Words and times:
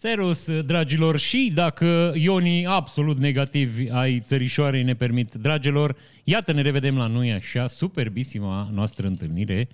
Serus, 0.00 0.60
dragilor, 0.60 1.18
și 1.18 1.50
dacă 1.54 2.12
ionii 2.16 2.66
absolut 2.66 3.18
negativi 3.18 3.90
ai 3.90 4.20
țărișoarei 4.20 4.82
ne 4.82 4.94
permit, 4.94 5.32
dragilor, 5.32 5.96
iată 6.24 6.52
ne 6.52 6.62
revedem 6.62 6.96
la 6.96 7.06
noi 7.06 7.32
așa, 7.32 7.66
superbisima 7.66 8.68
noastră 8.72 9.06
întâlnire 9.06 9.68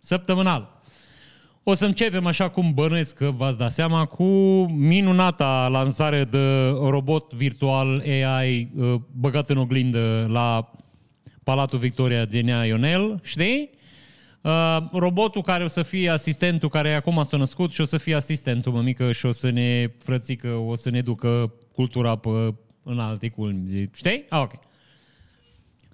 săptămânal. 0.00 0.82
O 1.62 1.74
să 1.74 1.84
începem 1.84 2.26
așa 2.26 2.48
cum 2.48 2.72
bănuiesc 2.74 3.14
că 3.14 3.30
v-ați 3.30 3.58
dat 3.58 3.72
seama 3.72 4.04
cu 4.04 4.24
minunata 4.64 5.68
lansare 5.70 6.24
de 6.24 6.68
robot 6.68 7.32
virtual 7.32 8.02
AI 8.06 8.70
uh, 8.76 8.94
băgat 9.12 9.50
în 9.50 9.56
oglindă 9.56 10.26
la 10.30 10.70
Palatul 11.44 11.78
Victoria 11.78 12.24
de 12.24 12.40
Nea 12.40 12.64
Ionel, 12.64 13.20
știi? 13.22 13.70
Uh, 14.44 14.78
robotul 14.92 15.42
care 15.42 15.64
o 15.64 15.68
să 15.68 15.82
fie 15.82 16.08
asistentul 16.08 16.68
care 16.68 16.94
acum 16.94 17.24
s-a 17.24 17.36
născut 17.36 17.72
și 17.72 17.80
o 17.80 17.84
să 17.84 17.98
fie 17.98 18.14
asistentul 18.14 18.72
mămică 18.72 19.12
și 19.12 19.26
o 19.26 19.32
să 19.32 19.50
ne 19.50 19.92
frățică, 19.98 20.48
o 20.48 20.74
să 20.74 20.90
ne 20.90 21.00
ducă 21.00 21.54
cultura 21.72 22.16
pe, 22.16 22.54
în 22.82 22.98
alte 22.98 23.28
culmi. 23.28 23.90
Știi? 23.94 24.24
Ah, 24.28 24.40
ok. 24.40 24.52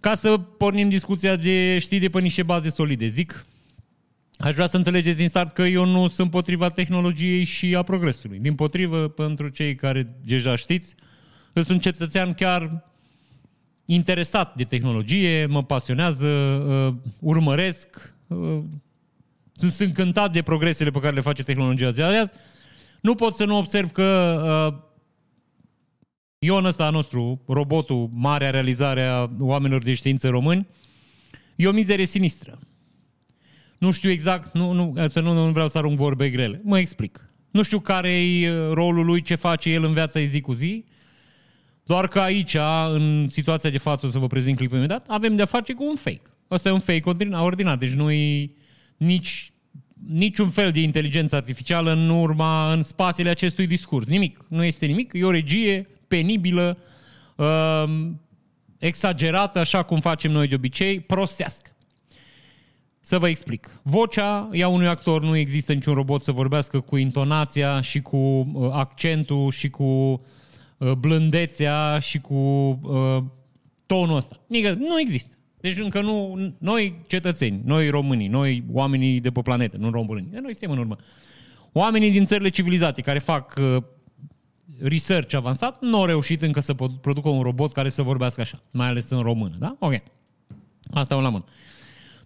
Ca 0.01 0.15
să 0.15 0.39
pornim 0.39 0.89
discuția 0.89 1.37
de, 1.37 1.79
știi, 1.79 1.99
de 1.99 2.09
pe 2.09 2.21
niște 2.21 2.43
baze 2.43 2.71
solide. 2.71 3.07
Zic, 3.07 3.47
aș 4.39 4.55
vrea 4.55 4.67
să 4.67 4.77
înțelegeți 4.77 5.17
din 5.17 5.29
start 5.29 5.53
că 5.53 5.63
eu 5.63 5.85
nu 5.85 6.09
sunt 6.09 6.31
potriva 6.31 6.69
tehnologiei 6.69 7.45
și 7.45 7.75
a 7.75 7.83
progresului. 7.83 8.39
Din 8.39 8.55
potrivă, 8.55 9.09
pentru 9.09 9.49
cei 9.49 9.75
care 9.75 10.17
deja 10.25 10.57
știți, 10.57 10.95
sunt 11.53 11.69
un 11.69 11.79
cetățean 11.79 12.35
chiar 12.35 12.85
interesat 13.85 14.55
de 14.55 14.65
tehnologie, 14.65 15.47
mă 15.47 15.65
pasionează, 15.65 16.27
uh, 16.27 16.95
urmăresc, 17.19 17.89
Uh, 17.97 18.20
sunt 19.53 19.73
încântat 19.79 20.33
de 20.33 20.43
progresele 20.43 20.91
pe 20.91 21.01
care 21.01 21.15
le 21.15 21.21
face 21.21 21.43
tehnologia 21.43 21.91
de 21.91 22.03
azi. 22.03 22.33
Nu 23.01 23.15
pot 23.15 23.35
să 23.35 23.45
nu 23.45 23.57
observ 23.57 23.91
că 23.91 24.41
uh, 24.73 24.89
Ion 26.39 26.65
ăsta 26.65 26.91
nostru, 26.91 27.43
robotul, 27.47 28.09
marea 28.13 28.51
realizare 28.51 29.03
a 29.03 29.31
oamenilor 29.39 29.83
de 29.83 29.95
știință 29.95 30.29
români, 30.29 30.67
e 31.57 31.69
o 31.69 31.73
mizerie 31.73 32.07
sinistră. 32.07 32.59
Nu 33.79 33.91
știu 33.91 34.11
exact, 34.11 34.55
nu, 34.55 34.73
nu, 34.73 34.95
să 35.09 35.21
nu, 35.21 35.33
nu 35.33 35.53
vreau 35.53 35.69
să 35.69 35.79
arunc 35.79 35.97
vorbe 35.97 36.31
grele. 36.31 36.61
Mă 36.65 36.79
explic. 36.79 37.31
Nu 37.51 37.63
știu 37.63 37.81
care 37.81 38.09
e 38.09 38.51
uh, 38.51 38.73
rolul 38.73 39.05
lui, 39.05 39.23
ce 39.23 39.35
face 39.35 39.71
el 39.71 39.85
în 39.85 39.93
viața 39.93 40.21
zi 40.21 40.41
cu 40.41 40.53
zi, 40.53 40.85
doar 41.85 42.09
că 42.09 42.21
aici, 42.21 42.57
în 42.93 43.29
situația 43.29 43.71
de 43.71 43.79
față, 43.79 44.07
o 44.07 44.11
să 44.11 44.19
vă 44.19 44.27
prezint 44.27 44.57
clipul 44.57 44.77
imediat, 44.77 45.07
avem 45.09 45.37
de-a 45.37 45.45
face 45.45 45.73
cu 45.73 45.85
un 45.85 45.97
fake. 45.97 46.30
Asta 46.51 46.69
e 46.69 46.73
un 46.73 46.79
fake 46.79 47.09
ordinar, 47.33 47.77
deci 47.77 47.91
nu 47.91 48.11
e 48.11 48.51
nici, 48.97 49.53
niciun 50.09 50.49
fel 50.49 50.73
de 50.73 50.81
inteligență 50.81 51.37
artificială 51.37 51.93
în 51.93 52.09
urma, 52.09 52.73
în 52.73 52.83
spațiile 52.83 53.31
acestui 53.31 53.67
discurs. 53.67 54.07
Nimic. 54.07 54.45
Nu 54.49 54.65
este 54.65 54.87
nimic. 54.87 55.13
E 55.13 55.25
o 55.25 55.31
regie 55.31 55.89
penibilă, 56.09 56.79
uh, 57.37 57.85
exagerată, 58.79 59.59
așa 59.59 59.83
cum 59.83 60.01
facem 60.01 60.31
noi 60.31 60.49
de 60.49 60.55
obicei, 60.55 61.01
prostească. 61.01 61.71
Să 63.01 63.19
vă 63.19 63.29
explic. 63.29 63.81
Vocea 63.83 64.49
ea 64.53 64.69
unui 64.69 64.87
actor 64.87 65.23
nu 65.23 65.37
există 65.37 65.73
niciun 65.73 65.95
robot 65.95 66.23
să 66.23 66.33
vorbească 66.33 66.81
cu 66.81 66.97
intonația 66.97 67.81
și 67.81 68.01
cu 68.01 68.17
uh, 68.17 68.71
accentul 68.73 69.51
și 69.51 69.71
cu 69.71 69.85
uh, 69.85 70.93
blândețea 70.93 71.99
și 71.99 72.21
cu 72.21 72.35
uh, 72.35 73.23
tonul 73.87 74.17
ăsta. 74.17 74.41
Nu 74.79 75.01
există. 75.01 75.35
Deci 75.61 75.79
încă 75.79 76.01
nu, 76.01 76.39
noi 76.59 77.03
cetățeni, 77.07 77.61
noi 77.65 77.89
românii, 77.89 78.29
noi 78.29 78.65
oamenii 78.73 79.21
de 79.21 79.31
pe 79.31 79.41
planetă, 79.43 79.77
nu 79.77 79.91
români, 79.91 80.29
noi 80.33 80.55
suntem 80.55 80.71
în 80.71 80.79
urmă. 80.79 80.97
Oamenii 81.73 82.11
din 82.11 82.25
țările 82.25 82.49
civilizate 82.49 83.03
care 83.03 83.19
fac 83.19 83.55
uh, 83.61 83.83
research 84.81 85.35
avansat 85.35 85.83
nu 85.83 85.97
au 85.97 86.05
reușit 86.05 86.43
încă 86.43 86.61
să 86.61 86.75
producă 86.75 87.29
un 87.29 87.43
robot 87.43 87.73
care 87.73 87.89
să 87.89 88.03
vorbească 88.03 88.41
așa, 88.41 88.63
mai 88.73 88.87
ales 88.87 89.11
în 89.11 89.21
română, 89.21 89.57
da? 89.59 89.77
Ok. 89.79 89.95
Asta 90.93 91.17
un 91.17 91.23
la 91.23 91.29
mână. 91.29 91.45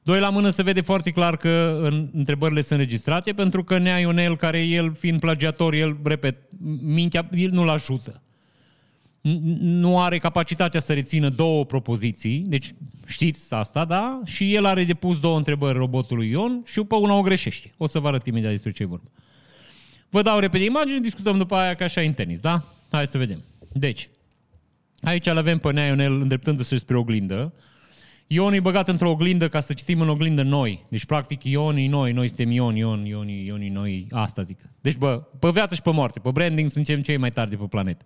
Doi 0.02 0.20
la 0.20 0.30
mână 0.30 0.48
se 0.48 0.62
vede 0.62 0.80
foarte 0.80 1.10
clar 1.10 1.36
că 1.36 1.80
în, 1.82 2.08
întrebările 2.12 2.62
sunt 2.62 2.78
registrate 2.78 3.32
pentru 3.32 3.64
că 3.64 3.78
Nea 3.78 3.98
Ionel, 3.98 4.36
care 4.36 4.62
el 4.62 4.94
fiind 4.94 5.20
plagiator, 5.20 5.74
el, 5.74 5.96
repet, 6.04 6.36
mintea, 6.82 7.28
el 7.32 7.50
nu-l 7.50 7.68
ajută 7.68 8.22
nu 9.60 10.00
are 10.00 10.18
capacitatea 10.18 10.80
să 10.80 10.92
rețină 10.92 11.28
două 11.28 11.64
propoziții, 11.64 12.44
deci 12.46 12.74
știți 13.06 13.54
asta, 13.54 13.84
da? 13.84 14.20
Și 14.24 14.54
el 14.54 14.64
are 14.64 14.84
depus 14.84 15.20
două 15.20 15.36
întrebări 15.36 15.78
robotului 15.78 16.30
Ion 16.30 16.62
și 16.66 16.80
pe 16.80 16.94
una 16.94 17.14
o 17.14 17.22
greșește. 17.22 17.72
O 17.76 17.86
să 17.86 17.98
vă 17.98 18.08
arăt 18.08 18.26
imediat 18.26 18.50
despre 18.50 18.70
ce 18.70 18.84
vorba. 18.84 19.10
Vă 20.08 20.22
dau 20.22 20.38
repede 20.38 20.64
imagine, 20.64 20.98
discutăm 20.98 21.38
după 21.38 21.54
aia 21.54 21.74
ca 21.74 21.84
așa 21.84 22.00
în 22.00 22.12
tenis, 22.12 22.40
da? 22.40 22.64
Hai 22.90 23.06
să 23.06 23.18
vedem. 23.18 23.42
Deci, 23.72 24.08
aici 25.00 25.26
îl 25.26 25.36
avem 25.36 25.58
pe 25.58 25.72
Nea 25.72 25.86
Ionel 25.86 26.20
îndreptându-se 26.20 26.76
spre 26.76 26.96
oglindă. 26.96 27.52
Ion 28.26 28.52
e 28.52 28.60
băgat 28.60 28.88
într-o 28.88 29.10
oglindă 29.10 29.48
ca 29.48 29.60
să 29.60 29.72
citim 29.72 30.00
în 30.00 30.08
oglindă 30.08 30.42
noi. 30.42 30.86
Deci, 30.88 31.04
practic, 31.04 31.44
Ion 31.44 31.76
e 31.76 31.88
noi, 31.88 32.12
noi 32.12 32.26
suntem 32.26 32.50
Ion, 32.50 32.76
Ion, 32.76 33.04
Ion, 33.04 33.28
Ion, 33.28 33.62
Ion 33.62 33.72
noi, 33.72 34.06
asta 34.10 34.42
zic. 34.42 34.58
Deci, 34.80 34.96
bă, 34.96 35.22
pe 35.38 35.50
viață 35.50 35.74
și 35.74 35.82
pe 35.82 35.90
moarte, 35.90 36.20
pe 36.20 36.30
branding 36.30 36.70
suntem 36.70 37.02
cei 37.02 37.16
mai 37.16 37.30
tari 37.30 37.50
de 37.50 37.56
pe 37.56 37.64
planetă. 37.64 38.04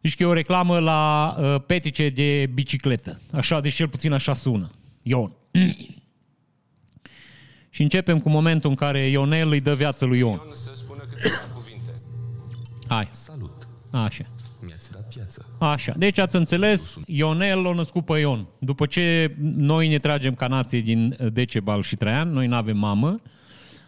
Deci 0.00 0.16
că 0.16 0.22
e 0.22 0.26
o 0.26 0.32
reclamă 0.32 0.78
la 0.78 1.34
uh, 1.38 1.62
petice 1.66 2.08
de 2.08 2.50
bicicletă. 2.54 3.20
Așa, 3.32 3.60
deci 3.60 3.74
cel 3.74 3.88
puțin 3.88 4.12
așa 4.12 4.34
sună. 4.34 4.70
Ion. 5.02 5.32
și 7.70 7.82
începem 7.82 8.20
cu 8.20 8.28
momentul 8.28 8.70
în 8.70 8.76
care 8.76 8.98
Ionel 9.00 9.50
îi 9.50 9.60
dă 9.60 9.74
viață 9.74 10.04
lui 10.04 10.18
Ion. 10.18 10.30
Ion 10.30 10.54
să 10.54 10.70
spună 10.74 11.02
câteva 11.08 11.36
cuvinte. 11.54 11.94
Hai. 12.88 13.08
Salut. 13.10 13.68
Așa. 13.92 14.24
Mi-ați 14.66 14.92
dat 14.92 15.14
viață. 15.14 15.46
Așa. 15.58 15.92
Deci 15.96 16.18
ați 16.18 16.36
înțeles, 16.36 16.96
Ionel 17.06 17.62
l-a 17.62 17.72
născut 17.72 18.04
pe 18.04 18.18
Ion. 18.18 18.46
După 18.58 18.86
ce 18.86 19.34
noi 19.38 19.88
ne 19.88 19.98
tragem 19.98 20.34
ca 20.34 20.46
nație 20.46 20.80
din 20.80 21.16
Decebal 21.32 21.82
și 21.82 21.96
Traian, 21.96 22.30
noi 22.30 22.46
nu 22.46 22.54
avem 22.54 22.76
mamă, 22.76 23.20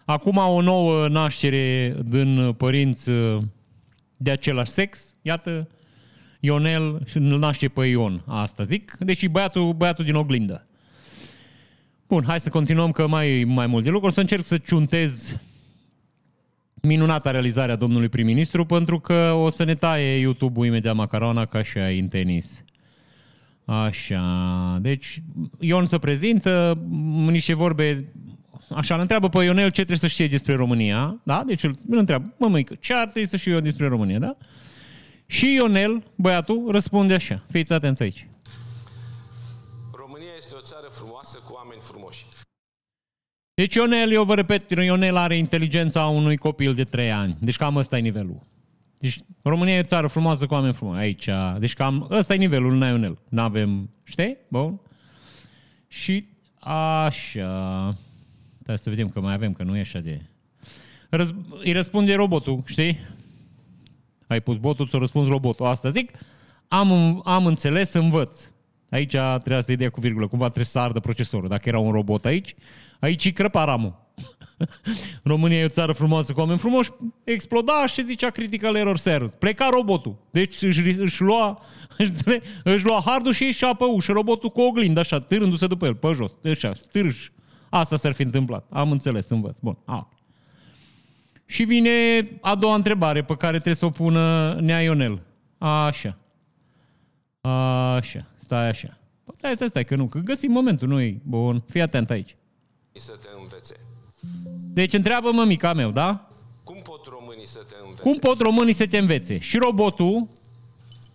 acum 0.04 0.36
o 0.36 0.60
nouă 0.60 1.08
naștere 1.08 1.96
din 2.04 2.52
părinți 2.52 3.10
de 4.16 4.30
același 4.30 4.70
sex, 4.70 5.14
iată, 5.22 5.68
Ionel 6.44 7.00
și 7.06 7.16
îl 7.16 7.38
naște 7.38 7.68
pe 7.68 7.84
Ion, 7.84 8.22
asta 8.26 8.62
zic. 8.62 8.96
Deci 8.98 9.28
băiatul, 9.28 9.72
băiatul 9.72 10.04
din 10.04 10.14
oglindă. 10.14 10.66
Bun, 12.08 12.24
hai 12.26 12.40
să 12.40 12.50
continuăm 12.50 12.90
că 12.90 13.06
mai 13.06 13.44
mai 13.46 13.66
mult 13.66 13.84
de 13.84 13.90
lucru. 13.90 14.06
O 14.06 14.10
să 14.10 14.20
încerc 14.20 14.44
să 14.44 14.58
ciuntez 14.58 15.36
minunata 16.74 17.30
realizarea 17.30 17.76
domnului 17.76 18.08
prim-ministru 18.08 18.64
pentru 18.64 19.00
că 19.00 19.32
o 19.32 19.48
să 19.48 19.64
ne 19.64 19.74
taie 19.74 20.18
YouTube-ul 20.18 20.66
imediat 20.66 20.94
macarona 20.94 21.46
ca 21.46 21.62
și 21.62 21.78
ai 21.78 21.98
în 21.98 22.08
tenis. 22.08 22.62
Așa, 23.64 24.78
deci 24.80 25.22
Ion 25.58 25.86
se 25.86 25.98
prezintă, 25.98 26.78
niște 27.26 27.54
vorbe, 27.54 28.12
așa, 28.68 28.94
îl 28.94 29.00
întreabă 29.00 29.28
pe 29.28 29.44
Ionel 29.44 29.64
ce 29.64 29.70
trebuie 29.70 29.96
să 29.96 30.06
știe 30.06 30.26
despre 30.26 30.54
România, 30.54 31.20
da? 31.22 31.42
Deci 31.46 31.62
îl, 31.62 31.74
îl 31.88 31.98
întreabă, 31.98 32.34
mămăică, 32.38 32.74
ce 32.80 32.94
ar 32.94 33.06
trebui 33.08 33.28
să 33.28 33.36
știu 33.36 33.52
eu 33.52 33.60
despre 33.60 33.86
România, 33.86 34.18
da? 34.18 34.36
Și 35.32 35.54
Ionel, 35.54 36.02
băiatul, 36.14 36.70
răspunde 36.70 37.14
așa. 37.14 37.44
Fiți 37.50 37.72
atenți 37.72 38.02
aici. 38.02 38.28
România 39.92 40.32
este 40.38 40.54
o 40.54 40.60
țară 40.60 40.86
frumoasă 40.90 41.38
cu 41.44 41.52
oameni 41.52 41.80
frumoși. 41.80 42.24
Deci 43.54 43.74
Ionel, 43.74 44.12
eu 44.12 44.24
vă 44.24 44.34
repet, 44.34 44.70
Ionel 44.70 45.16
are 45.16 45.36
inteligența 45.36 46.06
unui 46.06 46.36
copil 46.36 46.74
de 46.74 46.84
3 46.84 47.12
ani. 47.12 47.36
Deci 47.40 47.56
cam 47.56 47.76
ăsta 47.76 47.96
e 47.96 48.00
nivelul. 48.00 48.40
Deci 48.98 49.18
România 49.42 49.74
e 49.74 49.80
o 49.80 49.82
țară 49.82 50.06
frumoasă 50.06 50.46
cu 50.46 50.54
oameni 50.54 50.74
frumoși. 50.74 51.00
Aici, 51.00 51.28
deci 51.58 51.74
cam 51.74 52.06
ăsta 52.10 52.34
e 52.34 52.36
nivelul, 52.36 52.74
nu 52.74 52.86
Ionel. 52.86 53.18
N-avem, 53.28 53.90
știi? 54.04 54.36
Bun. 54.48 54.80
Și 55.86 56.28
așa... 56.60 57.96
Hai 58.66 58.78
să 58.78 58.90
vedem 58.90 59.08
că 59.08 59.20
mai 59.20 59.34
avem, 59.34 59.52
că 59.52 59.62
nu 59.62 59.76
e 59.76 59.80
așa 59.80 59.98
de... 59.98 60.20
Răz... 61.08 61.32
Îi 61.62 61.72
răspunde 61.72 62.14
robotul, 62.14 62.62
știi? 62.66 62.98
Ai 64.32 64.40
pus 64.40 64.56
botul, 64.56 64.88
ți-a 64.88 64.98
răspuns 64.98 65.28
robotul. 65.28 65.66
Asta 65.66 65.90
zic, 65.90 66.10
am, 66.68 67.20
am 67.24 67.46
înțeles, 67.46 67.92
învăț. 67.92 68.40
Aici 68.90 69.16
trebuia 69.16 69.60
să-i 69.60 69.76
dea 69.76 69.90
cu 69.90 70.00
virgulă, 70.00 70.26
cumva 70.26 70.44
trebuie 70.44 70.64
să 70.64 70.78
ardă 70.78 71.00
procesorul. 71.00 71.48
Dacă 71.48 71.68
era 71.68 71.78
un 71.78 71.92
robot 71.92 72.24
aici, 72.24 72.54
aici 73.00 73.24
îi 73.24 73.32
crăpa 73.32 73.64
ramul. 73.64 74.00
România 75.22 75.58
e 75.58 75.64
o 75.64 75.68
țară 75.68 75.92
frumoasă 75.92 76.32
cu 76.32 76.40
oameni 76.40 76.58
frumoși, 76.58 76.90
exploda 77.24 77.86
și 77.86 78.04
zicea 78.04 78.30
critical 78.30 78.76
error 78.76 78.96
servus. 78.96 79.34
Pleca 79.34 79.68
robotul. 79.72 80.16
Deci 80.30 80.62
își, 80.62 80.80
își, 80.80 81.22
lua, 81.22 81.62
își 82.64 82.84
lua 82.84 83.02
hardul 83.04 83.32
și 83.32 83.44
ieșea 83.44 83.74
pe 83.74 83.84
ușă 83.84 84.12
robotul 84.12 84.50
cu 84.50 84.60
oglindă, 84.60 85.00
așa, 85.00 85.20
târându-se 85.20 85.66
după 85.66 85.86
el, 85.86 85.94
pe 85.94 86.12
jos. 86.12 86.32
Așa, 86.44 86.72
târâș. 86.90 87.28
Asta 87.68 87.96
s-ar 87.96 88.12
fi 88.12 88.22
întâmplat. 88.22 88.66
Am 88.70 88.90
înțeles, 88.90 89.28
învăț. 89.28 89.58
Bun. 89.58 89.78
A. 89.84 90.08
Și 91.52 91.64
vine 91.64 92.28
a 92.40 92.54
doua 92.54 92.74
întrebare 92.74 93.24
pe 93.24 93.36
care 93.36 93.52
trebuie 93.52 93.74
să 93.74 93.84
o 93.84 93.90
pună 93.90 94.54
Nea 94.60 94.82
Ionel. 94.82 95.22
Așa. 95.58 96.18
Așa. 97.40 98.26
Stai 98.42 98.68
așa. 98.68 98.98
Păi 99.24 99.34
stai, 99.36 99.54
stai, 99.54 99.68
stai, 99.68 99.84
că 99.84 99.96
nu, 99.96 100.06
că 100.06 100.18
găsim 100.18 100.52
momentul, 100.52 100.88
nu 100.88 101.00
e 101.00 101.20
bun. 101.22 101.62
Fii 101.68 101.80
atent 101.80 102.10
aici. 102.10 102.36
Să 102.92 103.12
te 103.22 103.28
învețe. 103.42 103.76
Deci 104.74 104.92
întreabă 104.92 105.30
mămica 105.32 105.72
meu, 105.72 105.90
da? 105.90 106.26
Cum 106.64 106.80
pot 106.84 107.04
românii 107.04 107.22
românii 107.32 107.46
să 107.46 107.60
te 107.68 107.74
învețe? 107.82 108.02
Cum 108.02 108.14
pot 108.14 108.40
românii 108.40 108.72
să 108.72 108.86
te 108.86 108.98
învețe? 108.98 109.38
Și 109.38 109.58
robotul, 109.58 110.28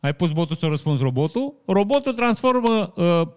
ai 0.02 0.14
pus 0.14 0.32
botul 0.32 0.56
să 0.56 0.66
răspunzi 0.66 1.02
robotul, 1.02 1.54
robotul 1.66 2.14
transformă 2.14 2.94
uh, 2.96 3.28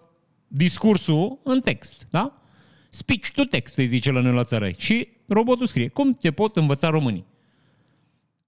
discursul 0.47 1.39
în 1.43 1.59
text, 1.59 2.07
da? 2.09 2.41
Speech 2.89 3.29
to 3.35 3.43
text, 3.43 3.77
îi 3.77 3.85
zice 3.85 4.11
la 4.11 4.19
noi 4.19 4.33
la 4.33 4.43
țară. 4.43 4.69
Și 4.77 5.07
robotul 5.33 5.67
scrie, 5.67 5.87
cum 5.87 6.13
te 6.13 6.31
pot 6.31 6.55
învăța 6.55 6.89
românii? 6.89 7.25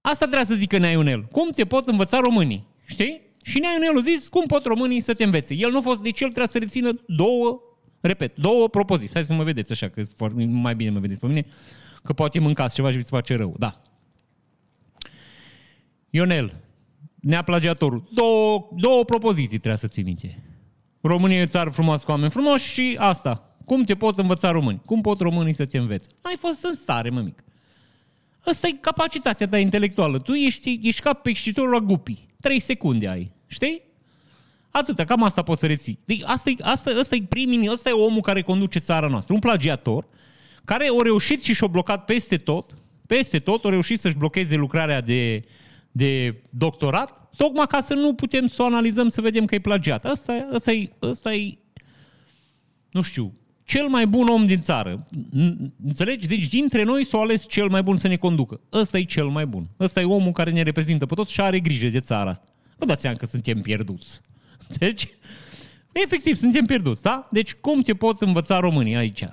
Asta 0.00 0.24
trebuie 0.24 0.46
să 0.46 0.54
zică 0.54 0.78
Neaionel. 0.78 1.24
Cum 1.24 1.50
te 1.50 1.64
pot 1.64 1.86
învăța 1.86 2.18
românii? 2.20 2.66
Știi? 2.84 3.20
Și 3.42 3.58
Neaionel 3.58 3.98
a 3.98 4.00
zis, 4.00 4.28
cum 4.28 4.44
pot 4.46 4.64
românii 4.64 5.00
să 5.00 5.14
te 5.14 5.24
învețe? 5.24 5.54
El 5.54 5.70
nu 5.70 5.78
a 5.78 5.80
fost, 5.80 6.02
deci 6.02 6.20
el 6.20 6.26
trebuie 6.26 6.48
să 6.48 6.58
rețină 6.58 7.00
două, 7.06 7.60
repet, 8.00 8.36
două 8.36 8.68
propoziții. 8.68 9.14
Hai 9.14 9.24
să 9.24 9.32
mă 9.32 9.42
vedeți 9.42 9.72
așa, 9.72 9.88
că 9.88 10.02
mai 10.46 10.74
bine 10.74 10.90
mă 10.90 10.98
vedeți 10.98 11.20
pe 11.20 11.26
mine, 11.26 11.46
că 12.02 12.12
poate 12.12 12.38
mâncați 12.38 12.74
ceva 12.74 12.90
și 12.90 12.96
vi 12.96 13.02
se 13.02 13.08
face 13.10 13.36
rău. 13.36 13.54
Da. 13.58 13.82
Ionel, 16.10 16.54
neaplagiatorul. 17.14 18.08
Două, 18.12 18.68
două 18.76 19.04
propoziții 19.04 19.58
trebuie 19.58 19.76
să 19.76 19.86
ții 19.86 20.02
minte. 20.02 20.42
România 21.00 21.38
e 21.38 21.42
o 21.42 21.46
țară 21.46 21.70
frumoasă 21.70 22.04
cu 22.04 22.10
oameni 22.10 22.30
frumoși 22.30 22.72
și 22.72 22.96
asta. 22.98 23.53
Cum 23.64 23.82
te 23.82 23.94
pot 23.94 24.18
învăța 24.18 24.50
români? 24.50 24.80
Cum 24.86 25.00
pot 25.00 25.20
românii 25.20 25.52
să 25.52 25.64
te 25.64 25.78
învețe? 25.78 26.08
Ai 26.20 26.36
fost 26.38 26.64
în 26.64 26.74
stare, 26.74 27.10
mămic. 27.10 27.44
Asta 28.44 28.66
e 28.66 28.72
capacitatea 28.80 29.48
ta 29.48 29.58
intelectuală. 29.58 30.18
Tu 30.18 30.32
ești, 30.32 30.80
ești 30.82 31.00
ca 31.00 31.12
peștitorul 31.12 31.70
la 31.70 31.78
gupii. 31.78 32.26
Trei 32.40 32.60
secunde 32.60 33.08
ai. 33.08 33.32
Știi? 33.46 33.82
Atâta, 34.70 35.04
cam 35.04 35.22
asta 35.22 35.42
poți 35.42 35.60
să 35.60 35.66
reții. 35.66 35.98
Deci 36.04 36.22
asta 36.24 36.50
e, 36.50 36.54
asta, 36.60 36.90
asta 37.00 37.14
e 37.14 37.22
primii, 37.28 37.68
asta 37.68 37.88
e 37.88 37.92
omul 37.92 38.20
care 38.20 38.42
conduce 38.42 38.78
țara 38.78 39.08
noastră. 39.08 39.34
Un 39.34 39.40
plagiator 39.40 40.06
care 40.64 40.84
a 40.84 41.02
reușit 41.02 41.42
și 41.42 41.54
și-a 41.54 41.66
blocat 41.66 42.04
peste 42.04 42.36
tot, 42.36 42.74
peste 43.06 43.38
tot, 43.38 43.64
a 43.64 43.68
reușit 43.68 44.00
să-și 44.00 44.16
blocheze 44.16 44.56
lucrarea 44.56 45.00
de, 45.00 45.44
de 45.92 46.42
doctorat, 46.50 47.30
tocmai 47.36 47.66
ca 47.66 47.80
să 47.80 47.94
nu 47.94 48.14
putem 48.14 48.46
să 48.46 48.62
o 48.62 48.64
analizăm, 48.64 49.08
să 49.08 49.20
vedem 49.20 49.44
că 49.44 49.54
e 49.54 49.58
plagiat. 49.58 50.04
Asta, 50.04 50.48
asta, 50.52 50.72
e, 50.72 50.90
asta 51.00 51.34
e, 51.34 51.58
nu 52.90 53.00
știu, 53.00 53.34
cel 53.64 53.88
mai 53.88 54.06
bun 54.06 54.26
om 54.26 54.46
din 54.46 54.60
țară. 54.60 55.06
Înțelegi? 55.84 56.26
Deci 56.26 56.48
dintre 56.48 56.82
noi 56.82 57.04
s-o 57.04 57.20
ales 57.20 57.46
cel 57.48 57.68
mai 57.68 57.82
bun 57.82 57.96
să 57.96 58.08
ne 58.08 58.16
conducă. 58.16 58.60
Ăsta 58.72 58.98
e 58.98 59.04
cel 59.04 59.26
mai 59.26 59.46
bun. 59.46 59.66
Ăsta 59.80 60.00
e 60.00 60.04
omul 60.04 60.32
care 60.32 60.50
ne 60.50 60.62
reprezintă 60.62 61.06
pe 61.06 61.14
toți 61.14 61.32
și 61.32 61.40
are 61.40 61.60
grijă 61.60 61.88
de 61.88 62.00
țara 62.00 62.30
asta. 62.30 62.46
Vă 62.76 62.84
dați 62.84 63.00
seama 63.00 63.16
că 63.16 63.26
suntem 63.26 63.60
pierduți. 63.60 64.20
Deci, 64.78 65.08
efectiv, 65.92 66.36
suntem 66.36 66.64
pierduți, 66.64 67.02
da? 67.02 67.28
Deci 67.30 67.54
cum 67.54 67.80
te 67.80 67.94
pot 67.94 68.20
învăța 68.20 68.58
românii 68.58 68.96
aici? 68.96 69.24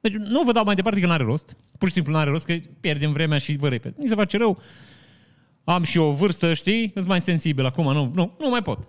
Deci 0.00 0.12
nu 0.12 0.42
vă 0.42 0.52
dau 0.52 0.64
mai 0.64 0.74
departe 0.74 1.00
că 1.00 1.06
nu 1.06 1.12
are 1.12 1.24
rost. 1.24 1.56
Pur 1.78 1.88
și 1.88 1.94
simplu 1.94 2.12
nu 2.12 2.18
are 2.18 2.30
rost 2.30 2.44
că 2.44 2.54
pierdem 2.80 3.12
vremea 3.12 3.38
și 3.38 3.56
vă 3.56 3.68
repet. 3.68 3.98
Mi 3.98 4.08
se 4.08 4.14
face 4.14 4.36
rău. 4.36 4.62
Am 5.64 5.82
și 5.82 5.98
o 5.98 6.10
vârstă, 6.10 6.54
știi? 6.54 6.90
Sunt 6.94 7.06
mai 7.06 7.20
sensibil 7.20 7.64
acum. 7.64 7.92
Nu, 7.92 8.10
nu, 8.14 8.36
nu 8.38 8.48
mai 8.48 8.62
pot. 8.62 8.88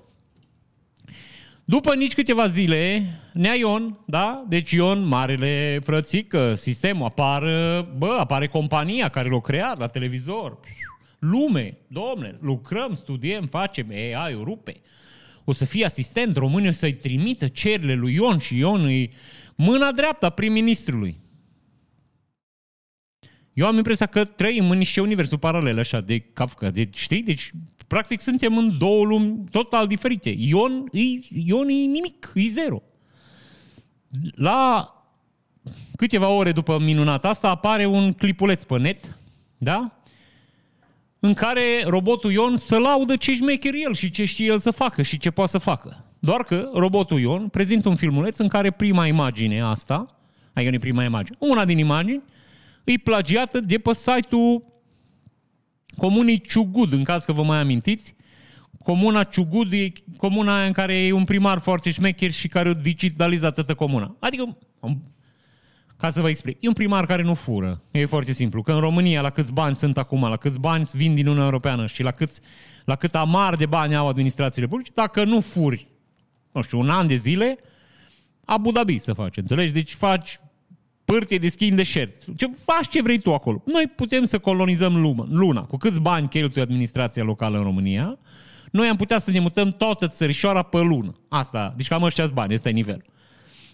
După 1.72 1.96
nici 1.96 2.14
câteva 2.14 2.48
zile, 2.48 3.04
Nea 3.34 3.54
Ion, 3.54 4.00
da? 4.06 4.46
Deci 4.48 4.72
Ion, 4.72 5.08
marele 5.08 5.80
frățică, 5.84 6.54
sistemul, 6.56 7.06
apare, 7.06 7.88
bă, 7.98 8.18
apare 8.20 8.48
compania 8.48 9.10
care 9.10 9.30
l-a 9.30 9.42
creat 9.42 9.80
la 9.80 9.88
televizor. 9.88 10.60
Lume, 11.20 11.78
domne, 11.88 12.36
lucrăm, 12.42 12.94
studiem, 12.96 13.46
facem, 13.46 13.90
AI, 13.90 14.40
rupe. 14.44 14.82
O 15.44 15.54
să 15.54 15.66
fie 15.66 15.86
asistent, 15.86 16.38
românii 16.38 16.70
o 16.70 16.72
să-i 16.72 16.94
trimită 16.94 17.48
cerile 17.48 17.94
lui 17.94 18.14
Ion 18.14 18.38
și 18.38 18.58
Ion 18.58 18.84
îi 18.84 19.14
mâna 19.56 19.92
dreaptă 19.92 20.26
a 20.26 20.30
prim-ministrului. 20.30 21.20
Eu 23.54 23.68
am 23.68 23.78
impresia 23.78 24.06
că 24.06 24.26
trăim 24.26 24.70
în 24.70 24.78
niște 24.78 25.02
universuri 25.02 25.40
paralele 25.40 25.80
așa 25.80 26.02
de 26.02 26.20
Kafka, 26.20 26.70
de, 26.70 26.90
știi? 26.92 27.22
Deci 27.22 27.52
Practic 27.92 28.20
suntem 28.20 28.58
în 28.58 28.78
două 28.78 29.06
lumi 29.06 29.44
total 29.50 29.88
diferite. 29.88 30.36
Ion, 30.38 30.84
Ion 31.30 31.70
e 31.70 31.74
nimic, 31.74 32.32
e 32.36 32.48
zero. 32.48 32.82
La 34.36 34.90
câteva 35.96 36.28
ore 36.28 36.52
după 36.52 36.80
minunat 36.80 37.26
asta 37.26 37.50
apare 37.50 37.86
un 37.86 38.14
clipuleț 38.14 38.64
pe 38.64 38.78
net, 38.78 39.18
da? 39.58 40.02
În 41.20 41.34
care 41.34 41.62
robotul 41.86 42.32
Ion 42.32 42.58
să 42.58 42.78
laudă 42.78 43.16
ce 43.16 43.34
șmecher 43.34 43.74
el 43.74 43.94
și 43.94 44.10
ce 44.10 44.26
știe 44.26 44.46
el 44.46 44.60
să 44.60 44.72
facă 44.72 45.02
și 45.02 45.18
ce 45.18 45.32
poate 45.32 45.52
să 45.52 45.58
facă. 45.58 46.06
Doar 46.20 46.44
că 46.44 46.70
robotul 46.74 47.20
Ion 47.20 47.48
prezintă 47.48 47.90
un 47.90 47.96
filmuleț 47.96 48.38
în 48.38 48.48
care 48.48 48.72
prima 48.72 49.08
imagine 49.08 49.62
asta, 49.62 50.06
adică 50.54 50.72
nu 50.72 50.80
prima 50.80 51.04
imagine, 51.04 51.38
una 51.40 51.66
din 51.66 51.78
imagini, 51.78 52.22
e 52.84 52.94
plagiată 53.04 53.60
de 53.60 53.78
pe 53.78 53.94
site-ul 53.94 54.64
comunii 55.98 56.42
Ciugud, 56.42 56.92
în 56.92 57.04
caz 57.04 57.24
că 57.24 57.34
vă 57.34 57.44
mai 57.44 57.60
amintiți. 57.60 58.16
Comuna 58.84 59.24
Ciugud 59.24 59.74
e 59.74 59.92
comuna 60.18 60.58
aia 60.58 60.66
în 60.66 60.72
care 60.72 60.98
e 60.98 61.12
un 61.12 61.24
primar 61.24 61.60
foarte 61.60 61.92
șmecher 61.92 62.32
și 62.32 62.48
care 62.48 62.70
o 62.70 62.74
digitalizat 62.74 63.54
toată 63.54 63.74
comuna. 63.74 64.16
Adică, 64.20 64.58
ca 65.98 66.10
să 66.10 66.22
vă 66.22 66.30
explic, 66.30 66.58
e 66.60 66.68
un 66.68 66.74
primar 66.74 67.06
care 67.06 67.22
nu 67.22 67.34
fură. 67.34 67.84
E 67.92 68.06
foarte 68.06 68.34
simplu. 68.34 68.62
Că 68.62 68.72
în 68.72 68.80
România, 68.80 69.22
la 69.22 69.30
câți 69.30 69.54
bani 69.54 69.76
sunt 69.76 69.98
acum, 69.98 70.22
la 70.22 70.38
câți 70.38 70.60
bani 70.60 70.90
vin 70.92 71.16
din 71.16 71.26
Uniunea 71.26 71.46
Europeană 71.46 71.86
și 71.86 72.04
la, 72.04 72.12
câți, 72.12 72.40
la 72.86 72.96
cât 72.96 73.16
amar 73.16 73.56
de 73.56 73.66
bani 73.66 73.96
au 73.96 74.08
administrațiile 74.08 74.68
publice, 74.68 74.92
dacă 74.94 75.24
nu 75.24 75.40
furi, 75.40 75.88
nu 76.52 76.62
știu, 76.62 76.80
un 76.80 76.90
an 76.90 77.08
de 77.08 77.16
zile, 77.16 77.58
Abu 78.46 78.72
Dhabi 78.72 78.98
să 78.98 79.14
faci, 79.14 79.38
înțelegi? 79.38 79.74
Deci 79.74 79.94
faci 79.94 80.40
pârtie 81.06 81.38
de 81.38 81.50
schimb 81.50 81.76
de 81.76 81.84
șerți. 81.84 82.28
Ce, 82.36 82.50
faci 82.66 82.88
ce 82.88 83.02
vrei 83.02 83.20
tu 83.20 83.34
acolo. 83.34 83.62
Noi 83.66 83.92
putem 83.96 84.24
să 84.24 84.40
colonizăm 84.40 85.02
lumea, 85.02 85.26
luna. 85.30 85.62
Cu 85.62 85.78
câți 85.78 86.00
bani 86.00 86.28
cheltuie 86.28 86.64
administrația 86.64 87.24
locală 87.24 87.58
în 87.58 87.64
România, 87.64 88.18
noi 88.72 88.88
am 88.88 88.96
putea 88.96 89.20
să 89.20 89.32
ne 89.32 89.40
mutăm 89.40 89.70
toată 89.70 90.08
țărișoara 90.08 90.62
pe 90.62 90.82
lună. 90.82 91.16
Asta, 91.28 91.74
deci 91.78 91.88
cam 91.88 92.04
ăștia 92.04 92.28
bani, 92.34 92.54
ăsta 92.54 92.70
e 92.70 92.72
nivelul. 92.72 93.04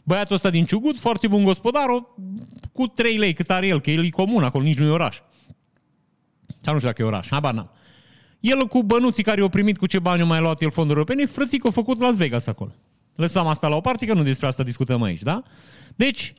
Băiatul 0.03 0.35
ăsta 0.35 0.49
din 0.49 0.65
Ciugut, 0.65 0.99
foarte 0.99 1.27
bun 1.27 1.43
gospodar, 1.43 1.85
cu 2.71 2.87
3 2.87 3.17
lei 3.17 3.33
cât 3.33 3.49
are 3.49 3.67
el, 3.67 3.81
că 3.81 3.91
el 3.91 4.05
e 4.05 4.09
comun 4.09 4.43
acolo, 4.43 4.63
nici 4.63 4.77
nu 4.77 4.85
e 4.85 4.89
oraș. 4.89 5.19
Sau 6.61 6.73
nu 6.73 6.79
știu 6.79 6.89
dacă 6.89 7.01
e 7.01 7.05
oraș, 7.05 7.27
habar 7.29 7.53
n-am. 7.53 7.69
El 8.39 8.67
cu 8.67 8.83
bănuții 8.83 9.23
care 9.23 9.41
au 9.41 9.49
primit, 9.49 9.77
cu 9.77 9.85
ce 9.85 9.99
bani 9.99 10.21
au 10.21 10.27
mai 10.27 10.39
luat 10.39 10.61
el 10.61 10.71
fonduri 10.71 10.99
europene, 10.99 11.25
frățic 11.25 11.65
au 11.65 11.71
făcut 11.71 11.99
Las 11.99 12.15
Vegas 12.15 12.47
acolo. 12.47 12.71
Lăsăm 13.15 13.47
asta 13.47 13.67
la 13.67 13.75
o 13.75 13.81
parte, 13.81 14.05
că 14.05 14.13
nu 14.13 14.23
despre 14.23 14.47
asta 14.47 14.63
discutăm 14.63 15.01
aici, 15.01 15.21
da? 15.21 15.43
Deci, 15.95 16.33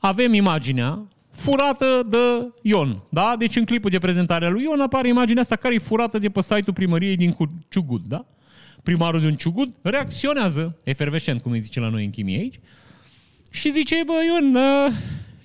avem 0.00 0.32
imaginea 0.32 1.08
furată 1.30 2.02
de 2.08 2.52
Ion. 2.62 3.02
Da? 3.08 3.34
Deci 3.38 3.56
în 3.56 3.64
clipul 3.64 3.90
de 3.90 3.98
prezentare 3.98 4.46
a 4.46 4.48
lui 4.48 4.62
Ion 4.62 4.80
apare 4.80 5.08
imaginea 5.08 5.42
asta 5.42 5.56
care 5.56 5.74
e 5.74 5.78
furată 5.78 6.18
de 6.18 6.30
pe 6.30 6.40
site-ul 6.40 6.74
primăriei 6.74 7.16
din 7.16 7.36
Ciugud. 7.68 8.06
Da? 8.06 8.24
Primarul 8.82 9.20
din 9.20 9.36
Ciugud 9.36 9.74
reacționează, 9.82 10.78
efervescent, 10.82 11.42
cum 11.42 11.52
îi 11.52 11.60
zice 11.60 11.80
la 11.80 11.88
noi 11.88 12.04
în 12.04 12.10
chimie 12.10 12.38
aici, 12.38 12.60
și 13.50 13.72
zice, 13.72 14.02
bă, 14.06 14.12
Ion, 14.26 14.54
uh, 14.54 14.92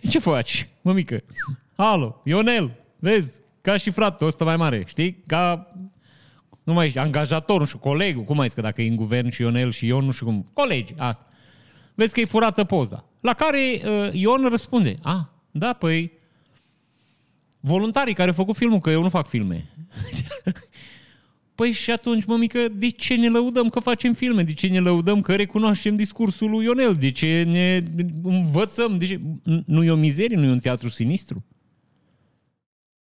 ce 0.10 0.20
faci, 0.20 0.70
mămică? 0.82 1.24
Alo, 1.76 2.22
Ionel, 2.24 2.72
vezi, 3.00 3.40
ca 3.62 3.78
și 3.78 3.90
fratele 3.90 4.30
ăsta 4.30 4.46
mai 4.46 4.58
mare, 4.58 4.84
știi? 4.88 5.24
Ca, 5.26 5.72
nu 6.64 6.74
mai 6.74 6.88
știu, 6.90 7.02
angajator, 7.02 7.60
nu 7.60 7.66
știu, 7.66 7.80
colegul, 7.80 8.24
cum 8.24 8.36
mai 8.36 8.48
zic, 8.48 8.56
că 8.56 8.62
dacă 8.62 8.82
e 8.82 8.88
în 8.88 8.96
guvern 8.96 9.30
și 9.30 9.42
Ionel 9.42 9.72
și 9.72 9.86
Ion, 9.86 10.06
nu 10.06 10.12
știu 10.12 10.26
cum, 10.26 10.50
colegi, 10.54 10.94
asta. 10.98 11.26
Vezi 11.96 12.14
că 12.14 12.20
e 12.20 12.25
furată 12.25 12.64
poza. 12.64 13.06
La 13.20 13.34
care 13.34 13.82
uh, 13.86 14.14
Ion 14.14 14.48
răspunde, 14.50 14.98
a, 15.02 15.12
ah, 15.12 15.25
da, 15.52 15.74
păi, 15.74 16.12
voluntarii 17.60 18.14
care 18.14 18.30
au 18.30 18.36
făcut 18.36 18.56
filmul, 18.56 18.80
că 18.80 18.90
eu 18.90 19.02
nu 19.02 19.10
fac 19.10 19.28
filme. 19.28 19.66
păi 21.56 21.72
și 21.72 21.92
atunci, 21.92 22.25
mămică, 22.25 22.60
de 22.72 22.90
ce 22.90 23.16
ne 23.16 23.30
lăudăm 23.30 23.70
că 23.70 23.80
facem 23.80 24.14
filme? 24.14 24.44
De 24.44 24.54
ce 24.54 24.68
ne 24.68 24.80
lăudăm 24.80 25.22
că 25.22 25.36
recunoaștem 25.36 25.96
discursul 25.96 26.50
lui 26.50 26.66
Ionel? 26.66 26.96
De 26.96 27.12
ce 27.12 27.44
ne 27.44 27.84
învățăm? 28.24 28.98
De 28.98 29.06
ce? 29.06 29.20
Nu 29.66 29.84
e 29.84 29.92
o 29.92 29.96
mizerie? 29.96 30.38
Nu 30.38 30.44
e 30.44 30.52
un 30.52 30.60
teatru 30.60 30.90
sinistru? 30.90 31.46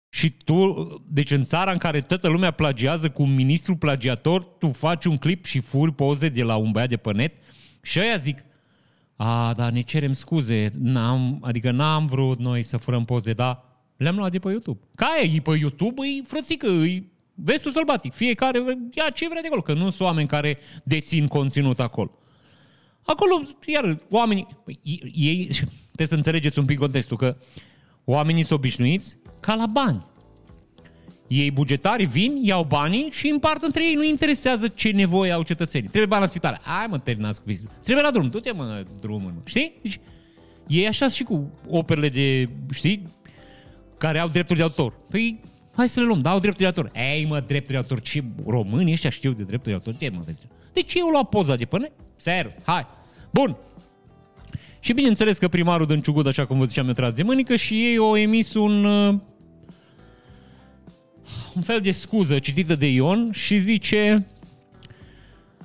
Și 0.10 0.30
tu, 0.30 0.88
deci 1.08 1.32
în 1.32 1.44
țara 1.44 1.72
în 1.72 1.78
care 1.78 2.02
toată 2.02 2.28
lumea 2.28 2.52
plagiază 2.52 3.10
cu 3.10 3.22
un 3.22 3.36
ministru 3.36 3.76
plagiator, 3.76 4.44
tu 4.44 4.72
faci 4.72 5.06
un 5.06 5.18
clip 5.18 5.46
și 5.46 5.60
furi 5.60 5.94
poze 5.94 6.30
de 6.30 6.44
la 6.44 6.56
un 6.56 6.72
băiat 6.72 6.90
de 6.90 6.98
pe 6.98 7.12
net 7.12 7.34
și 7.82 8.00
aia 8.00 8.18
zic, 8.18 8.44
a, 9.16 9.54
dar 9.54 9.72
ne 9.72 9.82
cerem 9.82 10.14
scuze, 10.14 10.72
n-am, 10.80 11.38
adică 11.42 11.72
n-am 11.72 12.06
vrut 12.06 12.40
noi 12.40 12.64
să 12.64 12.78
furăm 12.78 13.06
poze, 13.06 13.34
dar 13.34 13.64
le-am 13.98 14.16
luat 14.16 14.32
de 14.32 14.40
pe 14.40 14.50
YouTube. 14.50 14.80
Ca 14.96 15.08
e, 15.22 15.42
pe 15.42 15.58
YouTube, 15.60 16.02
e 16.06 16.24
frățică, 16.28 16.68
e 16.68 17.04
vestul 17.36 17.72
sălbatic. 17.72 18.14
Fiecare 18.14 18.60
ia 18.94 19.10
ce 19.10 19.28
vrea 19.28 19.42
de 19.42 19.48
acolo, 19.48 19.62
că 19.62 19.74
nu 19.74 19.90
sunt 19.90 20.00
oameni 20.00 20.28
care 20.28 20.58
dețin 20.84 21.28
conținut 21.28 21.80
acolo. 21.80 22.12
Acolo, 23.02 23.42
iar, 23.66 24.00
oamenii, 24.10 24.48
păi, 24.64 24.80
ei, 25.14 25.46
trebuie 25.86 26.08
să 26.08 26.16
înțelegeți 26.16 26.60
un 26.60 26.66
pic 26.66 26.78
contextul, 26.78 27.18
că 27.18 27.38
oamenii 28.04 28.44
sunt 28.44 28.60
obișnuiți 28.60 29.18
ca 29.40 29.56
la 29.56 29.66
bani. 29.66 30.06
Ei 31.28 31.52
bugetari 31.52 32.06
vin, 32.06 32.40
iau 32.44 32.64
banii 32.64 33.10
și 33.12 33.28
împart 33.28 33.64
între 33.64 33.86
ei. 33.86 33.94
Nu 33.94 34.04
interesează 34.04 34.68
ce 34.68 34.90
nevoie 34.90 35.32
au 35.32 35.44
cetățenii. 35.44 35.88
Trebuie 35.88 36.10
bani 36.10 36.22
la 36.22 36.28
spital. 36.28 36.60
Hai 36.64 36.88
mă, 36.90 36.98
terminați 36.98 37.40
cu 37.40 37.46
vizitul. 37.48 37.72
Trebuie 37.84 38.06
la 38.06 38.12
drum. 38.12 38.30
Du-te 38.30 38.52
mă, 38.52 38.86
drumul. 39.00 39.32
Mă. 39.36 39.42
Știi? 39.44 39.74
Deci, 39.82 40.00
e 40.68 40.88
așa 40.88 41.08
și 41.08 41.24
cu 41.24 41.52
operele 41.70 42.10
de, 42.10 42.50
știi, 42.74 43.08
care 43.98 44.20
au 44.20 44.28
drepturi 44.28 44.58
de 44.58 44.64
autor. 44.64 44.94
Păi, 45.10 45.40
Hai 45.76 45.90
să 45.90 46.00
le 46.00 46.06
luăm, 46.06 46.22
dau 46.22 46.40
drepturi 46.40 46.72
de 46.72 46.80
autor. 46.80 46.92
Ei, 47.14 47.26
mă, 47.26 47.40
drepturi 47.40 47.72
de 47.72 47.78
autor, 47.78 48.02
ce 48.02 48.24
români 48.46 48.92
ăștia 48.92 49.10
știu 49.10 49.32
de 49.32 49.44
drepturi 49.44 49.70
de 49.70 49.74
autor? 49.74 49.96
Ce 49.96 50.10
mă 50.10 50.22
vezi? 50.26 50.40
Deci 50.74 50.94
eu 50.94 51.08
luat 51.08 51.30
poza 51.30 51.56
de 51.56 51.66
până? 51.66 51.88
Serios, 52.16 52.54
hai. 52.64 52.86
Bun. 53.32 53.56
Și 54.80 54.94
bineînțeles 54.94 55.38
că 55.38 55.48
primarul 55.48 55.86
Dânciugud, 55.86 56.28
așa 56.28 56.46
cum 56.46 56.58
vă 56.58 56.66
ziceam, 56.66 56.86
mi-a 56.86 56.94
tras 56.94 57.14
de 57.14 57.24
mânică 57.24 57.56
și 57.56 57.74
ei 57.74 57.98
au 57.98 58.16
emis 58.16 58.54
un 58.54 58.86
uh, 58.86 59.16
un 61.56 61.62
fel 61.62 61.80
de 61.80 61.92
scuză 61.92 62.40
citită 62.40 62.76
de 62.76 62.92
Ion 62.92 63.30
și 63.32 63.60
zice 63.60 64.28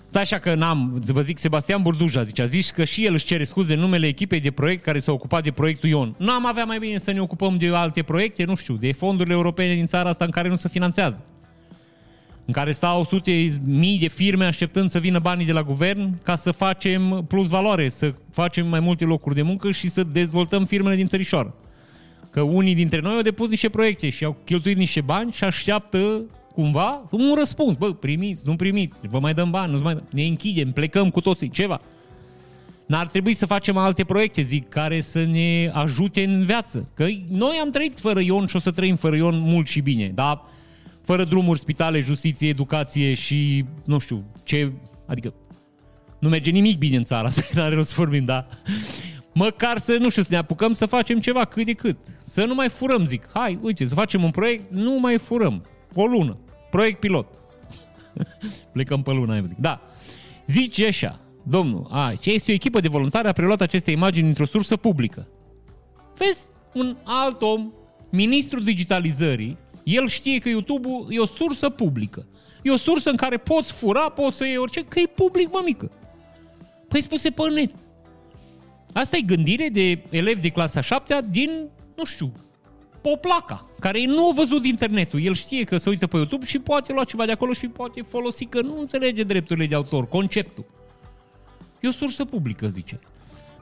Stai 0.08 0.22
așa 0.22 0.38
că 0.38 0.54
n-am, 0.54 1.02
vă 1.06 1.20
zic, 1.20 1.38
Sebastian 1.38 1.82
Burduja 1.82 2.22
zice, 2.22 2.42
a 2.42 2.46
zis 2.46 2.70
că 2.70 2.84
și 2.84 3.04
el 3.04 3.12
își 3.12 3.24
cere 3.24 3.44
scuze 3.44 3.74
în 3.74 3.80
numele 3.80 4.06
echipei 4.06 4.40
de 4.40 4.50
proiect 4.50 4.82
care 4.82 4.98
s-a 4.98 5.12
ocupat 5.12 5.42
de 5.42 5.50
proiectul 5.50 5.88
Ion. 5.88 6.14
Nu 6.18 6.30
am 6.30 6.46
avea 6.46 6.64
mai 6.64 6.78
bine 6.78 6.98
să 6.98 7.12
ne 7.12 7.20
ocupăm 7.20 7.58
de 7.58 7.68
alte 7.68 8.02
proiecte, 8.02 8.44
nu 8.44 8.54
știu, 8.54 8.74
de 8.74 8.92
fondurile 8.92 9.34
europene 9.34 9.74
din 9.74 9.86
țara 9.86 10.08
asta 10.08 10.24
în 10.24 10.30
care 10.30 10.48
nu 10.48 10.56
se 10.56 10.68
finanțează. 10.68 11.24
În 12.44 12.52
care 12.52 12.72
stau 12.72 13.04
sute 13.04 13.52
mii 13.64 13.98
de 13.98 14.08
firme 14.08 14.44
așteptând 14.44 14.90
să 14.90 14.98
vină 14.98 15.18
banii 15.18 15.46
de 15.46 15.52
la 15.52 15.62
guvern 15.62 16.22
ca 16.22 16.34
să 16.34 16.50
facem 16.50 17.24
plus 17.28 17.48
valoare, 17.48 17.88
să 17.88 18.14
facem 18.30 18.66
mai 18.66 18.80
multe 18.80 19.04
locuri 19.04 19.34
de 19.34 19.42
muncă 19.42 19.70
și 19.70 19.90
să 19.90 20.02
dezvoltăm 20.02 20.64
firmele 20.64 20.96
din 20.96 21.06
țărișoară. 21.06 21.54
Că 22.30 22.40
unii 22.40 22.74
dintre 22.74 23.00
noi 23.00 23.14
au 23.14 23.20
depus 23.20 23.48
niște 23.48 23.68
proiecte 23.68 24.10
și 24.10 24.24
au 24.24 24.36
cheltuit 24.44 24.76
niște 24.76 25.00
bani 25.00 25.32
și 25.32 25.44
așteaptă 25.44 26.24
cumva 26.54 27.04
un 27.10 27.34
răspuns. 27.38 27.76
Bă, 27.76 27.92
primiți, 27.92 28.42
nu 28.44 28.56
primiți, 28.56 29.00
vă 29.08 29.18
mai 29.18 29.34
dăm 29.34 29.50
bani, 29.50 29.72
nu 29.72 29.78
mai 29.78 29.94
dăm. 29.94 30.08
Ne 30.10 30.22
închidem, 30.22 30.72
plecăm 30.72 31.10
cu 31.10 31.20
toții, 31.20 31.50
ceva. 31.50 31.80
N-ar 32.86 33.06
trebui 33.06 33.34
să 33.34 33.46
facem 33.46 33.76
alte 33.76 34.04
proiecte, 34.04 34.42
zic, 34.42 34.68
care 34.68 35.00
să 35.00 35.24
ne 35.24 35.70
ajute 35.72 36.24
în 36.24 36.44
viață. 36.44 36.88
Că 36.94 37.06
noi 37.28 37.58
am 37.62 37.70
trăit 37.70 37.98
fără 37.98 38.20
Ion 38.20 38.46
și 38.46 38.56
o 38.56 38.58
să 38.58 38.70
trăim 38.70 38.96
fără 38.96 39.16
Ion 39.16 39.38
mult 39.38 39.66
și 39.66 39.80
bine, 39.80 40.10
dar 40.14 40.42
fără 41.04 41.24
drumuri, 41.24 41.58
spitale, 41.58 42.00
justiție, 42.00 42.48
educație 42.48 43.14
și 43.14 43.64
nu 43.84 43.98
știu 43.98 44.24
ce, 44.42 44.72
adică 45.06 45.34
nu 46.18 46.28
merge 46.28 46.50
nimic 46.50 46.78
bine 46.78 46.96
în 46.96 47.02
țara 47.02 47.26
asta, 47.26 47.42
n-are 47.54 47.74
rost 47.74 47.88
să 47.88 47.94
vorbim, 47.98 48.24
da? 48.24 48.46
Măcar 49.38 49.78
să, 49.78 49.96
nu 49.96 50.08
știu, 50.08 50.22
să 50.22 50.28
ne 50.30 50.36
apucăm 50.36 50.72
să 50.72 50.86
facem 50.86 51.20
ceva 51.20 51.44
cât 51.44 51.64
de 51.64 51.72
cât. 51.72 51.96
Să 52.24 52.44
nu 52.44 52.54
mai 52.54 52.68
furăm, 52.68 53.04
zic. 53.04 53.28
Hai, 53.32 53.58
uite, 53.62 53.86
să 53.86 53.94
facem 53.94 54.24
un 54.24 54.30
proiect, 54.30 54.70
nu 54.70 54.98
mai 54.98 55.18
furăm. 55.18 55.66
O 55.94 56.06
lună. 56.06 56.38
Proiect 56.70 57.00
pilot. 57.00 57.38
Plecăm 58.72 59.02
pe 59.02 59.10
luna, 59.10 59.40
zic. 59.40 59.56
Da. 59.56 59.80
Zice 60.46 60.86
așa, 60.86 61.20
domnul, 61.42 61.86
a, 61.90 62.12
ce 62.20 62.30
este 62.30 62.50
o 62.50 62.54
echipă 62.54 62.80
de 62.80 62.88
voluntari 62.88 63.28
a 63.28 63.32
preluat 63.32 63.60
aceste 63.60 63.90
imagini 63.90 64.28
într-o 64.28 64.46
sursă 64.46 64.76
publică. 64.76 65.28
Vezi, 66.16 66.48
un 66.74 66.96
alt 67.04 67.42
om, 67.42 67.72
ministrul 68.10 68.64
digitalizării, 68.64 69.58
el 69.84 70.08
știe 70.08 70.38
că 70.38 70.48
YouTube-ul 70.48 71.06
e 71.10 71.18
o 71.18 71.26
sursă 71.26 71.68
publică. 71.68 72.26
E 72.62 72.70
o 72.70 72.76
sursă 72.76 73.10
în 73.10 73.16
care 73.16 73.36
poți 73.36 73.72
fura, 73.72 74.08
poți 74.08 74.36
să 74.36 74.44
iei 74.44 74.56
orice, 74.56 74.84
că 74.84 74.98
e 74.98 75.06
public, 75.06 75.52
mămică. 75.52 75.90
Păi 76.88 77.02
spuse 77.02 77.30
pe 77.30 77.50
net. 77.50 77.70
Asta 78.98 79.16
e 79.16 79.20
gândire 79.20 79.68
de 79.68 79.98
elevi 80.10 80.40
de 80.40 80.48
clasa 80.48 80.80
7 80.80 81.14
din, 81.30 81.50
nu 81.96 82.04
știu, 82.04 82.32
Poplaca, 83.00 83.70
care 83.80 84.04
nu 84.04 84.28
a 84.28 84.32
văzut 84.34 84.64
internetul. 84.64 85.20
El 85.20 85.34
știe 85.34 85.64
că 85.64 85.76
se 85.76 85.88
uită 85.88 86.06
pe 86.06 86.16
YouTube 86.16 86.44
și 86.44 86.58
poate 86.58 86.92
lua 86.92 87.04
ceva 87.04 87.24
de 87.24 87.32
acolo 87.32 87.52
și 87.52 87.66
poate 87.66 88.02
folosi 88.02 88.44
că 88.44 88.60
nu 88.60 88.78
înțelege 88.78 89.22
drepturile 89.22 89.66
de 89.66 89.74
autor, 89.74 90.08
conceptul. 90.08 90.64
E 91.80 91.88
o 91.88 91.90
sursă 91.90 92.24
publică, 92.24 92.68
zice. 92.68 92.98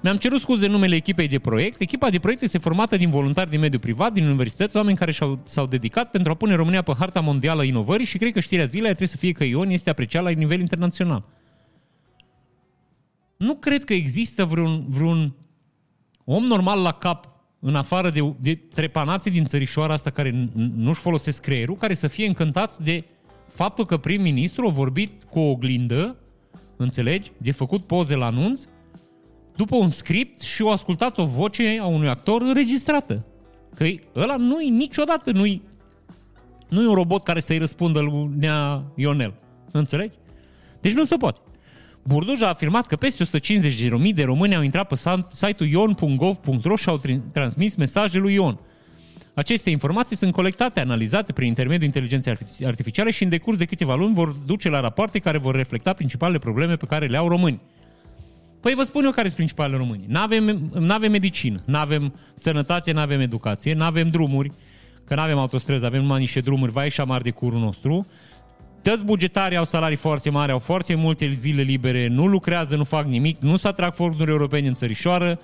Mi-am 0.00 0.16
cerut 0.16 0.40
scuze 0.40 0.66
în 0.66 0.72
numele 0.72 0.94
echipei 0.94 1.28
de 1.28 1.38
proiect. 1.38 1.80
Echipa 1.80 2.10
de 2.10 2.18
proiect 2.18 2.42
este 2.42 2.58
formată 2.58 2.96
din 2.96 3.10
voluntari 3.10 3.50
din 3.50 3.60
mediul 3.60 3.80
privat, 3.80 4.12
din 4.12 4.26
universități, 4.26 4.76
oameni 4.76 4.96
care 4.96 5.12
și-au, 5.12 5.40
s-au 5.44 5.66
dedicat 5.66 6.10
pentru 6.10 6.32
a 6.32 6.34
pune 6.34 6.54
România 6.54 6.82
pe 6.82 6.92
harta 6.98 7.20
mondială 7.20 7.60
a 7.60 7.64
inovării 7.64 8.06
și 8.06 8.18
cred 8.18 8.32
că 8.32 8.40
știrea 8.40 8.64
zilei 8.64 8.86
trebuie 8.86 9.08
să 9.08 9.16
fie 9.16 9.32
că 9.32 9.44
Ion 9.44 9.70
este 9.70 9.90
apreciat 9.90 10.22
la 10.22 10.30
nivel 10.30 10.60
internațional. 10.60 11.24
Nu 13.36 13.54
cred 13.54 13.84
că 13.84 13.92
există 13.92 14.44
vreun, 14.44 14.84
vreun 14.88 15.34
om 16.24 16.44
normal 16.44 16.82
la 16.82 16.92
cap 16.92 17.36
în 17.60 17.74
afară 17.74 18.10
de, 18.10 18.34
de 18.40 18.54
trepanații 18.54 19.30
din 19.30 19.44
țărișoara 19.44 19.92
asta 19.92 20.10
care 20.10 20.50
nu-și 20.76 21.00
folosesc 21.00 21.42
creierul, 21.42 21.76
care 21.76 21.94
să 21.94 22.08
fie 22.08 22.26
încântați 22.26 22.82
de 22.82 23.04
faptul 23.48 23.86
că 23.86 23.96
prim-ministru 23.96 24.66
a 24.66 24.70
vorbit 24.70 25.22
cu 25.22 25.38
o 25.38 25.50
oglindă, 25.50 26.16
înțelegi, 26.76 27.32
de 27.36 27.52
făcut 27.52 27.86
poze 27.86 28.14
la 28.14 28.26
anunț, 28.26 28.62
după 29.56 29.76
un 29.76 29.88
script 29.88 30.40
și 30.40 30.62
au 30.62 30.70
ascultat 30.70 31.18
o 31.18 31.26
voce 31.26 31.78
a 31.80 31.86
unui 31.86 32.08
actor 32.08 32.42
înregistrată. 32.42 33.24
Că 33.74 33.84
ăla 34.14 34.36
nu-i 34.36 34.70
niciodată, 34.70 35.30
nu-i, 35.30 35.62
nu-i 36.68 36.86
un 36.86 36.94
robot 36.94 37.22
care 37.22 37.40
să-i 37.40 37.58
răspundă 37.58 38.00
lui 38.00 38.30
Nea 38.36 38.82
Ionel. 38.94 39.34
Înțelegi? 39.70 40.16
Deci 40.80 40.92
nu 40.92 41.04
se 41.04 41.16
poate. 41.16 41.40
Burduj 42.06 42.42
a 42.42 42.48
afirmat 42.48 42.86
că 42.86 42.96
peste 42.96 43.24
150.000 43.24 44.14
de 44.14 44.24
români 44.24 44.54
au 44.54 44.62
intrat 44.62 44.88
pe 44.88 44.94
site-ul 45.32 45.68
ion.gov.ro 45.68 46.76
și 46.76 46.88
au 46.88 47.00
transmis 47.32 47.74
mesaje 47.74 48.18
lui 48.18 48.34
Ion. 48.34 48.58
Aceste 49.34 49.70
informații 49.70 50.16
sunt 50.16 50.32
colectate, 50.32 50.80
analizate 50.80 51.32
prin 51.32 51.46
intermediul 51.46 51.86
inteligenței 51.86 52.36
artificiale 52.64 53.10
și 53.10 53.22
în 53.22 53.28
decurs 53.28 53.56
de 53.56 53.64
câteva 53.64 53.94
luni 53.94 54.14
vor 54.14 54.32
duce 54.32 54.68
la 54.68 54.80
rapoarte 54.80 55.18
care 55.18 55.38
vor 55.38 55.54
reflecta 55.54 55.92
principalele 55.92 56.38
probleme 56.38 56.76
pe 56.76 56.86
care 56.86 57.06
le 57.06 57.16
au 57.16 57.28
români. 57.28 57.60
Păi 58.60 58.74
vă 58.74 58.82
spun 58.82 59.04
eu 59.04 59.10
care 59.10 59.26
sunt 59.26 59.36
principalele 59.36 59.76
români. 59.76 60.04
N-avem, 60.06 60.70
n-avem 60.78 61.10
medicină, 61.10 61.62
n-avem 61.64 62.14
sănătate, 62.34 62.92
n-avem 62.92 63.20
educație, 63.20 63.74
n-avem 63.74 64.08
drumuri, 64.08 64.52
că 65.04 65.14
n-avem 65.14 65.38
autostrăzi, 65.38 65.84
avem 65.84 66.00
numai 66.00 66.18
niște 66.18 66.40
drumuri, 66.40 66.72
vai 66.72 66.90
și 66.90 67.00
amar 67.00 67.22
de 67.22 67.30
curul 67.30 67.58
nostru. 67.58 68.06
Toți 68.90 69.04
bugetarii 69.04 69.56
au 69.56 69.64
salarii 69.64 69.96
foarte 69.96 70.30
mari, 70.30 70.52
au 70.52 70.58
foarte 70.58 70.94
multe 70.94 71.32
zile 71.32 71.62
libere, 71.62 72.06
nu 72.06 72.26
lucrează, 72.26 72.76
nu 72.76 72.84
fac 72.84 73.06
nimic, 73.06 73.40
nu 73.40 73.56
se 73.56 73.68
atrag 73.68 73.94
fonduri 73.94 74.30
europene 74.30 74.68
în 74.68 74.74
țărișoară, 74.74 75.40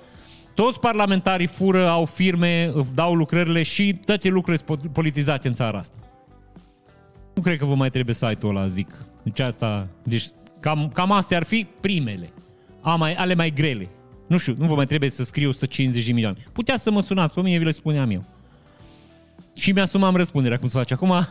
toți 0.54 0.80
parlamentarii 0.80 1.46
fură, 1.46 1.88
au 1.88 2.04
firme, 2.04 2.72
dau 2.94 3.14
lucrările 3.14 3.62
și 3.62 3.98
toate 4.04 4.28
lucrurile 4.28 4.64
sunt 4.66 4.92
politizate 4.92 5.48
în 5.48 5.54
țara 5.54 5.78
asta. 5.78 5.96
Nu 7.34 7.42
cred 7.42 7.58
că 7.58 7.64
vă 7.64 7.74
mai 7.74 7.90
trebuie 7.90 8.14
site-ul 8.14 8.56
ăla, 8.56 8.66
zic. 8.66 9.06
Deci 9.22 9.40
asta, 9.40 9.88
deci 10.02 10.26
cam, 10.60 10.90
cam 10.94 11.12
astea 11.12 11.36
ar 11.36 11.44
fi 11.44 11.66
primele, 11.80 12.30
a 12.80 12.94
mai, 12.94 13.14
ale 13.14 13.34
mai 13.34 13.50
grele. 13.50 13.88
Nu 14.26 14.36
știu, 14.36 14.54
nu 14.58 14.66
vă 14.66 14.74
mai 14.74 14.86
trebuie 14.86 15.10
să 15.10 15.24
scriu 15.24 15.48
150 15.48 16.04
de 16.04 16.12
milioane. 16.12 16.38
Putea 16.52 16.76
să 16.76 16.90
mă 16.90 17.02
sunați 17.02 17.34
pe 17.34 17.40
mine, 17.40 17.58
vi 17.58 17.64
le 17.64 17.70
spuneam 17.70 18.10
eu 18.10 18.24
și 19.54 19.72
mi-asumam 19.72 20.16
răspunderea, 20.16 20.58
cum 20.58 20.68
se 20.68 20.78
face 20.78 20.94
acum, 20.94 21.12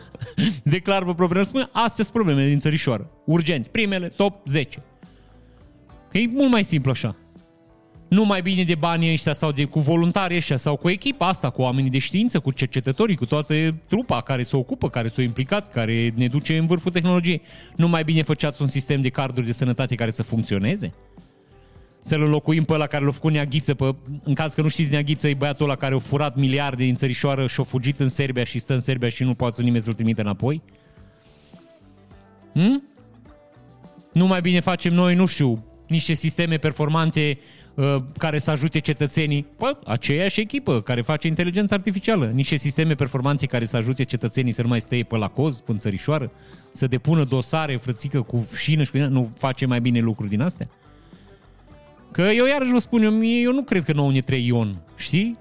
declar 0.64 1.06
pe 1.06 1.14
propria 1.14 1.40
răspundere, 1.40 1.70
astea 1.74 2.04
sunt 2.04 2.08
problemele 2.08 2.48
din 2.48 2.60
țărișoară. 2.60 3.10
Urgent, 3.26 3.68
primele, 3.68 4.08
top 4.08 4.48
10. 4.48 4.84
Că 6.12 6.18
e 6.18 6.28
mult 6.28 6.52
mai 6.52 6.64
simplu 6.64 6.92
așa. 6.92 7.16
Nu 8.08 8.26
mai 8.26 8.42
bine 8.42 8.64
de 8.64 8.76
banii 8.76 9.12
ăștia 9.12 9.34
sau 9.34 9.52
de, 9.52 9.64
cu 9.66 9.80
voluntari 9.80 10.36
ăștia 10.36 10.58
sau 10.58 10.76
cu 10.76 10.90
echipa 10.90 11.28
asta, 11.28 11.50
cu 11.50 11.62
oamenii 11.62 11.90
de 11.90 12.00
știință, 12.00 12.40
cu 12.40 12.52
cercetătorii, 12.52 13.16
cu 13.16 13.26
toată 13.26 13.76
trupa 13.88 14.22
care 14.22 14.44
se 14.44 14.56
ocupă, 14.56 14.90
care 14.90 15.08
s-a 15.08 15.22
implicat, 15.22 15.72
care 15.72 16.14
ne 16.16 16.28
duce 16.28 16.58
în 16.58 16.66
vârful 16.66 16.92
tehnologiei. 16.92 17.42
Nu 17.76 17.88
mai 17.88 18.04
bine 18.04 18.22
făceați 18.22 18.62
un 18.62 18.68
sistem 18.68 19.02
de 19.02 19.10
carduri 19.10 19.46
de 19.46 19.52
sănătate 19.52 19.96
care 19.96 20.12
să 20.12 20.24
funcționeze? 20.24 20.94
Să-l 22.04 22.22
înlocuim 22.22 22.64
pe 22.64 22.74
ăla 22.74 22.88
care 22.88 23.06
l-a 23.06 23.12
făcut 23.12 23.32
Neaghiță, 23.32 23.74
pe, 23.74 23.96
în 24.24 24.34
caz 24.34 24.54
că 24.54 24.62
nu 24.62 24.68
știți 24.68 24.92
Neaghiță, 24.92 25.28
e 25.28 25.34
băiatul 25.34 25.66
ăla 25.66 25.76
care 25.76 25.96
a 25.96 26.00
furat 26.00 26.36
miliarde 26.36 26.84
din 26.84 26.96
țărișoară 26.96 27.48
și 27.48 27.60
a 27.60 27.64
fugit 27.64 28.00
în 28.00 28.10
Serbia 28.10 28.44
și 28.44 28.60
stă 28.60 28.74
în 28.74 28.82
Serbia 28.82 29.10
și 29.10 29.24
nu 29.24 29.34
poate 29.34 29.56
să 29.56 29.62
nimeni 29.62 29.84
să-l 29.84 29.94
trimite 29.94 30.22
înapoi? 30.22 30.62
Hmm? 32.54 32.84
Nu 34.14 34.28
mai 34.28 34.42
bine 34.42 34.60
facem 34.60 34.94
noi, 34.94 35.16
nu 35.16 35.26
știu, 35.26 35.66
niște 35.88 36.14
sisteme 36.14 36.58
performante 36.58 37.40
uh, 37.74 37.96
care 38.18 38.40
să 38.40 38.52
ajute 38.52 38.80
cetățenii, 38.80 39.46
pă, 39.58 39.80
aceeași 39.86 40.40
echipă 40.40 40.82
care 40.82 41.02
face 41.02 41.28
inteligență 41.28 41.74
artificială, 41.74 42.26
niște 42.26 42.56
sisteme 42.56 42.96
performante 42.96 43.46
care 43.46 43.66
să 43.66 43.78
ajute 43.78 44.04
cetățenii 44.04 44.52
să 44.52 44.62
nu 44.62 44.68
mai 44.68 44.82
stea 44.82 45.04
pe 45.08 45.18
la 45.18 45.28
coz, 45.28 45.60
pe 45.60 45.74
țărișoară, 45.78 46.32
să 46.72 46.88
depună 46.88 47.24
dosare, 47.24 47.78
frățică 47.78 48.22
cu 48.22 48.48
șină 48.56 48.84
și 48.84 48.92
cu 48.92 48.98
nu 48.98 49.34
face 49.38 49.66
mai 49.66 49.82
bine 49.82 50.00
lucruri 50.00 50.30
din 50.30 50.42
astea? 50.42 50.70
Că 52.12 52.22
eu 52.22 52.46
iarăși 52.46 52.72
vă 52.72 52.80
spun, 52.80 53.04
eu, 53.04 53.26
eu 53.26 53.54
nu 53.54 53.64
cred 53.64 53.84
că 53.84 53.94
nouă 53.94 54.12
ne 54.12 54.22
trei 54.22 54.46
Ion, 54.46 54.82
știi? 54.96 55.38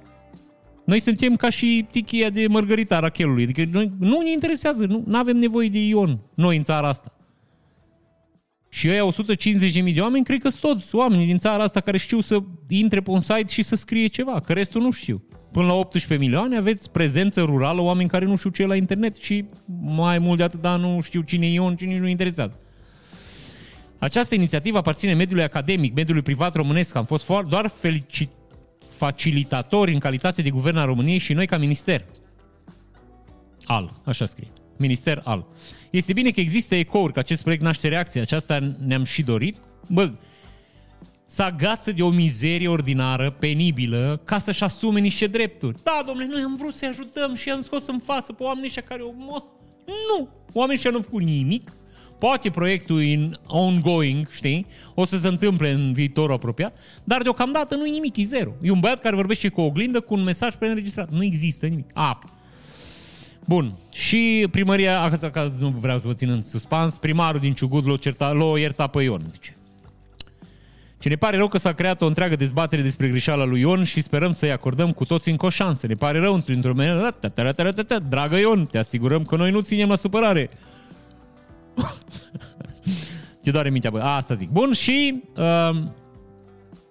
Noi 0.85 1.01
suntem 1.01 1.37
ca 1.37 1.49
și 1.49 1.87
tichia 1.91 2.31
de 2.31 2.47
mărgărita 2.47 2.99
rachelului. 2.99 3.43
Adică 3.43 3.65
noi, 3.73 3.93
nu 3.99 4.21
ne 4.21 4.31
interesează, 4.31 4.87
nu 4.87 5.19
avem 5.19 5.37
nevoie 5.37 5.69
de 5.69 5.79
Ion, 5.79 6.19
noi 6.35 6.57
în 6.57 6.63
țara 6.63 6.89
asta. 6.89 7.15
Și 8.69 8.89
ăia 8.89 9.09
150.000 9.85 9.95
de 9.95 10.01
oameni, 10.01 10.25
cred 10.25 10.41
că 10.41 10.49
sunt 10.49 10.61
toți 10.61 10.95
oamenii 10.95 11.27
din 11.27 11.39
țara 11.39 11.63
asta 11.63 11.81
care 11.81 11.99
știu 11.99 12.21
să 12.21 12.39
intre 12.69 13.01
pe 13.01 13.11
un 13.11 13.21
site 13.21 13.47
și 13.49 13.63
să 13.63 13.77
scrie 13.77 14.07
ceva, 14.07 14.41
că 14.41 14.53
restul 14.53 14.83
nu 14.83 14.91
știu. 14.91 15.23
Până 15.53 15.67
la 15.67 15.73
18 15.73 16.27
milioane 16.27 16.57
aveți 16.57 16.91
prezență 16.91 17.43
rurală, 17.43 17.81
oameni 17.81 18.09
care 18.09 18.25
nu 18.25 18.37
știu 18.37 18.51
ce 18.51 18.63
e 18.63 18.67
la 18.67 18.77
internet 18.77 19.17
și 19.17 19.45
mai 19.83 20.19
mult 20.19 20.39
de 20.39 20.43
atât, 20.43 20.61
dar 20.61 20.79
nu 20.79 21.01
știu 21.01 21.21
cine 21.21 21.47
e 21.47 21.53
Ion, 21.53 21.77
cine 21.77 21.99
nu 21.99 22.09
interesează. 22.09 22.59
Această 24.01 24.35
inițiativă 24.35 24.79
aparține 24.79 25.15
mediului 25.15 25.45
academic, 25.45 25.95
mediului 25.95 26.23
privat 26.23 26.55
românesc. 26.55 26.95
Am 26.95 27.05
fost 27.05 27.33
doar 27.49 27.67
felicit, 27.67 28.31
facilitatori 28.97 29.93
în 29.93 29.99
calitate 29.99 30.43
de 30.43 30.51
guvern 30.51 30.77
al 30.77 30.87
României 30.87 31.19
și 31.19 31.33
noi 31.33 31.47
ca 31.47 31.57
minister. 31.57 32.05
al, 33.65 34.01
așa 34.05 34.27
scrie. 34.27 34.49
Minister 34.77 35.21
al. 35.25 35.47
Este 35.91 36.13
bine 36.13 36.31
că 36.31 36.41
există 36.41 36.75
ecouri, 36.75 37.13
că 37.13 37.19
acest 37.19 37.43
proiect 37.43 37.63
naște 37.63 37.89
reacție. 37.89 38.21
Aceasta 38.21 38.75
ne-am 38.87 39.05
și 39.05 39.23
dorit. 39.23 39.57
Bă, 39.89 40.13
să 41.25 41.43
agață 41.43 41.93
de 41.93 42.03
o 42.03 42.11
mizerie 42.11 42.69
ordinară, 42.69 43.31
penibilă, 43.31 44.21
ca 44.25 44.39
să-și 44.39 44.65
asume 44.65 45.01
niște 45.01 45.27
drepturi. 45.27 45.83
Da, 45.83 46.03
domnule, 46.07 46.29
noi 46.33 46.43
am 46.43 46.57
vrut 46.57 46.75
să-i 46.75 46.89
ajutăm 46.89 47.35
și 47.35 47.51
am 47.51 47.61
scos 47.61 47.87
în 47.87 47.99
față 47.99 48.33
pe 48.33 48.43
oamenii 48.43 48.67
ăștia 48.67 48.83
care... 48.83 49.03
Mă, 49.03 49.43
nu! 49.87 50.29
Oamenii 50.53 50.75
ăștia 50.75 50.91
nu 50.91 50.97
au 50.97 51.03
făcut 51.03 51.23
nimic. 51.23 51.73
Poate 52.21 52.51
proiectul 52.51 53.03
in 53.03 53.39
ongoing, 53.47 54.29
știi, 54.31 54.67
o 54.95 55.05
să 55.05 55.19
se 55.19 55.29
întâmple 55.29 55.71
în 55.71 55.93
viitorul 55.93 56.35
apropiat, 56.35 56.79
dar 57.05 57.23
deocamdată 57.23 57.75
nu 57.75 57.87
e 57.87 57.91
nimic, 57.91 58.17
e 58.17 58.25
zero. 58.25 58.53
E 58.63 58.71
un 58.71 58.81
băiat 58.81 59.01
care 59.01 59.17
vorbește 59.17 59.49
cu 59.49 59.61
o 59.61 59.65
oglindă 59.65 60.01
cu 60.01 60.15
un 60.15 60.23
mesaj 60.23 60.55
preînregistrat. 60.55 61.11
Nu 61.11 61.25
există 61.25 61.67
nimic. 61.67 61.91
Apă. 61.93 62.31
Bun. 63.45 63.73
Și 63.93 64.47
primăria, 64.51 65.01
asta 65.01 65.31
că 65.31 65.53
nu 65.59 65.75
vreau 65.81 65.99
să 65.99 66.07
vă 66.07 66.13
țin 66.13 66.31
în 66.31 66.43
suspans, 66.43 66.99
primarul 66.99 67.41
din 67.41 67.53
Ciugud 67.53 67.89
l-a, 67.89 67.97
certa, 67.97 68.31
l-a 68.31 68.59
iertat 68.59 68.91
pe 68.91 69.03
Ion, 69.03 69.27
zice. 69.31 69.57
Ce 70.99 71.09
ne 71.09 71.17
pare 71.17 71.37
rău 71.37 71.49
că 71.49 71.59
s-a 71.59 71.73
creat 71.73 72.03
o 72.03 72.07
întreagă 72.07 72.37
dezbatere 72.37 72.83
despre 72.83 73.09
greșeala 73.09 73.45
lui 73.45 73.61
Ion 73.61 73.85
și 73.85 74.01
sperăm 74.01 74.33
să-i 74.33 74.53
acordăm 74.53 74.93
cu 74.93 75.05
toți 75.05 75.29
încă 75.29 75.47
o 75.47 75.49
șansă. 75.49 75.87
Ne 75.87 75.95
pare 75.95 76.19
rău 76.19 76.43
într-o 76.47 76.75
manieră. 76.75 77.17
Dragă 78.09 78.37
Ion, 78.37 78.67
te 78.67 78.79
asigurăm 78.79 79.25
că 79.25 79.37
noi 79.37 79.51
nu 79.51 79.61
ținem 79.61 79.89
la 79.89 79.97
supărare. 79.97 80.51
Te 83.43 83.51
doare 83.51 83.71
mintea, 83.71 83.91
bă. 83.91 83.99
Asta 83.99 84.35
zic. 84.35 84.49
Bun, 84.49 84.73
și 84.73 85.23
uh, 85.37 85.83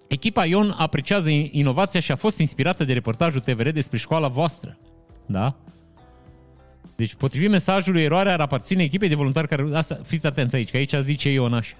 echipa 0.06 0.44
Ion 0.44 0.74
apreciază 0.78 1.28
inovația 1.28 2.00
și 2.00 2.12
a 2.12 2.16
fost 2.16 2.38
inspirată 2.38 2.84
de 2.84 2.92
reportajul 2.92 3.40
TVR 3.40 3.68
despre 3.68 3.98
școala 3.98 4.28
voastră. 4.28 4.78
Da? 5.26 5.56
Deci, 6.96 7.14
potrivit 7.14 7.50
mesajului, 7.50 8.02
eroarea 8.02 8.32
ar 8.32 8.40
aparține 8.40 8.82
echipei 8.82 9.08
de 9.08 9.14
voluntari 9.14 9.48
care... 9.48 9.66
Asta, 9.72 10.00
fiți 10.04 10.26
atenți 10.26 10.54
aici, 10.54 10.70
că 10.70 10.76
aici 10.76 10.94
zice 11.00 11.32
Ion 11.32 11.54
așa. 11.54 11.76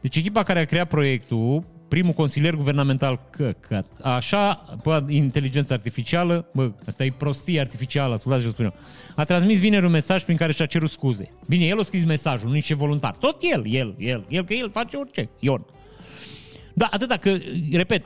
Deci 0.00 0.16
echipa 0.16 0.42
care 0.42 0.60
a 0.60 0.64
creat 0.64 0.88
proiectul, 0.88 1.64
primul 1.88 2.12
consilier 2.12 2.54
guvernamental, 2.54 3.20
că, 3.30 3.54
că 3.60 3.82
așa, 4.02 4.54
pe 4.82 5.04
inteligență 5.08 5.72
artificială, 5.72 6.48
bă, 6.52 6.70
asta 6.86 7.04
e 7.04 7.12
prostie 7.16 7.60
artificială, 7.60 8.14
ascultați 8.14 8.42
ce 8.42 8.48
spun 8.48 8.64
eu, 8.64 8.74
a 9.16 9.24
transmis 9.24 9.58
vineri 9.58 9.84
un 9.84 9.90
mesaj 9.90 10.22
prin 10.22 10.36
care 10.36 10.52
și-a 10.52 10.66
cerut 10.66 10.90
scuze. 10.90 11.30
Bine, 11.46 11.64
el 11.64 11.78
a 11.78 11.82
scris 11.82 12.04
mesajul, 12.04 12.48
nu 12.48 12.54
nici 12.54 12.72
voluntar. 12.72 13.16
Tot 13.16 13.36
el, 13.40 13.64
el, 13.66 13.94
el, 13.98 14.24
el, 14.28 14.44
că 14.44 14.52
el 14.52 14.70
face 14.70 14.96
orice, 14.96 15.28
Ion. 15.38 15.66
Da, 16.74 16.88
atâta 16.90 17.16
că, 17.16 17.36
repet, 17.72 18.04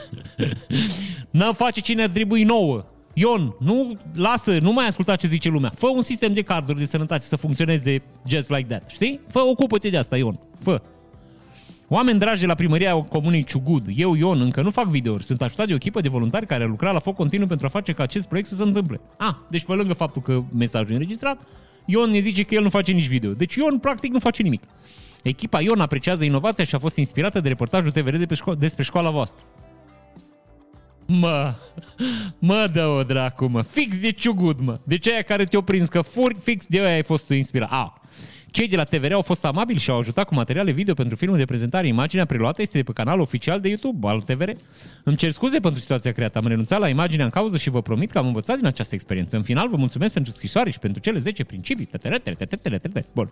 n-am 1.30 1.54
face 1.54 1.80
cine 1.80 2.02
atribui 2.02 2.42
nouă. 2.42 2.84
Ion, 3.14 3.56
nu 3.58 3.96
lasă, 4.14 4.58
nu 4.58 4.72
mai 4.72 4.86
asculta 4.86 5.16
ce 5.16 5.26
zice 5.26 5.48
lumea. 5.48 5.72
Fă 5.74 5.86
un 5.86 6.02
sistem 6.02 6.32
de 6.32 6.42
carduri 6.42 6.78
de 6.78 6.84
sănătate 6.84 7.24
să 7.24 7.36
funcționeze 7.36 8.02
just 8.26 8.50
like 8.50 8.66
that. 8.68 8.90
Știi? 8.90 9.20
Fă, 9.28 9.40
ocupă-te 9.40 9.88
de 9.88 9.96
asta, 9.96 10.16
Ion. 10.16 10.40
Fă. 10.62 10.82
Oameni 11.88 12.18
dragi 12.18 12.40
de 12.40 12.46
la 12.46 12.54
primăria 12.54 12.94
comunei 12.94 13.44
Ciugud, 13.44 13.86
eu, 13.94 14.14
Ion, 14.14 14.40
încă 14.40 14.62
nu 14.62 14.70
fac 14.70 14.86
videouri. 14.86 15.24
Sunt 15.24 15.42
ajutat 15.42 15.66
de 15.66 15.72
o 15.72 15.76
echipă 15.76 16.00
de 16.00 16.08
voluntari 16.08 16.46
care 16.46 16.62
a 16.62 16.66
lucrat 16.66 16.92
la 16.92 16.98
foc 16.98 17.14
continuu 17.14 17.46
pentru 17.46 17.66
a 17.66 17.68
face 17.68 17.92
ca 17.92 18.02
acest 18.02 18.26
proiect 18.26 18.48
să 18.48 18.54
se 18.54 18.62
întâmple. 18.62 19.00
Ah, 19.18 19.34
deci 19.50 19.64
pe 19.64 19.72
lângă 19.72 19.92
faptul 19.92 20.22
că 20.22 20.42
mesajul 20.54 20.90
e 20.90 20.92
înregistrat, 20.92 21.42
Ion 21.84 22.10
ne 22.10 22.18
zice 22.18 22.42
că 22.42 22.54
el 22.54 22.62
nu 22.62 22.68
face 22.68 22.92
nici 22.92 23.06
video. 23.08 23.32
Deci 23.32 23.54
Ion 23.54 23.78
practic 23.78 24.12
nu 24.12 24.18
face 24.18 24.42
nimic. 24.42 24.62
Echipa 25.22 25.60
Ion 25.60 25.80
apreciază 25.80 26.24
inovația 26.24 26.64
și 26.64 26.74
a 26.74 26.78
fost 26.78 26.96
inspirată 26.96 27.40
de 27.40 27.48
reportajul 27.48 27.90
TVR 27.90 28.16
de 28.16 28.26
pe 28.26 28.34
șco- 28.34 28.58
despre 28.58 28.82
școala 28.82 29.10
voastră. 29.10 29.44
Mă, 31.06 31.54
mă 32.38 32.70
dă 32.72 32.86
o 32.86 33.02
dracu, 33.02 33.46
mă. 33.46 33.62
Fix 33.62 34.00
de 34.00 34.10
ciugud, 34.10 34.60
mă. 34.60 34.78
De 34.84 34.98
ce 34.98 35.12
aia 35.12 35.22
care 35.22 35.44
te-o 35.44 35.60
prins 35.60 35.88
că 35.88 36.00
furi, 36.00 36.34
fix 36.34 36.66
de 36.66 36.80
aia 36.80 36.94
ai 36.94 37.02
fost 37.02 37.26
tu 37.26 37.34
inspirat. 37.34 37.72
A, 37.72 38.00
cei 38.50 38.68
de 38.68 38.76
la 38.76 38.84
TVR 38.84 39.12
au 39.12 39.22
fost 39.22 39.44
amabili 39.44 39.78
și 39.78 39.90
au 39.90 39.98
ajutat 39.98 40.26
cu 40.26 40.34
materiale 40.34 40.70
video 40.70 40.94
pentru 40.94 41.16
filmul 41.16 41.36
de 41.36 41.44
prezentare. 41.44 41.86
Imaginea 41.86 42.24
preluată 42.24 42.62
este 42.62 42.76
de 42.76 42.82
pe 42.82 42.92
canalul 42.92 43.20
oficial 43.20 43.60
de 43.60 43.68
YouTube 43.68 44.08
al 44.08 44.20
TVR. 44.20 44.50
Îmi 45.04 45.16
cer 45.16 45.30
scuze 45.30 45.60
pentru 45.60 45.80
situația 45.80 46.12
creată. 46.12 46.38
Am 46.38 46.46
renunțat 46.46 46.80
la 46.80 46.88
imaginea 46.88 47.24
în 47.24 47.30
cauză 47.30 47.56
și 47.56 47.70
vă 47.70 47.82
promit 47.82 48.10
că 48.10 48.18
am 48.18 48.26
învățat 48.26 48.56
din 48.56 48.66
această 48.66 48.94
experiență. 48.94 49.36
În 49.36 49.42
final, 49.42 49.68
vă 49.68 49.76
mulțumesc 49.76 50.12
pentru 50.12 50.32
scrisoare 50.32 50.70
și 50.70 50.78
pentru 50.78 51.00
cele 51.00 51.18
10 51.18 51.44
principii. 51.44 51.88
Bun. 53.14 53.30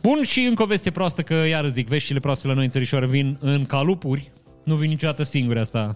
Bun 0.00 0.22
și 0.22 0.40
încă 0.40 0.62
o 0.62 0.66
veste 0.66 0.90
proastă 0.90 1.22
că, 1.22 1.34
iar 1.34 1.66
zic, 1.66 1.88
veștile 1.88 2.20
proaste 2.20 2.46
la 2.46 2.54
noi 2.54 2.64
în 2.64 2.70
țărișoară 2.70 3.06
vin 3.06 3.36
în 3.40 3.66
calupuri. 3.66 4.32
Nu 4.64 4.74
vin 4.74 4.88
niciodată 4.88 5.22
singure 5.22 5.60
asta. 5.60 5.94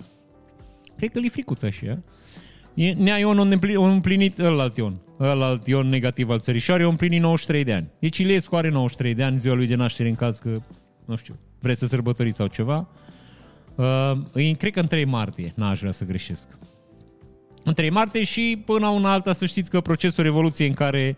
Cred 0.97 1.11
că 1.11 1.19
li 1.19 1.29
fricuță 1.29 1.67
așa. 1.67 1.99
Nea 2.75 3.19
Ion 3.19 3.39
a 3.39 3.89
împlinit, 3.89 4.39
ălalt 4.39 4.77
Ion, 4.77 4.97
ălalt 5.21 5.67
Ion 5.67 5.89
negativ 5.89 6.31
al 6.31 6.39
țărișoarei, 6.39 6.85
a 6.85 6.89
împlinit 6.89 7.21
93 7.21 7.65
de 7.65 7.73
ani. 7.73 7.91
Deci 7.99 8.19
Iliescu 8.19 8.57
are 8.57 8.69
93 8.69 9.15
de 9.15 9.23
ani, 9.23 9.39
ziua 9.39 9.55
lui 9.55 9.67
de 9.67 9.75
naștere 9.75 10.09
în 10.09 10.15
caz 10.15 10.39
că, 10.39 10.61
nu 11.05 11.17
știu, 11.17 11.39
vreți 11.61 11.79
să 11.79 11.87
sărbătoriți 11.87 12.37
sau 12.37 12.47
ceva. 12.47 12.89
Uh, 13.75 14.57
cred 14.59 14.73
că 14.73 14.81
în 14.81 14.87
3 14.87 15.05
martie, 15.05 15.53
n-aș 15.57 15.79
vrea 15.79 15.93
să 15.93 16.05
greșesc. 16.05 16.49
În 17.65 17.73
3 17.73 17.91
martie 17.91 18.25
și 18.25 18.63
până 18.65 18.89
una 18.89 19.13
alta 19.13 19.33
să 19.33 19.47
știți 19.47 19.71
că 19.71 19.81
procesul 19.81 20.25
Revoluției 20.25 20.69
în 20.69 20.75
care 20.75 21.17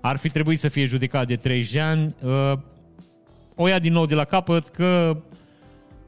ar 0.00 0.16
fi 0.16 0.28
trebuit 0.28 0.58
să 0.58 0.68
fie 0.68 0.86
judecat 0.86 1.26
de 1.26 1.36
30 1.36 1.72
de 1.72 1.80
ani, 1.80 2.14
uh, 2.22 2.58
o 3.54 3.68
ia 3.68 3.78
din 3.78 3.92
nou 3.92 4.06
de 4.06 4.14
la 4.14 4.24
capăt 4.24 4.68
că 4.68 5.22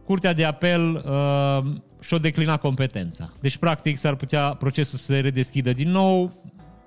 Curtea 0.05 0.33
de 0.33 0.45
Apel 0.45 1.05
uh, 1.07 1.73
și-o 2.05 2.19
declina 2.19 2.57
competența. 2.57 3.33
Deci, 3.40 3.57
practic, 3.57 3.99
s-ar 3.99 4.14
putea 4.14 4.49
procesul 4.49 4.99
să 4.99 5.05
se 5.05 5.19
redeschidă 5.19 5.73
din 5.73 5.90
nou, 5.90 6.33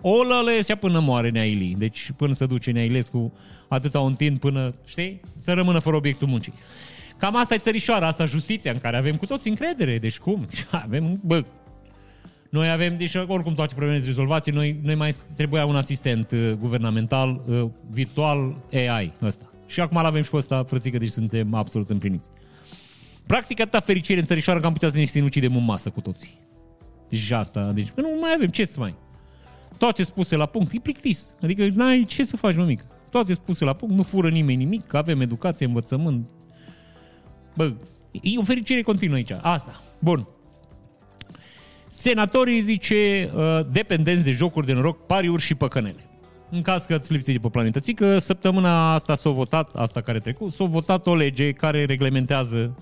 o 0.01 0.23
lălesea 0.23 0.75
până 0.75 0.99
moare 0.99 1.29
Neaili. 1.29 1.75
Deci, 1.77 2.11
până 2.15 2.33
se 2.33 2.45
duce 2.45 2.71
Neailescu, 2.71 3.33
atâta 3.67 3.99
o 3.99 4.05
întind 4.05 4.39
până, 4.39 4.73
știi, 4.85 5.21
să 5.35 5.53
rămână 5.53 5.79
fără 5.79 5.95
obiectul 5.95 6.27
muncii. 6.27 6.53
Cam 7.17 7.35
asta 7.35 7.53
e 7.53 7.57
țărișoara, 7.57 8.07
asta 8.07 8.25
justiția 8.25 8.71
în 8.71 8.79
care 8.79 8.97
avem 8.97 9.15
cu 9.15 9.25
toți 9.25 9.47
încredere. 9.47 9.97
Deci 9.97 10.19
cum? 10.19 10.47
Avem, 10.83 11.19
bă, 11.23 11.43
noi 12.49 12.69
avem, 12.69 12.97
deci 12.97 13.15
oricum 13.15 13.53
toate 13.53 13.73
problemele 13.73 14.03
sunt 14.03 14.15
rezolvate, 14.15 14.51
noi, 14.51 14.79
noi 14.83 14.95
mai 14.95 15.15
trebuia 15.35 15.65
un 15.65 15.75
asistent 15.75 16.31
uh, 16.31 16.51
guvernamental 16.59 17.41
uh, 17.45 17.65
virtual 17.89 18.55
AI 18.73 19.13
ăsta. 19.21 19.51
Și 19.65 19.79
acum 19.79 20.01
l-avem 20.01 20.23
și 20.23 20.29
pe 20.29 20.37
ăsta, 20.37 20.63
frățică, 20.63 20.97
deci 20.97 21.09
suntem 21.09 21.53
absolut 21.53 21.89
împliniți. 21.89 22.29
Practic 23.27 23.59
atâta 23.59 23.79
fericire 23.79 24.19
în 24.19 24.25
țărișoară 24.25 24.59
că 24.59 24.65
am 24.65 24.73
putea 24.73 24.89
să 24.89 24.97
ne 24.97 25.03
sinucidem 25.03 25.55
în 25.55 25.63
masă 25.63 25.89
cu 25.89 26.01
toții. 26.01 26.39
Deci 27.09 27.31
asta, 27.31 27.71
deci 27.71 27.91
nu 27.95 28.17
mai 28.21 28.31
avem 28.35 28.47
ce 28.47 28.65
să 28.65 28.79
mai. 28.79 28.95
Toate 29.77 30.03
spuse 30.03 30.35
la 30.35 30.45
punct, 30.45 30.71
e 30.71 30.79
plictis. 30.79 31.33
Adică 31.41 31.67
n-ai 31.73 32.03
ce 32.03 32.23
să 32.23 32.37
faci, 32.37 32.55
mămică. 32.55 32.85
Toate 33.09 33.33
spuse 33.33 33.65
la 33.65 33.73
punct, 33.73 33.95
nu 33.95 34.03
fură 34.03 34.29
nimeni 34.29 34.57
nimic, 34.57 34.87
că 34.87 34.97
avem 34.97 35.21
educație, 35.21 35.65
învățământ. 35.65 36.29
Bă, 37.55 37.73
e 38.11 38.37
o 38.37 38.43
fericire 38.43 38.81
continuă 38.81 39.15
aici. 39.15 39.31
Asta. 39.41 39.81
Bun. 39.99 40.27
Senatorii, 41.89 42.61
zice, 42.61 43.31
uh, 43.35 43.59
dependenți 43.71 44.23
de 44.23 44.31
jocuri 44.31 44.65
de 44.65 44.73
noroc, 44.73 45.05
pariuri 45.05 45.41
și 45.41 45.55
păcănele. 45.55 46.09
În 46.49 46.61
caz 46.61 46.85
că 46.85 46.93
ați 46.93 47.11
lipsit 47.11 47.33
de 47.33 47.39
pe 47.39 47.49
planetă. 47.49 47.79
că 47.79 48.19
săptămâna 48.19 48.93
asta 48.93 49.15
s-a 49.15 49.29
votat, 49.29 49.75
asta 49.75 50.01
care 50.01 50.19
trecut, 50.19 50.51
s-a 50.51 50.63
votat 50.63 51.07
o 51.07 51.15
lege 51.15 51.51
care 51.51 51.85
reglementează 51.85 52.75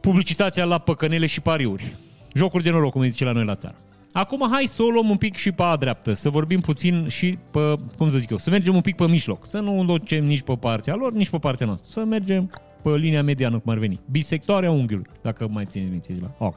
publicitatea 0.00 0.64
la 0.64 0.78
păcănele 0.78 1.26
și 1.26 1.40
pariuri. 1.40 1.94
Jocuri 2.34 2.62
de 2.62 2.70
noroc, 2.70 2.92
cum 2.92 3.02
zice 3.02 3.24
la 3.24 3.32
noi 3.32 3.44
la 3.44 3.54
țară. 3.54 3.76
Acum 4.12 4.48
hai 4.50 4.64
să 4.66 4.82
o 4.82 4.88
luăm 4.88 5.10
un 5.10 5.16
pic 5.16 5.36
și 5.36 5.52
pe 5.52 5.62
a 5.62 5.76
dreaptă, 5.76 6.12
să 6.12 6.30
vorbim 6.30 6.60
puțin 6.60 7.08
și 7.08 7.38
pe, 7.50 7.74
cum 7.96 8.10
să 8.10 8.18
zic 8.18 8.30
eu, 8.30 8.38
să 8.38 8.50
mergem 8.50 8.74
un 8.74 8.80
pic 8.80 8.96
pe 8.96 9.06
mijloc, 9.06 9.46
să 9.46 9.58
nu 9.58 9.84
ducem 9.84 10.24
nici 10.24 10.42
pe 10.42 10.56
partea 10.56 10.94
lor, 10.94 11.12
nici 11.12 11.30
pe 11.30 11.38
partea 11.38 11.66
noastră, 11.66 11.88
să 11.90 12.04
mergem 12.04 12.50
pe 12.82 12.96
linia 12.96 13.22
mediană, 13.22 13.58
cum 13.58 13.72
ar 13.72 13.78
veni. 13.78 14.00
Bisectoarea 14.10 14.70
unghiului, 14.70 15.06
dacă 15.22 15.48
mai 15.48 15.64
țineți 15.64 15.90
minte 15.90 16.12
de 16.12 16.18
la... 16.20 16.46
Oh. 16.46 16.52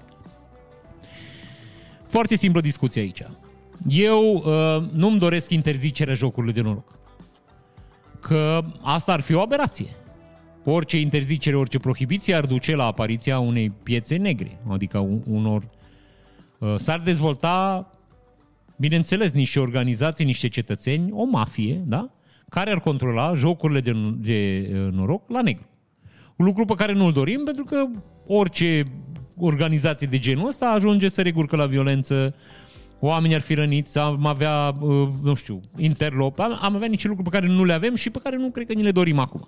Foarte 2.08 2.36
simplă 2.36 2.62
discuție 2.62 3.02
aici. 3.02 3.24
Eu 3.88 4.34
uh, 4.34 4.84
nu-mi 4.92 5.20
doresc 5.20 5.50
interzicerea 5.52 6.14
jocurilor 6.14 6.56
de 6.56 6.62
noroc. 6.62 6.98
Că 8.20 8.64
asta 8.82 9.14
ar 9.14 9.20
fi 9.20 9.34
o 9.34 9.42
aberație 9.42 9.88
orice 10.64 11.00
interzicere, 11.00 11.56
orice 11.56 11.80
prohibiție 11.80 12.36
ar 12.36 12.46
duce 12.46 12.76
la 12.76 12.86
apariția 12.86 13.40
unei 13.40 13.70
piețe 13.84 14.16
negre, 14.16 14.60
adică 14.70 14.98
unor... 15.28 15.70
Uh, 16.60 16.76
s-ar 16.78 17.00
dezvolta, 17.00 17.90
bineînțeles, 18.78 19.32
niște 19.32 19.60
organizații, 19.60 20.26
niște 20.26 20.48
cetățeni, 20.48 21.12
o 21.12 21.24
mafie, 21.24 21.84
da? 21.86 22.12
care 22.54 22.72
ar 22.72 22.80
controla 22.80 23.34
jocurile 23.34 23.80
de, 23.80 23.92
de 24.18 24.70
uh, 24.74 24.94
noroc 24.94 25.30
la 25.30 25.42
negru. 25.42 25.66
Un 26.36 26.46
lucru 26.46 26.66
pe 26.66 26.74
care 26.74 26.94
nu-l 26.94 27.12
dorim, 27.12 27.42
pentru 27.44 27.64
că 27.64 27.86
orice 28.28 28.84
organizație 29.38 30.08
de 30.08 30.20
genul 30.20 30.48
ăsta 30.48 30.66
ajunge 30.66 31.08
să 31.08 31.22
regurcă 31.22 31.56
la 31.56 31.66
violență, 31.66 32.36
oamenii 33.00 33.36
ar 33.36 33.42
fi 33.42 33.54
răniți, 33.54 33.98
am 33.98 34.26
avea, 34.26 34.74
uh, 34.80 35.08
nu 35.22 35.34
știu, 35.34 35.62
interlop, 35.78 36.40
am 36.40 36.76
avea 36.76 36.88
niște 36.88 37.08
lucruri 37.08 37.30
pe 37.30 37.38
care 37.38 37.52
nu 37.52 37.64
le 37.64 37.74
avem 37.74 37.96
și 37.96 38.10
pe 38.10 38.20
care 38.24 38.38
nu 38.38 38.50
cred 38.50 38.68
că 38.68 38.74
ni 38.74 38.84
le 38.84 38.92
dorim 38.92 39.20
acum. 39.20 39.48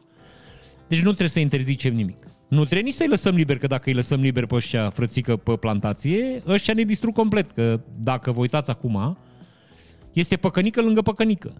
Deci 0.88 1.00
nu 1.00 1.08
trebuie 1.08 1.30
să 1.30 1.40
interzicem 1.40 1.94
nimic. 1.94 2.18
Nu 2.48 2.64
trebuie 2.64 2.82
nici 2.82 2.94
să-i 2.94 3.08
lăsăm 3.08 3.36
liber, 3.36 3.58
că 3.58 3.68
dacă 3.68 3.84
îi 3.90 3.96
lăsăm 3.96 4.22
liber 4.22 4.46
pe 4.46 4.56
ăștia 4.56 4.90
frățică 4.90 5.36
pe 5.36 5.56
plantație, 5.56 6.44
ăștia 6.48 6.74
ne 6.74 6.84
distrug 6.84 7.14
complet. 7.14 7.52
Că 7.52 7.80
dacă 7.98 8.32
vă 8.32 8.40
uitați 8.40 8.70
acum, 8.70 9.18
Este 10.14 10.36
păcănică 10.36 10.82
lângă 10.82 11.02
păcănică. 11.02 11.54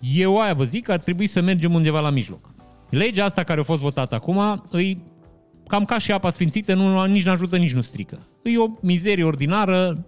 Eu 0.00 0.40
aia 0.40 0.54
vă 0.54 0.64
zic 0.64 0.84
că 0.84 0.92
ar 0.92 1.00
trebui 1.00 1.26
să 1.26 1.40
mergem 1.40 1.74
undeva 1.74 2.00
la 2.00 2.10
mijloc. 2.10 2.50
Legea 2.90 3.24
asta 3.24 3.42
care 3.42 3.60
a 3.60 3.62
fost 3.62 3.80
votată 3.80 4.14
acum 4.14 4.64
îi 4.70 5.02
cam 5.66 5.84
ca 5.84 5.98
și 5.98 6.12
apa 6.12 6.30
sfințită, 6.30 6.74
nu, 6.74 7.04
nici 7.04 7.24
nu 7.24 7.30
ajută, 7.30 7.56
nici 7.56 7.72
nu 7.72 7.80
strică. 7.80 8.26
E 8.42 8.58
o 8.58 8.68
mizerie 8.80 9.24
ordinară, 9.24 10.04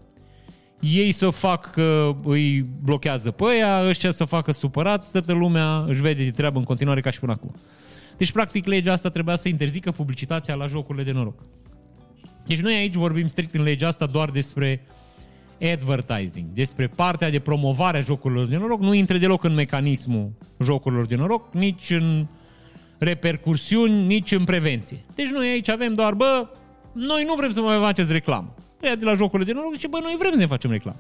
ei 0.81 1.13
să 1.13 1.31
fac 1.31 1.71
că 1.71 2.17
îi 2.25 2.67
blochează 2.83 3.31
pe 3.31 3.45
ăia, 3.45 3.89
ăștia 3.89 4.11
să 4.11 4.25
facă 4.25 4.53
supărați, 4.53 5.11
toată 5.11 5.33
lumea 5.33 5.85
își 5.89 6.01
vede 6.01 6.25
de 6.25 6.31
treabă 6.31 6.59
în 6.59 6.65
continuare 6.65 7.01
ca 7.01 7.11
și 7.11 7.21
până 7.21 7.33
acum. 7.33 7.55
Deci, 8.17 8.33
practic, 8.33 8.67
legea 8.67 8.93
asta 8.93 9.09
trebuia 9.09 9.37
să 9.37 9.49
interzică 9.49 9.91
publicitatea 9.91 10.55
la 10.55 10.67
jocurile 10.67 11.05
de 11.05 11.13
noroc. 11.13 11.45
Deci 12.47 12.61
noi 12.61 12.75
aici 12.75 12.95
vorbim 12.95 13.27
strict 13.27 13.55
în 13.55 13.63
legea 13.63 13.87
asta 13.89 14.07
doar 14.07 14.31
despre 14.31 14.87
advertising, 15.73 16.47
despre 16.53 16.87
partea 16.87 17.31
de 17.31 17.39
promovare 17.39 17.99
a 17.99 18.01
jocurilor 18.01 18.47
de 18.47 18.57
noroc, 18.57 18.81
nu 18.81 18.95
intre 18.95 19.19
deloc 19.19 19.45
în 19.45 19.55
mecanismul 19.55 20.33
jocurilor 20.63 21.07
de 21.07 21.17
noroc, 21.17 21.55
nici 21.55 21.91
în 21.91 22.27
repercursiuni, 22.99 24.07
nici 24.07 24.33
în 24.33 24.45
prevenție. 24.45 25.05
Deci 25.15 25.29
noi 25.29 25.49
aici 25.49 25.69
avem 25.69 25.95
doar, 25.95 26.15
bă, 26.15 26.49
noi 26.93 27.25
nu 27.27 27.35
vrem 27.35 27.53
să 27.53 27.61
mai 27.61 27.79
faceți 27.79 28.13
reclamă. 28.13 28.55
Ea 28.83 28.97
de 28.97 29.05
la 29.05 29.15
jocurile 29.15 29.53
de 29.53 29.57
noroc 29.59 29.75
zice, 29.75 29.87
bă, 29.87 29.99
noi 30.03 30.17
vrem 30.19 30.33
să 30.33 30.39
ne 30.39 30.47
facem 30.47 30.71
reclamă. 30.71 30.99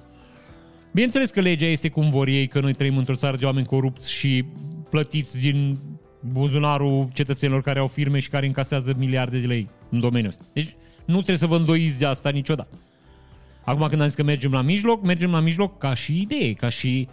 Bineînțeles 0.92 1.30
că 1.30 1.40
legea 1.40 1.66
este 1.66 1.88
cum 1.88 2.10
vor 2.10 2.28
ei, 2.28 2.46
că 2.46 2.60
noi 2.60 2.72
trăim 2.72 2.96
într-o 2.96 3.14
țară 3.14 3.36
de 3.36 3.44
oameni 3.44 3.66
corupți 3.66 4.12
și 4.12 4.44
plătiți 4.90 5.38
din 5.38 5.78
buzunarul 6.20 7.08
cetățenilor 7.12 7.62
care 7.62 7.78
au 7.78 7.86
firme 7.86 8.18
și 8.18 8.28
care 8.28 8.46
încasează 8.46 8.94
miliarde 8.98 9.38
de 9.38 9.46
lei 9.46 9.68
în 9.90 10.00
domeniul 10.00 10.30
ăsta. 10.30 10.44
Deci 10.52 10.74
nu 11.04 11.14
trebuie 11.14 11.36
să 11.36 11.46
vă 11.46 11.56
îndoiți 11.56 11.98
de 11.98 12.06
asta 12.06 12.30
niciodată. 12.30 12.78
Acum 13.64 13.86
când 13.86 14.00
am 14.00 14.06
zis 14.06 14.16
că 14.16 14.22
mergem 14.22 14.52
la 14.52 14.62
mijloc, 14.62 15.02
mergem 15.02 15.30
la 15.30 15.40
mijloc 15.40 15.78
ca 15.78 15.94
și 15.94 16.20
idee, 16.20 16.52
ca 16.52 16.68
și 16.68 17.08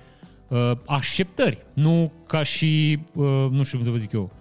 uh, 0.48 0.72
așteptări, 0.86 1.66
nu 1.74 2.12
ca 2.28 2.44
și, 2.44 3.00
uh, 3.14 3.48
nu 3.52 3.64
știu 3.64 3.78
cum 3.78 3.86
să 3.86 3.92
vă 3.92 3.98
zic 3.98 4.12
eu, 4.12 4.32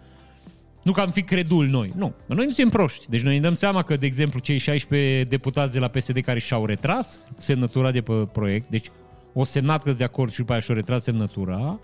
nu 0.86 0.92
că 0.92 1.00
am 1.00 1.10
fi 1.10 1.22
credul 1.22 1.66
noi. 1.66 1.92
Nu. 1.96 2.14
Noi 2.26 2.44
nu 2.44 2.50
suntem 2.50 2.68
proști. 2.68 3.08
Deci 3.08 3.22
noi 3.22 3.34
ne 3.34 3.40
dăm 3.40 3.54
seama 3.54 3.82
că, 3.82 3.96
de 3.96 4.06
exemplu, 4.06 4.38
cei 4.38 4.58
16 4.58 5.24
deputați 5.24 5.72
de 5.72 5.78
la 5.78 5.88
PSD 5.88 6.18
care 6.18 6.38
și-au 6.38 6.66
retras 6.66 7.20
semnătura 7.36 7.90
de 7.90 8.00
pe 8.00 8.12
proiect, 8.12 8.68
deci 8.68 8.86
o 9.32 9.44
semnat 9.44 9.82
că 9.82 9.92
de 9.92 10.04
acord 10.04 10.32
și 10.32 10.38
după 10.38 10.52
aia 10.52 10.60
și-au 10.60 10.76
retras 10.76 11.02
semnătura, 11.02 11.80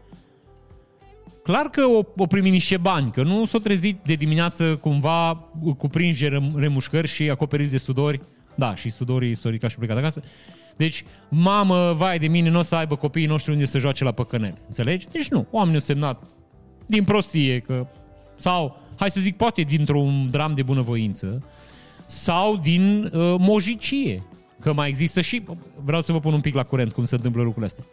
clar 1.43 1.67
că 1.67 1.85
o, 1.85 2.03
o 2.17 2.27
primi 2.27 2.51
niște 2.51 2.77
bani, 2.77 3.11
că 3.11 3.23
nu 3.23 3.45
s-au 3.45 3.61
trezit 3.61 4.01
de 4.05 4.15
dimineață 4.15 4.77
cumva 4.77 5.49
cuprinși 5.77 6.29
remușcări 6.55 7.09
și 7.09 7.31
acoperiți 7.31 7.71
de 7.71 7.79
sudori. 7.79 8.21
Da, 8.55 8.75
și 8.75 8.91
sudorii 8.91 9.35
s-au 9.35 9.51
ridicat 9.51 9.71
și 9.71 9.77
plecat 9.77 9.97
acasă. 9.97 10.23
Deci, 10.77 11.05
mamă, 11.29 11.93
vai 11.93 12.19
de 12.19 12.27
mine, 12.27 12.51
nu 12.51 12.59
o 12.59 12.63
să 12.63 12.75
aibă 12.75 12.97
copiii 12.97 13.27
noștri 13.27 13.53
unde 13.53 13.65
să 13.65 13.79
joace 13.79 14.05
la 14.05 14.13
păcănele. 14.13 14.59
Înțelegi? 14.67 15.09
Deci 15.09 15.29
nu, 15.29 15.47
oamenii 15.51 15.75
au 15.75 15.85
semnat 15.85 16.23
din 16.87 17.05
prostie 17.05 17.59
că 17.59 17.87
sau, 18.43 18.79
hai 19.03 19.11
să 19.11 19.21
zic, 19.21 19.37
poate 19.37 19.63
dintr-un 19.63 20.29
dram 20.31 20.55
de 20.55 20.63
bunăvoință, 20.63 21.43
sau 22.07 22.57
din 22.57 23.03
uh, 23.05 23.35
mojicie. 23.39 24.23
Că 24.61 24.73
mai 24.73 24.89
există 24.89 25.21
și, 25.21 25.43
vreau 25.85 26.01
să 26.01 26.13
vă 26.13 26.21
pun 26.21 26.33
un 26.33 26.41
pic 26.41 26.55
la 26.55 26.63
curent 26.63 26.93
cum 26.93 27.05
se 27.05 27.15
întâmplă 27.15 27.43
lucrurile 27.43 27.67
astea. 27.67 27.85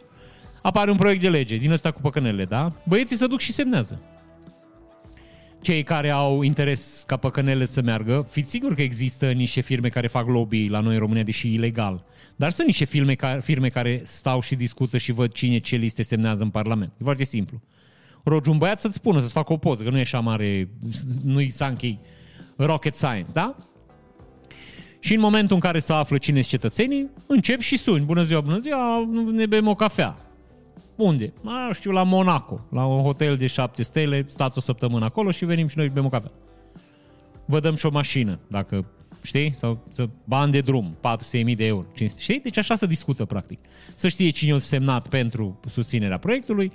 Apare 0.62 0.90
un 0.90 0.96
proiect 0.96 1.20
de 1.20 1.28
lege 1.28 1.56
din 1.56 1.70
ăsta 1.70 1.90
cu 1.90 2.00
păcănele, 2.00 2.44
da? 2.44 2.72
Băieții 2.88 3.16
se 3.16 3.26
duc 3.26 3.40
și 3.40 3.52
semnează. 3.52 4.00
Cei 5.60 5.82
care 5.82 6.10
au 6.10 6.42
interes 6.42 7.04
ca 7.06 7.16
păcănele 7.16 7.64
să 7.64 7.82
meargă, 7.82 8.26
fiți 8.30 8.50
sigur 8.50 8.74
că 8.74 8.82
există 8.82 9.30
niște 9.30 9.60
firme 9.60 9.88
care 9.88 10.06
fac 10.06 10.28
lobby 10.28 10.68
la 10.68 10.80
noi 10.80 10.94
în 10.94 11.00
România, 11.00 11.22
deși 11.22 11.54
ilegal. 11.54 12.04
Dar 12.36 12.50
sunt 12.50 12.66
niște 12.66 12.84
firme 12.84 13.14
care, 13.14 13.40
firme 13.40 13.68
care 13.68 14.00
stau 14.04 14.40
și 14.40 14.54
discută 14.54 14.98
și 14.98 15.12
văd 15.12 15.32
cine 15.32 15.58
ce 15.58 15.76
liste 15.76 16.02
semnează 16.02 16.42
în 16.42 16.50
Parlament. 16.50 16.92
E 16.98 17.04
foarte 17.04 17.24
simplu 17.24 17.60
rogi 18.24 18.50
un 18.50 18.58
băiat 18.58 18.80
să-ți 18.80 18.94
spună, 18.94 19.20
să-ți 19.20 19.32
facă 19.32 19.52
o 19.52 19.56
poză, 19.56 19.82
că 19.82 19.90
nu 19.90 19.98
e 19.98 20.00
așa 20.00 20.20
mare, 20.20 20.70
nu-i 21.24 21.50
Sankey 21.50 21.98
rocket 22.56 22.94
science, 22.94 23.32
da? 23.32 23.56
Și 24.98 25.14
în 25.14 25.20
momentul 25.20 25.54
în 25.54 25.60
care 25.60 25.78
se 25.78 25.92
află 25.92 26.18
cine 26.18 26.40
sunt 26.40 26.60
cetățenii, 26.60 27.10
încep 27.26 27.60
și 27.60 27.76
suni. 27.76 28.04
Bună 28.04 28.22
ziua, 28.22 28.40
bună 28.40 28.58
ziua, 28.58 29.08
ne 29.32 29.46
bem 29.46 29.66
o 29.66 29.74
cafea. 29.74 30.18
Unde? 30.96 31.32
A, 31.44 31.70
știu, 31.72 31.90
la 31.90 32.02
Monaco, 32.02 32.66
la 32.70 32.86
un 32.86 33.02
hotel 33.02 33.36
de 33.36 33.46
șapte 33.46 33.82
stele, 33.82 34.24
stați 34.28 34.58
o 34.58 34.60
săptămână 34.60 35.04
acolo 35.04 35.30
și 35.30 35.44
venim 35.44 35.66
și 35.66 35.78
noi 35.78 35.88
bem 35.88 36.04
o 36.04 36.08
cafea. 36.08 36.30
Vă 37.44 37.60
dăm 37.60 37.74
și 37.74 37.86
o 37.86 37.90
mașină, 37.90 38.38
dacă 38.46 38.84
știi? 39.22 39.54
Sau 39.56 39.86
să 39.88 40.08
bani 40.24 40.52
de 40.52 40.60
drum, 40.60 40.98
400.000 40.98 41.56
de 41.56 41.66
euro, 41.66 41.86
500, 41.94 42.22
știi? 42.22 42.40
Deci 42.40 42.56
așa 42.56 42.76
se 42.76 42.86
discută, 42.86 43.24
practic. 43.24 43.58
Să 43.94 44.08
știe 44.08 44.30
cine 44.30 44.52
a 44.52 44.58
semnat 44.58 45.08
pentru 45.08 45.60
susținerea 45.68 46.18
proiectului, 46.18 46.72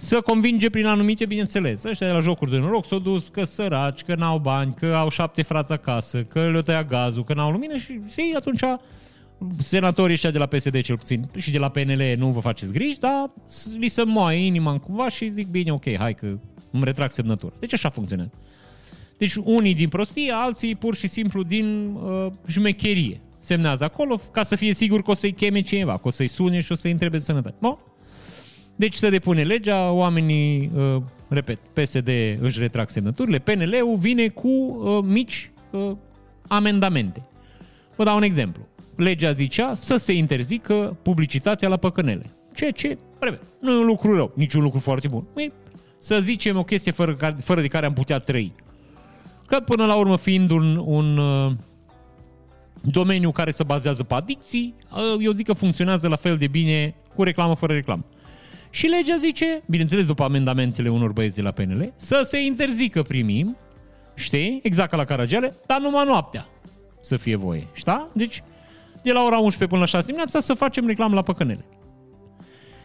să 0.00 0.20
convinge 0.20 0.70
prin 0.70 0.86
anumite, 0.86 1.26
bineînțeles. 1.26 1.84
Ăștia 1.84 2.06
de 2.06 2.12
la 2.12 2.20
jocuri 2.20 2.50
de 2.50 2.58
noroc 2.58 2.86
s-au 2.86 2.98
dus 2.98 3.28
că 3.28 3.44
săraci, 3.44 4.02
că 4.02 4.14
n-au 4.14 4.38
bani, 4.38 4.74
că 4.74 4.86
au 4.86 5.08
șapte 5.08 5.42
frați 5.42 5.72
acasă, 5.72 6.22
că 6.22 6.48
le-au 6.48 6.62
tăiat 6.62 6.88
gazul, 6.88 7.24
că 7.24 7.34
n-au 7.34 7.50
lumină 7.50 7.76
și, 7.76 8.00
și 8.08 8.34
atunci 8.36 8.60
senatorii 9.58 10.14
ăștia 10.14 10.30
de 10.30 10.38
la 10.38 10.46
PSD 10.46 10.80
cel 10.80 10.96
puțin 10.96 11.28
și 11.36 11.50
de 11.50 11.58
la 11.58 11.68
PNL 11.68 12.14
nu 12.16 12.28
vă 12.28 12.40
faceți 12.40 12.72
griji, 12.72 12.98
dar 12.98 13.30
li 13.78 13.88
se 13.88 14.02
moaie 14.02 14.46
inima 14.46 14.70
în 14.70 14.78
cumva 14.78 15.08
și 15.08 15.28
zic 15.28 15.46
bine, 15.46 15.72
ok, 15.72 15.96
hai 15.96 16.14
că 16.14 16.38
îmi 16.70 16.84
retrag 16.84 17.10
semnătura. 17.10 17.52
Deci 17.58 17.72
așa 17.72 17.90
funcționează. 17.90 18.32
Deci 19.18 19.34
unii 19.34 19.74
din 19.74 19.88
prostie, 19.88 20.32
alții 20.34 20.74
pur 20.74 20.94
și 20.94 21.08
simplu 21.08 21.42
din 21.42 21.94
uh, 21.94 22.26
jmecherie. 22.46 23.20
Semnează 23.40 23.84
acolo 23.84 24.20
ca 24.32 24.42
să 24.42 24.56
fie 24.56 24.74
sigur 24.74 25.02
că 25.02 25.10
o 25.10 25.14
să-i 25.14 25.32
cheme 25.32 25.60
cineva, 25.60 25.92
că 25.92 26.08
o 26.08 26.10
să-i 26.10 26.28
sune 26.28 26.60
și 26.60 26.72
o 26.72 26.74
să-i 26.74 26.90
întrebe 26.90 27.16
de 27.16 27.22
sănătate. 27.22 27.54
Bun? 27.60 27.78
Deci 28.78 28.94
se 28.94 29.10
depune 29.10 29.42
legea, 29.42 29.90
oamenii, 29.90 30.70
uh, 30.76 31.02
repet, 31.28 31.58
PSD 31.72 32.08
își 32.40 32.58
retrag 32.58 32.88
semnăturile, 32.88 33.38
PNL-ul 33.38 33.96
vine 33.96 34.28
cu 34.28 34.48
uh, 34.48 35.04
mici 35.04 35.50
uh, 35.70 35.90
amendamente. 36.48 37.22
Vă 37.96 38.04
dau 38.04 38.16
un 38.16 38.22
exemplu. 38.22 38.66
Legea 38.96 39.32
zicea 39.32 39.74
să 39.74 39.96
se 39.96 40.12
interzică 40.12 40.96
publicitatea 41.02 41.68
la 41.68 41.76
păcănele. 41.76 42.30
Ceea 42.54 42.70
ce, 42.70 42.98
repet, 43.18 43.40
nu 43.60 43.72
e 43.72 43.78
un 43.78 43.86
lucru 43.86 44.14
rău, 44.14 44.32
nici 44.34 44.54
un 44.54 44.62
lucru 44.62 44.78
foarte 44.78 45.08
bun. 45.08 45.24
E, 45.36 45.52
să 45.98 46.20
zicem 46.20 46.56
o 46.58 46.64
chestie 46.64 46.92
fără, 46.92 47.16
fără 47.42 47.60
de 47.60 47.68
care 47.68 47.86
am 47.86 47.92
putea 47.92 48.18
trăi. 48.18 48.52
Că 49.46 49.60
până 49.60 49.86
la 49.86 49.94
urmă 49.94 50.16
fiind 50.16 50.50
un, 50.50 50.76
un 50.76 51.16
uh, 51.16 51.52
domeniu 52.82 53.30
care 53.30 53.50
se 53.50 53.62
bazează 53.62 54.02
pe 54.02 54.14
adicții, 54.14 54.74
uh, 54.92 55.24
eu 55.24 55.32
zic 55.32 55.46
că 55.46 55.52
funcționează 55.52 56.08
la 56.08 56.16
fel 56.16 56.36
de 56.36 56.46
bine 56.46 56.94
cu 57.14 57.22
reclamă 57.22 57.54
fără 57.54 57.72
reclamă. 57.72 58.04
Și 58.70 58.86
legea 58.86 59.16
zice, 59.16 59.62
bineînțeles 59.66 60.06
după 60.06 60.24
amendamentele 60.24 60.88
unor 60.88 61.12
băieți 61.12 61.34
de 61.34 61.42
la 61.42 61.50
PNL, 61.50 61.92
să 61.96 62.20
se 62.24 62.44
interzică 62.44 63.02
primim, 63.02 63.56
știi, 64.14 64.60
exact 64.62 64.90
ca 64.90 64.96
la 64.96 65.04
Caragiale, 65.04 65.54
dar 65.66 65.80
numai 65.80 66.04
noaptea 66.04 66.48
să 67.00 67.16
fie 67.16 67.36
voie, 67.36 67.66
știi? 67.72 68.04
Deci, 68.12 68.42
de 69.02 69.12
la 69.12 69.22
ora 69.22 69.38
11 69.38 69.66
până 69.66 69.80
la 69.80 69.86
6 69.86 70.06
dimineața 70.06 70.40
să 70.40 70.54
facem 70.54 70.86
reclamă 70.86 71.14
la 71.14 71.22
păcănele. 71.22 71.64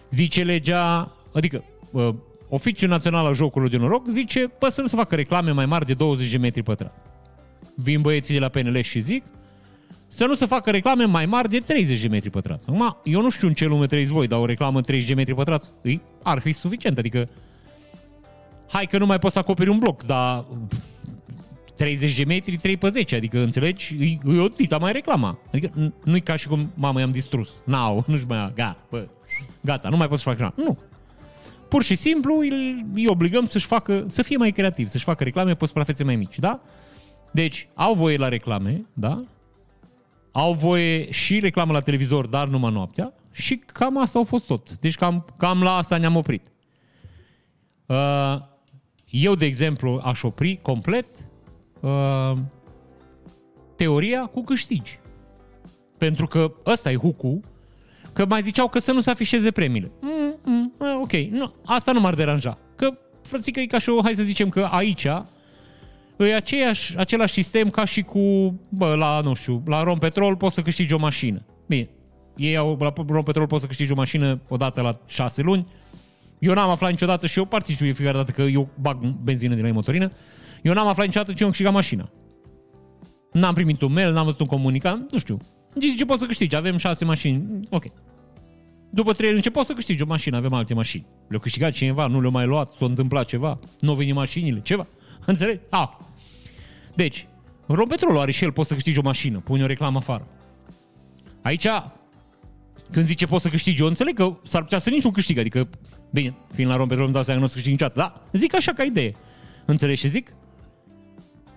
Zice 0.09 0.43
legea, 0.43 1.15
adică 1.33 1.63
uh, 1.91 2.09
Oficiul 2.49 2.89
Național 2.89 3.25
al 3.25 3.33
Jocurilor 3.33 3.71
de 3.71 3.77
Noroc 3.77 4.07
zice, 4.09 4.47
pă 4.47 4.69
să 4.69 4.81
nu 4.81 4.87
se 4.87 4.95
facă 4.95 5.15
reclame 5.15 5.51
mai 5.51 5.65
mari 5.65 5.85
de 5.85 5.93
20 5.93 6.29
de 6.29 6.37
metri 6.37 6.63
pătrați. 6.63 7.03
Vin 7.75 8.01
băieții 8.01 8.33
de 8.33 8.39
la 8.39 8.49
PNL 8.49 8.81
și 8.81 8.99
zic, 8.99 9.23
să 10.07 10.25
nu 10.25 10.33
se 10.33 10.45
facă 10.45 10.71
reclame 10.71 11.05
mai 11.05 11.25
mari 11.25 11.49
de 11.49 11.57
30 11.57 12.01
de 12.01 12.07
metri 12.07 12.29
pătrați. 12.29 12.65
Acum, 12.67 12.97
eu 13.03 13.21
nu 13.21 13.29
știu 13.29 13.47
în 13.47 13.53
ce 13.53 13.65
lume 13.65 13.85
trăiți 13.85 14.11
voi, 14.11 14.27
dar 14.27 14.39
o 14.39 14.45
reclamă 14.45 14.77
în 14.77 14.83
30 14.83 15.07
de 15.07 15.15
metri 15.15 15.35
pătrați 15.35 15.69
îi, 15.81 16.01
ar 16.23 16.39
fi 16.39 16.51
suficient. 16.51 16.97
Adică, 16.97 17.29
hai 18.69 18.85
că 18.85 18.97
nu 18.97 19.05
mai 19.05 19.19
poți 19.19 19.33
să 19.33 19.39
acoperi 19.39 19.69
un 19.69 19.79
bloc, 19.79 20.03
dar 20.03 20.45
30 21.75 22.15
de 22.17 22.23
metri, 22.23 22.57
3 22.57 22.77
pe 22.77 22.89
10, 22.89 23.15
adică 23.15 23.39
înțelegi? 23.39 23.95
E, 23.99 24.33
e 24.33 24.39
o 24.39 24.47
dita 24.47 24.77
mai 24.77 24.91
reclama. 24.91 25.39
Adică 25.47 25.93
nu-i 26.03 26.21
ca 26.21 26.35
și 26.35 26.47
cum, 26.47 26.71
mamă, 26.73 26.99
i-am 26.99 27.09
distrus. 27.09 27.49
N-au, 27.65 28.03
nu-și 28.07 28.25
mai 28.27 28.51
gata, 28.55 28.77
bă, 28.89 29.07
gata, 29.61 29.89
nu 29.89 29.97
mai 29.97 30.07
poți 30.07 30.21
să 30.21 30.29
fac 30.29 30.37
reclamă. 30.37 30.69
Nu. 30.69 30.77
Pur 31.67 31.83
și 31.83 31.95
simplu 31.95 32.37
îi, 32.37 32.85
îi 32.93 33.07
obligăm 33.07 33.45
să-și 33.45 33.65
facă, 33.65 34.05
să 34.07 34.23
fie 34.23 34.37
mai 34.37 34.51
creativ, 34.51 34.87
să-și 34.87 35.03
facă 35.03 35.23
reclame 35.23 35.53
pe 35.55 35.65
suprafețe 35.65 36.03
mai 36.03 36.15
mici, 36.15 36.39
da? 36.39 36.61
Deci, 37.31 37.67
au 37.73 37.93
voie 37.93 38.17
la 38.17 38.29
reclame, 38.29 38.85
da? 38.93 39.23
Au 40.35 40.53
voie 40.53 41.11
și 41.11 41.39
reclamă 41.39 41.71
la 41.71 41.79
televizor, 41.79 42.27
dar 42.27 42.47
numai 42.47 42.71
noaptea. 42.71 43.13
Și 43.31 43.57
cam 43.57 43.97
asta 43.97 44.17
au 44.17 44.23
fost 44.23 44.45
tot. 44.45 44.71
Deci 44.79 44.95
cam, 44.95 45.25
cam 45.37 45.63
la 45.63 45.75
asta 45.75 45.97
ne-am 45.97 46.15
oprit. 46.15 46.51
Uh, 47.85 48.35
eu, 49.09 49.35
de 49.35 49.45
exemplu, 49.45 50.01
aș 50.03 50.23
opri 50.23 50.59
complet 50.61 51.05
uh, 51.79 52.37
teoria 53.75 54.25
cu 54.25 54.43
câștigi. 54.43 54.99
Pentru 55.97 56.27
că 56.27 56.53
ăsta 56.65 56.91
e 56.91 56.95
hucu, 56.95 57.41
că 58.13 58.25
mai 58.25 58.41
ziceau 58.41 58.69
că 58.69 58.79
să 58.79 58.91
nu 58.91 59.01
se 59.01 59.09
afișeze 59.09 59.51
premiile. 59.51 59.91
Mm, 60.01 60.39
mm, 60.43 61.01
ok, 61.01 61.11
nu, 61.11 61.53
asta 61.65 61.91
nu 61.91 61.99
m-ar 61.99 62.13
deranja. 62.13 62.57
Că, 62.75 62.97
frățică, 63.21 63.59
e 63.59 63.65
ca 63.65 63.77
și 63.77 63.89
o, 63.89 64.01
hai 64.03 64.13
să 64.13 64.23
zicem 64.23 64.49
că 64.49 64.67
aici 64.71 65.07
e 66.17 66.35
aceeași, 66.35 66.97
același 66.97 67.33
sistem 67.33 67.69
ca 67.69 67.85
și 67.85 68.01
cu, 68.01 68.19
bă, 68.69 68.95
la, 68.95 69.21
nu 69.21 69.33
știu, 69.33 69.63
la 69.65 69.83
Rompetrol 69.83 70.35
poți 70.35 70.55
să 70.55 70.61
câștigi 70.61 70.93
o 70.93 70.97
mașină. 70.97 71.45
Bine, 71.67 71.89
Ei 72.35 72.57
au, 72.57 72.77
la 72.79 72.93
Rompetrol 73.07 73.47
poți 73.47 73.61
să 73.61 73.67
câștigi 73.67 73.91
o 73.91 73.95
mașină 73.95 74.41
odată 74.47 74.81
la 74.81 74.99
șase 75.07 75.41
luni. 75.41 75.67
Eu 76.39 76.53
n-am 76.53 76.69
aflat 76.69 76.89
niciodată 76.91 77.27
și 77.27 77.37
eu 77.37 77.45
particip 77.45 77.85
de 77.85 77.91
fiecare 77.91 78.17
dată 78.17 78.31
că 78.31 78.41
eu 78.41 78.69
bag 78.79 79.05
benzină 79.23 79.55
din 79.55 79.65
la 79.65 79.71
motorină. 79.71 80.11
Eu 80.61 80.73
n-am 80.73 80.87
aflat 80.87 81.05
niciodată 81.05 81.33
ce 81.33 81.43
am 81.43 81.49
câștigat 81.49 81.73
mașina. 81.73 82.09
N-am 83.31 83.53
primit 83.53 83.81
un 83.81 83.93
mail, 83.93 84.11
n-am 84.11 84.23
văzut 84.23 84.39
un 84.39 84.45
comunicat, 84.45 85.11
nu 85.11 85.19
știu. 85.19 85.37
Zice 85.79 85.95
ce 85.95 86.05
poți 86.05 86.19
să 86.19 86.25
câștigi, 86.25 86.55
avem 86.55 86.77
șase 86.77 87.05
mașini. 87.05 87.67
Ok. 87.69 87.83
După 88.89 89.13
trei 89.13 89.29
luni, 89.29 89.41
ce 89.41 89.49
poți 89.49 89.67
să 89.67 89.73
câștigi 89.73 90.03
o 90.03 90.05
mașină, 90.05 90.37
avem 90.37 90.53
alte 90.53 90.73
mașini. 90.73 91.05
Le-a 91.27 91.39
câștigat 91.39 91.71
cineva, 91.71 92.07
nu 92.07 92.21
le-a 92.21 92.29
mai 92.29 92.45
luat, 92.45 92.75
s-a 92.77 92.85
întâmplat 92.85 93.25
ceva, 93.25 93.59
nu 93.79 93.89
au 93.89 93.95
venit 93.95 94.13
mașinile, 94.13 94.61
ceva. 94.61 94.87
Înțelegi? 95.25 95.59
A. 95.69 96.07
Deci, 96.95 97.27
Rompetrolul 97.65 98.19
are 98.19 98.31
și 98.31 98.43
el, 98.43 98.51
poți 98.51 98.67
să 98.67 98.73
câștigi 98.73 98.99
o 98.99 99.01
mașină, 99.01 99.39
pune 99.39 99.63
o 99.63 99.65
reclamă 99.65 99.97
afară. 99.97 100.27
Aici, 101.41 101.67
când 102.91 103.05
zice 103.05 103.25
poți 103.25 103.43
să 103.43 103.49
câștigi, 103.49 103.81
eu 103.81 103.87
înțeleg 103.87 104.15
că 104.15 104.37
s-ar 104.43 104.61
putea 104.61 104.77
să 104.77 104.89
nici 104.89 105.03
nu 105.03 105.11
câștigă, 105.11 105.39
adică, 105.39 105.69
bine, 106.11 106.35
fiind 106.53 106.69
la 106.69 106.75
Rompetrol 106.75 107.05
îmi 107.05 107.13
dau 107.13 107.23
seama 107.23 107.39
că 107.39 107.45
nu 107.45 107.51
o 107.51 107.55
să 107.55 107.61
câștigi 107.61 107.83
niciodată, 107.83 107.99
da, 107.99 108.37
zic 108.37 108.55
așa 108.55 108.73
ca 108.73 108.83
idee. 108.83 109.13
Înțelegi 109.65 110.01
ce 110.01 110.07
zic? 110.07 110.33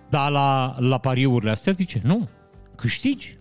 Dar 0.09 0.31
la, 0.31 0.75
la 0.79 0.97
pariurile 0.97 1.51
astea 1.51 1.73
zice, 1.73 2.01
nu, 2.03 2.29
câștigi. 2.75 3.37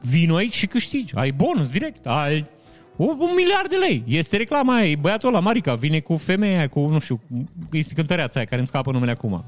Vino 0.00 0.34
aici 0.34 0.54
și 0.54 0.66
câștigi. 0.66 1.14
Ai 1.14 1.32
bonus 1.32 1.68
direct, 1.68 2.06
ai 2.06 2.46
un, 2.96 3.16
un 3.18 3.30
miliard 3.36 3.68
de 3.68 3.76
lei. 3.76 4.02
Este 4.06 4.36
reclama 4.36 4.76
aia, 4.76 4.96
băiatul 5.00 5.28
ăla, 5.28 5.40
Marica, 5.40 5.74
vine 5.74 6.00
cu 6.00 6.16
femeia 6.16 6.58
aia, 6.58 6.68
cu, 6.68 6.80
nu 6.80 6.98
știu, 6.98 7.20
este 7.72 7.94
cântăreața 7.94 8.32
aia, 8.36 8.44
care 8.44 8.58
îmi 8.58 8.68
scapă 8.68 8.90
numele 8.90 9.10
acum. 9.10 9.44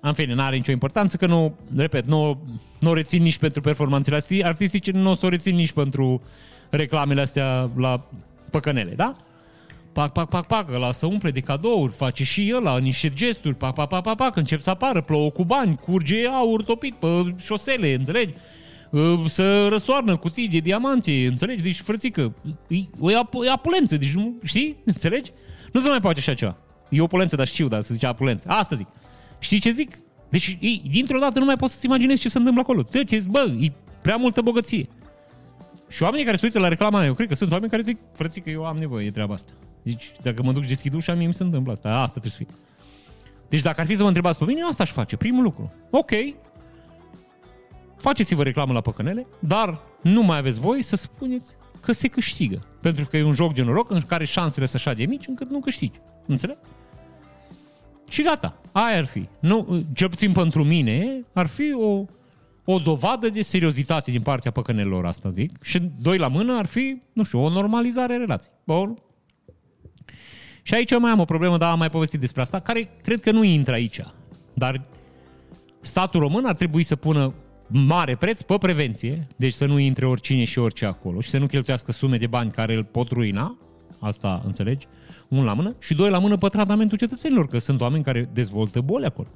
În 0.00 0.12
fine, 0.12 0.34
n-are 0.34 0.56
nicio 0.56 0.70
importanță 0.70 1.16
că 1.16 1.26
nu, 1.26 1.54
repet, 1.76 2.06
nu, 2.06 2.40
nu 2.80 2.90
o 2.90 2.94
rețin 2.94 3.22
nici 3.22 3.38
pentru 3.38 3.60
performanțele 3.60 4.20
artistice, 4.42 4.90
nu 4.90 5.10
o 5.10 5.14
să 5.14 5.26
o 5.26 5.28
rețin 5.28 5.54
nici 5.54 5.72
pentru 5.72 6.22
reclamele 6.70 7.20
astea 7.20 7.70
la 7.76 8.06
păcănele, 8.50 8.92
da? 8.96 9.16
Pac, 9.92 10.12
pac, 10.12 10.28
pac, 10.28 10.46
pac, 10.46 10.72
ăla 10.72 10.92
să 10.92 11.06
umple 11.06 11.30
de 11.30 11.40
cadouri, 11.40 11.92
face 11.92 12.24
și 12.24 12.52
ăla 12.56 12.78
niște 12.78 13.08
gesturi, 13.08 13.54
pac, 13.54 13.74
pac, 13.74 13.88
pac, 13.88 14.02
pac, 14.02 14.16
pac, 14.16 14.36
încep 14.36 14.60
să 14.60 14.70
apară, 14.70 15.00
plouă 15.00 15.30
cu 15.30 15.44
bani, 15.44 15.76
curge 15.76 16.28
aur 16.28 16.62
topit 16.62 16.94
pe 16.94 17.34
șosele, 17.38 17.94
înțelegi? 17.94 18.34
Ă, 18.94 19.24
să 19.28 19.68
răstoarnă 19.68 20.16
cutii 20.16 20.48
de 20.48 20.58
diamante, 20.58 21.26
înțelegi? 21.26 21.62
Deci, 21.62 21.80
frățică, 21.80 22.34
e, 22.68 22.76
o 22.98 23.10
e 23.10 23.50
apulență, 23.50 23.96
deci 23.96 24.14
nu, 24.14 24.34
știi? 24.42 24.76
Înțelegi? 24.84 25.32
Nu 25.72 25.80
se 25.80 25.88
mai 25.88 26.00
poate 26.00 26.18
așa 26.18 26.34
ceva. 26.34 26.56
E 26.88 27.00
opulență, 27.00 27.36
dar 27.36 27.46
știu, 27.46 27.68
dar 27.68 27.82
să 27.82 27.94
zice 27.94 28.06
apulență. 28.06 28.48
Asta 28.48 28.76
zic. 28.76 28.86
Știi 29.38 29.60
ce 29.60 29.70
zic? 29.70 29.98
Deci, 30.28 30.58
e, 30.60 30.88
dintr-o 30.90 31.18
dată 31.18 31.38
nu 31.38 31.44
mai 31.44 31.56
poți 31.56 31.72
să-ți 31.72 31.86
imaginezi 31.86 32.20
ce 32.20 32.28
se 32.28 32.38
întâmplă 32.38 32.62
acolo. 32.62 32.82
Treceți, 32.82 33.28
bă, 33.28 33.54
e 33.60 33.72
prea 34.02 34.16
multă 34.16 34.40
bogăție. 34.40 34.88
Și 35.88 36.02
oamenii 36.02 36.24
care 36.24 36.36
se 36.36 36.46
uită 36.46 36.58
la 36.58 36.68
reclama 36.68 37.04
eu 37.04 37.14
cred 37.14 37.28
că 37.28 37.34
sunt 37.34 37.52
oameni 37.52 37.70
care 37.70 37.82
zic, 37.82 37.98
frățică, 38.12 38.50
eu 38.50 38.64
am 38.66 38.76
nevoie 38.76 39.04
de 39.04 39.10
treaba 39.10 39.34
asta. 39.34 39.52
Deci, 39.82 40.12
dacă 40.22 40.42
mă 40.42 40.52
duc 40.52 40.62
și 40.62 40.68
deschid 40.68 40.94
ușa, 40.94 41.14
mie 41.14 41.26
mi 41.26 41.34
se 41.34 41.42
întâmplă 41.42 41.72
asta. 41.72 41.88
Asta 41.88 42.20
trebuie 42.20 42.30
să 42.30 42.36
fie. 42.36 42.46
Deci 43.48 43.62
dacă 43.62 43.80
ar 43.80 43.86
fi 43.86 43.94
să 43.94 44.00
mă 44.00 44.06
întrebați 44.06 44.38
pe 44.38 44.44
mine, 44.44 44.62
asta 44.62 44.82
aș 44.82 44.90
face, 44.90 45.16
primul 45.16 45.42
lucru. 45.42 45.72
Ok, 45.90 46.10
faceți-vă 48.04 48.42
reclamă 48.42 48.72
la 48.72 48.80
păcănele, 48.80 49.26
dar 49.38 49.80
nu 50.02 50.22
mai 50.22 50.38
aveți 50.38 50.60
voi 50.60 50.82
să 50.82 50.96
spuneți 50.96 51.54
că 51.80 51.92
se 51.92 52.08
câștigă. 52.08 52.66
Pentru 52.80 53.06
că 53.06 53.16
e 53.16 53.22
un 53.22 53.32
joc 53.32 53.54
de 53.54 53.62
noroc 53.62 53.90
în 53.90 54.00
care 54.00 54.24
șansele 54.24 54.66
sunt 54.66 54.80
așa 54.80 54.96
de 54.96 55.06
mici 55.06 55.26
încât 55.26 55.50
nu 55.50 55.60
câștigi. 55.60 56.00
Înțeleg? 56.26 56.56
Și 58.08 58.22
gata. 58.22 58.60
Aia 58.72 58.98
ar 58.98 59.04
fi. 59.04 59.28
Nu, 59.40 59.84
cel 59.92 60.08
puțin 60.08 60.32
pentru 60.32 60.64
mine, 60.64 61.24
ar 61.32 61.46
fi 61.46 61.74
o, 61.74 62.04
o 62.64 62.78
dovadă 62.78 63.28
de 63.28 63.42
seriozitate 63.42 64.10
din 64.10 64.22
partea 64.22 64.50
păcănelor, 64.50 65.06
asta 65.06 65.28
zic. 65.28 65.62
Și 65.62 65.78
doi 66.00 66.18
la 66.18 66.28
mână 66.28 66.56
ar 66.56 66.66
fi, 66.66 67.02
nu 67.12 67.22
știu, 67.22 67.40
o 67.44 67.48
normalizare 67.48 68.14
a 68.14 68.16
relației. 68.16 68.52
Bun. 68.64 68.98
Și 70.62 70.74
aici 70.74 70.98
mai 70.98 71.10
am 71.10 71.20
o 71.20 71.24
problemă, 71.24 71.58
dar 71.58 71.70
am 71.70 71.78
mai 71.78 71.90
povestit 71.90 72.20
despre 72.20 72.40
asta, 72.40 72.60
care 72.60 72.90
cred 73.02 73.20
că 73.20 73.30
nu 73.30 73.42
intră 73.42 73.72
aici. 73.72 74.00
Dar 74.54 74.82
statul 75.80 76.20
român 76.20 76.44
ar 76.44 76.56
trebui 76.56 76.82
să 76.82 76.96
pună 76.96 77.34
mare 77.66 78.16
preț 78.16 78.42
pe 78.42 78.58
prevenție, 78.58 79.26
deci 79.36 79.52
să 79.52 79.66
nu 79.66 79.78
intre 79.78 80.06
oricine 80.06 80.44
și 80.44 80.58
orice 80.58 80.84
acolo 80.84 81.20
și 81.20 81.30
să 81.30 81.38
nu 81.38 81.46
cheltuiască 81.46 81.92
sume 81.92 82.16
de 82.16 82.26
bani 82.26 82.50
care 82.50 82.74
îl 82.74 82.84
pot 82.84 83.10
ruina, 83.10 83.58
asta 83.98 84.42
înțelegi, 84.44 84.86
un 85.28 85.44
la 85.44 85.52
mână, 85.52 85.74
și 85.78 85.94
doi 85.94 86.10
la 86.10 86.18
mână 86.18 86.36
pe 86.36 86.48
tratamentul 86.48 86.98
cetățenilor, 86.98 87.46
că 87.46 87.58
sunt 87.58 87.80
oameni 87.80 88.04
care 88.04 88.30
dezvoltă 88.32 88.80
boli 88.80 89.04
acolo. 89.04 89.28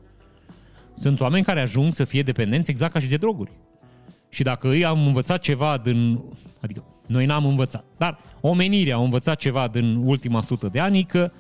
Sunt 0.94 1.20
oameni 1.20 1.44
care 1.44 1.60
ajung 1.60 1.92
să 1.92 2.04
fie 2.04 2.22
dependenți 2.22 2.70
exact 2.70 2.92
ca 2.92 2.98
și 2.98 3.08
de 3.08 3.16
droguri. 3.16 3.52
Și 4.28 4.42
dacă 4.42 4.68
îi 4.68 4.84
am 4.84 5.06
învățat 5.06 5.40
ceva 5.40 5.78
din... 5.84 6.20
Adică, 6.60 6.84
noi 7.06 7.26
n-am 7.26 7.46
învățat, 7.46 7.84
dar 7.96 8.18
omenirea 8.40 8.96
a 8.96 9.00
învățat 9.02 9.38
ceva 9.38 9.68
din 9.68 9.96
ultima 10.04 10.42
sută 10.42 10.68
de 10.68 10.80
ani 10.80 11.04
că 11.04 11.30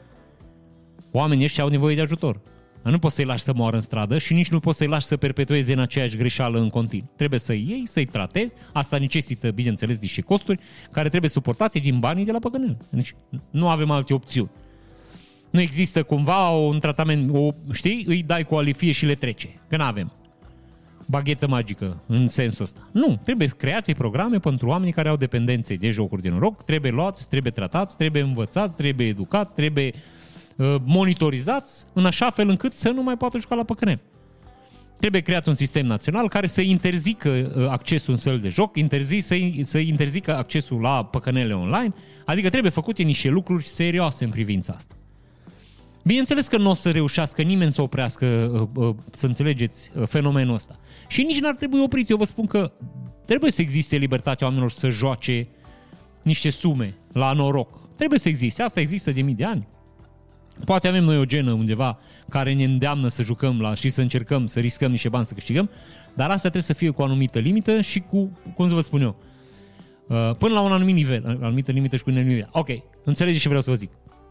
oamenii 1.10 1.44
ăștia 1.44 1.62
au 1.62 1.68
nevoie 1.68 1.94
de 1.94 2.00
ajutor. 2.00 2.40
Nu 2.82 2.98
poți 2.98 3.14
să-i 3.14 3.24
lași 3.24 3.42
să 3.42 3.52
moară 3.54 3.76
în 3.76 3.82
stradă 3.82 4.18
și 4.18 4.32
nici 4.32 4.48
nu 4.48 4.60
poți 4.60 4.78
să-i 4.78 4.86
lași 4.86 5.06
să 5.06 5.16
perpetueze 5.16 5.72
în 5.72 5.78
aceeași 5.78 6.16
greșeală 6.16 6.58
în 6.58 6.68
continuu. 6.68 7.10
Trebuie 7.16 7.38
să-i 7.38 7.66
iei, 7.68 7.86
să-i 7.86 8.04
tratezi. 8.04 8.54
Asta 8.72 8.98
necesită, 8.98 9.50
bineînțeles, 9.50 9.98
niște 9.98 10.20
costuri 10.20 10.60
care 10.90 11.08
trebuie 11.08 11.30
suportate 11.30 11.78
din 11.78 11.98
banii 11.98 12.24
de 12.24 12.32
la 12.32 12.38
păgânel. 12.38 12.76
Deci 12.90 13.14
nu 13.50 13.68
avem 13.68 13.90
alte 13.90 14.14
opțiuni. 14.14 14.50
Nu 15.50 15.60
există 15.60 16.02
cumva 16.02 16.48
un 16.48 16.78
tratament, 16.78 17.30
o, 17.34 17.50
știi, 17.72 18.04
îi 18.06 18.22
dai 18.22 18.44
cu 18.44 18.54
alifie 18.54 18.92
și 18.92 19.06
le 19.06 19.14
trece. 19.14 19.60
Că 19.68 19.76
nu 19.76 19.82
avem 19.82 20.12
baghetă 21.10 21.48
magică 21.48 22.02
în 22.06 22.26
sensul 22.26 22.64
ăsta. 22.64 22.88
Nu, 22.92 23.20
trebuie 23.24 23.48
create 23.48 23.92
programe 23.92 24.38
pentru 24.38 24.68
oamenii 24.68 24.92
care 24.92 25.08
au 25.08 25.16
dependențe 25.16 25.74
de 25.74 25.90
jocuri 25.90 26.22
de 26.22 26.28
noroc, 26.28 26.64
trebuie 26.64 26.90
luați, 26.90 27.28
trebuie 27.28 27.52
tratați, 27.52 27.96
trebuie 27.96 28.22
învățați, 28.22 28.76
trebuie 28.76 29.06
educați, 29.06 29.54
trebuie 29.54 29.92
uh, 29.94 30.00
Uh, 30.00 30.17
monitorizați 30.84 31.84
în 31.92 32.06
așa 32.06 32.30
fel 32.30 32.48
încât 32.48 32.72
să 32.72 32.90
nu 32.90 33.02
mai 33.02 33.16
poată 33.16 33.38
juca 33.38 33.54
la 33.54 33.64
păcănel. 33.64 34.00
Trebuie 34.98 35.20
creat 35.20 35.46
un 35.46 35.54
sistem 35.54 35.86
național 35.86 36.28
care 36.28 36.46
să 36.46 36.60
interzică 36.60 37.28
uh, 37.28 37.68
accesul 37.68 38.12
în 38.12 38.18
săl 38.18 38.38
de 38.38 38.48
joc, 38.48 38.76
interzi, 38.76 39.18
să, 39.18 39.36
să 39.62 39.78
interzică 39.78 40.36
accesul 40.36 40.80
la 40.80 41.04
păcănele 41.04 41.54
online, 41.54 41.94
adică 42.24 42.48
trebuie 42.48 42.70
făcute 42.70 43.02
niște 43.02 43.28
lucruri 43.28 43.64
serioase 43.64 44.24
în 44.24 44.30
privința 44.30 44.72
asta. 44.76 44.94
Bineînțeles 46.04 46.46
că 46.48 46.56
nu 46.56 46.70
o 46.70 46.74
să 46.74 46.90
reușească 46.90 47.42
nimeni 47.42 47.72
să 47.72 47.82
oprească, 47.82 48.26
uh, 48.74 48.94
să 49.10 49.26
înțelegeți, 49.26 49.90
fenomenul 50.06 50.54
ăsta. 50.54 50.78
Și 51.08 51.22
nici 51.22 51.40
n-ar 51.40 51.54
trebui 51.54 51.80
oprit. 51.80 52.10
Eu 52.10 52.16
vă 52.16 52.24
spun 52.24 52.46
că 52.46 52.72
trebuie 53.26 53.50
să 53.50 53.60
existe 53.60 53.96
libertatea 53.96 54.46
oamenilor 54.46 54.72
să 54.72 54.88
joace 54.88 55.48
niște 56.22 56.50
sume 56.50 56.94
la 57.12 57.32
noroc. 57.32 57.96
Trebuie 57.96 58.18
să 58.18 58.28
existe. 58.28 58.62
Asta 58.62 58.80
există 58.80 59.10
de 59.10 59.20
mii 59.20 59.34
de 59.34 59.44
ani. 59.44 59.66
Poate 60.64 60.88
avem 60.88 61.04
noi 61.04 61.18
o 61.18 61.24
genă 61.24 61.52
undeva 61.52 61.98
care 62.28 62.54
ne 62.54 62.64
îndeamnă 62.64 63.08
să 63.08 63.22
jucăm 63.22 63.60
la 63.60 63.74
și 63.74 63.88
să 63.88 64.00
încercăm 64.00 64.46
să 64.46 64.60
riscăm 64.60 64.90
niște 64.90 65.08
bani 65.08 65.24
să 65.24 65.34
câștigăm, 65.34 65.70
dar 66.14 66.26
asta 66.26 66.40
trebuie 66.40 66.62
să 66.62 66.72
fie 66.72 66.90
cu 66.90 67.00
o 67.00 67.04
anumită 67.04 67.38
limită 67.38 67.80
și 67.80 68.00
cu, 68.00 68.38
cum 68.54 68.68
să 68.68 68.74
vă 68.74 68.80
spun 68.80 69.00
eu, 69.00 69.16
uh, 70.08 70.30
până 70.38 70.54
la 70.54 70.60
un 70.60 70.72
anumit 70.72 70.94
nivel, 70.94 71.24
uh, 71.26 71.36
anumită 71.40 71.72
limită 71.72 71.96
și 71.96 72.02
cu 72.02 72.10
un 72.10 72.16
anumit 72.16 72.34
nivel. 72.34 72.50
Ok, 72.52 72.68
înțelegeți 73.04 73.42
ce 73.42 73.48
vreau 73.48 73.62
să 73.62 73.70
vă 73.70 73.76
zic. 73.76 73.90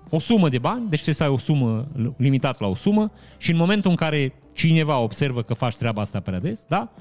O 0.09 0.19
sumă 0.19 0.49
de 0.49 0.57
bani, 0.57 0.89
deci 0.89 1.01
trebuie 1.01 1.15
să 1.15 1.23
ai 1.23 1.29
o 1.29 1.37
sumă 1.37 1.87
limitată 2.17 2.57
la 2.59 2.67
o 2.67 2.75
sumă 2.75 3.11
și 3.37 3.51
în 3.51 3.57
momentul 3.57 3.89
în 3.89 3.95
care 3.95 4.33
cineva 4.53 4.97
observă 4.97 5.43
că 5.43 5.53
faci 5.53 5.75
treaba 5.75 6.01
asta 6.01 6.19
prea 6.19 6.39
des, 6.39 6.65
da? 6.67 6.91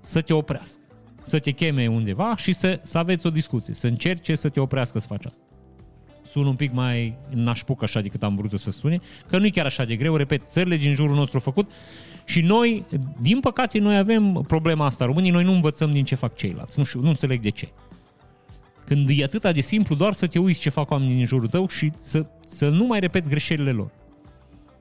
Să 0.00 0.20
te 0.20 0.32
oprească. 0.32 0.80
Să 1.22 1.38
te 1.38 1.50
cheme 1.50 1.86
undeva 1.86 2.36
și 2.36 2.52
să, 2.52 2.80
să 2.82 2.98
aveți 2.98 3.26
o 3.26 3.30
discuție, 3.30 3.74
să 3.74 3.86
încerce 3.86 4.34
să 4.34 4.48
te 4.48 4.60
oprească 4.60 4.98
să 4.98 5.06
faci 5.06 5.24
asta 5.24 5.45
sună 6.30 6.48
un 6.48 6.54
pic 6.54 6.72
mai 6.72 7.16
nașpuc 7.30 7.82
așa 7.82 8.00
decât 8.00 8.22
am 8.22 8.36
vrut 8.36 8.60
să 8.60 8.70
sune, 8.70 9.00
că 9.28 9.38
nu 9.38 9.46
e 9.46 9.50
chiar 9.50 9.66
așa 9.66 9.84
de 9.84 9.96
greu, 9.96 10.16
repet, 10.16 10.42
țările 10.50 10.76
din 10.76 10.94
jurul 10.94 11.14
nostru 11.14 11.36
au 11.36 11.52
făcut 11.52 11.70
și 12.24 12.40
noi, 12.40 12.84
din 13.20 13.40
păcate, 13.40 13.78
noi 13.78 13.96
avem 13.96 14.44
problema 14.46 14.86
asta. 14.86 15.04
Românii, 15.04 15.30
noi 15.30 15.44
nu 15.44 15.52
învățăm 15.52 15.92
din 15.92 16.04
ce 16.04 16.14
fac 16.14 16.36
ceilalți. 16.36 16.78
Nu 16.78 16.84
știu, 16.84 17.00
nu 17.00 17.08
înțeleg 17.08 17.40
de 17.40 17.48
ce. 17.48 17.68
Când 18.84 19.08
e 19.12 19.24
atât 19.24 19.52
de 19.52 19.60
simplu 19.60 19.94
doar 19.94 20.12
să 20.12 20.26
te 20.26 20.38
uiți 20.38 20.60
ce 20.60 20.70
fac 20.70 20.90
oamenii 20.90 21.14
din 21.14 21.26
jurul 21.26 21.48
tău 21.48 21.68
și 21.68 21.92
să, 22.00 22.26
să 22.44 22.68
nu 22.68 22.84
mai 22.84 23.00
repeți 23.00 23.30
greșelile 23.30 23.72
lor. 23.72 23.90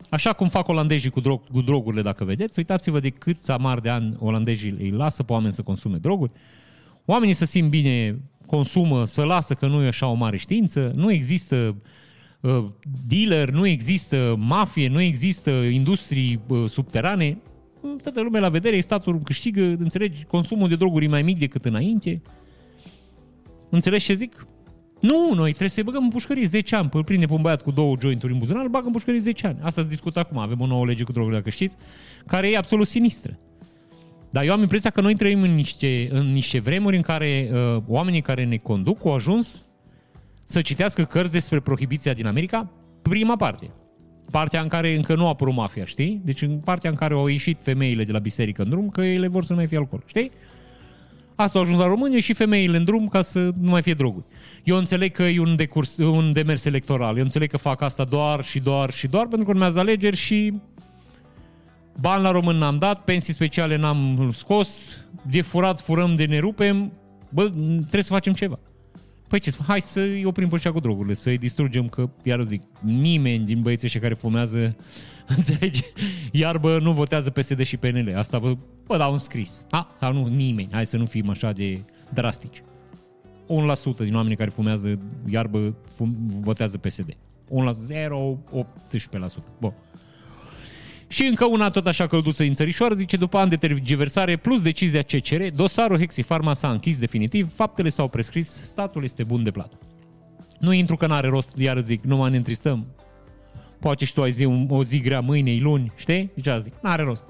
Așa 0.09 0.33
cum 0.33 0.49
fac 0.49 0.67
olandezii 0.67 1.09
cu, 1.09 1.19
drog, 1.19 1.41
cu 1.51 1.61
drogurile, 1.61 2.01
dacă 2.01 2.23
vedeți, 2.23 2.59
uitați-vă 2.59 2.99
de 2.99 3.09
câți 3.09 3.51
amar 3.51 3.79
de 3.79 3.89
ani 3.89 4.15
olandezii 4.19 4.75
îi 4.79 4.89
lasă 4.89 5.23
pe 5.23 5.33
oameni 5.33 5.53
să 5.53 5.61
consume 5.61 5.97
droguri. 5.97 6.31
Oamenii 7.05 7.33
să 7.33 7.45
simt 7.45 7.69
bine 7.69 8.19
consumă, 8.45 9.05
să 9.05 9.23
lasă 9.23 9.53
că 9.53 9.67
nu 9.67 9.83
e 9.83 9.87
așa 9.87 10.07
o 10.07 10.13
mare 10.13 10.37
știință, 10.37 10.91
nu 10.95 11.11
există 11.11 11.75
uh, 12.41 12.65
dealer, 13.07 13.49
nu 13.49 13.67
există 13.67 14.35
mafie, 14.37 14.87
nu 14.87 15.01
există 15.01 15.51
industrii 15.51 16.39
uh, 16.47 16.69
subterane, 16.69 17.37
toată 18.03 18.21
lumea 18.21 18.41
la 18.41 18.49
vedere, 18.49 18.79
statul 18.79 19.19
câștigă, 19.19 19.61
înțelegi, 19.61 20.23
consumul 20.23 20.67
de 20.67 20.75
droguri 20.75 21.05
e 21.05 21.07
mai 21.07 21.21
mic 21.21 21.39
decât 21.39 21.65
înainte. 21.65 22.21
Înțelegi 23.69 24.05
ce 24.05 24.13
zic? 24.13 24.47
Nu, 24.99 25.33
noi 25.33 25.49
trebuie 25.49 25.69
să-i 25.69 25.83
băgăm 25.83 26.03
în 26.03 26.09
pușcărie 26.09 26.45
10 26.45 26.75
ani. 26.75 26.89
Îl 26.93 27.03
prinde 27.03 27.25
pe 27.25 27.33
un 27.33 27.41
băiat 27.41 27.61
cu 27.61 27.71
două 27.71 27.95
jointuri 27.99 28.33
în 28.33 28.39
buzunar, 28.39 28.63
îl 28.63 28.69
bagă 28.69 28.85
în 28.85 28.91
pușcărie 28.91 29.19
10 29.19 29.47
ani. 29.47 29.57
Asta 29.61 29.81
se 29.81 29.87
discută 29.87 30.19
acum. 30.19 30.37
Avem 30.37 30.61
o 30.61 30.65
nouă 30.65 30.85
lege 30.85 31.03
cu 31.03 31.11
drogurile, 31.11 31.39
dacă 31.39 31.49
știți, 31.49 31.75
care 32.25 32.51
e 32.51 32.57
absolut 32.57 32.87
sinistră. 32.87 33.39
Dar 34.35 34.43
eu 34.43 34.53
am 34.53 34.61
impresia 34.61 34.89
că 34.89 35.01
noi 35.01 35.15
trăim 35.15 35.41
în 35.41 35.55
niște, 35.55 36.07
în 36.11 36.31
niște 36.31 36.59
vremuri 36.59 36.95
în 36.95 37.01
care 37.01 37.49
uh, 37.51 37.81
oamenii 37.87 38.21
care 38.21 38.45
ne 38.45 38.57
conduc 38.57 39.05
au 39.05 39.13
ajuns 39.13 39.65
să 40.45 40.61
citească 40.61 41.03
cărți 41.03 41.31
despre 41.31 41.59
prohibiția 41.59 42.13
din 42.13 42.25
America, 42.25 42.71
prima 43.01 43.35
parte. 43.35 43.71
Partea 44.31 44.61
în 44.61 44.67
care 44.67 44.95
încă 44.95 45.15
nu 45.15 45.25
a 45.25 45.27
apărut 45.27 45.53
mafia, 45.53 45.85
știi? 45.85 46.21
Deci 46.23 46.41
în 46.41 46.57
partea 46.57 46.89
în 46.89 46.95
care 46.95 47.13
au 47.13 47.27
ieșit 47.27 47.59
femeile 47.61 48.03
de 48.03 48.11
la 48.11 48.19
biserică 48.19 48.61
în 48.61 48.69
drum, 48.69 48.89
că 48.89 49.01
ele 49.01 49.27
vor 49.27 49.43
să 49.43 49.51
nu 49.51 49.57
mai 49.57 49.67
fie 49.67 49.77
alcool, 49.77 50.03
știi? 50.05 50.31
Asta 51.35 51.59
a 51.59 51.61
ajuns 51.61 51.79
la 51.79 51.87
România 51.87 52.19
și 52.19 52.33
femeile 52.33 52.77
în 52.77 52.83
drum 52.83 53.07
ca 53.07 53.21
să 53.21 53.39
nu 53.59 53.69
mai 53.69 53.81
fie 53.81 53.93
droguri. 53.93 54.25
Eu 54.63 54.77
înțeleg 54.77 55.11
că 55.11 55.23
e 55.23 55.39
un, 55.39 55.55
decurs, 55.55 55.97
un 55.97 56.33
demers 56.33 56.65
electoral. 56.65 57.17
Eu 57.17 57.23
înțeleg 57.23 57.49
că 57.49 57.57
fac 57.57 57.81
asta 57.81 58.03
doar 58.03 58.43
și 58.43 58.59
doar 58.59 58.91
și 58.91 59.07
doar 59.07 59.27
pentru 59.27 59.45
că 59.45 59.51
urmează 59.51 59.79
alegeri 59.79 60.15
și 60.15 60.53
bani 61.99 62.23
la 62.23 62.31
român 62.31 62.57
n-am 62.57 62.77
dat, 62.77 63.03
pensii 63.03 63.33
speciale 63.33 63.75
n-am 63.75 64.29
scos, 64.33 64.97
de 65.29 65.41
furat 65.41 65.81
furăm, 65.81 66.15
de 66.15 66.25
ne 66.25 66.39
rupem. 66.39 66.91
Bă, 67.29 67.49
trebuie 67.79 68.03
să 68.03 68.13
facem 68.13 68.33
ceva. 68.33 68.59
Păi 69.27 69.39
ce, 69.39 69.53
hai 69.67 69.81
să-i 69.81 70.25
oprim 70.25 70.49
pe 70.49 70.69
cu 70.69 70.79
drogurile, 70.79 71.13
să-i 71.13 71.37
distrugem, 71.37 71.87
că, 71.87 72.09
iar 72.23 72.41
zic, 72.41 72.61
nimeni 72.79 73.45
din 73.45 73.61
băieții 73.61 73.85
ăștia 73.85 74.01
care 74.01 74.13
fumează, 74.13 74.75
înțelegi, 75.37 75.83
iarbă 76.31 76.79
nu 76.79 76.91
votează 76.91 77.29
PSD 77.29 77.61
și 77.61 77.77
PNL. 77.77 78.13
Asta 78.17 78.37
vă, 78.37 78.57
vă 78.87 78.97
dau 78.97 79.11
un 79.11 79.17
scris. 79.17 79.65
A, 79.69 79.95
sau 79.99 80.13
nu, 80.13 80.25
nimeni. 80.25 80.69
Hai 80.71 80.85
să 80.85 80.97
nu 80.97 81.05
fim 81.05 81.29
așa 81.29 81.51
de 81.51 81.83
drastici. 82.13 82.63
1% 82.63 83.97
din 83.97 84.15
oamenii 84.15 84.37
care 84.37 84.49
fumează 84.49 84.99
iarbă 85.25 85.75
fum, 85.95 86.15
votează 86.27 86.77
PSD. 86.77 87.17
1 87.47 87.65
la 87.65 87.71
0, 87.71 88.37
18%. 88.53 88.63
Bun. 89.59 89.73
Și 91.07 91.25
încă 91.25 91.45
una 91.45 91.69
tot 91.69 91.87
așa 91.87 92.07
călduță 92.07 92.43
din 92.43 92.53
țărișoară, 92.53 92.95
zice, 92.95 93.17
după 93.17 93.37
ani 93.37 93.49
de 93.49 93.55
tergiversare 93.55 94.35
plus 94.35 94.61
decizia 94.61 95.01
CCR, 95.01 95.43
dosarul 95.55 95.97
Hexifarma 95.97 96.53
s-a 96.53 96.69
închis 96.69 96.99
definitiv, 96.99 97.53
faptele 97.53 97.89
s-au 97.89 98.07
prescris, 98.07 98.49
statul 98.63 99.03
este 99.03 99.23
bun 99.23 99.43
de 99.43 99.51
plată. 99.51 99.79
Nu 100.59 100.73
intru 100.73 100.95
că 100.95 101.07
n-are 101.07 101.27
rost, 101.27 101.57
iar 101.57 101.79
zic, 101.79 102.03
nu 102.03 102.17
mai 102.17 102.31
ne 102.31 102.37
întristăm. 102.37 102.85
Poate 103.79 104.05
și 104.05 104.13
tu 104.13 104.21
ai 104.21 104.31
zi, 104.31 104.45
o 104.67 104.83
zi 104.83 104.99
grea 104.99 105.19
mâine, 105.19 105.57
luni, 105.61 105.91
știi? 105.95 106.31
Deci 106.35 106.61
zic, 106.61 106.73
n-are 106.81 107.03
rost. 107.03 107.23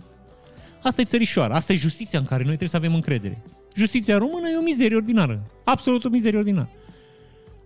Asta 0.83 1.01
e 1.01 1.05
țărișoară, 1.05 1.53
asta 1.53 1.73
e 1.73 1.75
justiția 1.75 2.19
în 2.19 2.25
care 2.25 2.43
noi 2.43 2.55
trebuie 2.55 2.69
să 2.69 2.77
avem 2.77 2.93
încredere. 2.93 3.43
Justiția 3.75 4.17
română 4.17 4.49
e 4.49 4.57
o 4.57 4.61
mizerie 4.61 4.95
ordinară. 4.95 5.51
Absolut 5.63 6.03
o 6.03 6.09
mizerie 6.09 6.37
ordinară. 6.37 6.69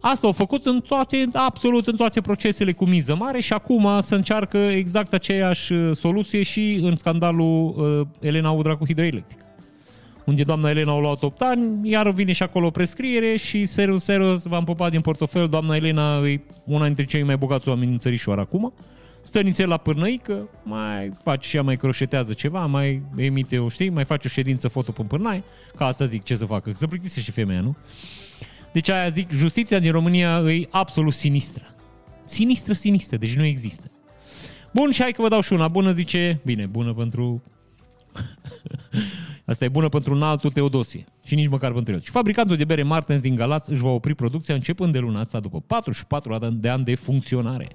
Asta 0.01 0.27
au 0.27 0.33
făcut 0.33 0.65
în 0.65 0.81
toate, 0.81 1.27
absolut 1.33 1.87
în 1.87 1.95
toate 1.95 2.21
procesele 2.21 2.71
cu 2.71 2.85
miză 2.85 3.15
mare 3.15 3.39
și 3.39 3.53
acum 3.53 3.87
să 4.01 4.15
încearcă 4.15 4.57
exact 4.57 5.13
aceeași 5.13 5.73
uh, 5.73 5.95
soluție 5.95 6.43
și 6.43 6.79
în 6.81 6.95
scandalul 6.95 7.75
uh, 7.77 8.07
Elena 8.19 8.51
Udra 8.51 8.75
cu 8.75 8.85
hidroelectrică. 8.85 9.43
Unde 10.25 10.43
doamna 10.43 10.69
Elena 10.69 10.91
a 10.91 10.99
luat 10.99 11.23
8 11.23 11.41
ani, 11.41 11.89
iar 11.89 12.11
vine 12.11 12.31
și 12.31 12.43
acolo 12.43 12.65
o 12.65 12.69
prescriere 12.69 13.35
și 13.35 13.65
serios, 13.65 14.03
serios, 14.03 14.43
v-am 14.43 14.63
pupat 14.63 14.91
din 14.91 15.01
portofel, 15.01 15.47
doamna 15.47 15.75
Elena 15.75 16.27
e 16.27 16.41
una 16.63 16.85
dintre 16.85 17.03
cei 17.03 17.23
mai 17.23 17.37
bogați 17.37 17.69
oameni 17.69 17.91
în 17.91 17.97
țărișoară 17.97 18.41
acum. 18.41 18.73
Stă 19.21 19.41
nițel 19.41 19.67
la 19.67 19.77
pârnăică, 19.77 20.49
mai 20.63 21.11
face 21.23 21.47
și 21.47 21.55
ea, 21.55 21.63
mai 21.63 21.77
croșetează 21.77 22.33
ceva, 22.33 22.65
mai 22.65 23.01
emite, 23.15 23.59
o 23.59 23.69
știi, 23.69 23.89
mai 23.89 24.03
face 24.03 24.27
o 24.27 24.29
ședință 24.29 24.67
foto 24.67 24.91
pe 24.91 25.01
pârnaie, 25.01 25.43
ca 25.75 25.85
asta 25.85 26.05
zic, 26.05 26.23
ce 26.23 26.35
să 26.35 26.45
facă, 26.45 26.71
să 26.73 26.87
plictisește 26.87 27.21
și 27.21 27.31
femeia, 27.31 27.61
nu? 27.61 27.75
Deci 28.71 28.89
aia 28.89 29.09
zic, 29.09 29.31
justiția 29.31 29.79
din 29.79 29.91
România 29.91 30.39
e 30.39 30.67
absolut 30.69 31.13
sinistră. 31.13 31.63
Sinistră, 32.23 32.73
sinistră, 32.73 33.17
deci 33.17 33.35
nu 33.35 33.43
există. 33.43 33.91
Bun, 34.73 34.91
și 34.91 35.01
hai 35.01 35.11
că 35.11 35.21
vă 35.21 35.27
dau 35.27 35.41
și 35.41 35.53
una 35.53 35.67
bună, 35.67 35.91
zice, 35.91 36.39
bine, 36.45 36.65
bună 36.65 36.93
pentru... 36.93 37.43
Asta 39.45 39.65
e 39.65 39.69
bună 39.69 39.89
pentru 39.89 40.13
un 40.13 40.23
altul 40.23 40.49
Teodosie 40.49 41.05
și 41.25 41.35
nici 41.35 41.47
măcar 41.47 41.71
pentru 41.73 41.93
el. 41.93 42.01
Și 42.01 42.11
fabricantul 42.11 42.55
de 42.55 42.65
bere 42.65 42.83
Martens 42.83 43.21
din 43.21 43.35
Galați 43.35 43.71
își 43.71 43.81
va 43.81 43.89
opri 43.89 44.15
producția 44.15 44.55
începând 44.55 44.91
de 44.91 44.99
luna 44.99 45.19
asta 45.19 45.39
după 45.39 45.59
44 45.67 46.37
de 46.51 46.69
ani 46.69 46.83
de 46.83 46.95
funcționare. 46.95 47.67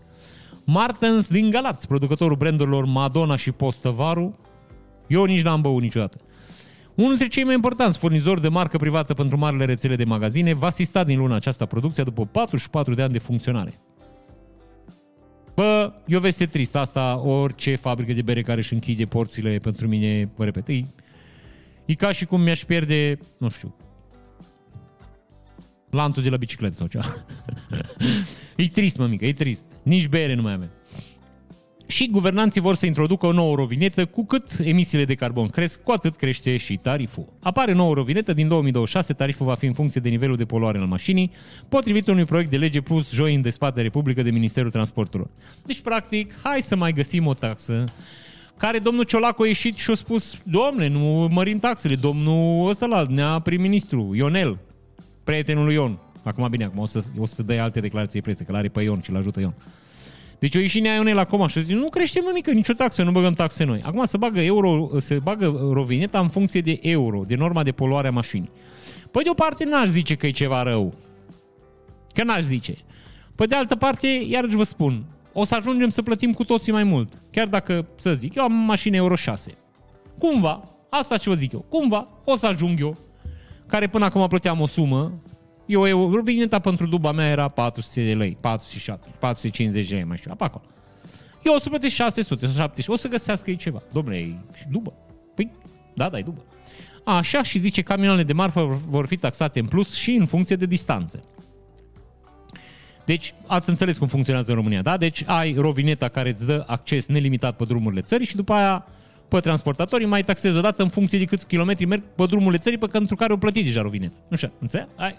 Martens 0.65 1.29
din 1.29 1.51
Galați, 1.51 1.87
producătorul 1.87 2.37
brandurilor 2.37 2.85
Madonna 2.85 3.37
și 3.37 3.51
Postăvaru, 3.51 4.39
eu 5.07 5.25
nici 5.25 5.43
n-am 5.43 5.61
băut 5.61 5.83
niciodată. 5.83 6.19
Unul 6.95 7.09
dintre 7.09 7.29
cei 7.29 7.45
mai 7.45 7.55
importanți 7.55 7.99
furnizori 7.99 8.41
de 8.41 8.49
marcă 8.49 8.77
privată 8.77 9.15
pentru 9.15 9.37
marile 9.37 9.65
rețele 9.65 9.97
de 9.97 10.05
magazine 10.05 10.55
va 10.55 10.67
asista 10.67 11.05
din 11.05 11.19
luna 11.19 11.35
aceasta 11.35 11.67
producția 11.67 12.05
după 12.05 12.27
44 12.27 12.95
de 12.95 13.03
ani 13.03 13.13
de 13.13 13.19
funcționare. 13.19 13.81
Bă, 15.55 15.93
e 16.07 16.17
o 16.17 16.21
veste 16.21 16.45
tristă 16.45 16.79
asta, 16.79 17.19
orice 17.19 17.77
fabrică 17.77 18.13
de 18.13 18.23
bere 18.23 18.43
care 18.43 18.59
își 18.59 18.73
închide 18.73 19.05
porțile 19.05 19.59
pentru 19.59 19.87
mine, 19.89 20.31
vă 20.37 20.45
repet, 20.45 20.69
e, 20.69 20.85
e 21.85 21.95
ca 21.95 22.13
și 22.13 22.25
cum 22.25 22.41
mi-aș 22.41 22.65
pierde, 22.65 23.19
nu 23.39 23.49
știu, 23.49 23.77
lanțul 25.91 26.23
de 26.23 26.29
la 26.29 26.37
bicicletă 26.37 26.75
sau 26.75 26.87
ceva. 26.87 27.05
e 28.57 28.69
trist, 28.69 28.97
mămică, 28.97 29.27
e 29.27 29.33
trist. 29.33 29.65
Nici 29.83 30.09
bere 30.09 30.35
nu 30.35 30.43
mai 30.43 30.53
avem. 30.53 30.71
Și 31.95 32.11
guvernanții 32.11 32.61
vor 32.61 32.75
să 32.75 32.87
introducă 32.87 33.27
o 33.27 33.33
nouă 33.33 33.55
rovinetă, 33.55 34.07
cu 34.07 34.25
cât 34.25 34.51
emisiile 34.63 35.05
de 35.05 35.15
carbon 35.15 35.49
cresc, 35.49 35.83
cu 35.83 35.91
atât 35.91 36.17
crește 36.17 36.57
și 36.57 36.77
tariful. 36.77 37.33
Apare 37.41 37.73
nouă 37.73 37.95
rovinetă, 37.95 38.33
din 38.33 38.49
2026 38.49 39.13
tariful 39.13 39.47
va 39.47 39.55
fi 39.55 39.67
în 39.67 39.73
funcție 39.73 40.01
de 40.01 40.09
nivelul 40.09 40.37
de 40.37 40.45
poluare 40.45 40.79
al 40.79 40.87
mașinii, 40.87 41.31
potrivit 41.69 42.09
unui 42.09 42.25
proiect 42.25 42.51
de 42.51 42.57
lege 42.57 42.81
pus 42.81 43.13
joi 43.13 43.35
în 43.35 43.43
dezbatere 43.43 43.89
publică 43.89 44.23
de 44.23 44.31
Ministerul 44.31 44.71
Transporturilor. 44.71 45.31
Deci, 45.67 45.81
practic, 45.81 46.39
hai 46.43 46.63
să 46.63 46.77
mai 46.77 46.93
găsim 46.93 47.27
o 47.27 47.35
taxă 47.35 47.85
care 48.57 48.79
domnul 48.79 49.05
Ciolacu 49.05 49.43
a 49.43 49.47
ieșit 49.47 49.77
și 49.77 49.91
a 49.91 49.95
spus, 49.95 50.39
domne, 50.43 50.89
nu 50.89 51.29
mărim 51.31 51.59
taxele, 51.59 51.95
domnul 51.95 52.69
ăsta 52.69 52.87
la 52.87 53.05
nea 53.09 53.39
prim-ministru, 53.39 54.15
Ionel, 54.15 54.59
prietenul 55.25 55.65
lui 55.65 55.75
Ion. 55.75 55.99
Acum 56.23 56.49
bine, 56.51 56.65
acum 56.65 56.79
o 56.79 56.87
să, 56.87 57.05
o 57.19 57.27
să 57.27 57.43
dai 57.43 57.59
alte 57.59 57.81
declarații 57.81 58.23
presă, 58.23 58.43
că 58.43 58.53
l-are 58.53 58.69
pe 58.69 58.83
Ion 58.83 59.01
și 59.01 59.11
l 59.11 59.17
ajută 59.17 59.41
Ion. 59.41 59.55
Deci 60.45 60.55
o 60.55 60.59
ieși 60.59 60.81
Nea 60.81 61.03
la 61.03 61.25
coma 61.25 61.49
și 61.49 61.61
zice, 61.63 61.75
nu 61.75 61.89
crește 61.89 62.21
mică 62.35 62.51
nicio 62.51 62.73
taxă, 62.73 63.03
nu 63.03 63.11
băgăm 63.11 63.33
taxe 63.33 63.65
noi. 63.65 63.81
Acum 63.85 64.05
se 64.05 64.17
bagă, 64.17 64.41
euro, 64.41 64.91
se 64.99 65.19
bagă 65.19 65.69
rovineta 65.73 66.19
în 66.19 66.29
funcție 66.29 66.61
de 66.61 66.79
euro, 66.83 67.23
de 67.27 67.35
norma 67.35 67.63
de 67.63 67.73
poluare 67.73 68.09
a 68.09 68.11
mașinii. 68.11 68.51
Păi 69.11 69.23
de 69.23 69.31
o 69.31 69.35
parte 69.35 69.65
n-aș 69.65 69.89
zice 69.89 70.15
că 70.15 70.27
e 70.27 70.31
ceva 70.31 70.63
rău. 70.63 70.95
Că 72.15 72.25
n-aș 72.25 72.43
zice. 72.43 72.75
Pe 73.35 73.47
de 73.47 73.55
altă 73.55 73.77
parte, 73.77 74.07
iarăși 74.29 74.57
vă 74.57 74.63
spun, 74.63 75.05
o 75.33 75.45
să 75.45 75.55
ajungem 75.55 75.89
să 75.89 76.03
plătim 76.03 76.33
cu 76.33 76.45
toții 76.45 76.73
mai 76.73 76.85
mult. 76.85 77.13
Chiar 77.31 77.47
dacă, 77.47 77.87
să 77.97 78.15
zic, 78.15 78.35
eu 78.35 78.43
am 78.43 78.53
mașină 78.53 78.97
Euro 78.97 79.15
6. 79.15 79.51
Cumva, 80.19 80.75
asta 80.91 81.17
și 81.17 81.29
vă 81.29 81.35
zic 81.35 81.53
eu, 81.53 81.65
cumva 81.69 82.09
o 82.25 82.37
să 82.37 82.47
ajung 82.47 82.81
eu, 82.81 82.97
care 83.67 83.87
până 83.87 84.05
acum 84.05 84.27
plăteam 84.27 84.61
o 84.61 84.67
sumă, 84.67 85.13
eu, 85.67 85.89
eu 85.89 86.21
vineta 86.25 86.59
pentru 86.59 86.87
duba 86.87 87.13
mea 87.13 87.29
era 87.29 87.49
400 87.49 88.05
de 88.05 88.15
lei, 88.15 88.37
47, 88.41 89.11
450 89.19 89.89
de 89.89 89.95
lei, 89.95 90.05
mai 90.05 90.17
știu, 90.17 90.35
pe 90.35 90.45
acolo. 90.45 90.65
Eu 91.45 91.55
o 91.55 91.59
să 91.59 91.69
plătesc 91.69 91.95
600 91.95 92.47
sau 92.47 92.55
700, 92.55 92.93
o 92.93 92.97
să 92.97 93.09
găsească 93.09 93.51
ei 93.51 93.57
ceva. 93.57 93.83
Domnule, 93.93 94.17
e 94.17 94.37
dubă. 94.71 94.93
Păi, 95.35 95.51
da, 95.95 96.09
da, 96.09 96.19
e 96.19 96.23
dubă. 96.23 96.45
Așa 97.05 97.43
și 97.43 97.59
zice 97.59 97.83
camioanele 97.83 98.23
de 98.23 98.33
marfă 98.33 98.81
vor 98.89 99.07
fi 99.07 99.17
taxate 99.17 99.61
în 99.61 99.67
plus 99.67 99.95
și 99.95 100.11
în 100.11 100.27
funcție 100.27 100.57
de 100.57 100.67
distanță. 100.67 101.23
Deci, 103.05 103.35
ați 103.47 103.69
înțeles 103.69 103.99
cum 103.99 104.07
funcționează 104.07 104.51
în 104.51 104.57
România, 104.57 104.83
da? 104.83 104.97
Deci 104.97 105.23
ai 105.27 105.55
rovineta 105.59 106.09
care 106.09 106.29
îți 106.29 106.47
dă 106.47 106.65
acces 106.67 107.07
nelimitat 107.07 107.57
pe 107.57 107.65
drumurile 107.65 108.01
țării 108.01 108.27
și 108.27 108.37
după 108.37 108.53
aia 108.53 108.87
pe 109.29 109.41
transportatorii 109.41 110.07
mai 110.07 110.23
taxezi 110.23 110.57
odată 110.57 110.83
în 110.83 110.89
funcție 110.89 111.19
de 111.19 111.25
câți 111.25 111.47
kilometri 111.47 111.85
merg 111.85 112.03
pe 112.15 112.27
drumurile 112.27 112.59
țării 112.59 112.79
pe 112.79 112.87
pentru 112.87 113.17
care 113.17 113.33
o 113.33 113.37
plătiți 113.37 113.65
deja 113.65 113.83
rovineta. 113.83 114.19
Nu 114.29 114.37
știu, 114.37 114.53
înțeleg? 114.61 114.89
Ai, 114.97 115.17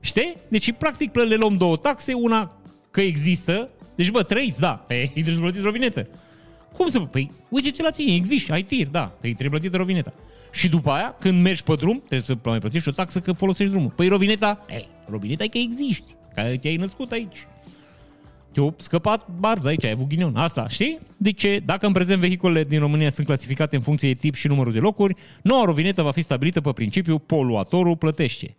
Știi? 0.00 0.36
Deci, 0.48 0.72
practic, 0.72 1.14
le 1.14 1.34
luăm 1.34 1.56
două 1.56 1.76
taxe, 1.76 2.12
una 2.12 2.60
că 2.90 3.00
există, 3.00 3.68
deci, 3.94 4.10
bă, 4.10 4.22
trăiți, 4.22 4.60
da, 4.60 4.72
pe 4.72 4.94
ei 4.94 5.08
trebuie 5.12 5.34
să 5.34 5.40
plătiți 5.40 5.64
rovinetă. 5.64 6.08
Cum 6.72 6.88
să... 6.88 7.00
Păi, 7.00 7.32
uite 7.48 7.70
ce 7.70 7.82
la 7.82 7.90
tine, 7.90 8.14
există, 8.14 8.52
ai 8.52 8.62
tir, 8.62 8.86
da, 8.86 9.04
pe 9.20 9.26
ei 9.26 9.32
trebuie 9.32 9.58
plătită 9.58 9.76
rovineta. 9.76 10.12
Și 10.52 10.68
după 10.68 10.90
aia, 10.90 11.16
când 11.20 11.42
mergi 11.42 11.62
pe 11.62 11.74
drum, 11.74 11.98
trebuie 11.98 12.20
să 12.20 12.36
mai 12.44 12.58
plătești 12.58 12.88
o 12.88 12.92
taxă 12.92 13.20
că 13.20 13.32
folosești 13.32 13.72
drumul. 13.72 13.90
Păi 13.90 14.08
rovineta, 14.08 14.64
ei, 14.70 14.88
rovineta 15.08 15.44
e 15.44 15.48
că 15.48 15.58
existi, 15.58 16.14
că 16.34 16.56
te-ai 16.60 16.76
născut 16.76 17.10
aici. 17.10 17.46
Te-a 18.52 18.74
scăpat 18.76 19.26
barza 19.38 19.68
aici, 19.68 19.84
ai 19.84 19.90
avut 19.90 20.06
ghinion. 20.08 20.36
Asta, 20.36 20.68
știi? 20.68 20.98
Deci, 21.16 21.46
dacă 21.64 21.86
în 21.86 21.92
prezent 21.92 22.20
vehiculele 22.20 22.64
din 22.64 22.78
România 22.78 23.10
sunt 23.10 23.26
clasificate 23.26 23.76
în 23.76 23.82
funcție 23.82 24.12
de 24.12 24.20
tip 24.20 24.34
și 24.34 24.48
numărul 24.48 24.72
de 24.72 24.78
locuri, 24.78 25.14
noua 25.42 25.64
rovinetă 25.64 26.02
va 26.02 26.10
fi 26.10 26.22
stabilită 26.22 26.60
pe 26.60 26.72
principiu 26.72 27.18
poluatorul 27.18 27.96
plătește. 27.96 28.56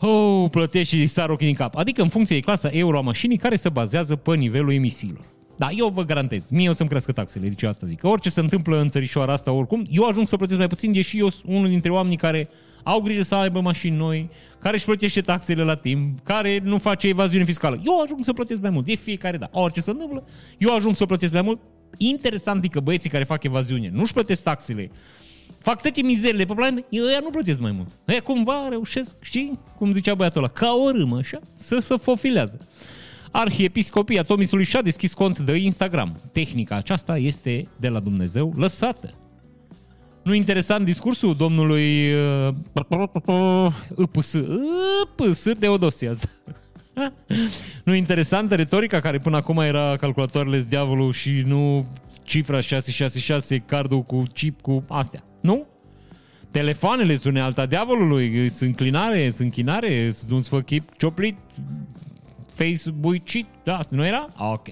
Oh, 0.00 0.50
plătești 0.50 0.96
și 0.96 1.06
sar 1.06 1.30
ochii 1.30 1.46
din 1.46 1.54
cap. 1.54 1.76
Adică 1.76 2.02
în 2.02 2.08
funcție 2.08 2.36
de 2.36 2.42
clasa 2.42 2.68
euro 2.68 2.98
a 2.98 3.00
mașinii 3.00 3.36
care 3.36 3.56
se 3.56 3.68
bazează 3.68 4.16
pe 4.16 4.36
nivelul 4.36 4.72
emisiilor. 4.72 5.24
Da, 5.56 5.68
eu 5.70 5.88
vă 5.88 6.04
garantez, 6.04 6.50
mie 6.50 6.68
o 6.68 6.72
să-mi 6.72 6.88
crească 6.88 7.12
taxele, 7.12 7.48
deci 7.48 7.62
asta 7.62 7.86
zic. 7.86 7.98
Că 7.98 8.08
orice 8.08 8.30
se 8.30 8.40
întâmplă 8.40 8.80
în 8.80 8.88
țărișoara 8.88 9.32
asta 9.32 9.52
oricum, 9.52 9.86
eu 9.90 10.04
ajung 10.04 10.26
să 10.26 10.36
plătesc 10.36 10.58
mai 10.58 10.68
puțin, 10.68 10.92
deși 10.92 11.18
eu 11.18 11.28
sunt 11.28 11.52
unul 11.54 11.68
dintre 11.68 11.90
oamenii 11.90 12.16
care 12.16 12.48
au 12.82 13.00
grijă 13.00 13.22
să 13.22 13.34
aibă 13.34 13.60
mașini 13.60 13.96
noi, 13.96 14.30
care 14.58 14.76
își 14.76 14.84
plătește 14.84 15.20
taxele 15.20 15.62
la 15.62 15.74
timp, 15.74 16.20
care 16.20 16.60
nu 16.62 16.78
face 16.78 17.08
evaziune 17.08 17.44
fiscală. 17.44 17.80
Eu 17.84 18.00
ajung 18.02 18.24
să 18.24 18.32
plătesc 18.32 18.60
mai 18.60 18.70
mult, 18.70 18.84
de 18.84 18.94
fiecare 18.94 19.36
dată. 19.36 19.58
Orice 19.58 19.80
se 19.80 19.90
întâmplă, 19.90 20.24
eu 20.58 20.74
ajung 20.74 20.94
să 20.94 21.06
plătesc 21.06 21.32
mai 21.32 21.42
mult, 21.42 21.60
interesant 21.96 22.64
e 22.64 22.68
că 22.68 22.80
băieții 22.80 23.10
care 23.10 23.24
fac 23.24 23.42
evaziune 23.42 23.90
nu-și 23.92 24.12
plătesc 24.12 24.42
taxele, 24.42 24.90
fac 25.58 25.80
toate 25.80 26.02
mizerile 26.02 26.44
pe 26.44 26.54
planetă, 26.54 26.86
ăia 27.06 27.18
nu 27.22 27.30
plătesc 27.30 27.60
mai 27.60 27.72
mult. 27.72 27.88
Ăia 28.08 28.20
cumva 28.20 28.68
reușesc, 28.68 29.16
știi, 29.20 29.58
cum 29.76 29.92
zicea 29.92 30.14
băiatul 30.14 30.42
ăla, 30.42 30.52
ca 30.52 30.72
o 30.72 30.90
râmă, 30.90 31.16
așa, 31.16 31.40
să 31.54 31.78
se 31.78 31.96
fofilează. 31.96 32.66
Arhiepiscopia 33.30 34.22
Tomisului 34.22 34.64
și-a 34.64 34.82
deschis 34.82 35.14
cont 35.14 35.38
de 35.38 35.56
Instagram. 35.56 36.20
Tehnica 36.32 36.76
aceasta 36.76 37.18
este 37.18 37.68
de 37.76 37.88
la 37.88 38.00
Dumnezeu 38.00 38.52
lăsată. 38.56 39.14
Nu 40.22 40.34
interesant 40.34 40.84
discursul 40.84 41.34
domnului 41.34 42.12
uh, 42.12 42.54
Îpâs, 43.94 44.32
Îpâs 45.02 45.42
Teodosie. 45.60 46.10
nu 47.84 47.94
interesantă 47.94 48.54
retorica 48.54 49.00
care 49.00 49.18
până 49.18 49.36
acum 49.36 49.58
era 49.58 49.96
calculatoarele 49.96 50.64
diavolul 50.68 51.12
și 51.12 51.42
nu 51.46 51.86
cifra 52.22 52.60
666, 52.60 53.58
cardul 53.58 54.02
cu 54.02 54.22
chip, 54.32 54.60
cu 54.60 54.84
astea. 54.88 55.22
Nu? 55.40 55.66
Telefoanele 56.50 57.16
sunt 57.16 57.38
alta 57.38 57.66
diavolului, 57.66 58.48
sunt 58.48 58.68
înclinare, 58.68 59.30
sunt 59.30 59.40
închinare, 59.40 60.10
sunt 60.10 60.30
un 60.30 60.42
sfăchip 60.42 60.96
cioplit, 60.96 61.36
Facebook, 62.52 63.14
da, 63.64 63.76
asta 63.76 63.96
nu 63.96 64.06
era? 64.06 64.28
Ah, 64.34 64.50
ok. 64.52 64.66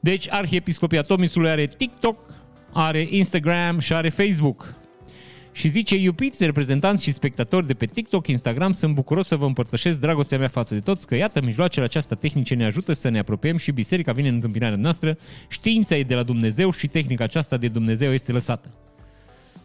Deci 0.00 0.30
Arhiepiscopia 0.30 1.02
Tomisului 1.02 1.50
are 1.50 1.66
TikTok, 1.66 2.18
are 2.72 3.06
Instagram 3.10 3.78
și 3.78 3.92
are 3.92 4.08
Facebook. 4.08 4.74
Și 5.52 5.68
zice, 5.68 5.96
iubiți 5.96 6.44
reprezentanți 6.44 7.02
și 7.02 7.12
spectatori 7.12 7.66
de 7.66 7.74
pe 7.74 7.86
TikTok, 7.86 8.26
Instagram, 8.26 8.72
sunt 8.72 8.94
bucuros 8.94 9.26
să 9.26 9.36
vă 9.36 9.44
împărtășesc 9.44 9.98
dragostea 10.00 10.38
mea 10.38 10.48
față 10.48 10.74
de 10.74 10.80
toți, 10.80 11.06
că 11.06 11.16
iată, 11.16 11.40
mijloacele 11.42 11.84
aceasta 11.84 12.14
tehnice 12.14 12.54
ne 12.54 12.64
ajută 12.64 12.92
să 12.92 13.08
ne 13.08 13.18
apropiem 13.18 13.56
și 13.56 13.72
biserica 13.72 14.12
vine 14.12 14.28
în 14.28 14.34
întâmpinarea 14.34 14.76
noastră, 14.76 15.16
știința 15.48 15.96
e 15.96 16.02
de 16.02 16.14
la 16.14 16.22
Dumnezeu 16.22 16.70
și 16.70 16.86
tehnica 16.86 17.24
aceasta 17.24 17.56
de 17.56 17.68
Dumnezeu 17.68 18.12
este 18.12 18.32
lăsată. 18.32 18.74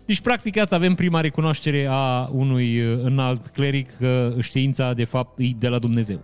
Deci, 0.08 0.22
practic, 0.22 0.56
iată, 0.56 0.76
avem 0.76 0.96
prima 0.96 1.22
recunoaștere 1.22 1.88
a 1.90 2.30
unui 2.34 2.80
înalt 2.80 3.48
cleric 3.48 3.98
că 3.98 4.36
știința, 4.40 4.94
de 4.94 5.04
fapt, 5.04 5.40
e 5.40 5.48
de 5.60 5.68
la 5.68 5.80
Dumnezeu. 5.80 6.24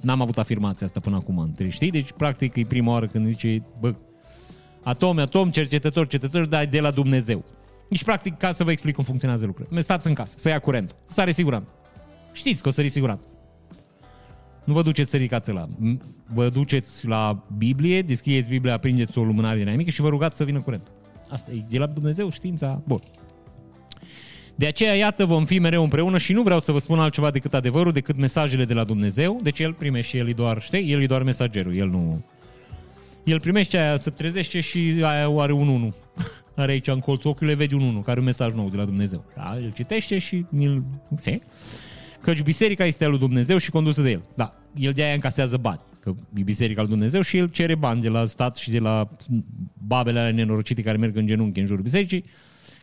N-am 0.00 0.20
avut 0.20 0.38
afirmația 0.38 0.86
asta 0.86 1.00
până 1.00 1.16
acum, 1.16 1.38
între, 1.38 1.68
știi? 1.68 1.90
Deci, 1.90 2.12
practic, 2.12 2.56
e 2.56 2.64
prima 2.64 2.92
oară 2.92 3.06
când 3.06 3.26
zice, 3.26 3.62
bă, 3.80 3.94
atom, 4.82 5.18
atom, 5.18 5.50
cercetător, 5.50 6.06
cercetător, 6.06 6.46
dar 6.46 6.66
de 6.66 6.80
la 6.80 6.90
Dumnezeu. 6.90 7.44
Deci, 7.88 8.04
practic, 8.04 8.36
ca 8.36 8.52
să 8.52 8.64
vă 8.64 8.70
explic 8.70 8.94
cum 8.94 9.04
funcționează 9.04 9.46
lucrurile. 9.46 9.80
Stați 9.80 10.06
în 10.06 10.14
casă, 10.14 10.34
să 10.38 10.48
ia 10.48 10.58
curentul, 10.58 10.96
să 11.06 11.20
are 11.20 11.32
siguranță. 11.32 11.72
Știți 12.32 12.62
că 12.62 12.68
o 12.68 12.70
să 12.70 12.82
siguranță. 12.86 13.28
Nu 14.64 14.72
vă 14.72 14.82
duceți 14.82 15.10
să 15.10 15.16
ridicați 15.16 15.52
la. 15.52 15.68
Vă 16.32 16.48
duceți 16.48 17.06
la 17.06 17.44
Biblie, 17.58 18.02
deschideți 18.02 18.48
Biblia, 18.48 18.72
aprindeți 18.72 19.18
o 19.18 19.24
lumânare 19.24 19.58
din 19.58 19.66
aia 19.66 19.76
mică 19.76 19.90
și 19.90 20.00
vă 20.00 20.08
rugați 20.08 20.36
să 20.36 20.44
vină 20.44 20.60
curentul. 20.60 20.93
Asta 21.28 21.50
e 21.50 21.64
de 21.68 21.78
la 21.78 21.86
Dumnezeu, 21.86 22.30
știința, 22.30 22.82
bun. 22.86 23.00
De 24.54 24.66
aceea, 24.66 24.94
iată, 24.94 25.24
vom 25.24 25.44
fi 25.44 25.58
mereu 25.58 25.82
împreună 25.82 26.18
și 26.18 26.32
nu 26.32 26.42
vreau 26.42 26.60
să 26.60 26.72
vă 26.72 26.78
spun 26.78 26.98
altceva 26.98 27.30
decât 27.30 27.54
adevărul, 27.54 27.92
decât 27.92 28.16
mesajele 28.16 28.64
de 28.64 28.74
la 28.74 28.84
Dumnezeu. 28.84 29.38
Deci 29.42 29.58
el 29.58 29.72
primește 29.72 30.16
și 30.16 30.16
el 30.16 30.28
e 30.28 30.32
doar, 30.32 30.62
știi, 30.62 30.92
el 30.92 31.02
e 31.02 31.06
doar 31.06 31.22
mesagerul, 31.22 31.76
el 31.76 31.88
nu... 31.88 32.24
El 33.24 33.40
primește 33.40 33.78
aia, 33.78 33.96
să 33.96 34.10
trezește 34.10 34.60
și 34.60 34.94
aia 35.02 35.28
are 35.28 35.52
un 35.52 35.68
1. 35.68 35.94
Are 36.56 36.72
aici 36.72 36.86
în 36.86 36.98
colț 36.98 37.24
ochiul, 37.24 37.46
le 37.46 37.54
vede 37.54 37.74
un 37.74 37.82
1, 37.82 37.98
care 37.98 38.10
are 38.10 38.18
un 38.18 38.24
mesaj 38.24 38.52
nou 38.52 38.68
de 38.68 38.76
la 38.76 38.84
Dumnezeu. 38.84 39.24
Da, 39.36 39.58
el 39.62 39.72
citește 39.72 40.18
și 40.18 40.46
îl... 40.50 40.84
Știi? 41.20 41.42
Căci 42.20 42.42
biserica 42.42 42.84
este 42.84 43.04
a 43.04 43.08
lui 43.08 43.18
Dumnezeu 43.18 43.56
și 43.56 43.70
condusă 43.70 44.02
de 44.02 44.10
el. 44.10 44.22
Da, 44.34 44.54
el 44.74 44.92
de 44.92 45.02
aia 45.02 45.14
încasează 45.14 45.56
bani, 45.56 45.80
că 46.04 46.14
e 46.34 46.42
biserica 46.42 46.80
lui 46.80 46.90
Dumnezeu 46.90 47.20
și 47.20 47.36
el 47.36 47.48
cere 47.48 47.74
bani 47.74 48.00
de 48.00 48.08
la 48.08 48.26
stat 48.26 48.56
și 48.56 48.70
de 48.70 48.78
la 48.78 49.10
babele 49.86 50.18
alea 50.18 50.32
nenorocite 50.32 50.82
care 50.82 50.96
merg 50.96 51.16
în 51.16 51.26
genunchi 51.26 51.60
în 51.60 51.66
jurul 51.66 51.82
bisericii 51.82 52.24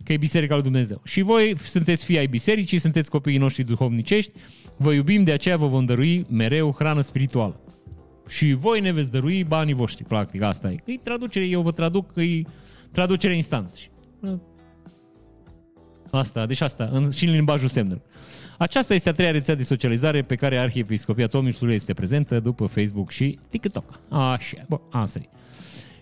că 0.03 0.13
e 0.13 0.17
Biserica 0.17 0.53
lui 0.53 0.63
Dumnezeu. 0.63 1.01
Și 1.03 1.22
voi 1.22 1.55
sunteți 1.63 2.05
fii 2.05 2.17
ai 2.17 2.28
bisericii, 2.28 2.78
sunteți 2.78 3.09
copiii 3.09 3.38
noștri 3.38 3.63
duhovnicești, 3.63 4.32
vă 4.78 4.91
iubim, 4.91 5.24
de 5.24 5.32
aceea 5.32 5.57
vă 5.57 5.67
vom 5.67 5.86
dărui 5.86 6.26
mereu 6.30 6.76
hrană 6.78 7.01
spirituală. 7.01 7.59
Și 8.28 8.53
voi 8.53 8.80
ne 8.80 8.91
veți 8.91 9.11
dărui 9.11 9.43
banii 9.43 9.74
voștri, 9.74 10.03
practic, 10.03 10.41
asta 10.41 10.72
e. 10.72 10.76
E 10.86 10.95
traducere, 10.95 11.45
eu 11.45 11.61
vă 11.61 11.72
traduc, 11.72 12.15
e 12.15 12.41
traducere 12.91 13.36
instant. 13.36 13.91
Asta, 16.11 16.45
deci 16.45 16.61
asta, 16.61 16.89
în, 16.91 17.11
și 17.11 17.26
în 17.26 17.32
limbajul 17.32 17.69
semnelor. 17.69 18.01
Aceasta 18.62 18.93
este 18.93 19.09
a 19.09 19.12
treia 19.12 19.32
rețea 19.32 19.55
de 19.55 19.64
socializare 19.64 20.22
pe 20.22 20.36
care 20.36 20.57
Arhiepiscopia 20.57 21.28
Tomisului 21.28 21.76
este 21.76 21.93
prezentă 21.93 22.39
după 22.39 22.66
Facebook 22.66 23.12
și 23.12 23.39
TikTok. 23.49 23.99
Așa, 24.09 24.57
bă, 24.68 24.80
am 24.91 25.05
sărit. 25.05 25.30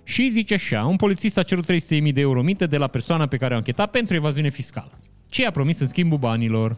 Și 0.03 0.29
zice 0.29 0.53
așa, 0.53 0.85
un 0.85 0.95
polițist 0.95 1.37
a 1.37 1.43
cerut 1.43 1.71
300.000 1.71 2.13
de 2.13 2.21
euro 2.21 2.41
mită 2.41 2.67
de 2.67 2.77
la 2.77 2.87
persoana 2.87 3.27
pe 3.27 3.37
care 3.37 3.53
o 3.53 3.57
închetat 3.57 3.91
pentru 3.91 4.15
evaziune 4.15 4.49
fiscală. 4.49 4.99
Ce 5.29 5.45
a 5.45 5.51
promis 5.51 5.79
în 5.79 5.87
schimbul 5.87 6.17
banilor? 6.17 6.77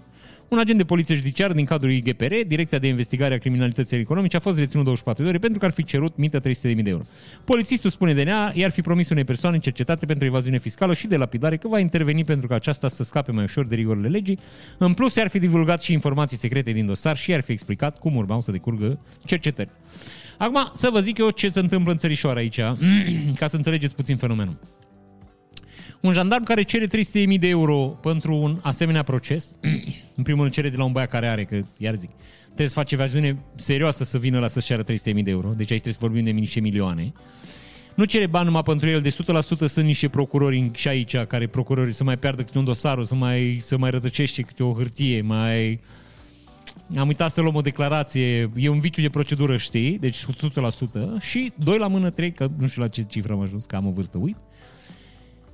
Un 0.52 0.60
agent 0.60 0.78
de 0.78 0.84
poliție 0.84 1.16
judiciar 1.16 1.52
din 1.52 1.66
cadrul 1.66 1.91
IGPR, 1.91 2.34
Direcția 2.47 2.78
de 2.78 2.88
Investigare 2.88 3.34
a 3.34 3.38
Criminalității 3.38 3.97
Economice, 3.97 4.36
a 4.36 4.39
fost 4.39 4.58
reținut 4.58 4.84
24 4.84 5.24
de 5.24 5.30
ore 5.30 5.38
pentru 5.38 5.60
că 5.60 5.66
ar 5.66 5.72
fi 5.72 5.84
cerut 5.84 6.18
mită 6.18 6.39
300.000 6.39 6.43
de 6.62 6.89
euro. 6.89 7.04
Polițistul 7.45 7.89
spune 7.89 8.14
DNA, 8.14 8.52
i-ar 8.54 8.72
fi 8.72 8.82
promis 8.82 9.10
unei 9.10 9.24
persoane 9.24 9.58
cercetate 9.58 10.06
pentru 10.06 10.26
evaziune 10.26 10.60
fiscală 10.60 10.93
și 10.93 11.08
de 11.08 11.18
lapidare 11.18 11.58
că 11.58 11.68
va 11.68 11.80
interveni 11.80 12.24
pentru 12.24 12.47
ca 12.47 12.56
aceasta 12.56 12.88
să 12.88 13.04
scape 13.04 13.32
mai 13.32 13.43
ușor 13.43 13.68
de 13.68 13.76
rigorile 13.76 14.08
legii. 14.08 14.39
În 14.78 14.93
plus, 14.93 15.16
i-ar 15.16 15.28
fi 15.28 15.39
divulgat 15.39 15.82
și 15.82 15.93
informații 15.93 16.38
secrete 16.38 16.72
din 16.72 16.86
dosar 16.86 17.18
și 17.18 17.30
i-ar 17.30 17.41
fi 17.41 17.52
explicat 17.52 17.99
cum 17.99 18.16
urmau 18.16 18.41
să 18.41 18.52
decurgă 18.52 18.99
cercetări. 19.26 19.70
Acum, 20.38 20.72
să 20.74 20.89
vă 20.91 20.99
zic 20.99 21.18
eu 21.18 21.30
ce 21.30 21.49
se 21.49 21.60
întâmplă 21.60 21.91
în 21.91 21.97
țărișoara 21.97 22.39
aici, 22.39 22.60
ca 23.39 23.47
să 23.47 23.56
înțelegeți 23.56 23.95
puțin 23.95 24.18
fenomenul. 24.18 24.58
Un 26.02 26.14
jandarm 26.14 26.43
care 26.43 26.62
cere 26.62 26.86
300.000 26.88 27.39
de 27.39 27.47
euro 27.47 27.76
pentru 27.78 28.36
un 28.36 28.60
asemenea 28.62 29.04
proces, 29.04 29.56
în 30.22 30.28
primul 30.28 30.41
rând 30.41 30.53
cere 30.53 30.69
de 30.69 30.78
la 30.78 30.84
un 30.84 30.91
băiat 30.91 31.09
care 31.09 31.28
are, 31.28 31.43
că 31.43 31.61
iar 31.78 31.95
zic, 31.95 32.09
trebuie 32.45 32.67
să 32.67 32.74
face 32.74 32.95
evaziune 32.95 33.38
serioasă 33.55 34.03
să 34.03 34.17
vină 34.17 34.39
la 34.39 34.47
să-și 34.47 34.67
ceară 34.67 34.84
300.000 34.84 34.88
de 35.24 35.32
euro, 35.32 35.47
deci 35.49 35.72
aici 35.72 35.82
trebuie 35.82 35.93
să 35.93 35.99
vorbim 36.01 36.24
de 36.24 36.30
niște 36.30 36.59
milioane. 36.59 37.13
Nu 37.95 38.03
cere 38.03 38.28
bani 38.28 38.45
numai 38.45 38.63
pentru 38.63 38.89
el, 38.89 39.01
de 39.01 39.09
100% 39.09 39.13
sunt 39.43 39.86
niște 39.86 40.09
procurori 40.09 40.72
și 40.74 40.88
aici, 40.88 41.17
care 41.17 41.47
procurorii 41.47 41.93
să 41.93 42.03
mai 42.03 42.17
piardă 42.17 42.43
câte 42.43 42.57
un 42.57 42.63
dosar, 42.63 43.03
să 43.03 43.15
mai, 43.15 43.57
să 43.59 43.78
mai 43.78 43.91
rătăcește 43.91 44.41
câte 44.41 44.63
o 44.63 44.74
hârtie, 44.74 45.22
mai 45.22 45.80
am 46.97 47.07
uitat 47.07 47.32
să 47.32 47.41
luăm 47.41 47.55
o 47.55 47.61
declarație, 47.61 48.51
e 48.55 48.69
un 48.69 48.80
viciu 48.80 49.01
de 49.01 49.09
procedură, 49.09 49.57
știi, 49.57 49.97
deci 49.99 50.26
100%, 50.26 50.28
și 51.19 51.51
doi 51.55 51.78
la 51.78 51.88
mână, 51.88 52.09
trei, 52.09 52.32
că 52.32 52.49
nu 52.57 52.67
știu 52.67 52.82
la 52.82 52.88
ce 52.88 53.01
cifră 53.01 53.34
am 53.34 53.41
ajuns, 53.41 53.65
că 53.65 53.76
am 53.76 53.88
o 53.88 53.91
vârstă, 53.91 54.17
uit. 54.17 54.38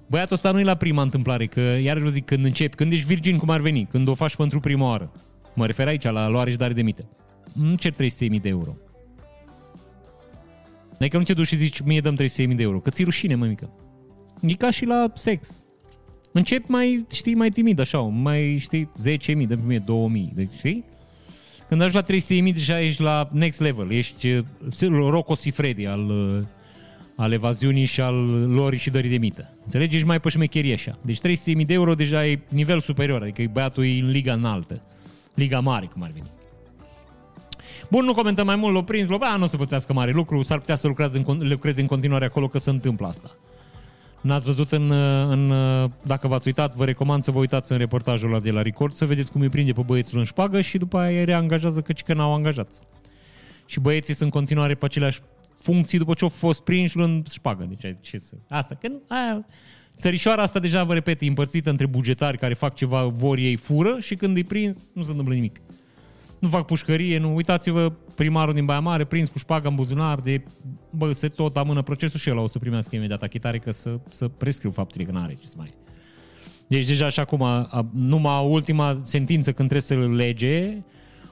Băiatul 0.09 0.35
ăsta 0.35 0.51
nu 0.51 0.59
e 0.59 0.63
la 0.63 0.75
prima 0.75 1.01
întâmplare, 1.01 1.45
că 1.45 1.59
iar 1.59 1.97
vă 1.97 2.09
zic, 2.09 2.25
când 2.25 2.45
începi, 2.45 2.75
când 2.75 2.91
ești 2.91 3.05
virgin, 3.05 3.37
cum 3.37 3.49
ar 3.49 3.61
veni, 3.61 3.85
când 3.85 4.07
o 4.07 4.13
faci 4.13 4.35
pentru 4.35 4.59
prima 4.59 4.85
oară. 4.85 5.11
Mă 5.53 5.65
refer 5.65 5.87
aici 5.87 6.03
la 6.03 6.27
luareș 6.27 6.51
și 6.51 6.59
dare 6.59 6.73
de 6.73 6.81
mită. 6.81 7.09
Nu 7.53 7.75
cer 7.75 7.91
300.000 7.91 7.97
de 8.41 8.49
euro. 8.49 8.77
Adică 10.99 11.17
nu 11.17 11.23
te 11.23 11.33
duci 11.33 11.47
și 11.47 11.55
zici, 11.55 11.79
mie 11.79 11.99
dăm 11.99 12.15
300.000 12.15 12.55
de 12.55 12.63
euro, 12.63 12.79
că 12.79 12.89
ți 12.89 13.03
rușine, 13.03 13.35
mă 13.35 13.45
mică. 13.45 13.69
E 14.41 14.53
ca 14.53 14.69
și 14.69 14.85
la 14.85 15.11
sex. 15.15 15.61
Încep 16.31 16.67
mai, 16.67 17.05
știi, 17.11 17.35
mai 17.35 17.49
timid, 17.49 17.79
așa, 17.79 17.99
mai, 17.99 18.57
știi, 18.57 18.91
10.000, 19.03 19.47
dă 19.47 19.57
mie 19.65 19.79
2.000, 19.79 19.85
deci, 20.33 20.51
știi? 20.57 20.85
Când 21.67 21.81
ajungi 21.81 22.27
la 22.29 22.47
300.000, 22.47 22.53
deja 22.53 22.81
ești 22.81 23.01
la 23.01 23.29
next 23.31 23.59
level. 23.59 23.91
Ești 23.91 24.27
uh, 24.27 24.43
Rocco 24.89 25.35
Sifredi 25.35 25.85
al, 25.85 26.09
uh, 26.09 26.43
al 27.17 27.31
evaziunii 27.31 27.85
și 27.85 28.01
al 28.01 28.15
lor 28.49 28.75
și 28.75 28.89
dării 28.89 29.09
de 29.09 29.17
mită. 29.17 29.53
Înțelegi? 29.63 29.95
Ești 29.95 30.07
mai 30.07 30.19
pe 30.19 30.29
șmecherie 30.29 30.73
așa. 30.73 30.97
Deci 31.01 31.19
300.000 31.27 31.65
de 31.65 31.73
euro 31.73 31.95
deja 31.95 32.25
e 32.25 32.39
nivel 32.47 32.79
superior, 32.79 33.21
adică 33.21 33.41
e 33.41 33.47
băiatul 33.47 33.85
e 33.85 33.99
în 33.99 34.09
liga 34.09 34.33
înaltă. 34.33 34.81
Liga 35.33 35.59
mare, 35.59 35.85
cum 35.85 36.03
ar 36.03 36.11
veni. 36.13 36.31
Bun, 37.89 38.05
nu 38.05 38.13
comentăm 38.13 38.45
mai 38.45 38.55
mult, 38.55 38.73
l-o 38.73 38.81
prins, 38.81 39.07
l-o... 39.07 39.17
nu 39.37 39.43
o 39.43 39.47
să 39.47 39.57
pățească 39.57 39.93
mare 39.93 40.11
lucru, 40.11 40.41
s-ar 40.41 40.57
putea 40.57 40.75
să 40.75 40.87
lucreze 40.87 41.23
în, 41.25 41.47
lucreze 41.47 41.81
în 41.81 41.87
continuare 41.87 42.25
acolo 42.25 42.47
că 42.47 42.57
se 42.57 42.69
întâmplă 42.69 43.07
asta. 43.07 43.37
N-ați 44.21 44.45
văzut 44.45 44.71
în, 44.71 44.91
în, 45.29 45.53
dacă 46.01 46.27
v-ați 46.27 46.47
uitat, 46.47 46.75
vă 46.75 46.85
recomand 46.85 47.23
să 47.23 47.31
vă 47.31 47.39
uitați 47.39 47.71
în 47.71 47.77
reportajul 47.77 48.29
ăla 48.29 48.39
de 48.39 48.51
la 48.51 48.61
Record, 48.61 48.93
să 48.93 49.05
vedeți 49.05 49.31
cum 49.31 49.41
îi 49.41 49.49
prinde 49.49 49.71
pe 49.71 49.81
băieții 49.85 50.17
în 50.17 50.23
șpagă 50.23 50.61
și 50.61 50.77
după 50.77 50.97
aia 50.97 51.19
îi 51.19 51.25
reangajează 51.25 51.81
căci 51.81 52.03
că 52.03 52.13
n-au 52.13 52.33
angajat. 52.33 52.67
Și 53.65 53.79
băieții 53.79 54.13
sunt 54.13 54.31
în 54.31 54.39
continuare 54.39 54.75
pe 54.75 54.85
aceleași 54.85 55.21
funcții 55.59 55.97
după 55.97 56.13
ce 56.13 56.23
au 56.23 56.29
fost 56.29 56.61
prinși 56.61 56.97
în 56.97 57.23
șpagă. 57.31 57.67
Deci 57.69 57.95
ce 58.01 58.17
să... 58.17 58.33
Asta, 58.49 58.75
că 58.75 58.91
aia, 59.07 59.45
țărișoara 59.99 60.41
asta 60.41 60.59
deja, 60.59 60.83
vă 60.83 60.93
repet, 60.93 61.21
e 61.21 61.27
împărțită 61.27 61.69
între 61.69 61.85
bugetari 61.85 62.37
care 62.37 62.53
fac 62.53 62.75
ceva, 62.75 63.03
vor 63.03 63.37
ei 63.37 63.55
fură 63.55 63.97
și 63.99 64.15
când 64.15 64.35
îi 64.35 64.43
prins, 64.43 64.77
nu 64.93 65.01
se 65.01 65.09
întâmplă 65.09 65.33
nimic 65.33 65.61
nu 66.39 66.47
fac 66.47 66.65
pușcărie, 66.65 67.17
nu. 67.17 67.35
Uitați-vă, 67.35 67.91
primarul 68.15 68.53
din 68.53 68.65
Baia 68.65 68.79
Mare, 68.79 69.05
prins 69.05 69.29
cu 69.29 69.37
șpagă 69.37 69.67
în 69.67 69.75
buzunar, 69.75 70.19
de, 70.19 70.41
bă, 70.89 71.11
se 71.11 71.27
tot 71.27 71.57
amână 71.57 71.81
procesul 71.81 72.19
și 72.19 72.29
el 72.29 72.37
o 72.37 72.47
să 72.47 72.59
primească 72.59 72.95
imediat 72.95 73.21
achitare 73.21 73.57
că 73.57 73.71
să, 73.71 73.99
să 74.11 74.27
prescriu 74.27 74.71
faptul 74.71 75.05
că 75.05 75.11
n-are 75.11 75.37
ce 75.41 75.47
să 75.47 75.53
mai... 75.57 75.69
Deci 76.67 76.85
deja 76.85 77.09
și 77.09 77.19
acum, 77.19 77.45
numai 77.93 78.45
ultima 78.45 78.99
sentință 79.03 79.51
când 79.51 79.69
trebuie 79.69 80.09
să 80.09 80.15
lege, 80.15 80.77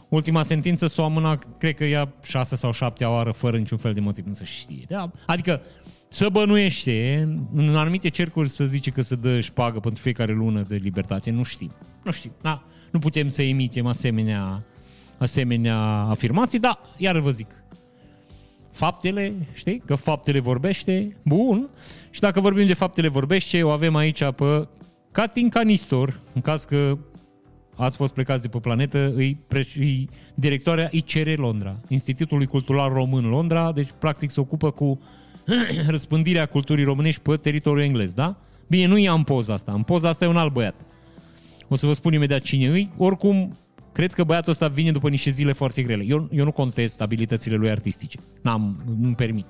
Ultima 0.10 0.44
sentință 0.44 0.88
s-o 0.88 1.04
amâna, 1.04 1.40
cred 1.58 1.76
că 1.76 1.86
ea 1.86 2.14
șase 2.24 2.56
sau 2.56 2.72
șapte 2.72 3.06
oară, 3.06 3.32
fără 3.32 3.58
niciun 3.58 3.78
fel 3.78 3.94
de 3.94 4.00
motiv, 4.00 4.26
nu 4.26 4.34
se 4.34 4.44
știe. 4.44 4.86
Da? 4.88 5.12
Adică 5.26 5.62
să 6.08 6.30
bănuiește, 6.30 7.28
în 7.54 7.76
anumite 7.76 8.10
cercuri 8.10 8.50
să 8.50 8.66
zice 8.66 8.92
că 8.92 9.02
se 9.02 9.16
dă 9.16 9.40
șpagă 9.40 9.80
pentru 9.80 10.02
fiecare 10.02 10.34
lună 10.34 10.62
de 10.62 10.76
libertate, 10.76 11.32
nu 11.32 11.44
știm. 11.44 11.72
Nu 12.04 12.12
știm. 12.12 12.32
Da? 12.42 12.64
Nu 12.92 13.00
putem 13.00 13.28
să 13.28 13.42
emitem 13.42 13.86
asemenea, 13.86 14.64
asemenea 15.18 15.78
afirmații, 16.10 16.60
dar 16.60 16.80
iar 16.98 17.20
vă 17.20 17.30
zic, 17.30 17.64
faptele, 18.72 19.34
știi? 19.54 19.82
Că 19.86 19.96
faptele 19.96 20.40
vorbește, 20.40 21.18
bun. 21.22 21.70
Și 22.10 22.20
dacă 22.20 22.40
vorbim 22.40 22.66
de 22.66 22.74
faptele 22.74 23.08
vorbește, 23.08 23.64
o 23.64 23.70
avem 23.70 23.96
aici 23.96 24.24
pe 24.24 24.68
Catin 25.12 25.50
Canistor, 25.50 26.20
în 26.34 26.42
caz 26.42 26.64
că 26.64 26.98
ați 27.76 27.98
fost 27.98 28.14
plecați 28.14 28.42
de 28.42 28.48
pe 28.48 28.60
planetă, 28.60 29.14
îi, 29.16 29.40
îi 29.76 30.10
directoarea 30.36 30.88
ICR 30.92 31.38
Londra, 31.38 31.80
Institutului 31.88 32.46
Cultural 32.46 32.94
Român 32.94 33.26
Londra, 33.26 33.72
deci 33.72 33.90
practic 34.00 34.32
se 34.32 34.40
ocupă 34.40 34.72
cu 34.72 35.00
răspândirea 35.88 36.46
culturii 36.46 36.84
românești 36.84 37.22
pe 37.22 37.36
teritoriul 37.36 37.86
englez, 37.86 38.14
da? 38.14 38.38
Bine, 38.68 38.86
nu 38.86 38.98
i 38.98 39.08
am 39.08 39.24
poza 39.24 39.54
asta, 39.54 39.72
în 39.72 39.84
poza 39.84 40.10
asta 40.10 40.26
e 40.26 40.28
un 40.28 40.38
alt 40.38 40.54
băiat. 40.54 40.76
O 41.68 41.76
să 41.76 41.86
vă 41.86 41.94
spun 41.94 42.14
imediat 42.14 42.42
cine 42.42 42.68
îi. 42.68 42.92
Oricum, 42.98 43.58
cred 43.92 44.14
că 44.14 44.24
băiatul 44.24 44.52
ăsta 44.52 44.68
vine 44.68 44.92
după 44.92 45.10
niște 45.10 45.30
zile 45.30 45.52
foarte 45.52 45.82
grele. 45.82 46.04
Eu, 46.08 46.30
eu 46.32 46.44
nu 46.44 46.52
contest 46.52 47.02
abilitățile 47.02 47.56
lui 47.56 47.70
artistice. 47.70 48.20
N-am, 48.42 48.84
nu-mi 49.00 49.16
permit. 49.16 49.46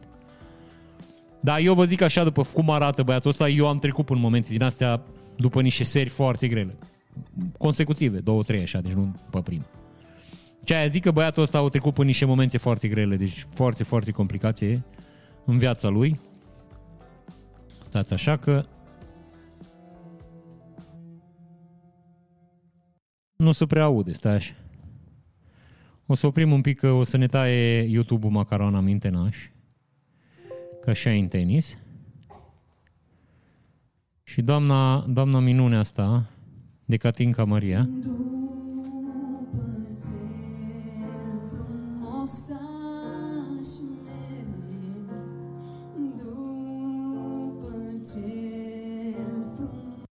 Dar 1.40 1.60
eu 1.60 1.74
vă 1.74 1.86
zic 1.86 2.02
așa, 2.02 2.24
după 2.24 2.44
cum 2.54 2.70
arată 2.70 3.04
băiatul 3.04 3.30
ăsta, 3.30 3.50
eu 3.50 3.68
am 3.68 3.80
trecut 3.80 4.10
în 4.10 4.20
momente 4.20 4.52
din 4.52 4.64
astea 4.64 5.02
după 5.36 5.62
niște 5.62 5.84
seri 5.84 6.10
foarte 6.10 6.48
grele. 6.48 6.76
Consecutive, 7.58 8.20
două, 8.20 8.44
trei 8.44 8.62
așa, 8.62 8.82
deci 8.82 8.92
nu 8.92 9.16
pe 9.30 9.42
prim. 9.42 9.66
Ce 10.64 10.76
aia 10.76 10.88
zic 10.88 11.04
că 11.04 11.12
băiatul 11.12 11.42
ăsta 11.42 11.58
a 11.58 11.68
trecut 11.68 11.98
în 11.98 12.06
niște 12.06 12.26
momente 12.26 12.58
foarte 12.58 12.88
grele, 12.88 13.16
deci 13.16 13.48
foarte, 13.54 13.84
foarte 13.84 14.12
complicate 14.12 14.86
în 15.46 15.58
viața 15.58 15.88
lui. 15.88 16.20
Stați 17.82 18.14
așa 18.14 18.38
că 18.38 18.66
nu 23.36 23.52
se 23.52 23.66
prea 23.66 23.84
aude, 23.84 24.12
stai 24.12 24.34
așa. 24.34 24.54
O 26.06 26.14
să 26.14 26.28
oprim 26.28 26.52
un 26.52 26.62
pic 26.62 26.80
că 26.80 26.92
o 26.92 27.04
să 27.04 27.18
ne 27.18 27.26
taie 27.26 27.82
YouTube-ul 27.82 28.32
macarona 28.32 28.80
mintenaș. 28.80 29.38
Că 30.82 30.90
așa 30.90 31.12
e 31.12 31.20
în 31.20 31.28
tenis. 31.28 31.78
Și 34.24 34.42
doamna, 34.42 35.06
doamna 35.08 35.40
minune 35.40 35.78
asta, 35.78 36.30
de 36.86 36.98
Catinca 36.98 37.44
Maria, 37.44 37.90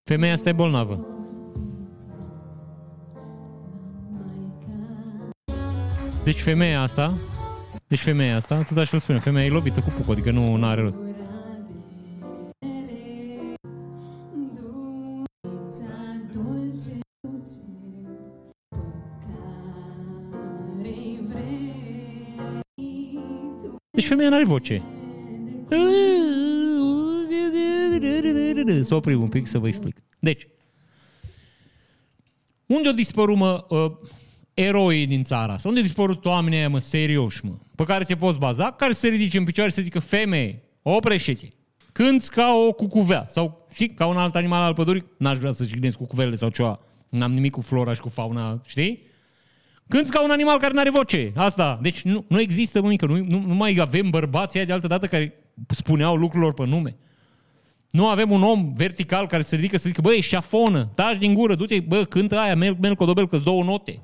Femeia 0.05 0.33
asta 0.33 0.49
e 0.49 0.53
bolnavă. 0.53 1.07
Deci 6.25 6.41
femeia 6.41 6.83
asta, 6.83 7.13
deci 7.87 8.01
femeia 8.01 8.37
asta, 8.37 8.63
tot 8.63 8.77
așa 8.77 8.91
vă 8.93 8.99
spune, 8.99 9.19
femeia 9.19 9.47
e 9.47 9.51
lobită 9.51 9.81
cu 9.81 9.91
puc, 9.91 10.11
adică 10.11 10.31
nu 10.31 10.67
are 10.67 10.81
rost. 10.81 10.95
Deci 24.05 24.13
femeia 24.13 24.29
nu 24.29 24.37
are 24.37 24.45
voce. 24.45 24.83
Să 28.83 28.95
oprim 28.95 29.23
un 29.23 29.29
pic 29.29 29.47
să 29.47 29.59
vă 29.59 29.69
explic. 29.69 29.97
Deci, 30.19 30.47
unde 32.67 32.89
au 32.89 32.95
dispărut, 32.95 33.37
mă, 33.37 33.65
uh, 33.69 33.93
eroii 34.55 35.07
din 35.07 35.23
țara 35.23 35.53
asta? 35.53 35.69
Unde 35.69 35.81
au 35.81 35.87
dispărut 35.87 36.25
oamenii 36.25 36.59
aia, 36.59 36.69
mă, 36.69 36.79
serioși, 36.79 37.45
mă, 37.45 37.53
pe 37.75 37.85
care 37.85 38.05
te 38.05 38.17
poți 38.17 38.39
baza, 38.39 38.71
care 38.71 38.93
se 38.93 39.09
ridice 39.09 39.39
în 39.39 39.45
picioare 39.45 39.71
și 39.71 39.77
să 39.77 39.83
zică, 39.83 39.99
femeie, 39.99 40.63
oprește-te, 40.83 41.49
cânți 41.93 42.31
ca 42.31 42.55
o 42.69 42.73
cucuvea 42.73 43.25
sau, 43.29 43.67
și 43.73 43.89
ca 43.89 44.07
un 44.07 44.17
alt 44.17 44.35
animal 44.35 44.63
al 44.63 44.75
pădurii, 44.75 45.05
n-aș 45.19 45.39
vrea 45.39 45.53
să 45.53 45.65
jignesc 45.65 45.97
cucuvelele 45.97 46.37
sau 46.37 46.49
ceva, 46.49 46.81
n-am 47.09 47.33
nimic 47.33 47.53
cu 47.53 47.61
flora 47.61 47.95
și 47.95 48.01
cu 48.01 48.09
fauna, 48.09 48.61
știi? 48.67 49.03
Cânți 49.89 50.11
ca 50.11 50.23
un 50.23 50.31
animal 50.31 50.59
care 50.59 50.73
nu 50.73 50.81
are 50.81 50.91
voce. 50.91 51.33
Asta. 51.37 51.79
Deci 51.83 52.03
nu, 52.03 52.25
nu 52.29 52.41
există, 52.41 52.81
mă, 52.81 52.89
mică. 52.89 53.07
Nu, 53.07 53.17
nu, 53.17 53.39
nu 53.39 53.55
mai 53.55 53.77
avem 53.81 54.11
bărbații 54.11 54.67
de 54.67 54.73
altă 54.73 54.87
dată 54.87 55.07
care 55.07 55.35
spuneau 55.69 56.17
lucrurilor 56.17 56.55
pe 56.55 56.67
nume. 56.67 56.97
Nu 57.91 58.09
avem 58.09 58.31
un 58.31 58.43
om 58.43 58.73
vertical 58.73 59.27
care 59.27 59.43
se 59.43 59.57
ridică 59.57 59.77
să 59.77 59.89
zică, 59.89 60.01
băi, 60.01 60.21
șafonă, 60.21 60.91
taci 60.95 61.19
din 61.19 61.35
gură, 61.35 61.55
du-te, 61.55 61.81
bă, 61.81 62.05
cântă 62.05 62.39
aia, 62.39 62.57
merg, 62.57 62.79
merg 62.81 62.97
codobel, 62.97 63.29
că 63.29 63.39
două 63.39 63.63
note. 63.63 64.01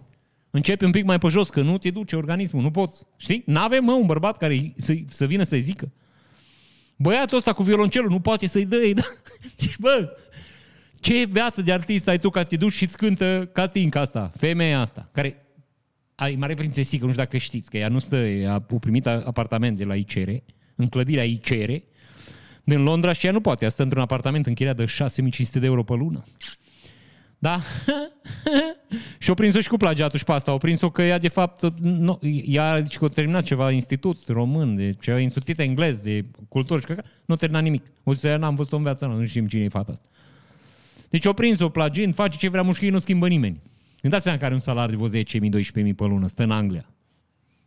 Începe 0.51 0.85
un 0.85 0.91
pic 0.91 1.05
mai 1.05 1.19
pe 1.19 1.29
jos, 1.29 1.49
că 1.49 1.61
nu 1.61 1.79
te 1.79 1.91
duce 1.91 2.17
organismul, 2.17 2.63
nu 2.63 2.71
poți. 2.71 3.05
Știi? 3.17 3.43
N-avem, 3.47 3.85
mă, 3.85 3.93
un 3.93 4.07
bărbat 4.07 4.37
care 4.37 4.73
să, 4.77 4.95
să 5.07 5.27
vină 5.27 5.43
să-i 5.43 5.61
zică. 5.61 5.93
Băiatul 6.97 7.37
ăsta 7.37 7.53
cu 7.53 7.63
violoncelul 7.63 8.11
nu 8.11 8.21
poate 8.21 8.47
să-i 8.47 8.65
dă, 8.65 8.91
da? 8.95 9.03
Deci, 9.59 9.77
bă, 9.79 10.17
ce 11.01 11.25
viață 11.25 11.63
de 11.63 11.73
artist 11.73 12.09
ai 12.09 12.19
tu 12.19 12.31
ca 12.31 12.45
te 12.45 12.57
duci 12.57 12.73
și 12.73 12.83
îți 12.83 12.97
cântă 12.97 13.51
Catinca 13.53 14.01
asta, 14.01 14.33
femeia 14.37 14.81
asta, 14.81 15.09
care 15.13 15.47
ai 16.21 16.35
mare 16.35 16.55
prințesică, 16.55 17.05
nu 17.05 17.11
știu 17.11 17.23
dacă 17.23 17.37
știți, 17.37 17.71
că 17.71 17.77
ea 17.77 17.89
nu 17.89 17.99
stă, 17.99 18.17
ea 18.17 18.53
a 18.53 18.61
primit 18.81 19.07
apartament 19.07 19.77
de 19.77 19.85
la 19.85 19.95
ICR, 19.95 20.31
în 20.75 20.89
clădirea 20.89 21.25
ICR, 21.25 21.71
din 22.65 22.83
Londra 22.83 23.13
și 23.13 23.27
ea 23.27 23.33
nu 23.33 23.41
poate. 23.41 23.65
Ea 23.65 23.71
stă 23.71 23.83
într-un 23.83 24.03
apartament 24.03 24.47
închiriat 24.47 24.77
de 24.77 24.87
6500 24.87 25.59
de 25.59 25.67
euro 25.67 25.83
pe 25.83 25.95
lună. 25.95 26.25
Da? 27.39 27.61
și 29.19 29.31
o 29.31 29.35
prins-o 29.35 29.61
și 29.61 29.69
cu 29.69 29.77
plagiatul 29.77 30.19
și 30.19 30.25
pe 30.25 30.33
asta. 30.33 30.53
O 30.53 30.59
prins-o 30.59 30.91
că 30.91 31.03
ea, 31.03 31.19
de 31.19 31.29
fapt, 31.29 31.79
nu, 31.81 32.19
ea 32.45 32.81
zice 32.81 32.99
că 32.99 33.05
a 33.05 33.09
terminat 33.09 33.45
ceva 33.45 33.71
institut 33.71 34.27
român, 34.27 34.75
de 34.75 34.95
ceva 35.01 35.19
institut 35.19 35.59
englez, 35.59 36.01
de 36.01 36.25
cultură 36.49 36.81
și 36.81 36.87
că 36.87 37.03
nu 37.25 37.37
terminat 37.37 37.63
nimic. 37.63 37.85
O 38.03 38.15
să 38.15 38.37
n-am 38.37 38.55
văzut-o 38.55 38.77
în 38.77 38.83
viața 38.83 39.07
nu 39.07 39.25
știm 39.25 39.47
cine 39.47 39.65
e 39.65 39.69
fata 39.69 39.93
asta. 39.93 40.09
Deci 41.09 41.25
o 41.25 41.33
prins-o 41.33 41.69
plagind, 41.69 42.15
face 42.15 42.39
ce 42.39 42.49
vrea 42.49 42.63
mușchii, 42.63 42.91
nu 42.91 42.99
schimbă 42.99 43.29
nimeni. 43.29 43.61
Îmi 44.03 44.13
dați 44.13 44.23
seama 44.23 44.39
că 44.39 44.45
are 44.45 44.55
un 44.55 44.61
salariu 44.61 45.09
de 45.09 45.25
vreo 45.31 45.41
10.000, 45.41 45.87
12.000 45.89 45.95
pe 45.97 46.05
lună, 46.05 46.27
stă 46.27 46.43
în 46.43 46.51
Anglia. 46.51 46.87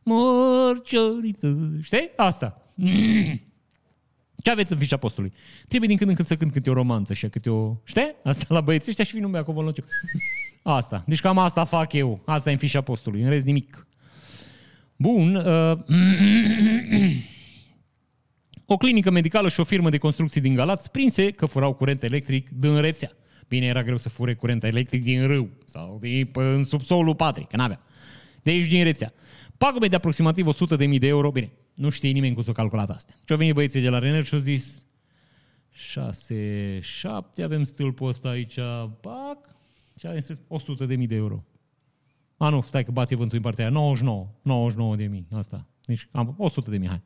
Morcioriță, 0.04 1.58
știi? 1.82 2.10
Asta. 2.16 2.62
Ce 4.44 4.52
aveți 4.52 4.72
în 4.72 4.78
fișa 4.78 4.98
postului? 4.98 5.34
Trebuie 5.68 5.90
din 5.90 5.98
când 5.98 6.10
în 6.10 6.16
când 6.16 6.28
să 6.28 6.36
cânt 6.36 6.52
câte 6.52 6.70
o 6.70 6.74
romanță 6.74 7.14
și 7.14 7.28
câte 7.28 7.50
o... 7.50 7.76
Știi? 7.84 8.16
Asta 8.24 8.46
la 8.48 8.62
băieți 8.62 8.90
ăștia 8.90 9.04
și 9.04 9.14
vin 9.14 9.22
numai 9.22 9.40
acolo. 9.40 9.72
Asta. 10.64 11.04
Deci 11.08 11.22
cam 11.22 11.38
asta 11.38 11.66
fac 11.66 11.94
eu. 11.94 12.22
Asta 12.26 12.50
e 12.50 12.54
în 12.54 12.60
fișa 12.60 12.82
postului. 12.82 13.22
În 13.22 13.30
rest 13.30 13.46
nimic. 13.46 13.88
Bun. 14.96 15.36
Uh... 15.36 15.78
o 18.66 18.78
clinică 18.78 19.12
medicală 19.12 19.50
și 19.50 19.60
o 19.60 19.64
firmă 19.64 19.90
de 19.90 19.98
construcții 19.98 20.42
din 20.42 20.56
Galați 20.56 20.92
prinse 20.92 21.32
că 21.32 21.46
furau 21.46 21.74
curent 21.74 22.04
electric 22.04 22.50
din 22.50 22.82
rețea. 22.82 23.12
Bine, 23.54 23.66
era 23.66 23.84
greu 23.84 23.98
să 23.98 24.10
fure 24.10 24.34
curent 24.34 24.64
electric 24.64 25.04
din 25.04 25.28
râu 25.28 25.50
sau 25.66 25.98
din, 26.02 26.30
în 26.34 26.64
subsolul 26.64 27.16
patrii, 27.16 27.48
că 27.50 27.56
n-avea. 27.56 27.82
Deci 28.44 28.66
din 28.66 28.84
rețea. 28.84 29.14
Pagube 29.58 29.88
de 29.88 29.96
aproximativ 29.96 30.48
100.000 30.48 31.00
de 31.00 31.08
euro. 31.08 31.32
Bine, 31.32 31.52
nu 31.74 31.90
știe 31.90 32.12
nimeni 32.12 32.34
cum 32.34 32.44
s-au 32.44 32.54
calculat 32.54 32.90
astea. 32.90 33.16
Și 33.18 33.32
au 33.32 33.38
venit 33.38 33.54
băieții 33.54 33.82
de 33.82 33.90
la 33.90 34.00
Renel 34.00 34.24
și 34.24 34.34
au 34.34 34.40
zis 34.40 34.86
6, 35.70 36.80
7, 36.82 37.44
avem 37.44 37.64
stâlpul 37.64 38.08
ăsta 38.08 38.30
aici, 38.30 38.60
pac, 39.02 39.56
și 40.00 40.08
avem 40.08 40.40
100 40.48 40.86
de 40.86 40.96
mii 40.96 41.08
de 41.08 41.16
euro. 41.16 41.44
A, 42.38 42.50
nu, 42.50 42.62
stai 42.62 42.84
că 42.84 42.92
bate 42.92 43.16
vântul 43.16 43.38
în 43.38 43.44
partea 43.44 43.64
aia, 43.64 43.74
99, 43.74 44.28
99 44.42 44.96
de 44.96 45.06
mii, 45.06 45.28
asta. 45.32 45.68
Deci 45.86 46.08
am 46.12 46.36
100 46.38 46.70
de 46.70 46.78
mii, 46.78 46.88
hai. 46.88 47.02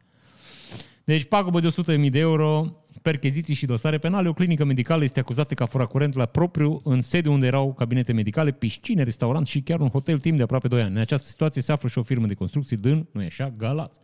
Deci 1.03 1.23
pagubă 1.23 1.59
de 1.59 1.67
100 1.67 1.91
de 1.91 1.97
mii 1.97 2.09
de 2.09 2.19
euro, 2.19 2.77
percheziții 3.11 3.53
și 3.53 3.65
dosare 3.65 3.97
penale. 3.97 4.27
O 4.27 4.33
clinică 4.33 4.65
medicală 4.65 5.03
este 5.03 5.19
acuzată 5.19 5.53
că 5.53 5.63
a 5.63 5.65
furat 5.65 5.87
curent 5.87 6.15
la 6.15 6.25
propriu 6.25 6.81
în 6.83 7.01
sediu 7.01 7.31
unde 7.31 7.45
erau 7.45 7.73
cabinete 7.73 8.13
medicale, 8.13 8.51
piscine, 8.51 9.03
restaurant 9.03 9.47
și 9.47 9.61
chiar 9.61 9.79
un 9.79 9.89
hotel 9.89 10.19
timp 10.19 10.37
de 10.37 10.43
aproape 10.43 10.67
2 10.67 10.81
ani. 10.81 10.95
În 10.95 11.01
această 11.01 11.27
situație 11.29 11.61
se 11.61 11.71
află 11.71 11.87
și 11.87 11.97
o 11.97 12.03
firmă 12.03 12.27
de 12.27 12.33
construcții 12.33 12.77
din, 12.77 13.07
nu 13.11 13.21
e 13.21 13.25
așa, 13.25 13.53
Galați. 13.57 13.99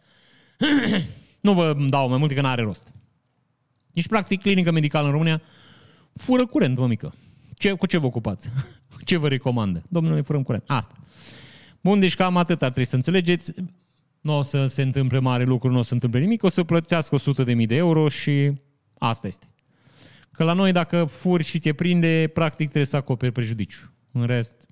nu 1.47 1.53
vă 1.53 1.77
dau 1.89 2.09
mai 2.09 2.17
multe 2.17 2.33
că 2.33 2.41
n-are 2.41 2.61
rost. 2.61 2.93
Deci, 3.91 4.07
practic, 4.07 4.41
clinică 4.41 4.71
medicală 4.71 5.05
în 5.05 5.11
România 5.11 5.41
fură 6.13 6.45
curent, 6.45 6.77
mă 6.77 6.87
mică. 6.87 7.13
Ce, 7.53 7.71
cu 7.71 7.85
ce 7.85 7.97
vă 7.97 8.05
ocupați? 8.05 8.49
ce 9.05 9.17
vă 9.17 9.27
recomandă? 9.27 9.83
Domnule, 9.89 10.21
furăm 10.21 10.43
curent. 10.43 10.63
Asta. 10.67 10.95
Bun, 11.81 11.99
deci 11.99 12.15
cam 12.15 12.37
atât 12.37 12.61
ar 12.61 12.69
trebui 12.69 12.89
să 12.89 12.95
înțelegeți. 12.95 13.53
Nu 14.21 14.37
o 14.37 14.41
să 14.41 14.67
se 14.67 14.81
întâmple 14.81 15.19
mare 15.19 15.43
lucru, 15.43 15.69
nu 15.69 15.77
o 15.77 15.81
să 15.81 15.87
se 15.87 15.93
întâmple 15.93 16.19
nimic, 16.19 16.43
o 16.43 16.49
să 16.49 16.63
plătească 16.63 17.17
100.000 17.17 17.65
de 17.65 17.75
euro 17.75 18.09
și 18.09 18.51
asta 19.07 19.27
este. 19.27 19.47
Că 20.31 20.43
la 20.43 20.53
noi 20.53 20.71
dacă 20.71 21.05
furi 21.05 21.43
și 21.43 21.59
te 21.59 21.73
prinde, 21.73 22.29
practic 22.33 22.65
trebuie 22.65 22.85
să 22.85 22.95
acoperi 22.95 23.31
prejudiciu. 23.31 23.91
În 24.11 24.25
rest, 24.25 24.67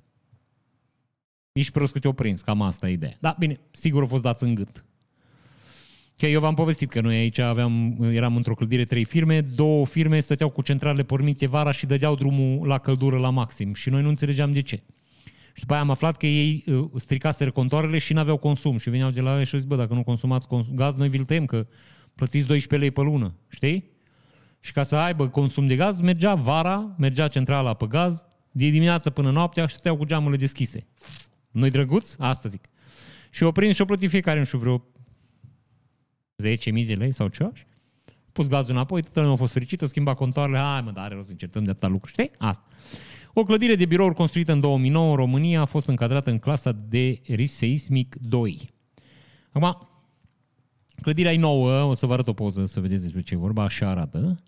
Ești 1.52 1.72
prost 1.72 1.94
că 1.94 2.00
te-o 2.00 2.12
prins, 2.12 2.42
cam 2.42 2.62
asta 2.62 2.90
e 2.90 2.92
ideea. 2.92 3.18
Da, 3.20 3.36
bine, 3.40 3.60
sigur 3.72 4.04
a 4.04 4.06
fost 4.06 4.22
dat 4.22 4.42
în 4.42 4.56
gât. 4.56 4.86
Că 6.18 6.26
eu 6.28 6.40
v-am 6.40 6.54
povestit 6.54 6.90
că 6.90 7.02
noi 7.02 7.16
aici 7.16 7.38
aveam, 7.38 7.98
eram 8.12 8.36
într-o 8.36 8.54
clădire 8.54 8.84
trei 8.84 9.04
firme, 9.04 9.42
două 9.42 9.86
firme 9.86 10.20
stăteau 10.20 10.50
cu 10.50 10.62
centralele 10.62 11.04
pornite 11.04 11.48
vara 11.48 11.72
și 11.72 11.86
dădeau 11.86 12.16
drumul 12.16 12.68
la 12.68 12.78
căldură 12.78 13.18
la 13.18 13.30
maxim 13.30 13.74
și 13.74 13.90
noi 13.90 14.02
nu 14.02 14.08
înțelegeam 14.08 14.52
de 14.52 14.62
ce. 14.62 14.84
Și 15.54 15.60
după 15.60 15.74
aia 15.74 15.82
am 15.82 15.90
aflat 15.90 16.18
că 16.18 16.26
ei 16.26 16.64
uh, 16.68 16.90
stricaseră 16.96 17.52
contoarele 17.52 17.98
și 17.98 18.14
nu 18.14 18.20
aveau 18.20 18.38
consum 18.38 18.78
și 18.78 18.90
veneau 18.90 19.10
de 19.10 19.22
la 19.22 19.40
ei 19.40 19.46
și 19.46 19.54
au 19.54 19.60
zis, 19.60 19.70
bă, 19.70 19.76
dacă 19.76 19.94
nu 19.94 20.04
consumați 20.04 20.48
gaz, 20.74 20.96
noi 20.96 21.10
vi-l 21.10 21.24
tăiem, 21.24 21.46
că 21.46 21.68
plătiți 22.16 22.48
12 22.48 22.78
lei 22.78 22.92
pe 22.92 23.02
lună, 23.02 23.36
știi? 23.48 23.91
Și 24.62 24.72
ca 24.72 24.84
să 24.84 24.96
aibă 24.96 25.28
consum 25.28 25.68
de 25.68 25.76
gaz, 25.76 26.02
mergea 26.02 26.36
vara, 26.36 26.96
mergea 26.98 27.28
centrala 27.28 27.74
pe 27.74 27.86
gaz, 27.86 28.26
de 28.52 28.70
dimineață 28.70 29.10
până 29.10 29.32
noaptea 29.32 29.66
și 29.66 29.74
stăteau 29.74 29.98
cu 29.98 30.06
geamurile 30.06 30.38
deschise. 30.38 30.88
Noi 31.52 31.70
drăguți? 31.70 32.16
Asta 32.20 32.50
zic. 32.50 32.70
Și 33.30 33.44
o 33.44 33.52
prins 33.52 33.76
și 33.76 33.82
o 33.82 33.86
plătit 33.86 34.10
fiecare, 34.10 34.40
nu 34.40 34.46
știu, 34.46 34.58
vreo 34.58 34.84
10.000 36.78 36.86
de 36.86 36.94
lei 36.94 37.12
sau 37.12 37.28
ceva. 37.28 37.52
Pus 38.32 38.48
gazul 38.48 38.74
înapoi, 38.74 39.02
toată 39.02 39.20
lumea 39.20 39.34
a 39.34 39.38
fost 39.38 39.54
fericită, 39.54 39.86
schimba 39.86 40.14
contoarele, 40.14 40.58
hai 40.58 40.82
mă, 40.82 40.92
dar 40.92 41.04
are 41.04 41.14
rost 41.14 41.26
să 41.26 41.32
încercăm 41.32 41.64
de 41.64 41.70
atâta 41.70 41.88
lucru, 41.88 42.10
știi? 42.10 42.32
Asta. 42.38 42.64
O 43.34 43.44
clădire 43.44 43.76
de 43.76 43.86
birouri 43.86 44.16
construită 44.16 44.52
în 44.52 44.60
2009 44.60 45.10
în 45.10 45.16
România 45.16 45.62
a 45.62 45.66
fost 45.66 45.88
încadrată 45.88 46.30
în 46.30 46.40
clasa 46.40 46.72
de 46.72 47.22
risc 47.28 47.56
seismic 47.56 48.16
2. 48.16 48.70
Acum, 49.52 49.88
clădirea 51.02 51.34
e 51.34 51.38
nouă, 51.38 51.84
o 51.84 51.94
să 51.94 52.06
vă 52.06 52.14
arăt 52.14 52.28
o 52.28 52.34
poză 52.34 52.66
să 52.66 52.80
vedeți 52.80 53.02
despre 53.02 53.22
ce 53.22 53.34
e 53.34 53.38
vorba, 53.38 53.64
așa 53.64 53.90
arată. 53.90 54.44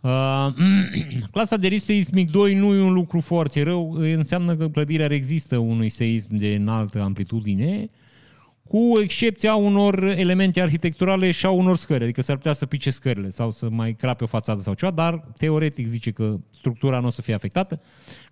Uh, 0.00 0.48
clasa 1.32 1.56
de 1.56 1.66
risc 1.66 1.84
seismic 1.84 2.30
2 2.30 2.54
nu 2.54 2.74
e 2.74 2.80
un 2.80 2.92
lucru 2.92 3.20
foarte 3.20 3.62
rău, 3.62 3.92
înseamnă 3.92 4.56
că 4.56 4.68
clădirea 4.68 5.06
rezistă 5.06 5.56
unui 5.56 5.88
seism 5.88 6.36
de 6.36 6.54
înaltă 6.54 7.00
amplitudine, 7.00 7.90
cu 8.68 8.92
excepția 9.02 9.54
unor 9.54 10.02
elemente 10.02 10.60
arhitecturale 10.60 11.30
și 11.30 11.46
a 11.46 11.50
unor 11.50 11.76
scări, 11.76 12.02
adică 12.02 12.22
s-ar 12.22 12.36
putea 12.36 12.52
să 12.52 12.66
pice 12.66 12.90
scările 12.90 13.30
sau 13.30 13.50
să 13.50 13.68
mai 13.70 13.92
crape 13.94 14.24
o 14.24 14.26
fațadă 14.26 14.60
sau 14.60 14.74
ceva, 14.74 14.92
dar 14.92 15.24
teoretic 15.38 15.86
zice 15.86 16.10
că 16.10 16.36
structura 16.50 17.00
nu 17.00 17.06
o 17.06 17.10
să 17.10 17.22
fie 17.22 17.34
afectată. 17.34 17.80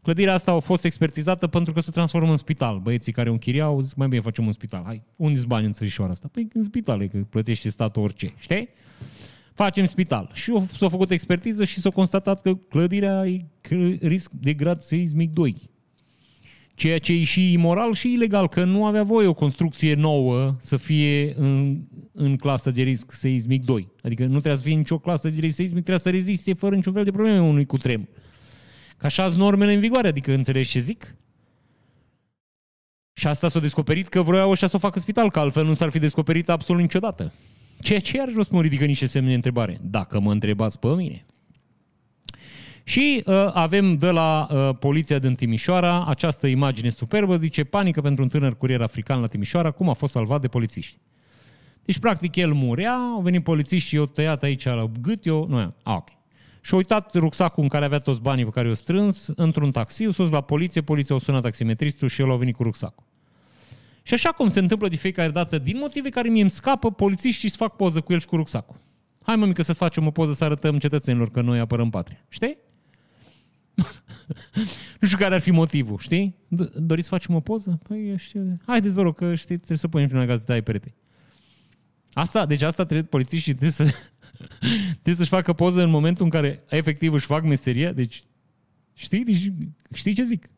Clădirea 0.02 0.34
asta 0.34 0.52
a 0.52 0.58
fost 0.58 0.84
expertizată 0.84 1.46
pentru 1.46 1.72
că 1.72 1.80
se 1.80 1.90
transformă 1.90 2.30
în 2.30 2.36
spital. 2.36 2.78
Băieții 2.78 3.12
care 3.12 3.28
o 3.28 3.32
închiriau 3.32 3.80
zic, 3.80 3.96
mai 3.96 4.08
bine 4.08 4.20
facem 4.20 4.46
un 4.46 4.52
spital. 4.52 4.82
Hai, 4.84 5.02
unde 5.16 5.40
bani 5.46 5.66
în 5.66 5.72
țărișoara 5.72 6.10
asta? 6.10 6.28
Păi 6.32 6.48
în 6.52 6.62
spital, 6.62 7.02
e 7.02 7.06
că 7.06 7.18
plătește 7.30 7.68
statul 7.68 8.02
orice, 8.02 8.34
știi? 8.38 8.68
Facem 9.56 9.86
spital. 9.86 10.30
Și 10.32 10.52
s-a 10.76 10.88
făcut 10.88 11.10
expertiză 11.10 11.64
și 11.64 11.80
s-a 11.80 11.90
constatat 11.90 12.42
că 12.42 12.54
clădirea 12.54 13.26
e 13.26 13.44
risc 14.00 14.30
de 14.30 14.52
grad 14.52 14.80
seismic 14.80 15.30
2 15.30 15.70
ceea 16.76 16.98
ce 16.98 17.12
e 17.12 17.24
și 17.24 17.52
imoral 17.52 17.94
și 17.94 18.12
ilegal, 18.12 18.48
că 18.48 18.64
nu 18.64 18.84
avea 18.84 19.02
voie 19.02 19.26
o 19.26 19.34
construcție 19.34 19.94
nouă 19.94 20.56
să 20.60 20.76
fie 20.76 21.34
în, 21.36 21.80
în 22.12 22.36
clasă 22.36 22.70
de 22.70 22.82
risc 22.82 23.12
seismic 23.12 23.64
2. 23.64 23.88
Adică 24.02 24.22
nu 24.22 24.30
trebuie 24.30 24.56
să 24.56 24.62
fie 24.62 24.74
nicio 24.74 24.98
clasă 24.98 25.28
de 25.28 25.40
risc 25.40 25.54
seismic, 25.54 25.82
trebuie 25.82 26.02
să 26.02 26.10
reziste 26.10 26.52
fără 26.52 26.74
niciun 26.74 26.92
fel 26.92 27.04
de 27.04 27.10
probleme 27.10 27.40
unui 27.40 27.66
cutrem. 27.66 28.08
Ca 28.96 29.06
așa 29.06 29.26
sunt 29.28 29.38
normele 29.38 29.72
în 29.72 29.80
vigoare, 29.80 30.08
adică 30.08 30.32
înțelegi 30.32 30.70
ce 30.70 30.78
zic? 30.78 31.14
Și 33.12 33.26
asta 33.26 33.48
s-a 33.48 33.60
descoperit 33.60 34.08
că 34.08 34.22
vroiau 34.22 34.50
ăștia 34.50 34.68
să 34.68 34.76
o 34.76 34.78
facă 34.78 34.98
spital, 34.98 35.30
că 35.30 35.38
altfel 35.38 35.64
nu 35.64 35.74
s-ar 35.74 35.90
fi 35.90 35.98
descoperit 35.98 36.48
absolut 36.48 36.82
niciodată. 36.82 37.32
Ceea 37.80 38.00
ce 38.00 38.16
iarăși 38.16 38.48
vă 38.50 38.60
ridică 38.60 38.84
niște 38.84 39.06
semne 39.06 39.28
de 39.28 39.34
întrebare. 39.34 39.78
Dacă 39.82 40.20
mă 40.20 40.32
întrebați 40.32 40.78
pe 40.78 40.88
mine. 40.88 41.26
Și 42.88 43.22
uh, 43.26 43.34
avem 43.52 43.96
de 43.96 44.10
la 44.10 44.48
uh, 44.50 44.76
poliția 44.78 45.18
din 45.18 45.34
Timișoara 45.34 46.04
această 46.06 46.46
imagine 46.46 46.90
superbă, 46.90 47.36
zice 47.36 47.64
panică 47.64 48.00
pentru 48.00 48.22
un 48.22 48.28
tânăr 48.28 48.56
curier 48.56 48.82
african 48.82 49.20
la 49.20 49.26
Timișoara, 49.26 49.70
cum 49.70 49.88
a 49.88 49.92
fost 49.92 50.12
salvat 50.12 50.40
de 50.40 50.48
polițiști. 50.48 50.98
Deci, 51.84 51.98
practic, 51.98 52.36
el 52.36 52.52
murea, 52.52 52.94
au 52.94 53.20
venit 53.20 53.42
polițiști 53.42 53.88
și 53.88 53.94
i-au 53.94 54.04
tăiat 54.04 54.42
aici 54.42 54.64
la 54.64 54.90
gât, 55.00 55.26
eu, 55.26 55.46
nu, 55.48 55.74
a, 55.82 55.94
ok. 55.94 56.08
Și 56.60 56.72
au 56.72 56.78
uitat 56.78 57.14
rucsacul 57.14 57.62
în 57.62 57.68
care 57.68 57.84
avea 57.84 57.98
toți 57.98 58.20
banii 58.20 58.44
pe 58.44 58.50
care 58.50 58.66
i-au 58.66 58.74
strâns 58.74 59.26
într-un 59.26 59.70
taxi, 59.70 60.04
au 60.04 60.10
sus 60.10 60.30
la 60.30 60.40
poliție, 60.40 60.80
poliția 60.80 61.14
au 61.14 61.20
sunat 61.20 61.42
taximetristul 61.42 62.08
și 62.08 62.20
el 62.20 62.30
a 62.30 62.36
venit 62.36 62.54
cu 62.54 62.62
rucsacul. 62.62 63.05
Și 64.06 64.14
așa 64.14 64.32
cum 64.32 64.48
se 64.48 64.58
întâmplă 64.58 64.88
de 64.88 64.96
fiecare 64.96 65.30
dată, 65.30 65.58
din 65.58 65.78
motive 65.78 66.08
care 66.08 66.28
mie 66.28 66.40
îmi 66.40 66.50
scapă, 66.50 66.90
polițiștii 66.90 67.48
își 67.48 67.56
fac 67.56 67.76
poză 67.76 68.00
cu 68.00 68.12
el 68.12 68.18
și 68.18 68.26
cu 68.26 68.36
rucsacul. 68.36 68.80
Hai 69.22 69.36
mă 69.36 69.46
mică 69.46 69.62
să 69.62 69.72
facem 69.72 70.06
o 70.06 70.10
poză 70.10 70.32
să 70.32 70.44
arătăm 70.44 70.78
cetățenilor 70.78 71.30
că 71.30 71.40
noi 71.40 71.58
apărăm 71.58 71.90
patria. 71.90 72.24
Știi? 72.28 72.58
nu 75.00 75.06
știu 75.06 75.18
care 75.18 75.34
ar 75.34 75.40
fi 75.40 75.50
motivul, 75.50 75.98
știi? 75.98 76.36
Doriți 76.74 77.08
să 77.08 77.14
facem 77.14 77.34
o 77.34 77.40
poză? 77.40 77.78
Păi, 77.88 78.14
știu. 78.18 78.58
Haideți, 78.66 78.94
vă 78.94 79.02
rog, 79.02 79.16
că 79.16 79.34
știi, 79.34 79.56
trebuie 79.56 79.78
să 79.78 79.88
punem 79.88 80.08
prima 80.08 80.24
gazetă 80.24 80.52
ai 80.52 80.62
perete. 80.62 80.94
Asta, 82.12 82.46
deci 82.46 82.62
asta 82.62 82.84
trebuie, 82.84 83.06
polițiștii 83.06 83.52
trebuie 83.52 83.70
să 83.70 83.94
trebuie 85.02 85.14
să-și 85.14 85.28
facă 85.28 85.52
poză 85.52 85.82
în 85.82 85.90
momentul 85.90 86.24
în 86.24 86.30
care 86.30 86.64
efectiv 86.68 87.12
își 87.12 87.26
fac 87.26 87.42
meseria, 87.42 87.92
deci 87.92 88.24
știi? 88.92 89.24
Deci, 89.24 89.52
știi 89.92 90.14
ce 90.14 90.22
zic? 90.22 90.48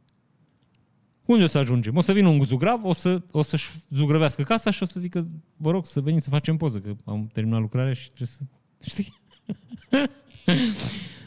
Unde 1.28 1.42
o 1.42 1.46
să 1.46 1.58
ajungem? 1.58 1.96
O 1.96 2.00
să 2.00 2.12
vină 2.12 2.28
un 2.28 2.44
zugrav, 2.44 2.84
o, 2.84 2.92
să, 2.92 3.22
o 3.30 3.42
să-și 3.42 3.70
zugrăvească 3.90 4.42
casa 4.42 4.70
și 4.70 4.82
o 4.82 4.86
să 4.86 5.00
zică, 5.00 5.26
vă 5.56 5.70
rog 5.70 5.86
să 5.86 6.00
veniți 6.00 6.24
să 6.24 6.30
facem 6.30 6.56
poză, 6.56 6.78
că 6.78 6.94
am 7.04 7.30
terminat 7.32 7.60
lucrarea 7.60 7.92
și 7.92 8.06
trebuie 8.06 8.28
să... 8.28 8.40
Știi? 8.90 9.20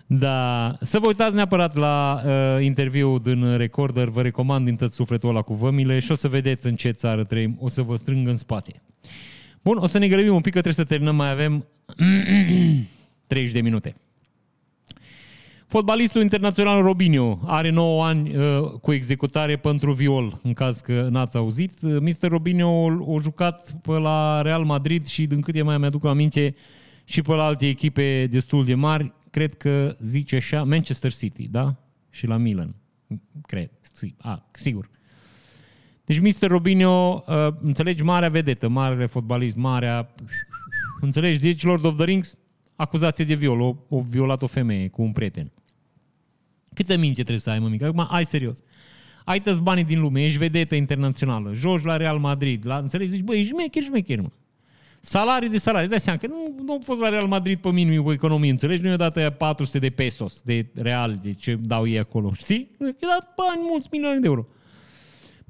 Da, 0.06 0.78
să 0.82 1.00
vă 1.00 1.08
uitați 1.08 1.36
neapărat 1.36 1.76
la 1.76 2.22
uh, 2.26 2.64
interviul 2.64 3.20
din 3.20 3.58
Recorder, 3.58 4.08
vă 4.08 4.22
recomand 4.22 4.66
din 4.66 4.76
tot 4.76 4.92
sufletul 4.92 5.30
ăla 5.30 5.42
cu 5.42 5.54
vămile 5.54 6.00
și 6.00 6.12
o 6.12 6.16
să 6.16 6.28
vedeți 6.28 6.68
în 6.68 6.76
ce 6.76 6.92
țară 6.92 7.24
trăim, 7.24 7.58
o 7.60 7.68
să 7.68 7.82
vă 7.82 7.96
strâng 7.96 8.28
în 8.28 8.38
spate. 8.38 8.82
Bun, 9.62 9.78
o 9.78 9.86
să 9.86 9.98
ne 9.98 10.08
grăbim 10.08 10.34
un 10.34 10.42
pic 10.42 10.54
că 10.54 10.62
trebuie 10.62 10.86
să 10.86 10.90
terminăm, 10.90 11.16
mai 11.16 11.32
avem 11.32 11.66
30 13.28 13.54
de 13.54 13.62
minute. 13.62 13.96
Fotbalistul 15.72 16.22
internațional 16.22 16.82
Robinho 16.82 17.40
are 17.46 17.70
9 17.70 18.06
ani 18.06 18.36
uh, 18.36 18.72
cu 18.82 18.94
executare 18.94 19.58
pentru 19.58 19.94
viol, 19.94 20.40
în 20.44 20.54
caz 20.54 20.80
că 20.80 21.08
n-ați 21.12 21.38
auzit. 21.38 21.72
Uh, 21.82 21.98
Mr. 22.00 22.30
Robinho 22.30 22.88
a 22.88 23.22
jucat 23.22 23.76
pe 23.82 23.92
la 23.92 24.42
Real 24.42 24.64
Madrid 24.64 25.06
și, 25.06 25.26
din 25.26 25.42
câte 25.42 25.62
mai 25.62 25.78
mi-aduc 25.78 26.06
aminte, 26.06 26.56
și 27.04 27.22
pe 27.22 27.34
la 27.34 27.46
alte 27.46 27.68
echipe 27.68 28.28
destul 28.32 28.66
de 28.66 28.76
mari 28.76 29.14
cred 29.30 29.54
că 29.54 29.96
zice 30.00 30.36
așa, 30.36 30.64
Manchester 30.64 31.14
City, 31.14 31.48
da? 31.48 31.76
Și 32.10 32.28
la 32.28 32.38
Milan, 32.38 32.76
cred, 33.46 33.70
a, 34.18 34.50
sigur. 34.52 34.90
Deci 36.06 36.20
Mr. 36.20 36.48
Robinho, 36.48 37.24
uh, 37.28 37.48
înțelegi, 37.62 38.04
marea 38.04 38.30
vedetă, 38.30 38.68
marele 38.68 39.06
fotbalist, 39.06 39.56
marea... 39.56 40.14
Înțelegi, 41.02 41.40
deci 41.40 41.64
Lord 41.64 41.86
of 41.86 41.96
the 41.96 42.06
Rings, 42.06 42.38
acuzație 42.76 43.26
de 43.26 43.36
viol, 43.36 43.60
o, 43.60 43.76
o 43.90 44.00
violat 44.00 44.42
o 44.42 44.48
femeie 44.48 44.88
cu 44.88 45.02
un 45.02 45.12
prieten. 45.12 45.52
Câte 46.76 46.98
minte 46.98 47.14
trebuie 47.14 47.40
să 47.40 47.50
ai, 47.50 47.60
mă 47.60 47.68
mică? 47.68 47.86
Acum, 47.86 48.08
ai 48.10 48.26
serios. 48.26 48.64
Ai 49.26 49.40
tăți 49.40 49.62
banii 49.62 49.84
din 49.84 50.00
lume, 50.00 50.26
ești 50.26 50.38
vedetă 50.38 50.76
internațională, 50.76 51.54
joci 51.54 51.84
la 51.84 51.98
Real 51.98 52.18
Madrid, 52.18 52.66
la, 52.66 52.78
înțelegi? 52.78 53.12
Zici, 53.12 53.22
băi, 53.22 53.38
ești 53.40 53.50
șmecher, 53.50 53.84
șmecher, 53.84 54.22
mă. 54.22 54.30
Salarii 55.00 55.50
de 55.50 55.58
salarii. 55.58 55.88
Îți 55.88 55.92
dai 55.92 56.00
seama 56.00 56.20
că 56.20 56.28
nu, 56.28 56.64
nu 56.66 56.72
au 56.74 56.82
fost 56.84 57.00
la 57.00 57.10
Real 57.10 57.28
Madrid 57.28 57.60
pe 57.60 57.72
minim 57.72 58.04
cu 58.04 58.12
economie, 58.12 58.50
înțelegi? 58.50 58.82
Nu 58.82 58.90
i-a 58.90 58.96
dat 58.96 59.16
aia 59.16 59.32
400 59.32 59.80
de 59.80 59.90
pesos, 59.90 60.42
de 60.44 60.66
real, 60.74 61.20
de 61.24 61.34
ce 61.34 61.56
dau 61.56 61.88
ei 61.88 62.00
acolo, 62.00 62.32
știi? 62.34 62.70
I-a 62.80 63.08
dat 63.08 63.34
bani 63.36 63.62
mulți 63.70 63.88
milioane 63.92 64.20
de 64.20 64.28
euro. 64.28 64.48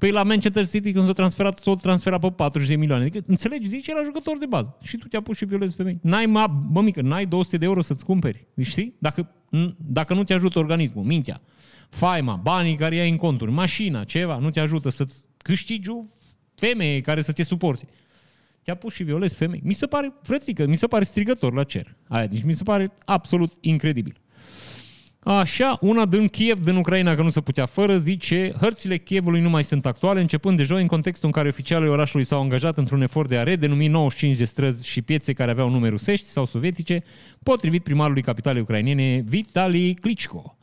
Păi 0.02 0.10
la 0.10 0.22
Manchester 0.22 0.68
City 0.68 0.92
când 0.92 1.06
s-a 1.06 1.12
transferat, 1.12 1.60
tot 1.60 1.80
transferat 1.80 2.20
pe 2.20 2.30
40 2.30 2.68
de 2.68 2.76
milioane. 2.76 3.04
Adică, 3.04 3.24
înțelegi? 3.26 3.68
Deci 3.68 3.86
era 3.86 4.02
jucător 4.04 4.38
de 4.38 4.46
bază. 4.46 4.78
Și 4.82 4.96
tu 4.96 5.08
te-a 5.08 5.20
pus 5.20 5.36
și 5.36 5.44
violezi 5.44 5.74
femei. 5.74 5.98
N-ai, 6.02 6.26
mă, 6.26 6.46
bă, 6.70 6.80
mică, 6.80 7.00
n-ai 7.00 7.26
200 7.26 7.56
de 7.56 7.64
euro 7.64 7.82
să-ți 7.82 8.04
cumperi. 8.04 8.46
Deci, 8.54 8.66
știi? 8.66 8.94
Dacă, 8.98 9.34
dacă 9.76 10.14
nu 10.14 10.24
te 10.24 10.34
ajută 10.34 10.58
organismul, 10.58 11.04
mintea, 11.04 11.40
faima, 11.88 12.34
banii 12.34 12.74
care 12.74 12.98
ai 12.98 13.10
în 13.10 13.16
conturi, 13.16 13.50
mașina, 13.50 14.04
ceva, 14.04 14.38
nu 14.38 14.50
te 14.50 14.60
ajută 14.60 14.88
să-ți 14.88 15.22
câștigi 15.36 15.90
o 15.90 16.04
femeie 16.54 17.00
care 17.00 17.22
să 17.22 17.32
te 17.32 17.42
suporte 17.42 17.86
te-a 18.62 18.74
pus 18.74 18.94
și 18.94 19.02
violezi 19.02 19.34
femei. 19.34 19.60
Mi 19.64 19.72
se 19.72 19.86
pare, 19.86 20.12
frățică, 20.22 20.66
mi 20.66 20.76
se 20.76 20.86
pare 20.86 21.04
strigător 21.04 21.52
la 21.52 21.64
cer. 21.64 21.96
Aia, 22.08 22.26
deci 22.26 22.42
mi 22.42 22.52
se 22.52 22.62
pare 22.62 22.92
absolut 23.04 23.52
incredibil. 23.60 24.21
Așa, 25.24 25.78
una 25.80 26.06
din 26.06 26.28
Kiev, 26.28 26.64
din 26.64 26.76
Ucraina, 26.76 27.14
că 27.14 27.22
nu 27.22 27.28
se 27.28 27.40
putea 27.40 27.66
fără, 27.66 27.98
zice 27.98 28.52
hărțile 28.60 28.96
Kievului 28.96 29.40
nu 29.40 29.50
mai 29.50 29.64
sunt 29.64 29.86
actuale, 29.86 30.20
începând 30.20 30.56
de 30.56 30.62
joi, 30.62 30.80
în 30.80 30.86
contextul 30.86 31.26
în 31.26 31.32
care 31.32 31.48
oficialii 31.48 31.88
orașului 31.88 32.24
s-au 32.24 32.40
angajat 32.40 32.78
într-un 32.78 33.02
efort 33.02 33.28
de 33.28 33.36
a 33.36 33.42
redenumi 33.42 33.88
95 33.88 34.36
de 34.36 34.44
străzi 34.44 34.86
și 34.86 35.02
piețe 35.02 35.32
care 35.32 35.50
aveau 35.50 35.70
nume 35.70 35.88
rusești 35.88 36.26
sau 36.26 36.46
sovietice, 36.46 37.02
potrivit 37.42 37.82
primarului 37.82 38.22
capitalei 38.22 38.62
ucrainene, 38.62 39.24
Vitali 39.26 39.94
Klitschko. 39.94 40.56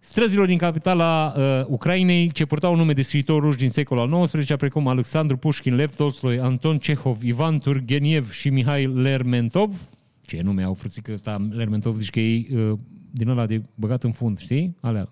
Străzilor 0.00 0.46
din 0.46 0.58
capitala 0.58 1.34
uh, 1.36 1.66
Ucrainei, 1.66 2.30
ce 2.30 2.44
purtau 2.44 2.76
nume 2.76 2.92
de 2.92 3.02
scriitori 3.02 3.40
ruși 3.40 3.58
din 3.58 3.70
secolul 3.70 4.14
al 4.14 4.26
XIX, 4.26 4.56
precum 4.56 4.88
Alexandru 4.88 5.36
Pușkin, 5.36 5.74
Lev 5.74 5.94
Tolstoi, 5.94 6.38
Anton 6.38 6.78
Cehov, 6.78 7.22
Ivan 7.22 7.58
Turgeniev 7.58 8.30
și 8.30 8.48
Mihai 8.48 8.86
Lermentov, 8.86 9.88
ce 10.20 10.40
nume 10.42 10.62
au 10.62 10.74
frățică 10.74 11.12
ăsta, 11.12 11.48
Lermentov 11.50 11.94
zici 11.94 12.10
că 12.10 12.20
e 12.20 12.46
uh, 12.54 12.78
din 13.10 13.28
ăla 13.28 13.46
de 13.46 13.62
băgat 13.74 14.04
în 14.04 14.12
fund, 14.12 14.38
știi? 14.38 14.76
Alea. 14.80 15.08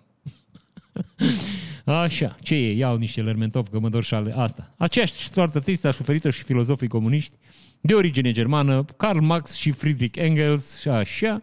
Așa, 1.84 2.36
ce 2.42 2.55
e? 2.55 2.72
Iau 2.72 2.96
niște 2.96 3.22
Lermentov, 3.22 3.68
că 3.68 3.78
mă 3.78 3.88
dor 3.88 4.05
șale. 4.05 4.32
Asta. 4.36 4.74
Aceeași 4.76 5.12
soartă 5.12 5.61
tristă 5.61 5.88
a 5.88 5.90
suferit 5.90 6.24
și 6.24 6.42
filozofii 6.42 6.88
comuniști 6.88 7.36
de 7.80 7.94
origine 7.94 8.30
germană, 8.30 8.84
Karl 8.96 9.18
Marx 9.18 9.55
și 9.55 9.70
Friedrich 9.70 10.18
Engels 10.18 10.80
și 10.80 10.88
așa. 10.88 11.42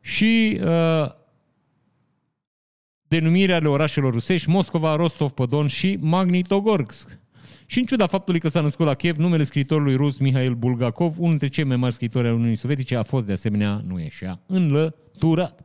Și 0.00 0.60
uh, 0.64 1.10
denumirea 3.08 3.56
ale 3.56 3.68
orașelor 3.68 4.12
rusești, 4.12 4.48
Moscova, 4.48 4.96
Rostov, 4.96 5.30
Podon 5.30 5.66
și 5.66 5.98
Magnitogorsk. 6.00 7.18
Și 7.66 7.78
în 7.78 7.84
ciuda 7.84 8.06
faptului 8.06 8.40
că 8.40 8.48
s-a 8.48 8.60
născut 8.60 8.86
la 8.86 8.94
Kiev, 8.94 9.16
numele 9.16 9.42
scriitorului 9.42 9.96
rus 9.96 10.18
Mihail 10.18 10.54
Bulgakov, 10.54 11.14
unul 11.16 11.28
dintre 11.28 11.48
cei 11.48 11.64
mai 11.64 11.76
mari 11.76 11.94
scriitori 11.94 12.26
ai 12.26 12.32
Uniunii 12.32 12.56
Sovietice, 12.56 12.96
a 12.96 13.02
fost 13.02 13.26
de 13.26 13.32
asemenea, 13.32 13.82
nu 13.86 14.00
ieșea, 14.00 14.40
înlăturat. 14.46 15.60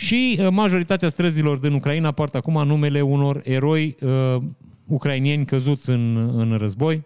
Și 0.00 0.38
uh, 0.40 0.48
majoritatea 0.50 1.08
străzilor 1.08 1.58
din 1.58 1.72
Ucraina 1.72 2.12
poartă 2.12 2.36
acum 2.36 2.66
numele 2.66 3.00
unor 3.00 3.40
eroi 3.44 3.96
uh, 4.00 4.36
ucrainieni 4.86 5.44
căzuți 5.44 5.90
în, 5.90 6.16
în 6.38 6.56
război. 6.56 7.02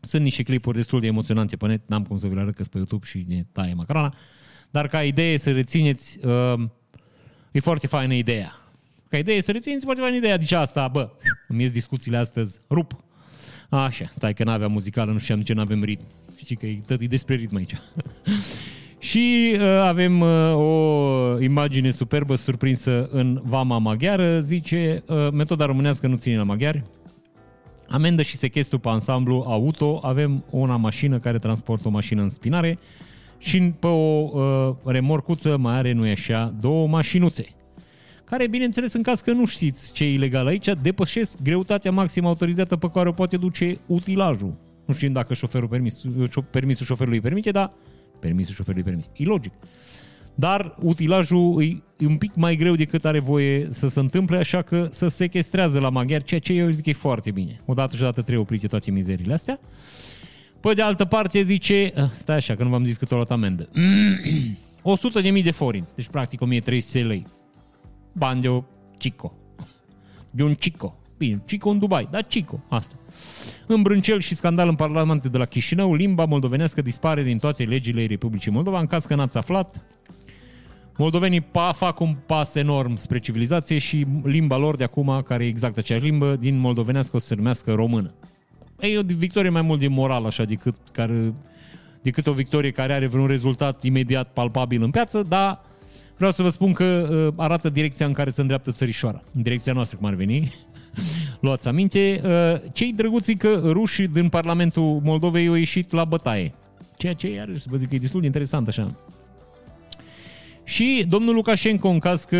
Sunt 0.00 0.22
niște 0.22 0.42
clipuri 0.42 0.76
destul 0.76 1.00
de 1.00 1.06
emoționante 1.06 1.56
pe 1.56 1.66
net, 1.66 1.80
n-am 1.86 2.04
cum 2.04 2.18
să 2.18 2.26
vi 2.26 2.34
le 2.34 2.40
arăt 2.40 2.54
că 2.54 2.62
pe 2.62 2.76
YouTube 2.76 3.06
și 3.06 3.24
ne 3.28 3.44
taie 3.52 3.74
macarona. 3.74 4.14
Dar 4.70 4.88
ca 4.88 5.02
idee 5.02 5.38
să 5.38 5.52
rețineți, 5.52 6.18
uh, 6.26 6.68
e 7.52 7.60
foarte 7.60 7.86
faină 7.86 8.14
ideea. 8.14 8.52
Ca 9.08 9.18
idee 9.18 9.40
să 9.40 9.52
rețineți 9.52 9.84
foarte 9.84 10.02
faină 10.02 10.16
ideea. 10.16 10.36
Deci 10.38 10.52
asta, 10.52 10.88
bă, 10.88 11.10
îmi 11.48 11.62
ies 11.62 11.72
discuțiile 11.72 12.16
astăzi, 12.16 12.60
rup. 12.70 13.04
Așa, 13.68 14.10
stai 14.14 14.34
că 14.34 14.44
n-aveam 14.44 14.72
muzicală, 14.72 15.12
nu 15.12 15.18
știam 15.18 15.38
de 15.38 15.44
ce 15.44 15.52
n-avem 15.52 15.82
ritm. 15.82 16.04
Știi 16.36 16.56
că 16.56 16.66
e, 16.66 16.80
tot 16.86 17.00
e 17.00 17.06
despre 17.06 17.34
ritm 17.34 17.56
aici. 17.56 17.74
Și 19.04 19.54
uh, 19.54 19.60
avem 19.82 20.20
uh, 20.20 20.54
o 20.54 21.40
imagine 21.40 21.90
superbă 21.90 22.34
surprinsă 22.34 23.08
în 23.10 23.40
Vama 23.42 23.78
Maghiară. 23.78 24.40
Zice, 24.40 25.02
uh, 25.06 25.28
metoda 25.32 25.64
românească 25.64 26.06
nu 26.06 26.16
ține 26.16 26.36
la 26.36 26.42
maghiari. 26.42 26.84
Amendă 27.88 28.22
și 28.22 28.36
sechestru 28.36 28.78
pe 28.78 28.88
ansamblu 28.88 29.44
auto. 29.46 30.00
Avem 30.02 30.44
una 30.50 30.76
mașină 30.76 31.18
care 31.18 31.38
transportă 31.38 31.88
o 31.88 31.90
mașină 31.90 32.22
în 32.22 32.28
spinare 32.28 32.78
și 33.38 33.72
pe 33.78 33.86
o 33.86 34.30
uh, 34.32 34.74
remorcuță 34.84 35.56
mai 35.56 35.74
are, 35.74 35.92
nu 35.92 36.06
e 36.06 36.10
așa, 36.10 36.54
două 36.60 36.86
mașinuțe 36.86 37.46
care, 38.24 38.48
bineînțeles, 38.48 38.92
în 38.92 39.02
caz 39.02 39.20
că 39.20 39.32
nu 39.32 39.44
știți 39.44 39.92
ce 39.92 40.04
e 40.04 40.12
ilegal 40.12 40.46
aici, 40.46 40.68
depășesc 40.82 41.42
greutatea 41.42 41.90
maximă 41.90 42.28
autorizată 42.28 42.76
pe 42.76 42.90
care 42.90 43.08
o 43.08 43.12
poate 43.12 43.36
duce 43.36 43.78
utilajul. 43.86 44.54
Nu 44.84 44.94
știm 44.94 45.12
dacă 45.12 45.34
șoferul 45.34 45.68
permis, 45.68 46.00
permisul 46.50 46.86
șoferului 46.86 47.20
permite, 47.20 47.50
dar 47.50 47.72
permisul 48.24 48.54
șoferului 48.54 48.84
permite. 48.84 49.08
E 49.16 49.24
logic. 49.24 49.52
Dar 50.34 50.74
utilajul 50.80 51.62
e 51.98 52.06
un 52.06 52.16
pic 52.16 52.34
mai 52.34 52.56
greu 52.56 52.74
decât 52.74 53.04
are 53.04 53.18
voie 53.18 53.68
să 53.70 53.88
se 53.88 54.00
întâmple, 54.00 54.36
așa 54.36 54.62
că 54.62 54.88
să 54.90 55.08
sequestrează 55.08 55.78
la 55.78 55.88
maghiar, 55.88 56.22
ceea 56.22 56.40
ce 56.40 56.52
eu 56.52 56.70
zic 56.70 56.82
că 56.82 56.90
e 56.90 56.92
foarte 56.92 57.30
bine. 57.30 57.60
Odată 57.64 57.96
și 57.96 58.02
odată 58.02 58.20
trebuie 58.20 58.42
oprite 58.42 58.66
toate 58.66 58.90
mizerile 58.90 59.32
astea. 59.32 59.60
Pe 60.60 60.72
de 60.72 60.82
altă 60.82 61.04
parte 61.04 61.42
zice, 61.42 61.92
ah, 61.96 62.10
stai 62.16 62.36
așa 62.36 62.54
că 62.54 62.62
nu 62.62 62.68
v-am 62.68 62.84
zis 62.84 62.96
cât 62.96 63.10
o 63.12 63.14
luat 63.14 63.30
amendă, 63.30 63.68
100 64.82 65.20
de 65.20 65.30
mii 65.30 65.42
de 65.42 65.50
forinți, 65.50 65.94
deci 65.94 66.08
practic 66.08 66.40
1300 66.40 67.02
lei. 67.02 67.26
Bani 68.12 68.40
de 68.40 68.48
o 68.48 68.64
cico. 68.98 69.32
De 70.30 70.42
un 70.42 70.54
cico. 70.54 70.98
Bine, 71.16 71.42
cico 71.46 71.68
în 71.68 71.78
Dubai, 71.78 72.08
dar 72.10 72.26
cico, 72.26 72.60
asta. 72.68 72.94
În 73.66 73.82
brâncel 73.82 74.20
și 74.20 74.34
scandal 74.34 74.68
în 74.68 74.74
Parlamentul 74.74 75.30
de 75.30 75.38
la 75.38 75.44
Chișinău, 75.44 75.94
limba 75.94 76.24
moldovenească 76.24 76.82
dispare 76.82 77.22
din 77.22 77.38
toate 77.38 77.64
legile 77.64 78.06
Republicii 78.06 78.50
Moldova. 78.50 78.80
În 78.80 78.86
caz 78.86 79.04
că 79.04 79.14
n-ați 79.14 79.36
aflat, 79.36 79.84
moldovenii 80.96 81.40
pa, 81.40 81.72
fac 81.72 82.00
un 82.00 82.16
pas 82.26 82.54
enorm 82.54 82.96
spre 82.96 83.18
civilizație 83.18 83.78
și 83.78 84.06
limba 84.22 84.56
lor 84.56 84.76
de 84.76 84.84
acum, 84.84 85.22
care 85.26 85.44
e 85.44 85.48
exact 85.48 85.76
aceeași 85.76 86.04
limbă, 86.04 86.36
din 86.36 86.58
moldovenească 86.58 87.16
o 87.16 87.18
să 87.18 87.26
se 87.26 87.34
numească 87.34 87.72
română. 87.74 88.14
E 88.80 88.98
o 88.98 89.02
victorie 89.02 89.50
mai 89.50 89.62
mult 89.62 89.78
din 89.78 89.92
moral, 89.92 90.24
așa, 90.24 90.44
decât, 90.44 90.74
care, 90.92 91.34
decât 92.02 92.26
o 92.26 92.32
victorie 92.32 92.70
care 92.70 92.92
are 92.92 93.06
vreun 93.06 93.26
rezultat 93.26 93.82
imediat 93.82 94.32
palpabil 94.32 94.82
în 94.82 94.90
piață, 94.90 95.22
dar 95.22 95.60
vreau 96.16 96.30
să 96.30 96.42
vă 96.42 96.48
spun 96.48 96.72
că 96.72 96.84
uh, 96.84 97.44
arată 97.44 97.68
direcția 97.68 98.06
în 98.06 98.12
care 98.12 98.30
se 98.30 98.40
îndreaptă 98.40 98.72
țărișoara. 98.72 99.22
În 99.34 99.42
direcția 99.42 99.72
noastră, 99.72 99.96
cum 99.96 100.06
ar 100.06 100.14
veni. 100.14 100.52
Luați 101.40 101.68
aminte. 101.68 102.20
Uh, 102.24 102.70
cei 102.72 102.92
drăguți 102.92 103.32
că 103.32 103.60
rușii 103.64 104.08
din 104.08 104.28
Parlamentul 104.28 105.00
Moldovei 105.02 105.46
au 105.46 105.54
ieșit 105.54 105.92
la 105.92 106.04
bătaie. 106.04 106.54
Ceea 106.96 107.12
ce, 107.12 107.30
iarăși, 107.30 107.68
vă 107.68 107.76
zic 107.76 107.88
că 107.88 107.94
e 107.94 107.98
destul 107.98 108.20
de 108.20 108.26
interesant 108.26 108.68
așa. 108.68 108.96
Și 110.64 111.04
domnul 111.08 111.34
Lukashenko, 111.34 111.88
în 111.88 111.98
caz 111.98 112.24
că 112.24 112.36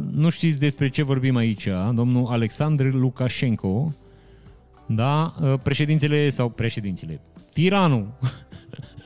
uh, 0.00 0.14
nu 0.14 0.28
știți 0.28 0.58
despre 0.58 0.88
ce 0.88 1.02
vorbim 1.02 1.36
aici, 1.36 1.68
domnul 1.94 2.26
Alexandr 2.26 2.92
Lukashenko, 2.92 3.94
da, 4.86 5.34
uh, 5.42 5.54
președintele 5.62 6.30
sau 6.30 6.48
președintele, 6.48 7.20
tiranul, 7.52 8.06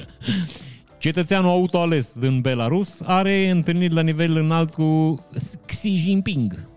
cetățeanul 0.98 1.50
autoales 1.50 2.14
din 2.18 2.40
Belarus, 2.40 3.00
are 3.04 3.50
întâlniri 3.50 3.94
la 3.94 4.02
nivel 4.02 4.36
înalt 4.36 4.70
cu 4.70 5.20
Xi 5.66 5.94
Jinping. 5.94 6.70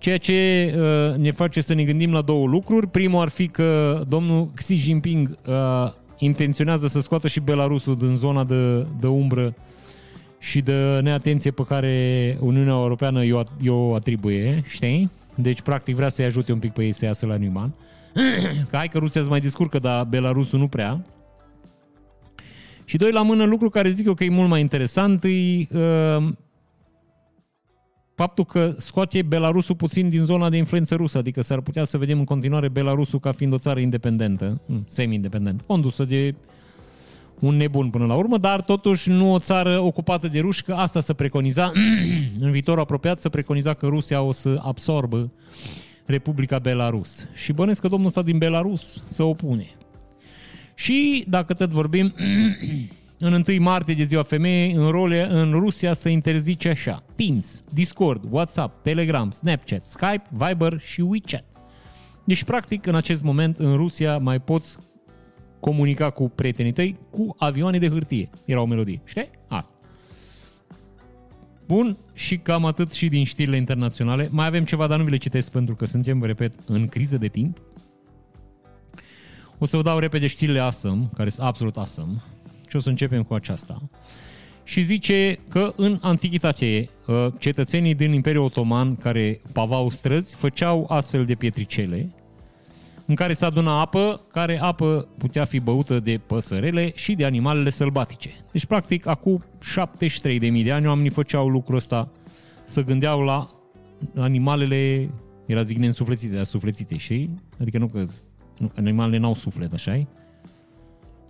Ceea 0.00 0.18
ce 0.18 0.72
uh, 0.76 1.16
ne 1.16 1.30
face 1.30 1.60
să 1.60 1.74
ne 1.74 1.84
gândim 1.84 2.12
la 2.12 2.20
două 2.20 2.46
lucruri. 2.46 2.86
Primul 2.86 3.20
ar 3.20 3.28
fi 3.28 3.48
că 3.48 4.02
domnul 4.08 4.50
Xi 4.54 4.74
Jinping 4.74 5.38
uh, 5.46 5.92
intenționează 6.18 6.86
să 6.86 7.00
scoată 7.00 7.28
și 7.28 7.40
Belarusul 7.40 7.96
din 7.96 8.16
zona 8.16 8.44
de, 8.44 8.86
de 9.00 9.06
umbră 9.06 9.54
și 10.38 10.60
de 10.60 11.00
neatenție 11.02 11.50
pe 11.50 11.64
care 11.68 12.36
Uniunea 12.40 12.72
Europeană 12.72 13.24
i-o 13.60 13.94
atribuie, 13.94 14.62
știi? 14.66 15.10
Deci, 15.34 15.60
practic, 15.60 15.94
vrea 15.94 16.08
să-i 16.08 16.24
ajute 16.24 16.52
un 16.52 16.58
pic 16.58 16.72
pe 16.72 16.84
ei 16.84 16.92
să 16.92 17.04
iasă 17.04 17.26
la 17.26 17.36
Neumann. 17.36 17.74
Că 18.70 18.76
hai 18.76 18.88
că 18.88 18.98
Rusia 18.98 19.22
se 19.22 19.28
mai 19.28 19.40
descurcă, 19.40 19.78
dar 19.78 20.04
Belarusul 20.04 20.58
nu 20.58 20.68
prea. 20.68 21.04
Și 22.84 22.96
doi 22.96 23.12
la 23.12 23.22
mână, 23.22 23.44
lucru 23.44 23.68
care 23.68 23.90
zic 23.90 24.06
eu 24.06 24.14
că 24.14 24.24
e 24.24 24.30
mult 24.30 24.48
mai 24.48 24.60
interesant, 24.60 25.24
e 25.24 25.28
uh, 25.28 26.28
faptul 28.20 28.44
că 28.44 28.74
scoate 28.76 29.22
Belarusul 29.22 29.74
puțin 29.74 30.08
din 30.08 30.24
zona 30.24 30.48
de 30.48 30.56
influență 30.56 30.94
rusă, 30.94 31.18
adică 31.18 31.42
s-ar 31.42 31.60
putea 31.60 31.84
să 31.84 31.98
vedem 31.98 32.18
în 32.18 32.24
continuare 32.24 32.68
Belarusul 32.68 33.20
ca 33.20 33.32
fiind 33.32 33.52
o 33.52 33.58
țară 33.58 33.80
independentă, 33.80 34.60
hmm, 34.66 34.84
semi-independentă, 34.88 35.64
condusă 35.66 36.04
de 36.04 36.34
un 37.38 37.56
nebun 37.56 37.90
până 37.90 38.06
la 38.06 38.14
urmă, 38.14 38.38
dar 38.38 38.62
totuși 38.62 39.10
nu 39.10 39.32
o 39.32 39.38
țară 39.38 39.78
ocupată 39.78 40.28
de 40.28 40.40
ruși, 40.40 40.62
că 40.62 40.72
asta 40.72 41.00
să 41.00 41.12
preconiza 41.12 41.72
în 42.44 42.50
viitorul 42.50 42.80
apropiat, 42.80 43.20
să 43.20 43.28
preconiza 43.28 43.74
că 43.74 43.86
Rusia 43.86 44.22
o 44.22 44.32
să 44.32 44.60
absorbă 44.62 45.30
Republica 46.04 46.58
Belarus. 46.58 47.26
Și 47.34 47.52
bănesc 47.52 47.80
că 47.80 47.88
domnul 47.88 48.08
ăsta 48.08 48.22
din 48.22 48.38
Belarus 48.38 49.02
să 49.08 49.22
opune. 49.22 49.66
Și, 50.74 51.24
dacă 51.28 51.54
tot 51.54 51.70
vorbim, 51.70 52.14
în 53.20 53.42
1 53.48 53.60
martie 53.62 53.94
de 53.94 54.02
ziua 54.02 54.22
femeii, 54.22 54.72
în, 54.72 54.90
role, 54.90 55.26
în 55.30 55.52
Rusia 55.52 55.92
să 55.92 56.08
interzice 56.08 56.68
așa. 56.68 57.02
Teams, 57.16 57.62
Discord, 57.72 58.24
WhatsApp, 58.30 58.82
Telegram, 58.82 59.30
Snapchat, 59.30 59.86
Skype, 59.86 60.22
Viber 60.30 60.80
și 60.80 61.00
WeChat. 61.00 61.44
Deci, 62.24 62.44
practic, 62.44 62.86
în 62.86 62.94
acest 62.94 63.22
moment, 63.22 63.58
în 63.58 63.76
Rusia 63.76 64.18
mai 64.18 64.40
poți 64.40 64.78
comunica 65.60 66.10
cu 66.10 66.28
prietenii 66.28 66.72
tăi 66.72 66.98
cu 67.10 67.34
avioane 67.38 67.78
de 67.78 67.88
hârtie. 67.88 68.30
Era 68.44 68.60
o 68.60 68.66
melodie. 68.66 69.00
Știi? 69.04 69.30
Asta. 69.48 69.72
Bun, 71.66 71.98
și 72.12 72.38
cam 72.38 72.64
atât 72.64 72.92
și 72.92 73.08
din 73.08 73.24
știrile 73.24 73.56
internaționale. 73.56 74.28
Mai 74.30 74.46
avem 74.46 74.64
ceva, 74.64 74.86
dar 74.86 74.98
nu 74.98 75.04
vi 75.04 75.10
le 75.10 75.16
citesc 75.16 75.50
pentru 75.50 75.74
că 75.74 75.84
suntem, 75.84 76.18
vă 76.18 76.26
repet, 76.26 76.54
în 76.66 76.86
criză 76.86 77.16
de 77.16 77.28
timp. 77.28 77.58
O 79.58 79.64
să 79.64 79.76
vă 79.76 79.82
dau 79.82 79.98
repede 79.98 80.26
știrile 80.26 80.60
awesome, 80.60 81.10
care 81.16 81.28
sunt 81.28 81.46
absolut 81.46 81.76
awesome. 81.76 82.22
Și 82.70 82.76
o 82.76 82.78
să 82.78 82.88
începem 82.88 83.22
cu 83.22 83.34
aceasta. 83.34 83.82
Și 84.64 84.82
zice 84.82 85.38
că 85.48 85.72
în 85.76 85.98
antichitate 86.00 86.88
uh, 87.06 87.26
cetățenii 87.38 87.94
din 87.94 88.12
Imperiul 88.12 88.44
Otoman 88.44 88.96
care 88.96 89.40
pavau 89.52 89.90
străzi 89.90 90.34
făceau 90.34 90.86
astfel 90.88 91.24
de 91.24 91.34
pietricele 91.34 92.12
în 93.06 93.14
care 93.14 93.32
se 93.32 93.44
aduna 93.44 93.80
apă, 93.80 94.20
care 94.32 94.60
apă 94.60 95.08
putea 95.18 95.44
fi 95.44 95.60
băută 95.60 96.00
de 96.00 96.20
păsărele 96.26 96.92
și 96.94 97.14
de 97.14 97.24
animalele 97.24 97.70
sălbatice. 97.70 98.30
Deci, 98.52 98.64
practic, 98.64 99.06
acum 99.06 99.44
73.000 100.28 100.64
de 100.64 100.72
ani 100.72 100.86
oamenii 100.86 101.10
făceau 101.10 101.48
lucrul 101.48 101.76
ăsta, 101.76 102.10
să 102.64 102.84
gândeau 102.84 103.20
la 103.20 103.48
animalele, 104.16 105.10
era 105.46 105.62
zic 105.62 105.76
neînsuflețite, 105.76 106.34
dar 106.34 106.44
suflețite, 106.44 106.96
și 106.96 107.30
Adică 107.60 107.78
nu 107.78 107.86
că 107.86 108.04
nu, 108.58 108.70
animalele 108.76 109.18
n-au 109.18 109.34
suflet, 109.34 109.72
așa 109.72 110.06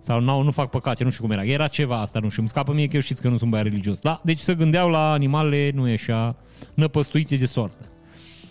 Sau 0.03 0.19
n-au, 0.19 0.41
nu 0.41 0.51
fac 0.51 0.69
păcate, 0.69 1.03
nu 1.03 1.09
știu 1.09 1.23
cum 1.23 1.31
era. 1.31 1.43
Era 1.43 1.67
ceva 1.67 1.99
asta, 2.01 2.19
nu 2.19 2.29
știu, 2.29 2.41
îmi 2.41 2.49
scapă 2.49 2.73
mie 2.73 2.87
că 2.87 2.95
eu 2.95 3.01
știți 3.01 3.21
că 3.21 3.29
nu 3.29 3.37
sunt 3.37 3.49
băiat 3.49 3.65
religios. 3.65 3.99
Da? 3.99 4.21
Deci 4.23 4.37
să 4.37 4.53
gândeau 4.53 4.89
la 4.89 5.11
animalele, 5.11 5.71
nu 5.73 5.87
e 5.87 5.93
așa, 5.93 6.35
năpăstuite 6.73 7.35
de 7.35 7.45
soartă. 7.45 7.85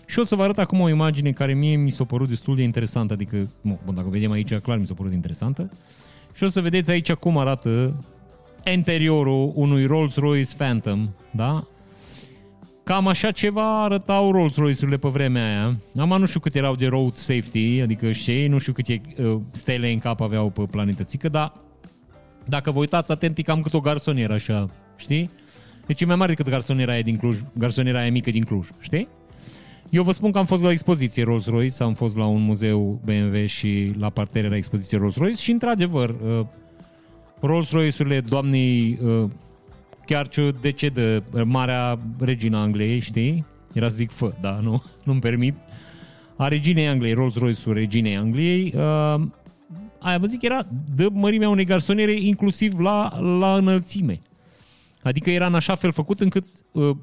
Și 0.05 0.19
o 0.19 0.23
să 0.23 0.35
vă 0.35 0.43
arăt 0.43 0.57
acum 0.57 0.79
o 0.79 0.89
imagine 0.89 1.31
care 1.31 1.53
mie 1.53 1.75
mi 1.75 1.89
s-a 1.89 2.03
părut 2.03 2.27
destul 2.27 2.55
de 2.55 2.63
interesantă, 2.63 3.13
adică, 3.13 3.49
nu, 3.61 3.79
bun, 3.85 3.95
dacă 3.95 4.07
vedem 4.09 4.31
aici, 4.31 4.55
clar 4.55 4.77
mi 4.77 4.87
s-a 4.87 4.93
părut 4.93 5.13
interesantă. 5.13 5.71
Și 6.33 6.43
o 6.43 6.49
să 6.49 6.61
vedeți 6.61 6.91
aici 6.91 7.11
cum 7.13 7.37
arată 7.37 8.03
interiorul 8.73 9.51
unui 9.55 9.85
Rolls-Royce 9.85 10.55
Phantom, 10.57 11.09
da? 11.31 11.67
Cam 12.83 13.07
așa 13.07 13.31
ceva 13.31 13.83
arătau 13.83 14.31
Rolls-Royce-urile 14.31 14.97
pe 14.97 15.07
vremea 15.07 15.45
aia. 15.45 15.77
Am 15.97 16.19
nu 16.19 16.25
știu 16.25 16.39
cât 16.39 16.55
erau 16.55 16.75
de 16.75 16.87
road 16.87 17.13
safety, 17.13 17.81
adică 17.81 18.11
știi, 18.11 18.47
nu 18.47 18.57
știu 18.57 18.73
câte 18.73 19.01
uh, 19.17 19.39
stele 19.51 19.91
în 19.91 19.99
cap 19.99 20.21
aveau 20.21 20.49
pe 20.49 20.61
planetățică, 20.71 21.29
dar 21.29 21.53
dacă 22.45 22.71
vă 22.71 22.79
uitați 22.79 23.11
atent, 23.11 23.39
cam 23.43 23.61
cât 23.61 23.73
o 23.73 23.79
garsonieră 23.79 24.33
așa, 24.33 24.69
știi? 24.95 25.29
Deci 25.85 26.01
e 26.01 26.05
mai 26.05 26.15
mare 26.15 26.33
decât 26.33 26.51
garsoniera 26.51 26.91
aia 26.91 27.01
din 27.01 27.17
Cluj, 27.17 27.37
garsoniera 27.53 27.99
aia 27.99 28.11
mică 28.11 28.31
din 28.31 28.43
Cluj, 28.43 28.67
știi? 28.79 29.07
Eu 29.89 30.03
vă 30.03 30.11
spun 30.11 30.31
că 30.31 30.37
am 30.37 30.45
fost 30.45 30.61
la 30.61 30.67
o 30.67 30.71
expoziție 30.71 31.23
Rolls-Royce, 31.23 31.83
am 31.83 31.93
fost 31.93 32.17
la 32.17 32.25
un 32.25 32.41
muzeu 32.41 33.01
BMW 33.05 33.45
și 33.45 33.93
la 33.99 34.09
parter 34.09 34.45
era 34.45 34.55
expoziție 34.55 34.97
Rolls-Royce 34.97 35.41
și 35.41 35.51
într-adevăr 35.51 36.09
uh, 36.09 36.45
Rolls-Royce-urile 37.41 38.19
doamnei 38.19 38.99
uh, 39.03 39.29
chiar 40.11 40.27
ce 40.27 40.53
decedă 40.61 41.23
uh, 41.33 41.41
marea 41.45 41.99
regina 42.19 42.61
Angliei, 42.61 42.99
știi? 42.99 43.45
Era 43.73 43.89
să 43.89 43.95
zic 43.95 44.11
fă, 44.11 44.33
da, 44.41 44.59
nu, 44.61 44.83
nu-mi 45.05 45.19
permit. 45.19 45.55
A 46.35 46.47
reginei 46.47 46.87
Angliei, 46.87 47.13
Rolls-Royce-ul 47.13 47.73
reginei 47.73 48.17
Angliei, 48.17 48.73
uh, 48.75 49.21
aia 49.99 50.17
vă 50.17 50.25
zic, 50.25 50.41
era 50.41 50.67
de 50.95 51.07
mărimea 51.11 51.49
unei 51.49 51.65
garsoniere 51.65 52.11
inclusiv 52.11 52.79
la, 52.79 53.19
la 53.19 53.55
înălțime. 53.55 54.21
Adică 55.03 55.29
era 55.29 55.45
în 55.45 55.55
așa 55.55 55.75
fel 55.75 55.91
făcut 55.91 56.19
încât 56.19 56.45
uh, 56.71 56.95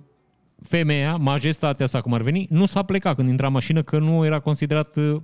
femeia, 0.62 1.16
majestatea 1.16 1.86
sa 1.86 2.00
cum 2.00 2.12
ar 2.12 2.22
veni, 2.22 2.46
nu 2.50 2.66
s-a 2.66 2.82
plecat 2.82 3.14
când 3.16 3.28
intra 3.28 3.46
în 3.46 3.52
mașină 3.52 3.82
că 3.82 3.98
nu 3.98 4.24
era 4.24 4.38
considerat 4.38 4.96
uh, 4.96 5.20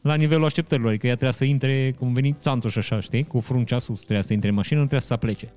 la 0.00 0.14
nivelul 0.14 0.44
așteptărilor. 0.44 0.90
Adică 0.90 1.06
ea 1.06 1.12
trebuia 1.12 1.36
să 1.36 1.44
intre, 1.44 1.94
cum 1.98 2.12
veni, 2.12 2.32
țanțoș 2.32 2.76
așa, 2.76 3.00
știi? 3.00 3.24
Cu 3.24 3.40
fruncea 3.40 3.78
sus, 3.78 3.98
trebuia 3.98 4.22
să 4.22 4.32
intre 4.32 4.48
în 4.48 4.54
mașină, 4.54 4.80
nu 4.80 4.86
trebuia 4.86 5.08
să 5.08 5.16
plece. 5.16 5.52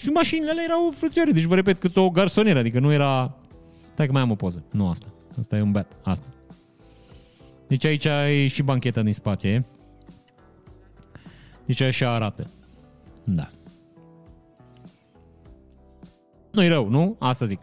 Și 0.00 0.08
mașinile 0.08 0.50
alea 0.50 0.64
erau 0.64 0.90
frățioare, 0.90 1.30
deci 1.30 1.44
vă 1.44 1.54
repet, 1.54 1.78
cât 1.78 1.96
o 1.96 2.10
garsonieră, 2.10 2.58
adică 2.58 2.78
nu 2.80 2.92
era... 2.92 3.36
Stai 3.92 4.06
că 4.06 4.12
mai 4.12 4.22
am 4.22 4.30
o 4.30 4.34
poză. 4.34 4.64
Nu 4.70 4.88
asta. 4.88 5.06
Asta 5.38 5.56
e 5.56 5.60
un 5.60 5.72
bat. 5.72 5.96
Asta. 6.02 6.26
Deci 7.66 7.84
aici 7.84 8.04
e 8.04 8.46
și 8.46 8.62
bancheta 8.62 9.02
din 9.02 9.12
spate. 9.12 9.66
Deci 11.64 11.80
așa 11.80 12.14
arată. 12.14 12.50
Da. 13.24 13.48
Nu-i 16.52 16.68
rău, 16.68 16.88
nu? 16.88 17.16
Asta 17.18 17.44
zic. 17.44 17.60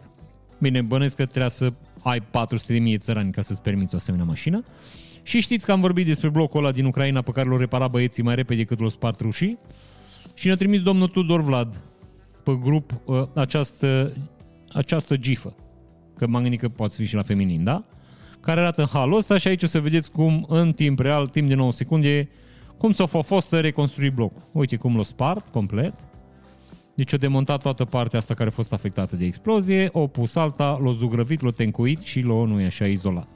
Bine, 0.59 0.81
bănesc 0.81 1.15
că 1.15 1.25
trebuie 1.25 1.49
să 1.49 1.73
ai 2.03 2.21
400 2.21 2.73
de 2.73 2.79
mii 2.79 2.97
țărani 2.97 3.31
ca 3.31 3.41
să-ți 3.41 3.61
permiți 3.61 3.93
o 3.93 3.97
asemenea 3.97 4.25
mașină. 4.25 4.63
Și 5.23 5.39
știți 5.39 5.65
că 5.65 5.71
am 5.71 5.79
vorbit 5.79 6.05
despre 6.05 6.29
blocul 6.29 6.59
ăla 6.59 6.71
din 6.71 6.85
Ucraina 6.85 7.21
pe 7.21 7.31
care 7.31 7.49
l-au 7.49 7.57
reparat 7.57 7.89
băieții 7.89 8.23
mai 8.23 8.35
repede 8.35 8.59
decât 8.59 8.79
l-au 8.79 8.89
spart 8.89 9.19
rușii. 9.19 9.57
Și 10.33 10.45
ne-a 10.47 10.55
trimis 10.55 10.81
domnul 10.81 11.07
Tudor 11.07 11.41
Vlad 11.41 11.75
pe 12.47 12.59
grup 12.63 13.01
uh, 13.05 13.23
această, 13.33 14.13
această 14.73 15.17
gifă. 15.17 15.55
Că 16.17 16.27
m-am 16.27 16.41
gândit 16.41 16.59
că 16.59 16.69
poate 16.69 16.93
fi 16.97 17.05
și 17.05 17.15
la 17.15 17.21
feminin, 17.21 17.63
da? 17.63 17.83
Care 18.39 18.59
arată 18.59 18.81
în 18.81 18.87
halul 18.87 19.17
ăsta 19.17 19.37
și 19.37 19.47
aici 19.47 19.63
o 19.63 19.67
să 19.67 19.79
vedeți 19.79 20.11
cum 20.11 20.45
în 20.49 20.71
timp 20.71 20.99
real, 20.99 21.27
timp 21.27 21.47
de 21.47 21.55
9 21.55 21.71
secunde, 21.71 22.29
cum 22.77 22.91
s-a 22.91 23.05
fost 23.05 23.47
să 23.47 23.59
reconstrui 23.59 24.09
blocul. 24.09 24.41
Uite 24.51 24.75
cum 24.75 24.95
l-a 24.95 25.03
spart 25.03 25.47
complet. 25.47 25.93
Deci 26.95 27.13
a 27.13 27.17
demontat 27.17 27.61
toată 27.61 27.85
partea 27.85 28.19
asta 28.19 28.33
care 28.33 28.49
a 28.49 28.51
fost 28.51 28.73
afectată 28.73 29.15
de 29.15 29.25
explozie, 29.25 29.89
o 29.91 30.07
pus 30.07 30.35
alta, 30.35 30.79
l-a 30.83 30.91
zugrăvit, 30.91 31.41
l-a 31.41 31.51
tencuit 31.51 32.01
și 32.01 32.21
l-a, 32.21 32.45
nu 32.45 32.61
e 32.61 32.65
așa, 32.65 32.87
izolat. 32.87 33.27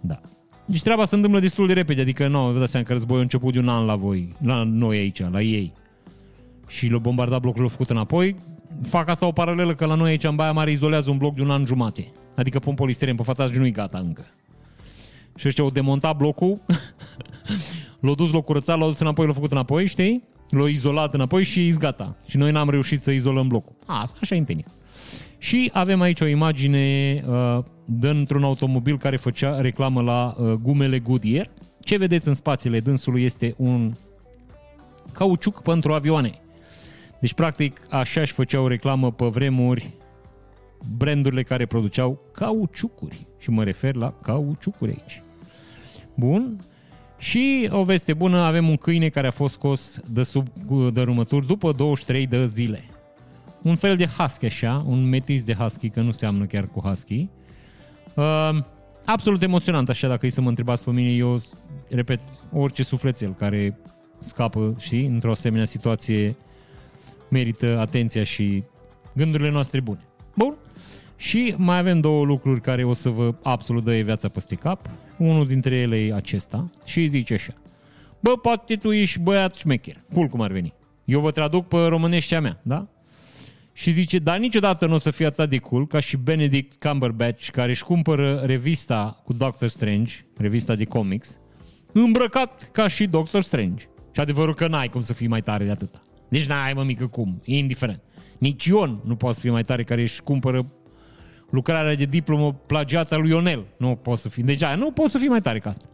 Da. 0.00 0.20
Deci 0.64 0.82
treaba 0.82 1.04
se 1.04 1.14
întâmplă 1.14 1.40
destul 1.40 1.66
de 1.66 1.72
repede, 1.72 2.00
adică 2.00 2.28
nu, 2.28 2.50
vă 2.52 2.58
dați 2.58 2.70
seama 2.70 2.86
că 2.86 2.92
războiul 2.92 3.20
a 3.20 3.22
început 3.22 3.52
de 3.52 3.58
un 3.58 3.68
an 3.68 3.84
la 3.84 3.96
voi, 3.96 4.34
la 4.44 4.62
noi 4.62 4.96
aici, 4.96 5.20
la 5.30 5.42
ei. 5.42 5.72
Și 6.72 6.88
l-a 6.88 6.98
bombardat 6.98 7.40
blocul, 7.40 7.62
l-a 7.62 7.68
făcut 7.68 7.90
înapoi. 7.90 8.36
Fac 8.82 9.08
asta 9.08 9.26
o 9.26 9.32
paralelă 9.32 9.74
că 9.74 9.86
la 9.86 9.94
noi 9.94 10.10
aici 10.10 10.24
în 10.24 10.36
Baia 10.36 10.52
Mare 10.52 10.70
izolează 10.70 11.10
un 11.10 11.18
bloc 11.18 11.34
de 11.34 11.42
un 11.42 11.50
an 11.50 11.64
jumate. 11.66 12.12
Adică 12.36 12.58
pun 12.58 12.74
polistiren 12.74 13.16
pe 13.16 13.22
fața 13.22 13.46
și 13.46 13.58
nu 13.58 13.70
gata 13.70 13.98
încă. 13.98 14.26
Și 15.36 15.48
ăștia 15.48 15.64
au 15.64 15.70
demontat 15.70 16.16
blocul, 16.16 16.60
l-au 18.00 18.14
dus, 18.14 18.32
l-au 18.32 18.42
curățat, 18.42 18.78
l-au 18.78 18.88
dus 18.88 18.98
înapoi, 18.98 19.24
l-au 19.24 19.34
făcut 19.34 19.52
înapoi, 19.52 19.86
știi? 19.86 20.22
L-au 20.50 20.66
izolat 20.66 21.14
înapoi 21.14 21.44
și 21.44 21.68
e 21.68 21.74
gata. 21.78 22.16
Și 22.26 22.36
noi 22.36 22.50
n-am 22.50 22.70
reușit 22.70 23.00
să 23.00 23.10
izolăm 23.10 23.48
blocul. 23.48 23.72
A, 23.86 24.06
așa 24.20 24.34
e 24.34 24.38
în 24.38 24.44
tenis. 24.44 24.66
Și 25.38 25.70
avem 25.72 26.00
aici 26.00 26.20
o 26.20 26.26
imagine 26.26 27.24
uh, 27.26 27.58
dintr-un 27.84 28.44
automobil 28.44 28.98
care 28.98 29.16
făcea 29.16 29.60
reclamă 29.60 30.02
la 30.02 30.34
uh, 30.38 30.52
gumele 30.52 30.98
Goodyear. 30.98 31.50
Ce 31.80 31.96
vedeți 31.96 32.28
în 32.28 32.34
spațiile 32.34 32.80
dânsului 32.80 33.22
este 33.22 33.54
un 33.56 33.92
cauciuc 35.12 35.62
pentru 35.62 35.92
avioane. 35.92 36.41
Deci, 37.22 37.34
practic, 37.34 37.80
așa 37.90 38.20
își 38.20 38.32
făceau 38.32 38.66
reclamă 38.66 39.12
pe 39.12 39.24
vremuri 39.24 39.90
brandurile 40.96 41.42
care 41.42 41.66
produceau 41.66 42.20
cauciucuri. 42.32 43.26
Și 43.38 43.50
mă 43.50 43.64
refer 43.64 43.94
la 43.94 44.14
cauciucuri 44.22 44.90
aici. 44.90 45.22
Bun. 46.14 46.64
Și 47.18 47.68
o 47.72 47.84
veste 47.84 48.14
bună, 48.14 48.38
avem 48.38 48.68
un 48.68 48.76
câine 48.76 49.08
care 49.08 49.26
a 49.26 49.30
fost 49.30 49.54
scos 49.54 50.00
de 50.08 50.22
sub 50.22 50.48
dărâmături 50.92 51.46
după 51.46 51.72
23 51.72 52.26
de 52.26 52.46
zile. 52.46 52.84
Un 53.62 53.76
fel 53.76 53.96
de 53.96 54.06
husky 54.06 54.46
așa, 54.46 54.84
un 54.86 55.08
metis 55.08 55.44
de 55.44 55.54
husky, 55.54 55.88
că 55.88 56.00
nu 56.00 56.10
seamănă 56.10 56.44
chiar 56.44 56.68
cu 56.68 56.80
husky. 56.80 57.28
Uh, 58.14 58.58
absolut 59.04 59.42
emoționant 59.42 59.88
așa, 59.88 60.08
dacă 60.08 60.26
e 60.26 60.30
să 60.30 60.40
mă 60.40 60.48
întrebați 60.48 60.84
pe 60.84 60.90
mine, 60.90 61.10
eu 61.10 61.40
repet, 61.88 62.20
orice 62.52 62.82
sufletel 62.82 63.34
care 63.34 63.78
scapă, 64.20 64.74
și 64.78 64.96
într-o 64.96 65.30
asemenea 65.30 65.66
situație 65.66 66.36
merită 67.32 67.78
atenția 67.78 68.24
și 68.24 68.64
gândurile 69.14 69.50
noastre 69.50 69.80
bune. 69.80 70.04
Bun? 70.36 70.54
Și 71.16 71.54
mai 71.56 71.78
avem 71.78 72.00
două 72.00 72.24
lucruri 72.24 72.60
care 72.60 72.84
o 72.84 72.94
să 72.94 73.08
vă 73.08 73.34
absolut 73.42 73.84
dă 73.84 73.92
viața 73.92 74.28
peste 74.28 74.54
cap. 74.54 74.90
Unul 75.18 75.46
dintre 75.46 75.76
ele 75.76 75.96
e 75.96 76.14
acesta 76.14 76.70
și 76.84 77.06
zice 77.06 77.34
așa. 77.34 77.54
Bă, 78.20 78.38
poate 78.38 78.76
tu 78.76 78.92
ești 78.92 79.20
băiat 79.20 79.54
șmecher. 79.54 80.04
Cool 80.14 80.26
cum 80.26 80.40
ar 80.40 80.50
veni. 80.50 80.74
Eu 81.04 81.20
vă 81.20 81.30
traduc 81.30 81.68
pe 81.68 81.76
româneștea 81.76 82.40
mea, 82.40 82.60
da? 82.62 82.88
Și 83.72 83.90
zice, 83.90 84.18
dar 84.18 84.38
niciodată 84.38 84.86
nu 84.86 84.94
o 84.94 84.98
să 84.98 85.10
fie 85.10 85.26
atât 85.26 85.48
de 85.48 85.58
cool 85.58 85.86
ca 85.86 86.00
și 86.00 86.16
Benedict 86.16 86.84
Cumberbatch, 86.84 87.48
care 87.50 87.70
își 87.70 87.84
cumpără 87.84 88.34
revista 88.34 89.20
cu 89.24 89.32
Doctor 89.32 89.68
Strange, 89.68 90.14
revista 90.36 90.74
de 90.74 90.84
comics, 90.84 91.38
îmbrăcat 91.92 92.68
ca 92.72 92.88
și 92.88 93.06
Doctor 93.06 93.42
Strange. 93.42 93.84
Și 94.12 94.20
adevărul 94.20 94.54
că 94.54 94.66
n-ai 94.66 94.88
cum 94.88 95.00
să 95.00 95.12
fii 95.12 95.26
mai 95.26 95.40
tare 95.40 95.64
de 95.64 95.70
atâta. 95.70 96.02
Nici 96.32 96.46
n-ai, 96.46 96.72
mă, 96.72 96.82
mică, 96.82 97.06
cum. 97.06 97.42
E 97.44 97.56
indiferent. 97.56 98.02
Nici 98.38 98.64
Ion 98.64 99.00
nu 99.04 99.16
poate 99.16 99.34
să 99.34 99.40
fie 99.40 99.50
mai 99.50 99.62
tare 99.62 99.84
care 99.84 100.00
își 100.00 100.22
cumpără 100.22 100.66
lucrarea 101.50 101.94
de 101.94 102.04
diplomă 102.04 102.52
plagiată 102.52 103.14
a 103.14 103.18
lui 103.18 103.30
Ionel. 103.30 103.64
Nu 103.76 103.94
poți 103.94 104.22
să 104.22 104.28
fii. 104.28 104.42
Deci 104.42 104.62
aia, 104.62 104.74
nu 104.74 104.90
poți 104.90 105.10
să 105.10 105.18
fii 105.18 105.28
mai 105.28 105.40
tare 105.40 105.58
ca 105.58 105.68
asta. 105.68 105.84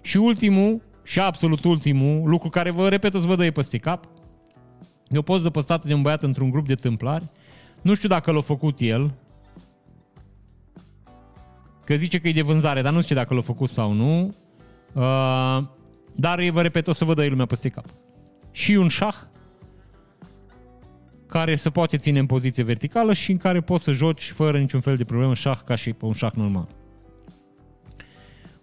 Și 0.00 0.16
ultimul, 0.16 0.82
și 1.02 1.20
absolut 1.20 1.64
ultimul, 1.64 2.28
lucru 2.28 2.48
care 2.48 2.70
vă 2.70 2.88
repet, 2.88 3.14
o 3.14 3.18
să 3.18 3.26
vă 3.26 3.36
dă 3.36 3.50
peste 3.50 3.78
cap, 3.78 4.04
e 5.08 5.18
o 5.18 5.22
poză 5.22 5.50
păstată 5.50 5.86
de 5.86 5.94
un 5.94 6.02
băiat 6.02 6.22
într-un 6.22 6.50
grup 6.50 6.66
de 6.66 6.74
tâmplari. 6.74 7.30
Nu 7.80 7.94
știu 7.94 8.08
dacă 8.08 8.30
l-a 8.30 8.40
făcut 8.40 8.80
el, 8.80 9.14
că 11.84 11.94
zice 11.94 12.18
că 12.18 12.28
e 12.28 12.32
de 12.32 12.42
vânzare, 12.42 12.82
dar 12.82 12.92
nu 12.92 13.00
știu 13.00 13.14
dacă 13.14 13.34
l-a 13.34 13.40
făcut 13.40 13.68
sau 13.68 13.92
nu. 13.92 14.34
Uh, 14.92 15.62
dar, 16.14 16.50
vă 16.50 16.62
repet, 16.62 16.86
o 16.86 16.92
să 16.92 17.04
vă 17.04 17.14
dă 17.14 17.26
lumea 17.26 17.46
peste 17.46 17.68
cap. 17.68 17.84
Și 18.50 18.72
un 18.72 18.88
șah 18.88 19.14
care 21.32 21.56
se 21.56 21.70
poate 21.70 21.96
ține 21.96 22.18
în 22.18 22.26
poziție 22.26 22.62
verticală 22.62 23.12
și 23.12 23.30
în 23.30 23.36
care 23.36 23.60
poți 23.60 23.84
să 23.84 23.92
joci 23.92 24.30
fără 24.30 24.58
niciun 24.58 24.80
fel 24.80 24.96
de 24.96 25.04
problemă 25.04 25.34
șah 25.34 25.58
ca 25.64 25.74
și 25.74 25.92
pe 25.92 26.04
un 26.04 26.12
șah 26.12 26.32
normal. 26.32 26.66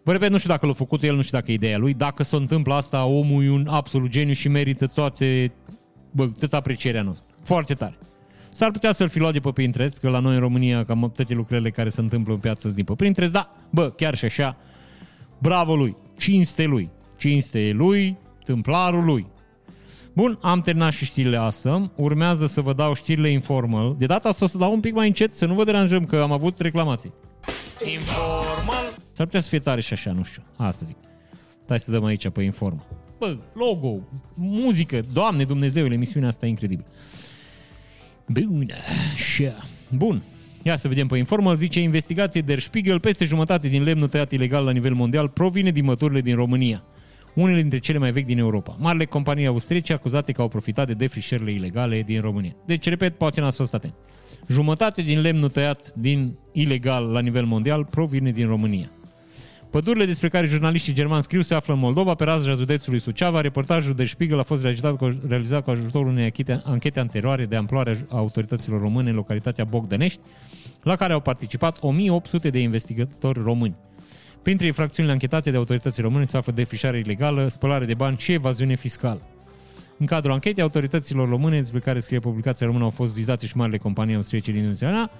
Vă 0.03 0.11
repet, 0.11 0.31
nu 0.31 0.37
știu 0.37 0.49
dacă 0.49 0.65
l-a 0.65 0.73
făcut 0.73 1.03
el, 1.03 1.15
nu 1.15 1.21
știu 1.21 1.37
dacă 1.37 1.51
e 1.51 1.53
ideea 1.53 1.77
lui. 1.77 1.93
Dacă 1.93 2.23
se 2.23 2.35
întâmplă 2.35 2.73
asta, 2.73 3.05
omul 3.05 3.43
e 3.43 3.49
un 3.49 3.67
absolut 3.67 4.09
geniu 4.09 4.33
și 4.33 4.47
merită 4.47 4.87
toate, 4.87 5.51
bă, 6.11 6.27
tot 6.27 6.53
aprecierea 6.53 7.01
noastră. 7.01 7.35
Foarte 7.43 7.73
tare. 7.73 7.97
S-ar 8.51 8.71
putea 8.71 8.91
să-l 8.91 9.09
fi 9.09 9.19
luat 9.19 9.33
de 9.33 9.39
pe 9.39 9.51
Pinterest, 9.51 9.97
că 9.97 10.09
la 10.09 10.19
noi 10.19 10.33
în 10.33 10.39
România 10.39 10.85
cam 10.85 11.11
toate 11.15 11.33
lucrurile 11.33 11.69
care 11.69 11.89
se 11.89 12.01
întâmplă 12.01 12.33
în 12.33 12.39
piață 12.39 12.59
sunt 12.59 12.73
din 12.73 12.83
pe 12.83 12.93
Pinterest, 12.93 13.31
da, 13.31 13.55
bă, 13.69 13.89
chiar 13.89 14.15
și 14.15 14.25
așa, 14.25 14.57
bravo 15.37 15.75
lui, 15.75 15.95
cinste 16.17 16.65
lui, 16.65 16.89
cinste 17.17 17.71
lui, 17.73 18.17
tâmplarul 18.43 19.03
lui. 19.03 19.27
Bun, 20.13 20.37
am 20.41 20.61
terminat 20.61 20.91
și 20.91 21.05
știrile 21.05 21.37
astea. 21.37 21.91
Urmează 21.95 22.45
să 22.45 22.61
vă 22.61 22.73
dau 22.73 22.93
știrile 22.93 23.29
informal. 23.29 23.95
De 23.97 24.05
data 24.05 24.29
asta 24.29 24.45
o 24.45 24.47
să 24.47 24.57
dau 24.57 24.73
un 24.73 24.79
pic 24.79 24.93
mai 24.93 25.07
încet, 25.07 25.33
să 25.33 25.45
nu 25.45 25.53
vă 25.53 25.63
deranjăm, 25.63 26.05
că 26.05 26.17
am 26.17 26.31
avut 26.31 26.59
reclamații. 26.59 27.13
Informal. 27.93 28.83
S-ar 29.11 29.25
putea 29.25 29.39
să 29.39 29.49
fie 29.49 29.59
tare 29.59 29.81
și 29.81 29.93
așa, 29.93 30.11
nu 30.11 30.23
știu. 30.23 30.43
Asta 30.55 30.85
zic. 30.85 30.95
Hai 31.67 31.79
să 31.79 31.91
dăm 31.91 32.03
aici 32.03 32.29
pe 32.29 32.41
informal. 32.41 32.85
Bă, 33.17 33.37
logo, 33.53 33.99
muzică, 34.33 35.01
Doamne 35.13 35.43
Dumnezeule, 35.43 35.93
emisiunea 35.93 36.29
asta 36.29 36.45
e 36.45 36.49
incredibilă. 36.49 36.87
Bună, 38.27 38.73
așa. 39.13 39.67
Bun, 39.89 40.23
Ia 40.63 40.75
să 40.75 40.87
vedem 40.87 41.07
pe 41.07 41.17
informal, 41.17 41.55
zice 41.55 41.79
investigație 41.81 42.41
Der 42.41 42.59
Spiegel, 42.59 42.99
peste 42.99 43.25
jumătate 43.25 43.67
din 43.67 43.83
lemnul 43.83 44.07
tăiat 44.07 44.31
ilegal 44.31 44.63
la 44.63 44.71
nivel 44.71 44.93
mondial 44.93 45.27
provine 45.27 45.71
din 45.71 45.85
măturile 45.85 46.21
din 46.21 46.35
România. 46.35 46.83
Unele 47.33 47.61
dintre 47.61 47.77
cele 47.77 47.97
mai 47.97 48.11
vechi 48.11 48.25
din 48.25 48.37
Europa. 48.37 48.75
Marile 48.79 49.05
companii 49.05 49.45
austriece 49.45 49.93
acuzate 49.93 50.31
că 50.31 50.41
au 50.41 50.47
profitat 50.47 50.87
de 50.87 50.93
defrișările 50.93 51.51
ilegale 51.51 52.01
din 52.01 52.21
România. 52.21 52.55
Deci, 52.65 52.89
repet, 52.89 53.17
poate 53.17 53.41
n-ați 53.41 53.57
fost 53.57 53.73
atent. 53.73 53.93
Jumătate 54.47 55.01
din 55.01 55.21
lemnul 55.21 55.49
tăiat 55.49 55.93
din 55.93 56.37
ilegal 56.51 57.05
la 57.05 57.19
nivel 57.19 57.45
mondial 57.45 57.85
provine 57.85 58.31
din 58.31 58.47
România. 58.47 58.91
Pădurile 59.69 60.05
despre 60.05 60.27
care 60.27 60.47
jurnaliștii 60.47 60.93
germani 60.93 61.23
scriu 61.23 61.41
se 61.41 61.53
află 61.53 61.73
în 61.73 61.79
Moldova, 61.79 62.13
pe 62.13 62.23
raza 62.23 62.53
județului 62.53 62.99
Suceava. 62.99 63.41
Reportajul 63.41 63.93
de 63.93 64.05
Spiegel 64.05 64.39
a 64.39 64.43
fost 64.43 64.61
realizat 64.61 64.95
cu, 64.95 65.17
realizat 65.27 65.63
cu 65.63 65.69
ajutorul 65.69 66.07
unei 66.07 66.23
anchete, 66.23 66.61
anchete 66.63 66.99
anterioare 66.99 67.45
de 67.45 67.55
amploare 67.55 68.05
a 68.09 68.17
autorităților 68.17 68.79
române 68.81 69.09
în 69.09 69.15
localitatea 69.15 69.65
Bogdănești, 69.65 70.19
la 70.83 70.95
care 70.95 71.13
au 71.13 71.19
participat 71.19 71.77
1800 71.81 72.49
de 72.49 72.59
investigatori 72.59 73.41
români. 73.43 73.75
Printre 74.41 74.65
infracțiunile 74.65 75.13
anchetate 75.13 75.51
de 75.51 75.57
autoritățile 75.57 76.05
române 76.05 76.23
se 76.23 76.37
află 76.37 76.51
defrișare 76.51 76.97
ilegală, 76.97 77.47
spălare 77.47 77.85
de 77.85 77.93
bani 77.93 78.17
și 78.17 78.31
evaziune 78.31 78.75
fiscală. 78.75 79.21
În 79.97 80.05
cadrul 80.05 80.31
anchetei 80.31 80.63
autorităților 80.63 81.29
române, 81.29 81.59
despre 81.59 81.79
care 81.79 81.99
scrie 81.99 82.19
publicația 82.19 82.65
română, 82.65 82.83
au 82.83 82.89
fost 82.89 83.13
vizate 83.13 83.45
și 83.45 83.57
marile 83.57 83.77
companii 83.77 84.15
austriece 84.15 84.51
din 84.51 84.65
Uniunea 84.65 85.11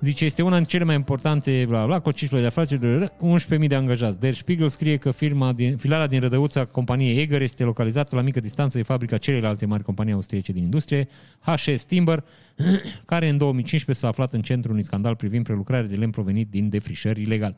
Zice, 0.00 0.24
este 0.24 0.42
una 0.42 0.54
dintre 0.54 0.70
cele 0.72 0.84
mai 0.84 0.94
importante, 0.94 1.64
bla, 1.68 1.86
bla, 1.86 2.00
cu 2.00 2.08
o 2.08 2.12
cifră 2.12 2.40
de 2.40 2.46
afaceri, 2.46 3.12
11.000 3.60 3.66
de 3.66 3.74
angajați. 3.74 4.20
Der 4.20 4.34
Spiegel 4.34 4.68
scrie 4.68 4.96
că 4.96 5.10
firma 5.10 5.52
din, 5.52 5.76
filarea 5.76 6.06
din 6.06 6.20
Rădăuța 6.20 6.64
companiei 6.64 7.20
Eger 7.20 7.42
este 7.42 7.64
localizată 7.64 8.16
la 8.16 8.22
mică 8.22 8.40
distanță 8.40 8.76
de 8.76 8.82
fabrica 8.82 9.18
celelalte 9.18 9.66
mari 9.66 9.82
companii 9.82 10.12
austriece 10.12 10.52
din 10.52 10.62
industrie, 10.62 11.08
HS 11.40 11.84
Timber, 11.84 12.24
care 13.06 13.28
în 13.28 13.36
2015 13.36 14.04
s-a 14.04 14.10
aflat 14.10 14.32
în 14.32 14.42
centrul 14.42 14.70
unui 14.70 14.84
scandal 14.84 15.16
privind 15.16 15.44
prelucrarea 15.44 15.88
de 15.88 15.96
lemn 15.96 16.10
provenit 16.10 16.50
din 16.50 16.68
defrișări 16.68 17.20
ilegale. 17.20 17.56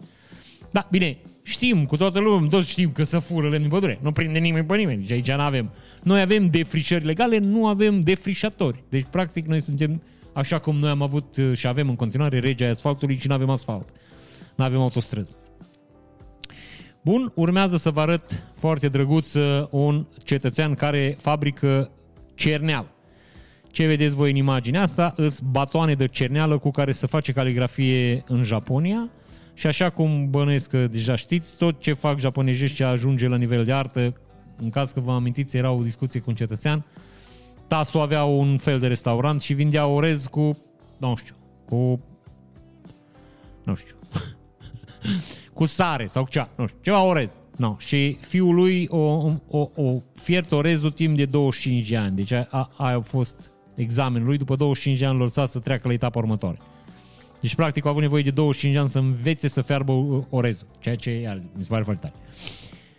Da, 0.73 0.89
bine, 0.91 1.19
știm 1.43 1.87
cu 1.87 1.97
toată 1.97 2.19
lumea, 2.19 2.49
toți 2.49 2.71
știm 2.71 2.91
că 2.91 3.03
să 3.03 3.19
fură 3.19 3.49
lemn 3.49 3.61
din 3.61 3.71
pădure. 3.71 3.99
Nu 4.03 4.13
prinde 4.13 4.39
nimeni 4.39 4.67
pe 4.67 4.77
nimeni. 4.77 5.01
Deci 5.01 5.11
aici 5.11 5.37
nu 5.37 5.43
avem. 5.43 5.71
Noi 6.03 6.21
avem 6.21 6.47
defrișări 6.47 7.05
legale, 7.05 7.39
nu 7.39 7.67
avem 7.67 8.01
defrișatori. 8.01 8.83
Deci, 8.89 9.07
practic, 9.11 9.47
noi 9.47 9.61
suntem 9.61 10.03
așa 10.33 10.59
cum 10.59 10.77
noi 10.77 10.91
am 10.91 11.03
avut 11.03 11.37
uh, 11.37 11.53
și 11.57 11.67
avem 11.67 11.89
în 11.89 11.97
continuare 11.97 12.39
regea 12.39 12.71
asfaltului 12.71 13.17
și 13.17 13.29
nu 13.29 13.35
avem 13.35 13.51
asfalt. 13.51 13.89
Nu 14.55 14.65
avem 14.65 14.81
autostrăzi. 14.81 15.33
Bun, 17.05 17.33
urmează 17.35 17.77
să 17.77 17.91
vă 17.91 18.01
arăt 18.01 18.43
foarte 18.59 18.89
drăguț 18.89 19.35
uh, 19.35 19.67
un 19.71 20.07
cetățean 20.25 20.75
care 20.75 21.17
fabrică 21.21 21.91
cerneal. 22.35 22.95
Ce 23.71 23.87
vedeți 23.87 24.15
voi 24.15 24.31
în 24.31 24.37
imaginea 24.37 24.83
asta? 24.83 25.13
Îs 25.17 25.41
batoane 25.41 25.95
de 25.95 26.07
cerneală 26.07 26.59
cu 26.59 26.71
care 26.71 26.93
se 26.93 27.07
face 27.07 27.33
caligrafie 27.33 28.23
în 28.27 28.43
Japonia 28.43 29.11
și 29.55 29.67
așa 29.67 29.91
cum 29.91 30.31
bănuiesc 30.31 30.71
că 30.71 30.87
deja 30.87 31.17
știți, 31.17 31.57
tot 31.57 31.81
ce 31.81 31.93
fac 31.93 32.19
japonezii 32.19 32.69
ce 32.69 32.85
ajunge 32.85 33.29
la 33.29 33.37
nivel 33.37 33.65
de 33.65 33.73
artă, 33.73 34.15
în 34.57 34.71
caz 34.71 34.93
că 34.93 35.01
vă 35.01 35.13
amintiți, 35.13 35.57
era 35.57 35.71
o 35.71 35.83
discuție 35.83 36.21
cu 36.21 36.31
un 36.31 36.37
cetățean, 36.37 36.85
Tasu 37.67 38.01
avea 38.01 38.25
un 38.25 38.59
fel 38.59 38.79
de 38.79 38.87
restaurant 38.87 39.41
și 39.41 39.55
vindea 39.55 39.87
orez 39.87 40.27
cu, 40.27 40.59
nu 40.97 41.15
știu, 41.17 41.35
cu, 41.69 42.01
nu 43.63 43.75
știu, 43.75 43.97
cu 45.55 45.65
sare 45.65 46.07
sau 46.07 46.27
cea, 46.31 46.49
nu 46.57 46.67
știu, 46.67 46.79
ceva 46.83 47.03
orez. 47.03 47.41
No. 47.57 47.75
Și 47.79 48.17
fiul 48.21 48.55
lui 48.55 48.89
o, 48.91 49.33
o, 49.49 49.71
o 49.75 50.03
fiert 50.15 50.53
orezul 50.53 50.91
timp 50.91 51.17
de 51.17 51.25
25 51.25 51.89
de 51.89 51.97
ani. 51.97 52.17
Deci 52.17 52.31
aia 52.33 52.49
a, 52.51 52.71
a 52.77 53.01
fost 53.01 53.53
examenul 53.75 54.27
lui. 54.27 54.39
După 54.39 54.57
25 54.57 54.99
de 54.99 55.07
ani 55.07 55.19
l 55.19 55.21
lăsat 55.21 55.49
să 55.49 55.59
treacă 55.59 55.89
la 55.89 55.95
etapa 55.95 56.19
următoare. 56.19 56.59
Deci, 57.43 57.55
practic, 57.55 57.87
a 57.87 57.89
avut 57.89 58.03
nevoie 58.03 58.23
de 58.23 58.31
25 58.31 58.75
de 58.75 58.81
ani 58.81 58.89
să 58.89 58.99
învețe 58.99 59.49
să 59.49 59.63
fiarbă 59.63 59.93
orezul. 60.31 60.67
Ceea 60.79 60.97
ce, 60.97 61.11
iar, 61.11 61.41
mi 61.57 61.63
se 61.63 61.69
pare 61.69 61.83
foarte 61.83 62.01
tare. 62.01 62.15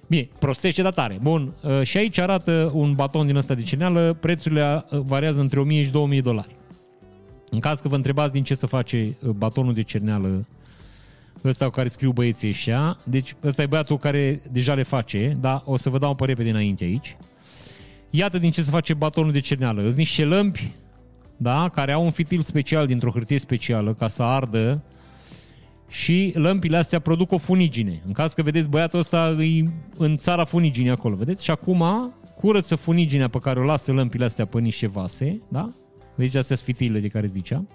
Bine, 0.07 0.29
prostește, 0.39 0.81
dar 0.81 0.93
tare. 0.93 1.19
Bun, 1.21 1.53
uh, 1.61 1.81
și 1.81 1.97
aici 1.97 2.17
arată 2.17 2.71
un 2.73 2.93
baton 2.93 3.25
din 3.25 3.35
ăsta 3.35 3.53
de 3.53 3.61
cineală, 3.61 4.17
prețurile 4.19 4.85
uh, 4.89 4.99
variază 4.99 5.39
între 5.39 5.59
1000 5.59 5.83
și 5.83 5.91
2000 5.91 6.21
de 6.21 6.29
dolari. 6.29 6.55
În 7.49 7.59
caz 7.59 7.79
că 7.79 7.87
vă 7.87 7.95
întrebați 7.95 8.31
din 8.31 8.43
ce 8.43 8.55
să 8.55 8.65
face 8.65 9.17
uh, 9.21 9.29
batonul 9.29 9.73
de 9.73 9.81
cerneală 9.81 10.47
ăsta 11.43 11.65
cu 11.65 11.71
care 11.71 11.87
scriu 11.87 12.11
băieții 12.11 12.49
ăștia, 12.49 12.97
deci 13.03 13.35
ăsta 13.43 13.61
e 13.61 13.65
băiatul 13.65 13.97
care 13.97 14.41
deja 14.51 14.73
le 14.73 14.83
face, 14.83 15.37
dar 15.41 15.61
o 15.65 15.77
să 15.77 15.89
vă 15.89 15.97
dau 15.97 16.15
pe 16.15 16.25
repede 16.25 16.49
înainte 16.49 16.83
aici. 16.83 17.17
Iată 18.09 18.37
din 18.37 18.51
ce 18.51 18.61
se 18.61 18.71
face 18.71 18.93
batonul 18.93 19.31
de 19.31 19.39
cerneală. 19.39 19.81
Sunt 19.81 19.95
niște 19.95 20.25
lămpi, 20.25 20.71
da, 21.43 21.69
care 21.69 21.91
au 21.91 22.03
un 22.03 22.11
fitil 22.11 22.41
special 22.41 22.87
dintr-o 22.87 23.11
hârtie 23.11 23.37
specială 23.37 23.93
ca 23.93 24.07
să 24.07 24.23
ardă 24.23 24.83
și 25.87 26.31
lămpile 26.35 26.77
astea 26.77 26.99
produc 26.99 27.31
o 27.31 27.37
funigine. 27.37 28.01
În 28.05 28.11
caz 28.11 28.33
că 28.33 28.41
vedeți 28.41 28.69
băiatul 28.69 28.99
ăsta 28.99 29.35
e 29.39 29.69
în 29.97 30.17
țara 30.17 30.43
funiginii 30.43 30.89
acolo, 30.89 31.15
vedeți? 31.15 31.43
Și 31.43 31.51
acum 31.51 31.83
curăță 32.35 32.75
funiginea 32.75 33.27
pe 33.27 33.39
care 33.39 33.59
o 33.59 33.63
lasă 33.63 33.91
lămpile 33.91 34.25
astea 34.25 34.45
pe 34.45 34.59
niște 34.59 34.87
vase, 34.87 35.41
da? 35.47 35.73
Vedeți 36.15 36.37
astea 36.37 36.55
sfitile 36.55 36.99
de 36.99 37.07
care 37.07 37.27
ziceam. 37.27 37.67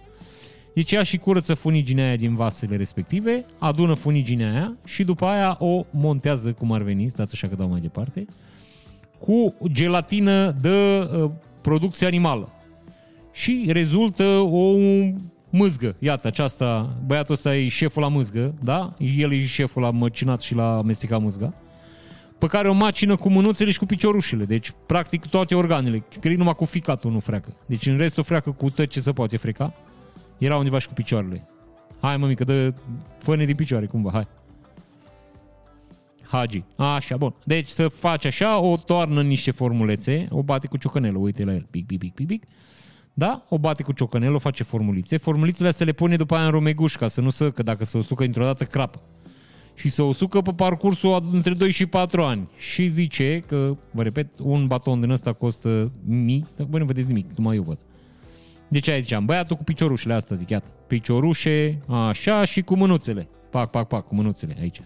Deci 0.74 0.92
ea 0.92 1.02
și 1.02 1.16
curăță 1.16 1.54
funiginea 1.54 2.06
aia 2.06 2.16
din 2.16 2.34
vasele 2.34 2.76
respective, 2.76 3.46
adună 3.58 3.94
funiginea 3.94 4.50
aia 4.50 4.76
și 4.84 5.04
după 5.04 5.24
aia 5.24 5.56
o 5.60 5.84
montează 5.90 6.52
cum 6.52 6.72
ar 6.72 6.82
veni, 6.82 7.08
stați 7.08 7.30
așa 7.34 7.48
că 7.48 7.54
dau 7.54 7.68
mai 7.68 7.80
departe, 7.80 8.24
cu 9.18 9.54
gelatină 9.72 10.50
de 10.50 11.08
uh, 11.12 11.30
producție 11.60 12.06
animală. 12.06 12.52
Și 13.38 13.64
rezultă 13.68 14.24
o 14.38 14.74
mâzgă. 15.50 15.96
Iată, 15.98 16.26
aceasta, 16.26 16.96
băiatul 17.06 17.34
ăsta 17.34 17.56
e 17.56 17.68
șeful 17.68 18.02
la 18.02 18.08
mâzgă, 18.08 18.54
da? 18.62 18.94
El 18.98 19.32
e 19.32 19.44
șeful 19.44 19.82
la 19.82 19.90
măcinat 19.90 20.40
și 20.40 20.54
la 20.54 20.76
amestecat 20.76 21.20
mâzga. 21.20 21.54
Pe 22.38 22.46
care 22.46 22.68
o 22.68 22.72
macină 22.72 23.16
cu 23.16 23.28
mânuțele 23.28 23.70
și 23.70 23.78
cu 23.78 23.86
piciorușele. 23.86 24.44
Deci, 24.44 24.72
practic, 24.86 25.26
toate 25.26 25.54
organele. 25.54 26.04
Cred 26.20 26.36
numai 26.36 26.54
cu 26.54 26.64
ficatul 26.64 27.10
nu 27.10 27.18
freacă. 27.18 27.56
Deci, 27.66 27.86
în 27.86 27.96
restul 27.96 28.22
freacă 28.22 28.50
cu 28.50 28.70
tot 28.70 28.86
ce 28.86 29.00
se 29.00 29.12
poate 29.12 29.36
freca. 29.36 29.74
Era 30.38 30.56
undeva 30.56 30.78
și 30.78 30.88
cu 30.88 30.94
picioarele. 30.94 31.48
Hai, 32.00 32.16
mămică, 32.16 32.44
dă 32.44 32.74
fă 33.18 33.36
din 33.36 33.54
picioare, 33.54 33.86
cumva, 33.86 34.10
hai. 34.10 34.26
Hagi. 36.22 36.62
Așa, 36.76 37.16
bun. 37.16 37.34
Deci 37.44 37.66
să 37.66 37.88
faci 37.88 38.24
așa, 38.24 38.58
o 38.58 38.76
toarnă 38.76 39.20
în 39.20 39.26
niște 39.26 39.50
formulețe, 39.50 40.28
o 40.30 40.42
bate 40.42 40.66
cu 40.66 40.76
ciocănelul, 40.76 41.22
uite 41.22 41.44
la 41.44 41.52
el, 41.52 41.66
pic, 41.70 41.86
pic, 41.86 41.98
pic, 41.98 42.14
pic, 42.14 42.26
pic 42.26 42.42
da? 43.18 43.44
O 43.48 43.58
bate 43.58 43.82
cu 43.82 43.92
ciocanel, 43.92 44.34
o 44.34 44.38
face 44.38 44.62
formulițe. 44.62 45.16
Formulițele 45.16 45.70
se 45.70 45.84
le 45.84 45.92
pune 45.92 46.16
după 46.16 46.34
aia 46.34 46.44
în 46.44 46.50
romeguș, 46.50 46.96
ca 46.96 47.08
să 47.08 47.20
nu 47.20 47.30
să, 47.30 47.50
că 47.50 47.62
dacă 47.62 47.84
se 47.84 47.98
o 47.98 48.02
sucă 48.02 48.22
dintr-o 48.22 48.44
dată, 48.44 48.64
crapă. 48.64 49.00
Și 49.74 49.88
se 49.88 50.02
o 50.02 50.12
sucă 50.12 50.40
pe 50.40 50.52
parcursul 50.52 51.28
între 51.32 51.54
2 51.54 51.70
și 51.70 51.86
4 51.86 52.22
ani. 52.22 52.48
Și 52.56 52.88
zice 52.88 53.42
că, 53.46 53.76
vă 53.92 54.02
repet, 54.02 54.32
un 54.38 54.66
baton 54.66 55.00
din 55.00 55.10
ăsta 55.10 55.32
costă 55.32 55.92
mii, 56.04 56.46
dar 56.56 56.66
voi 56.70 56.80
nu 56.80 56.86
vedeți 56.86 57.06
nimic, 57.06 57.30
numai 57.36 57.56
eu 57.56 57.62
văd. 57.62 57.78
Deci 58.68 58.88
aia 58.88 58.98
ziceam, 58.98 59.24
băiatul 59.24 59.56
cu 59.56 59.64
piciorușele 59.64 60.14
asta, 60.14 60.34
zic, 60.34 60.50
iată. 60.50 60.68
Piciorușe, 60.86 61.82
așa, 61.86 62.44
și 62.44 62.62
cu 62.62 62.76
mânuțele. 62.76 63.28
Pac, 63.50 63.70
pac, 63.70 63.88
pac, 63.88 64.06
cu 64.06 64.14
mânuțele, 64.14 64.56
aici. 64.60 64.80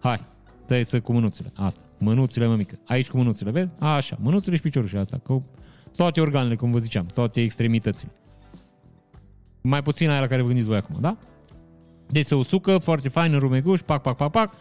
Hai, 0.00 0.24
tăie 0.66 0.84
să 0.84 1.00
cu 1.00 1.12
mânuțele, 1.12 1.52
asta. 1.56 1.82
Mânuțele, 1.98 2.46
mămică. 2.46 2.78
Aici 2.86 3.08
cu 3.08 3.16
mânuțele, 3.16 3.50
vezi? 3.50 3.74
Așa, 3.78 4.18
mânuțele 4.20 4.56
și 4.56 4.62
piciorușele 4.62 5.00
asta, 5.00 5.20
cu 5.22 5.44
toate 6.00 6.20
organele, 6.20 6.54
cum 6.54 6.70
vă 6.70 6.78
ziceam, 6.78 7.06
toate 7.06 7.40
extremitățile. 7.40 8.10
Mai 9.60 9.82
puțin 9.82 10.08
aia 10.10 10.20
la 10.20 10.26
care 10.26 10.40
vă 10.40 10.46
gândiți 10.46 10.68
voi 10.68 10.76
acum, 10.76 10.96
da? 11.00 11.16
Deci 12.06 12.24
se 12.24 12.34
usucă 12.34 12.78
foarte 12.78 13.08
fain 13.08 13.32
în 13.32 13.38
rumeguș, 13.38 13.80
pac, 13.80 14.02
pac, 14.02 14.16
pac, 14.16 14.30
pac, 14.30 14.54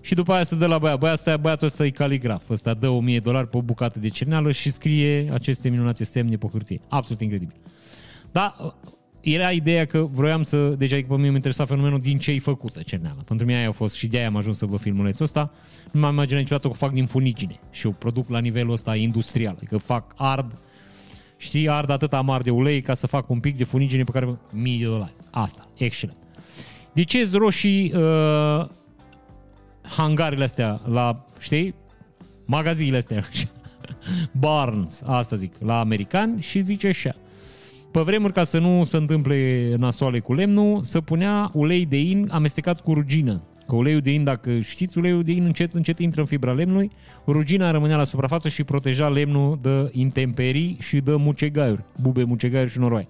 și 0.00 0.14
după 0.14 0.32
aia 0.32 0.44
se 0.44 0.56
dă 0.56 0.66
la 0.66 0.78
băiat. 0.78 0.98
Băiat 0.98 1.14
ăsta, 1.14 1.36
băiatul 1.36 1.66
ăsta 1.66 1.84
e 1.84 1.90
caligraf. 1.90 2.50
Ăsta 2.50 2.74
dă 2.74 2.88
1000 2.88 3.14
de 3.14 3.20
dolari 3.20 3.48
pe 3.48 3.56
o 3.56 3.62
bucată 3.62 3.98
de 3.98 4.08
cerneală 4.08 4.52
și 4.52 4.70
scrie 4.70 5.30
aceste 5.32 5.68
minunate 5.68 6.04
semne 6.04 6.36
pe 6.36 6.46
hârtie. 6.52 6.80
Absolut 6.88 7.22
incredibil. 7.22 7.56
Da, 8.32 8.76
era 9.20 9.50
ideea 9.50 9.84
că 9.84 10.08
vroiam 10.12 10.42
să, 10.42 10.68
deci 10.68 10.92
adică 10.92 11.08
pe 11.08 11.16
mine 11.16 11.28
mă 11.28 11.34
interesa 11.34 11.64
fenomenul 11.64 12.00
din 12.00 12.18
ce 12.18 12.30
e 12.30 12.38
făcută 12.38 12.82
cerneala. 12.82 13.22
Pentru 13.24 13.46
mine 13.46 13.58
aia 13.58 13.68
a 13.68 13.72
fost 13.72 13.94
și 13.94 14.06
de 14.06 14.16
aia 14.16 14.26
am 14.26 14.36
ajuns 14.36 14.56
să 14.58 14.66
vă 14.66 14.76
filmulețul 14.76 15.24
ăsta. 15.24 15.52
Nu 15.92 16.00
m-am 16.00 16.12
imaginat 16.12 16.40
niciodată 16.40 16.66
că 16.66 16.72
o 16.72 16.76
fac 16.76 16.92
din 16.92 17.06
funigine 17.06 17.60
și 17.70 17.86
o 17.86 17.90
produc 17.90 18.28
la 18.28 18.38
nivelul 18.38 18.72
ăsta 18.72 18.96
industrial. 18.96 19.54
Adică 19.56 19.76
fac 19.76 20.14
ard 20.16 20.58
știi, 21.42 21.68
ard 21.68 21.90
atât 21.90 22.12
amar 22.12 22.42
de 22.42 22.50
ulei 22.50 22.80
ca 22.82 22.94
să 22.94 23.06
fac 23.06 23.30
un 23.30 23.40
pic 23.40 23.56
de 23.56 23.64
funigine 23.64 24.04
pe 24.04 24.10
care 24.10 24.38
mii 24.50 24.78
de 24.78 24.84
dolari. 24.84 25.14
Asta, 25.30 25.68
excelent. 25.76 26.16
De 26.92 27.02
ce 27.02 27.28
roșii 27.32 27.92
uh, 27.94 28.66
hangarele 29.82 30.44
astea 30.44 30.80
la, 30.84 31.26
știi, 31.38 31.74
magazinele 32.44 32.96
astea, 32.96 33.24
Barnes, 34.40 35.02
asta 35.06 35.36
zic, 35.36 35.54
la 35.58 35.80
americani 35.80 36.40
și 36.40 36.60
zice 36.60 36.86
așa. 36.86 37.16
Pe 37.90 38.00
vremuri, 38.00 38.32
ca 38.32 38.44
să 38.44 38.58
nu 38.58 38.84
se 38.84 38.96
întâmple 38.96 39.74
nasoale 39.78 40.20
cu 40.20 40.34
lemnul, 40.34 40.82
să 40.82 41.00
punea 41.00 41.50
ulei 41.52 41.86
de 41.86 42.00
in 42.00 42.28
amestecat 42.30 42.80
cu 42.80 42.92
rugină. 42.92 43.42
Că 43.72 43.78
uleiul 43.78 44.00
de 44.00 44.10
in, 44.10 44.24
dacă 44.24 44.58
știți, 44.58 44.98
uleiul 44.98 45.22
de 45.22 45.32
in 45.32 45.44
încet, 45.44 45.72
încet 45.72 45.98
intră 45.98 46.20
în 46.20 46.26
fibra 46.26 46.52
lemnului, 46.52 46.90
rugina 47.26 47.70
rămânea 47.70 47.96
la 47.96 48.04
suprafață 48.04 48.48
și 48.48 48.64
proteja 48.64 49.08
lemnul 49.08 49.58
de 49.62 49.88
intemperii 49.92 50.76
și 50.80 51.00
de 51.00 51.14
mucegaiuri, 51.14 51.84
bube, 52.00 52.22
mucegaiuri 52.22 52.70
și 52.70 52.78
noroaie. 52.78 53.06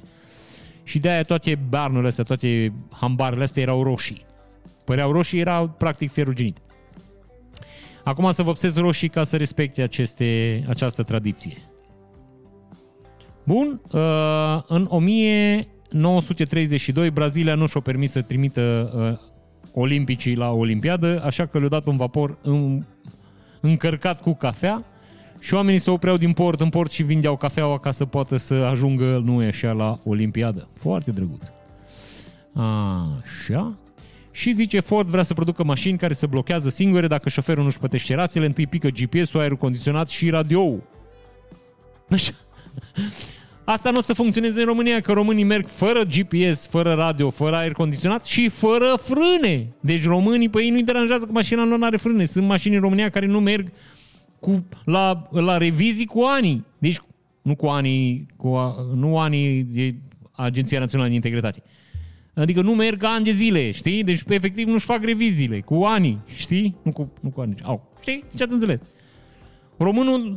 Și 0.83 0.99
de 0.99 1.09
aia 1.09 1.23
toate 1.23 1.59
barnurile 1.69 2.09
astea, 2.09 2.25
toate 2.25 2.73
hambarele 2.91 3.43
astea 3.43 3.63
erau 3.63 3.83
roșii. 3.83 4.25
Păreau 4.85 5.13
roșii, 5.13 5.39
erau 5.39 5.69
practic 5.69 6.13
feruginite. 6.13 6.61
Acum 8.05 8.33
să 8.33 8.43
vopsez 8.43 8.77
roșii 8.77 9.09
ca 9.09 9.25
să 9.25 9.37
respecte 9.37 9.83
aceste, 9.83 10.65
această 10.69 11.03
tradiție. 11.03 11.57
Bun, 13.45 13.81
uh, 13.93 14.63
în 14.67 14.87
1932 14.89 17.11
Brazilia 17.11 17.55
nu 17.55 17.67
și-a 17.67 17.81
permis 17.81 18.11
să 18.11 18.23
trimită 18.23 18.93
uh, 18.97 19.19
olimpicii 19.73 20.35
la 20.35 20.51
Olimpiadă, 20.51 21.23
așa 21.25 21.47
că 21.47 21.59
le-a 21.59 21.69
dat 21.69 21.87
un 21.87 21.97
vapor 21.97 22.39
în, 22.43 22.85
încărcat 23.61 24.21
cu 24.21 24.35
cafea 24.35 24.85
și 25.39 25.55
oamenii 25.55 25.81
se 25.81 25.91
opreau 25.91 26.17
din 26.17 26.33
port 26.33 26.61
în 26.61 26.69
port 26.69 26.91
și 26.91 27.03
vindeau 27.03 27.37
cafeaua 27.37 27.79
ca 27.79 27.91
să 27.91 28.05
poată 28.05 28.37
să 28.37 28.55
ajungă, 28.55 29.23
nu 29.25 29.43
e 29.43 29.47
așa, 29.47 29.73
la 29.73 29.99
Olimpiadă. 30.05 30.69
Foarte 30.75 31.11
drăguț. 31.11 31.47
Așa. 33.23 33.77
Și 34.31 34.53
zice, 34.53 34.81
Ford 34.81 35.09
vrea 35.09 35.23
să 35.23 35.35
producă 35.35 35.65
mașini 35.65 35.99
care 35.99 36.13
se 36.13 36.27
blochează 36.27 36.69
singure 36.69 37.07
dacă 37.07 37.29
șoferul 37.29 37.65
nu-și 37.65 37.79
plătește 37.79 38.15
rațiile, 38.15 38.47
întâi 38.47 38.67
pică 38.67 38.89
GPS-ul, 38.89 39.41
aerul 39.41 39.57
condiționat 39.57 40.09
și 40.09 40.31
radio 40.31 40.75
Așa. 42.11 42.33
Asta 43.65 43.91
nu 43.91 43.99
o 43.99 44.01
să 44.01 44.13
funcționeze 44.13 44.61
în 44.61 44.67
România, 44.67 45.01
că 45.01 45.13
românii 45.13 45.45
merg 45.45 45.67
fără 45.67 46.03
GPS, 46.05 46.67
fără 46.67 46.93
radio, 46.93 47.31
fără 47.31 47.57
aer 47.57 47.73
condiționat 47.73 48.25
și 48.25 48.49
fără 48.49 48.95
frâne. 49.01 49.73
Deci 49.81 50.05
românii, 50.05 50.49
pe 50.49 50.63
ei 50.63 50.71
nu-i 50.71 50.83
deranjează 50.83 51.25
că 51.25 51.33
mașina 51.33 51.65
lor 51.65 51.79
nu 51.79 51.85
are 51.85 51.97
frâne. 51.97 52.25
Sunt 52.25 52.47
mașini 52.47 52.75
în 52.75 52.81
România 52.81 53.09
care 53.09 53.27
nu 53.27 53.41
merg 53.41 53.73
cu, 54.41 54.65
la, 54.85 55.29
la 55.31 55.57
revizii 55.57 56.07
cu 56.07 56.21
ani. 56.21 56.65
Deci 56.79 56.99
nu 57.43 57.55
cu 57.55 57.67
ani, 57.67 58.27
cu, 58.37 58.75
nu 58.95 59.19
ani 59.19 59.63
de 59.63 59.95
Agenția 60.33 60.79
Națională 60.79 61.09
de 61.09 61.15
Integritate. 61.15 61.63
Adică 62.35 62.63
nu 62.63 62.75
merg 62.75 63.03
ani 63.05 63.25
de 63.25 63.31
zile, 63.31 63.71
știi? 63.71 64.05
Deci 64.05 64.23
efectiv 64.29 64.69
nu-și 64.69 64.85
fac 64.85 65.05
reviziile 65.05 65.61
cu 65.61 65.75
ani, 65.75 66.19
știi? 66.37 66.77
Nu 66.83 66.93
cu, 66.93 67.13
nu 67.21 67.29
cu 67.31 67.41
ani. 67.41 67.55
Au, 67.63 67.93
știi? 68.01 68.25
Ce 68.37 68.43
ați 68.43 68.53
înțeles? 68.53 68.81
Românul, 69.83 70.37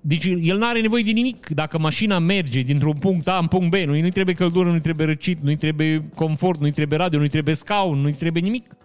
deci 0.00 0.24
el 0.24 0.58
nu 0.58 0.66
are 0.66 0.80
nevoie 0.80 1.02
de 1.02 1.10
nimic. 1.10 1.48
Dacă 1.48 1.78
mașina 1.78 2.18
merge 2.18 2.60
dintr-un 2.60 2.96
punct 2.96 3.28
A 3.28 3.38
în 3.38 3.46
punct 3.46 3.70
B, 3.70 3.74
nu-i 3.74 4.10
trebuie 4.10 4.34
căldură, 4.34 4.68
nu-i 4.70 4.80
trebuie 4.80 5.06
răcit, 5.06 5.38
nu-i 5.40 5.56
trebuie 5.56 6.10
confort, 6.14 6.60
nu-i 6.60 6.70
trebuie 6.70 6.98
radio, 6.98 7.18
nu-i 7.18 7.28
trebuie 7.28 7.54
scaun, 7.54 7.98
nu-i 7.98 8.12
trebuie 8.12 8.42
nimic. 8.42 8.76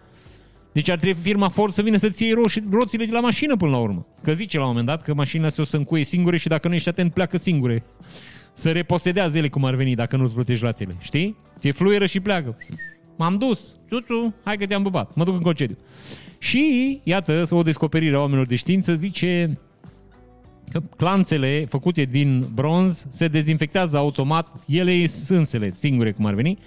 Deci 0.72 0.88
ar 0.88 0.98
trebui 0.98 1.22
firma 1.22 1.48
Ford 1.48 1.72
să 1.72 1.82
vină 1.82 1.96
să-ți 1.96 2.22
iei 2.22 2.32
roșii, 2.32 2.64
roțile 2.70 3.04
de 3.04 3.12
la 3.12 3.20
mașină 3.20 3.56
până 3.56 3.70
la 3.70 3.78
urmă. 3.78 4.06
Că 4.22 4.32
zice 4.32 4.56
la 4.56 4.62
un 4.62 4.68
moment 4.68 4.86
dat 4.86 5.02
că 5.02 5.14
mașina 5.14 5.48
se 5.48 5.60
o 5.60 5.64
să 5.64 5.76
încuie 5.76 6.04
singure 6.04 6.36
și 6.36 6.48
dacă 6.48 6.68
nu 6.68 6.74
ești 6.74 6.88
atent, 6.88 7.12
pleacă 7.12 7.36
singure. 7.36 7.84
Să 8.52 8.72
reposedează 8.72 9.38
ele 9.38 9.48
cum 9.48 9.64
ar 9.64 9.74
veni 9.74 9.94
dacă 9.94 10.16
nu-ți 10.16 10.34
plătești 10.34 10.64
ratele. 10.64 10.96
Știi? 11.00 11.36
Ți 11.58 11.70
fluieră 11.70 12.06
și 12.06 12.20
pleacă. 12.20 12.56
M-am 13.16 13.36
dus. 13.36 13.76
Tutu, 13.88 14.34
hai 14.44 14.56
că 14.56 14.66
te-am 14.66 14.82
bubat. 14.82 15.14
Mă 15.14 15.24
duc 15.24 15.34
în 15.34 15.40
concediu. 15.40 15.76
Și, 16.38 17.00
iată, 17.02 17.46
o 17.50 17.62
descoperire 17.62 18.14
a 18.14 18.18
oamenilor 18.18 18.46
de 18.46 18.56
știință 18.56 18.94
zice 18.94 19.46
că 19.54 19.60
clanțele 20.96 21.64
făcute 21.68 22.02
din 22.02 22.48
bronz 22.54 23.06
se 23.08 23.28
dezinfectează 23.28 23.96
automat, 23.96 24.46
ele 24.66 25.06
însele, 25.28 25.72
singure 25.72 26.12
cum 26.12 26.26
ar 26.26 26.34
veni, 26.34 26.58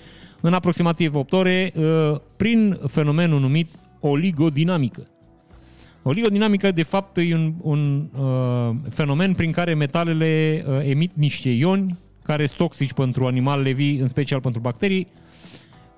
în 0.42 0.54
aproximativ 0.54 1.16
8 1.16 1.34
ore, 1.34 1.72
uh, 1.76 2.20
prin 2.38 2.80
fenomenul 2.88 3.40
numit 3.40 3.68
oligodinamică. 4.00 5.08
Oligodinamică, 6.04 6.72
de 6.72 6.84
fapt, 6.84 7.18
e 7.18 7.34
un, 7.34 7.54
un 7.62 8.10
uh, 8.18 8.76
fenomen 8.90 9.34
prin 9.34 9.52
care 9.52 9.74
metalele 9.74 10.64
uh, 10.68 10.90
emit 10.90 11.12
niște 11.14 11.50
ioni 11.50 11.98
care 12.24 12.46
sunt 12.46 12.58
toxici 12.58 12.94
pentru 12.94 13.26
animalele 13.26 13.72
vii, 13.72 13.98
în 13.98 14.08
special 14.08 14.42
pentru 14.42 14.62
bacterii. 14.62 15.08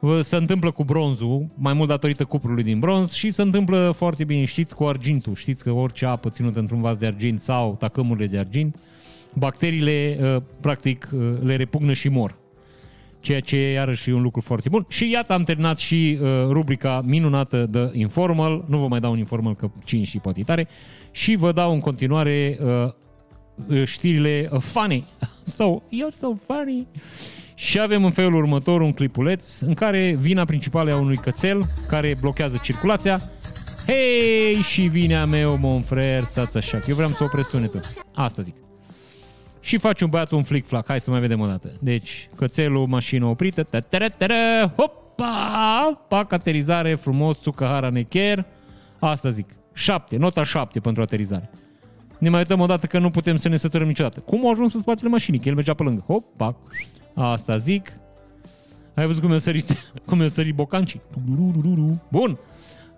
Uh, 0.06 0.20
se 0.22 0.36
întâmplă 0.36 0.72
cu 0.72 0.84
bronzul, 0.84 1.46
mai 1.56 1.74
mult 1.74 1.90
datorită 1.90 2.26
cuprului 2.26 2.64
din 2.64 2.80
bronz 2.80 3.12
și 3.12 3.32
se 3.32 3.42
întâmplă 3.42 3.94
foarte 3.96 4.24
bine, 4.24 4.46
știți, 4.46 4.76
cu 4.76 4.84
argintul. 4.84 5.36
Știți 5.36 5.64
că 5.64 5.72
orice 5.72 6.06
apă 6.06 6.30
ținută 6.30 6.60
într-un 6.60 6.82
vas 6.82 6.98
de 6.98 7.06
argint 7.06 7.42
sau 7.42 7.76
tacămurile 7.80 8.28
de 8.28 8.38
argint, 8.38 8.76
bacteriile, 9.34 10.18
uh, 10.22 10.42
practic, 10.62 11.10
uh, 11.14 11.20
le 11.44 11.56
repugnă 11.56 11.94
și 11.94 12.10
mor 12.10 12.36
ceea 13.20 13.40
ce 13.40 13.56
e 13.56 13.72
iarăși 13.72 14.10
un 14.10 14.22
lucru 14.22 14.42
foarte 14.42 14.70
bun. 14.70 14.86
Și 14.90 15.10
iată, 15.10 15.34
am 15.34 15.44
terminat 15.44 15.78
și 15.78 16.18
uh, 16.22 16.28
rubrica 16.50 17.02
minunată 17.06 17.66
de 17.66 17.90
Informal. 17.94 18.66
Nu 18.68 18.78
vă 18.78 18.88
mai 18.88 19.00
dau 19.00 19.12
un 19.12 19.18
Informal, 19.18 19.56
că 19.56 19.72
5 19.86 20.08
și 20.08 20.18
poate 20.18 20.42
tare. 20.42 20.68
Și 21.12 21.36
vă 21.36 21.52
dau 21.52 21.74
în 21.74 21.80
continuare 21.80 22.58
uh, 22.62 23.84
știrile 23.86 24.50
uh, 24.52 24.60
funny. 24.60 25.06
So, 25.56 25.82
you're 25.92 26.14
so 26.14 26.34
funny. 26.48 26.88
Și 27.56 27.80
avem 27.80 28.06
în 28.06 28.12
felul 28.12 28.34
următor 28.34 28.82
un 28.82 28.94
clipuleț 28.94 29.60
în 29.60 29.74
care 29.74 30.16
vina 30.20 30.46
principală 30.46 30.94
a 30.94 30.98
unui 30.98 31.18
cățel 31.18 31.64
care 31.88 32.16
blochează 32.20 32.60
circulația. 32.64 33.20
Hei, 33.88 34.54
și 34.54 34.82
vina 34.82 35.26
meu, 35.26 35.58
mon 35.62 35.84
frère, 35.84 36.22
stați 36.26 36.58
așa, 36.58 36.80
eu 36.88 36.96
vreau 36.96 37.10
să 37.10 37.24
opresc 37.24 37.50
sunetul. 37.50 37.80
Asta 38.14 38.42
zic 38.42 38.56
și 39.66 39.78
faci 39.78 40.02
un 40.02 40.10
băiat 40.10 40.32
un 40.32 40.44
flick-flack. 40.44 40.88
Hai 40.88 41.00
să 41.00 41.10
mai 41.10 41.20
vedem 41.20 41.40
o 41.40 41.46
dată. 41.46 41.72
Deci, 41.80 42.30
cățelul, 42.36 42.88
mașină 42.88 43.26
oprită, 43.26 43.64
ta 43.64 43.84
hopa, 44.76 46.06
pac, 46.08 46.32
aterizare, 46.32 46.96
frumos, 46.96 47.42
țucăhara 47.42 47.90
necher. 47.90 48.46
Asta 49.00 49.30
zic. 49.30 49.50
7, 49.74 50.18
nota 50.18 50.44
7 50.44 50.80
pentru 50.80 51.02
aterizare. 51.02 51.50
Ne 52.20 52.30
mai 52.30 52.40
uităm 52.40 52.60
o 52.60 52.66
dată 52.66 52.86
că 52.86 53.00
nu 53.00 53.10
putem 53.10 53.38
să 53.38 53.50
ne 53.50 53.58
sătărăm 53.58 53.88
niciodată. 53.88 54.20
Cum 54.20 54.46
au 54.46 54.52
ajuns 54.52 54.74
în 54.74 54.80
spatele 54.80 55.10
mașinii? 55.10 55.40
Că 55.40 55.48
el 55.48 55.56
mergea 55.56 55.74
pe 55.74 55.84
lângă. 55.84 56.04
Hopa, 56.08 56.58
asta 57.14 57.58
zic. 57.58 57.94
Ai 58.94 59.06
văzut 59.06 59.22
cum 59.22 59.32
i-a 59.32 59.38
sărit, 59.38 59.74
cum 60.06 60.22
i-a 60.22 60.28
sărit 60.28 60.56
bocancii? 60.56 61.02
Bun. 62.08 62.38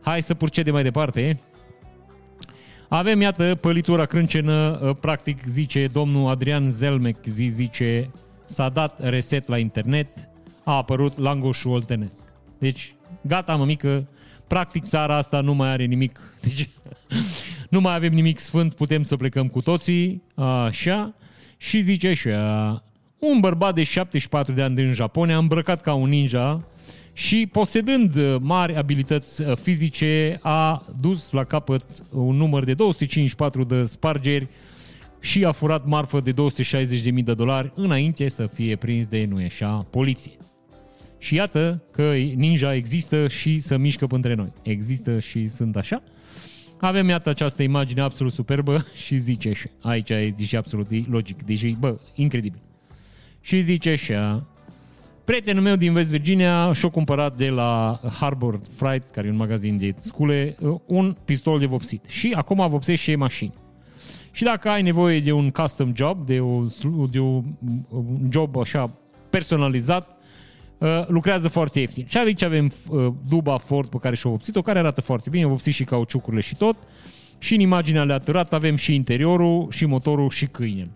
Hai 0.01 0.22
să 0.22 0.34
purcede 0.34 0.72
mai 0.72 0.84
departe. 0.84 1.39
Avem, 2.89 3.22
iată, 3.22 3.55
pălitura 3.55 4.05
crâncenă, 4.05 4.80
ă, 4.84 4.93
practic 4.93 5.45
zice 5.45 5.88
domnul 5.88 6.30
Adrian 6.30 6.70
Zelmec, 6.70 7.26
zi, 7.26 7.43
zice, 7.53 8.11
s-a 8.45 8.70
dat 8.70 9.09
reset 9.09 9.47
la 9.47 9.57
internet, 9.57 10.07
a 10.63 10.76
apărut 10.76 11.18
langoșul 11.18 11.72
oltenesc. 11.72 12.26
Deci, 12.59 12.95
gata, 13.22 13.55
mămică, 13.55 14.07
practic 14.48 14.84
țara 14.84 15.16
asta 15.16 15.41
nu 15.41 15.54
mai 15.54 15.70
are 15.70 15.86
nimic, 15.86 16.20
deci, 16.41 16.70
nu 17.70 17.82
mai 17.82 17.95
avem 17.95 18.14
nimic 18.14 18.39
sfânt, 18.39 18.74
putem 18.74 19.04
să 19.04 19.16
plecăm 19.16 19.48
cu 19.48 19.62
toții, 19.62 20.22
așa, 20.36 21.14
și 21.58 21.82
zice 21.82 22.08
așa, 22.08 22.84
un 23.20 23.39
bărbat 23.39 23.76
de 23.76 23.84
74 23.84 24.54
de 24.54 24.62
ani 24.62 24.76
din 24.76 24.93
Japonia, 24.93 25.38
îmbrăcat 25.38 25.82
ca 25.82 25.93
un 25.93 26.10
ninja, 26.10 26.64
și 27.18 27.48
posedând 27.52 28.15
uh, 28.15 28.36
mari 28.41 28.76
abilități 28.76 29.41
uh, 29.41 29.57
fizice, 29.57 30.40
a 30.41 30.86
dus 30.99 31.32
la 31.32 31.44
capăt 31.44 31.86
un 32.11 32.36
număr 32.36 32.64
de 32.64 32.74
254 32.74 33.64
de 33.64 33.86
spargeri 33.86 34.48
și 35.19 35.45
a 35.45 35.52
furat 35.52 35.86
marfă 35.86 36.19
de 36.19 36.34
260.000 36.34 37.24
de 37.24 37.34
dolari 37.34 37.72
înainte 37.76 38.30
să 38.30 38.48
fie 38.48 38.76
prins 38.76 39.07
de 39.07 39.26
nu 39.30 39.38
așa 39.45 39.86
poliție. 39.90 40.32
Și 41.18 41.35
iată 41.35 41.84
că 41.91 42.14
ninja 42.14 42.76
există 42.76 43.27
și 43.27 43.60
să 43.60 43.77
mișcă 43.77 44.06
între 44.10 44.34
noi. 44.34 44.52
Există 44.61 45.19
și 45.19 45.48
sunt 45.48 45.76
așa. 45.76 46.03
Avem 46.77 47.07
iată 47.07 47.30
această 47.30 47.64
imagine 47.64 48.02
absolut 48.02 48.34
superbă 48.34 48.85
și 49.06 49.18
zice 49.18 49.53
și 49.53 49.69
aici 49.81 50.10
e 50.10 50.34
zice 50.38 50.57
absolut 50.57 51.10
logic, 51.10 51.44
deci 51.44 51.73
bă, 51.73 51.99
incredibil. 52.15 52.60
Și 53.41 53.61
zice 53.61 53.89
așa, 53.89 54.48
Prietenul 55.27 55.64
meu 55.64 55.76
din 55.76 55.95
West 55.95 56.10
Virginia 56.10 56.73
și-a 56.73 56.89
cumpărat 56.89 57.38
de 57.38 57.49
la 57.49 57.99
Harbor 58.19 58.60
Freight, 58.76 59.10
care 59.10 59.27
e 59.27 59.30
un 59.30 59.35
magazin 59.35 59.77
de 59.77 59.95
scule, 59.99 60.56
un 60.85 61.15
pistol 61.26 61.60
de 61.60 61.65
vopsit. 61.65 62.06
Și 62.07 62.34
acum 62.35 62.69
vopsește 62.69 63.11
și 63.11 63.18
mașini. 63.18 63.53
Și 64.31 64.44
dacă 64.44 64.69
ai 64.69 64.81
nevoie 64.81 65.19
de 65.19 65.31
un 65.31 65.52
custom 65.52 65.91
job, 65.95 66.26
de, 66.26 66.39
o, 66.39 66.64
de 67.11 67.19
o, 67.19 67.41
un 67.89 68.30
job 68.30 68.57
așa 68.57 68.91
personalizat, 69.30 70.16
uh, 70.78 71.08
lucrează 71.08 71.48
foarte 71.48 71.80
ieftin. 71.80 72.06
Și 72.06 72.18
aici 72.18 72.41
avem 72.41 72.72
uh, 72.90 73.14
duba 73.30 73.58
Ford 73.58 73.90
pe 73.90 73.98
care 73.98 74.16
și-o 74.16 74.30
vopsit-o, 74.30 74.62
care 74.62 74.80
arată 74.80 75.02
foarte 75.02 75.30
bine, 75.30 75.45
vopsit 75.45 75.74
și 75.74 75.84
cauciucurile 75.84 76.41
și 76.41 76.56
tot. 76.56 76.76
Și 77.38 77.54
în 77.54 77.60
imaginea 77.60 78.02
aleatorat 78.02 78.54
avem 78.54 78.76
și 78.76 78.95
interiorul, 78.95 79.68
și 79.72 79.86
motorul, 79.86 80.30
și 80.30 80.45
câinele. 80.45 80.91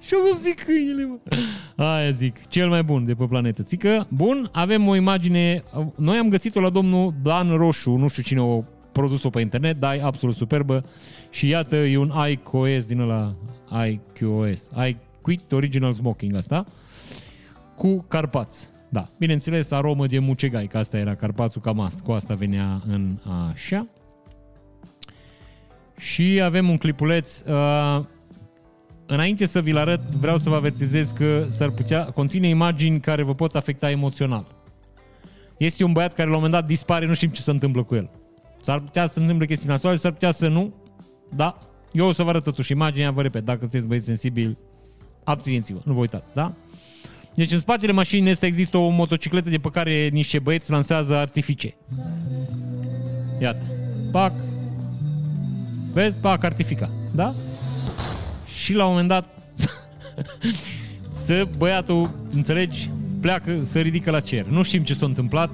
Și 0.00 0.14
eu 0.14 0.36
zic 0.38 0.64
câinele, 0.64 1.04
mă. 1.04 1.84
Aia 1.84 2.10
zic, 2.10 2.48
cel 2.48 2.68
mai 2.68 2.82
bun 2.82 3.04
de 3.04 3.14
pe 3.14 3.24
planetă. 3.24 3.62
Zică, 3.62 4.06
bun, 4.10 4.48
avem 4.52 4.88
o 4.88 4.96
imagine, 4.96 5.64
noi 5.96 6.16
am 6.16 6.28
găsit-o 6.28 6.60
la 6.60 6.70
domnul 6.70 7.14
Dan 7.22 7.56
Roșu, 7.56 7.90
nu 7.90 8.08
știu 8.08 8.22
cine 8.22 8.40
o 8.40 8.64
produs-o 8.92 9.30
pe 9.30 9.40
internet, 9.40 9.76
dar 9.76 9.94
e 9.94 10.02
absolut 10.02 10.36
superbă. 10.36 10.84
Și 11.30 11.48
iată, 11.48 11.76
e 11.76 11.96
un 11.96 12.12
iQOS 12.30 12.84
din 12.86 13.00
ăla, 13.00 13.34
iQOS, 13.86 14.68
iQuit 14.88 15.52
Original 15.52 15.92
Smoking 15.92 16.36
asta, 16.36 16.66
cu 17.80 18.04
carpați. 18.08 18.68
Da, 18.88 19.08
bineînțeles, 19.18 19.70
aromă 19.70 20.06
de 20.06 20.18
mucegai, 20.18 20.66
că 20.66 20.78
asta 20.78 20.98
era 20.98 21.14
carpațul, 21.14 21.60
cam 21.60 21.80
asta, 21.80 22.00
cu 22.04 22.12
asta 22.12 22.34
venea 22.34 22.82
în 22.86 23.18
așa. 23.50 23.86
Și 25.96 26.40
avem 26.42 26.68
un 26.68 26.76
clipuleț, 26.76 27.40
uh, 27.40 28.04
înainte 29.06 29.46
să 29.46 29.60
vi-l 29.60 29.76
arăt, 29.76 30.00
vreau 30.00 30.36
să 30.36 30.48
vă 30.48 30.56
avertizez 30.56 31.10
că 31.10 31.46
s-ar 31.48 31.70
putea 31.70 32.04
conține 32.04 32.48
imagini 32.48 33.00
care 33.00 33.22
vă 33.22 33.34
pot 33.34 33.54
afecta 33.54 33.90
emoțional. 33.90 34.46
Este 35.56 35.84
un 35.84 35.92
băiat 35.92 36.12
care 36.12 36.28
la 36.28 36.34
un 36.34 36.42
moment 36.42 36.60
dat 36.60 36.66
dispare, 36.66 37.06
nu 37.06 37.14
știm 37.14 37.30
ce 37.30 37.40
se 37.40 37.50
întâmplă 37.50 37.82
cu 37.82 37.94
el. 37.94 38.10
S-ar 38.62 38.80
putea 38.80 39.06
să 39.06 39.12
se 39.12 39.20
întâmple 39.20 39.46
chestii 39.46 39.68
nasoale, 39.68 39.96
s-ar 39.96 40.12
putea 40.12 40.30
să 40.30 40.48
nu, 40.48 40.74
da? 41.34 41.58
Eu 41.92 42.06
o 42.06 42.12
să 42.12 42.22
vă 42.22 42.28
arăt 42.28 42.44
totuși 42.44 42.72
imaginea, 42.72 43.10
vă 43.10 43.22
repet, 43.22 43.44
dacă 43.44 43.58
sunteți 43.60 43.86
băieți 43.86 44.06
sensibili, 44.06 44.58
abțineți-vă, 45.24 45.80
nu 45.84 45.92
vă 45.92 46.00
uitați, 46.00 46.34
da? 46.34 46.54
Deci 47.34 47.52
în 47.52 47.58
spatele 47.58 47.92
mașinii 47.92 48.30
este 48.30 48.46
există 48.46 48.76
o 48.76 48.88
motocicletă 48.88 49.50
de 49.50 49.58
pe 49.58 49.68
care 49.72 50.08
niște 50.12 50.38
băieți 50.38 50.70
lansează 50.70 51.16
artifice. 51.16 51.74
Iată. 53.40 53.62
Pac. 54.10 54.32
Vezi? 55.92 56.18
Pac, 56.18 56.44
artifica. 56.44 56.90
Da? 57.14 57.34
Și 58.46 58.74
la 58.74 58.84
un 58.84 58.90
moment 58.90 59.08
dat 59.08 59.28
să 61.24 61.48
băiatul, 61.58 62.10
înțelegi, 62.32 62.90
pleacă, 63.20 63.60
să 63.64 63.80
ridică 63.80 64.10
la 64.10 64.20
cer. 64.20 64.44
Nu 64.44 64.62
știm 64.62 64.82
ce 64.82 64.94
s-a 64.94 65.06
întâmplat. 65.06 65.50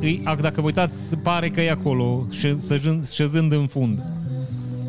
Îi, 0.00 0.22
dacă 0.40 0.60
vă 0.60 0.66
uitați, 0.66 1.16
pare 1.22 1.48
că 1.48 1.60
e 1.60 1.70
acolo, 1.70 2.26
șezând 3.12 3.52
în 3.52 3.66
fund. 3.66 4.02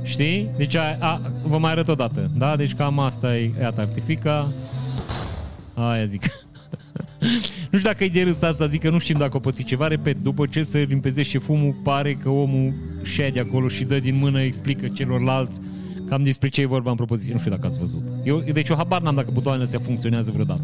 Știi? 0.03 0.49
Deci 0.57 0.75
a, 0.75 0.97
a, 0.99 1.21
vă 1.43 1.57
mai 1.57 1.71
arăt 1.71 1.87
o 1.87 1.95
dată. 1.95 2.29
Da? 2.37 2.55
Deci 2.55 2.75
cam 2.75 2.99
asta 2.99 3.37
e, 3.37 3.51
iată, 3.59 3.81
artifica. 3.81 4.47
Aia 5.79 6.05
zic. 6.05 6.23
nu 7.71 7.77
știu 7.77 7.89
dacă 7.89 8.03
e 8.03 8.07
de 8.07 8.23
râs 8.23 8.41
asta, 8.41 8.67
zic 8.67 8.81
că 8.81 8.89
nu 8.89 8.97
știm 8.97 9.17
dacă 9.17 9.37
o 9.37 9.39
păți 9.39 9.63
ceva. 9.63 9.87
Repet, 9.87 10.17
după 10.17 10.45
ce 10.45 10.63
se 10.63 10.79
limpezește 10.79 11.37
fumul, 11.37 11.75
pare 11.83 12.13
că 12.13 12.29
omul 12.29 12.73
șede 13.03 13.39
acolo 13.39 13.67
și 13.67 13.83
dă 13.83 13.99
din 13.99 14.15
mână, 14.15 14.41
explică 14.41 14.87
celorlalți 14.87 15.59
cam 16.09 16.23
despre 16.23 16.47
ce 16.47 16.61
e 16.61 16.65
vorba 16.65 16.89
în 16.89 16.95
propoziție. 16.95 17.33
Nu 17.33 17.39
știu 17.39 17.51
dacă 17.51 17.65
ați 17.65 17.79
văzut. 17.79 18.03
Eu, 18.23 18.39
deci 18.53 18.67
eu 18.67 18.75
habar 18.75 19.01
n-am 19.01 19.15
dacă 19.15 19.29
butoanele 19.33 19.63
astea 19.63 19.79
funcționează 19.79 20.31
vreodată. 20.31 20.63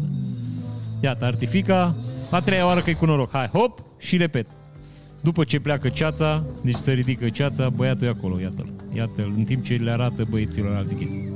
Iată, 1.00 1.24
artifica. 1.24 1.94
A 2.30 2.40
treia 2.40 2.66
oară 2.66 2.80
că 2.80 2.90
e 2.90 2.92
cu 2.92 3.06
noroc. 3.06 3.32
Hai, 3.32 3.46
hop, 3.46 3.82
și 3.98 4.16
repet. 4.16 4.46
După 5.20 5.44
ce 5.44 5.58
pleacă 5.58 5.88
ceața, 5.88 6.44
deci 6.62 6.74
se 6.74 6.92
ridică 6.92 7.28
ceața, 7.28 7.68
băiatul 7.68 8.06
e 8.06 8.10
acolo, 8.10 8.40
iată-l. 8.40 8.72
Iată-l, 8.92 9.32
în 9.36 9.44
timp 9.44 9.64
ce 9.64 9.74
le 9.74 9.90
arată 9.90 10.24
băieților 10.30 10.74
alte 10.74 10.94
chestii. 10.94 11.32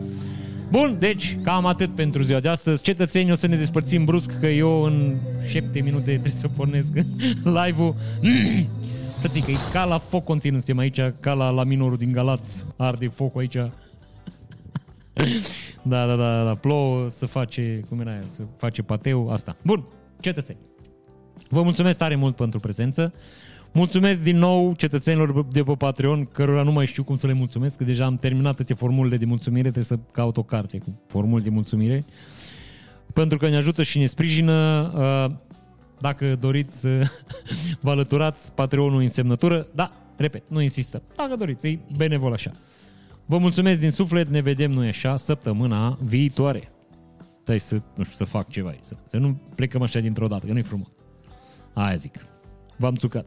Bun, 0.70 0.96
deci 0.98 1.38
cam 1.42 1.66
atât 1.66 1.94
pentru 1.94 2.22
ziua 2.22 2.40
de 2.40 2.48
astăzi. 2.48 2.82
Cetățenii 2.82 3.32
o 3.32 3.34
să 3.34 3.46
ne 3.46 3.56
despărțim 3.56 4.04
brusc 4.04 4.40
că 4.40 4.46
eu 4.46 4.82
în 4.82 5.16
7 5.46 5.80
minute 5.80 6.10
trebuie 6.10 6.32
să 6.32 6.48
pornesc 6.48 6.92
live-ul. 7.64 7.94
Frățică, 9.18 9.50
e 9.50 9.54
ca 9.72 9.84
la 9.84 9.98
foc 9.98 10.24
conțin, 10.24 10.50
suntem 10.50 10.78
aici, 10.78 11.00
ca 11.20 11.32
la, 11.32 11.50
la 11.50 11.64
minorul 11.64 11.96
din 11.96 12.12
Galați, 12.12 12.64
arde 12.76 13.08
focul 13.08 13.40
aici. 13.40 13.54
da, 15.82 16.06
da, 16.06 16.16
da, 16.16 16.44
da, 16.44 16.54
plouă, 16.54 17.08
să 17.08 17.26
face, 17.26 17.84
cum 17.88 18.00
era 18.00 18.10
aia, 18.10 18.24
să 18.28 18.42
face 18.56 18.82
pateu, 18.82 19.30
asta. 19.30 19.56
Bun, 19.62 19.84
cetățeni. 20.20 20.58
Vă 21.48 21.62
mulțumesc 21.62 21.98
tare 21.98 22.14
mult 22.14 22.36
pentru 22.36 22.60
prezență. 22.60 23.12
Mulțumesc 23.72 24.22
din 24.22 24.38
nou 24.38 24.74
cetățenilor 24.74 25.46
de 25.52 25.62
pe 25.62 25.72
Patreon, 25.72 26.24
cărora 26.24 26.62
nu 26.62 26.72
mai 26.72 26.86
știu 26.86 27.04
cum 27.04 27.16
să 27.16 27.26
le 27.26 27.32
mulțumesc, 27.32 27.76
că 27.76 27.84
deja 27.84 28.04
am 28.04 28.16
terminat 28.16 28.54
toate 28.56 28.74
formulele 28.74 29.16
de 29.16 29.24
mulțumire, 29.24 29.62
trebuie 29.62 29.84
să 29.84 29.98
caut 30.12 30.36
o 30.36 30.42
carte 30.42 30.78
cu 30.78 31.00
formule 31.06 31.42
de 31.42 31.50
mulțumire, 31.50 32.04
pentru 33.12 33.38
că 33.38 33.48
ne 33.48 33.56
ajută 33.56 33.82
și 33.82 33.98
ne 33.98 34.06
sprijină. 34.06 34.90
Uh, 34.96 35.36
dacă 36.00 36.36
doriți 36.36 36.80
să 36.80 36.88
vă 37.80 37.90
alăturați 37.90 38.52
Patreonul 38.52 39.00
în 39.00 39.08
semnătură, 39.08 39.66
da, 39.74 39.92
repet, 40.16 40.42
nu 40.48 40.60
insistăm. 40.60 41.02
Dacă 41.16 41.36
doriți, 41.36 41.66
e 41.66 41.78
benevol 41.96 42.32
așa. 42.32 42.52
Vă 43.26 43.38
mulțumesc 43.38 43.80
din 43.80 43.90
suflet, 43.90 44.28
ne 44.28 44.40
vedem 44.40 44.70
noi 44.70 44.88
așa 44.88 45.16
săptămâna 45.16 45.98
viitoare. 46.02 46.72
Stai 47.42 47.60
să, 47.60 47.74
nu 47.94 48.04
știu, 48.04 48.16
să 48.16 48.24
fac 48.24 48.48
ceva, 48.48 48.74
să, 48.80 48.96
să 49.04 49.16
nu 49.16 49.40
plecăm 49.54 49.82
așa 49.82 50.00
dintr-o 50.00 50.26
dată, 50.26 50.46
că 50.46 50.52
nu-i 50.52 50.62
frumos. 50.62 50.88
Aia 51.74 51.96
zic. 51.96 52.26
V-am 52.76 52.94
țucat. 52.94 53.26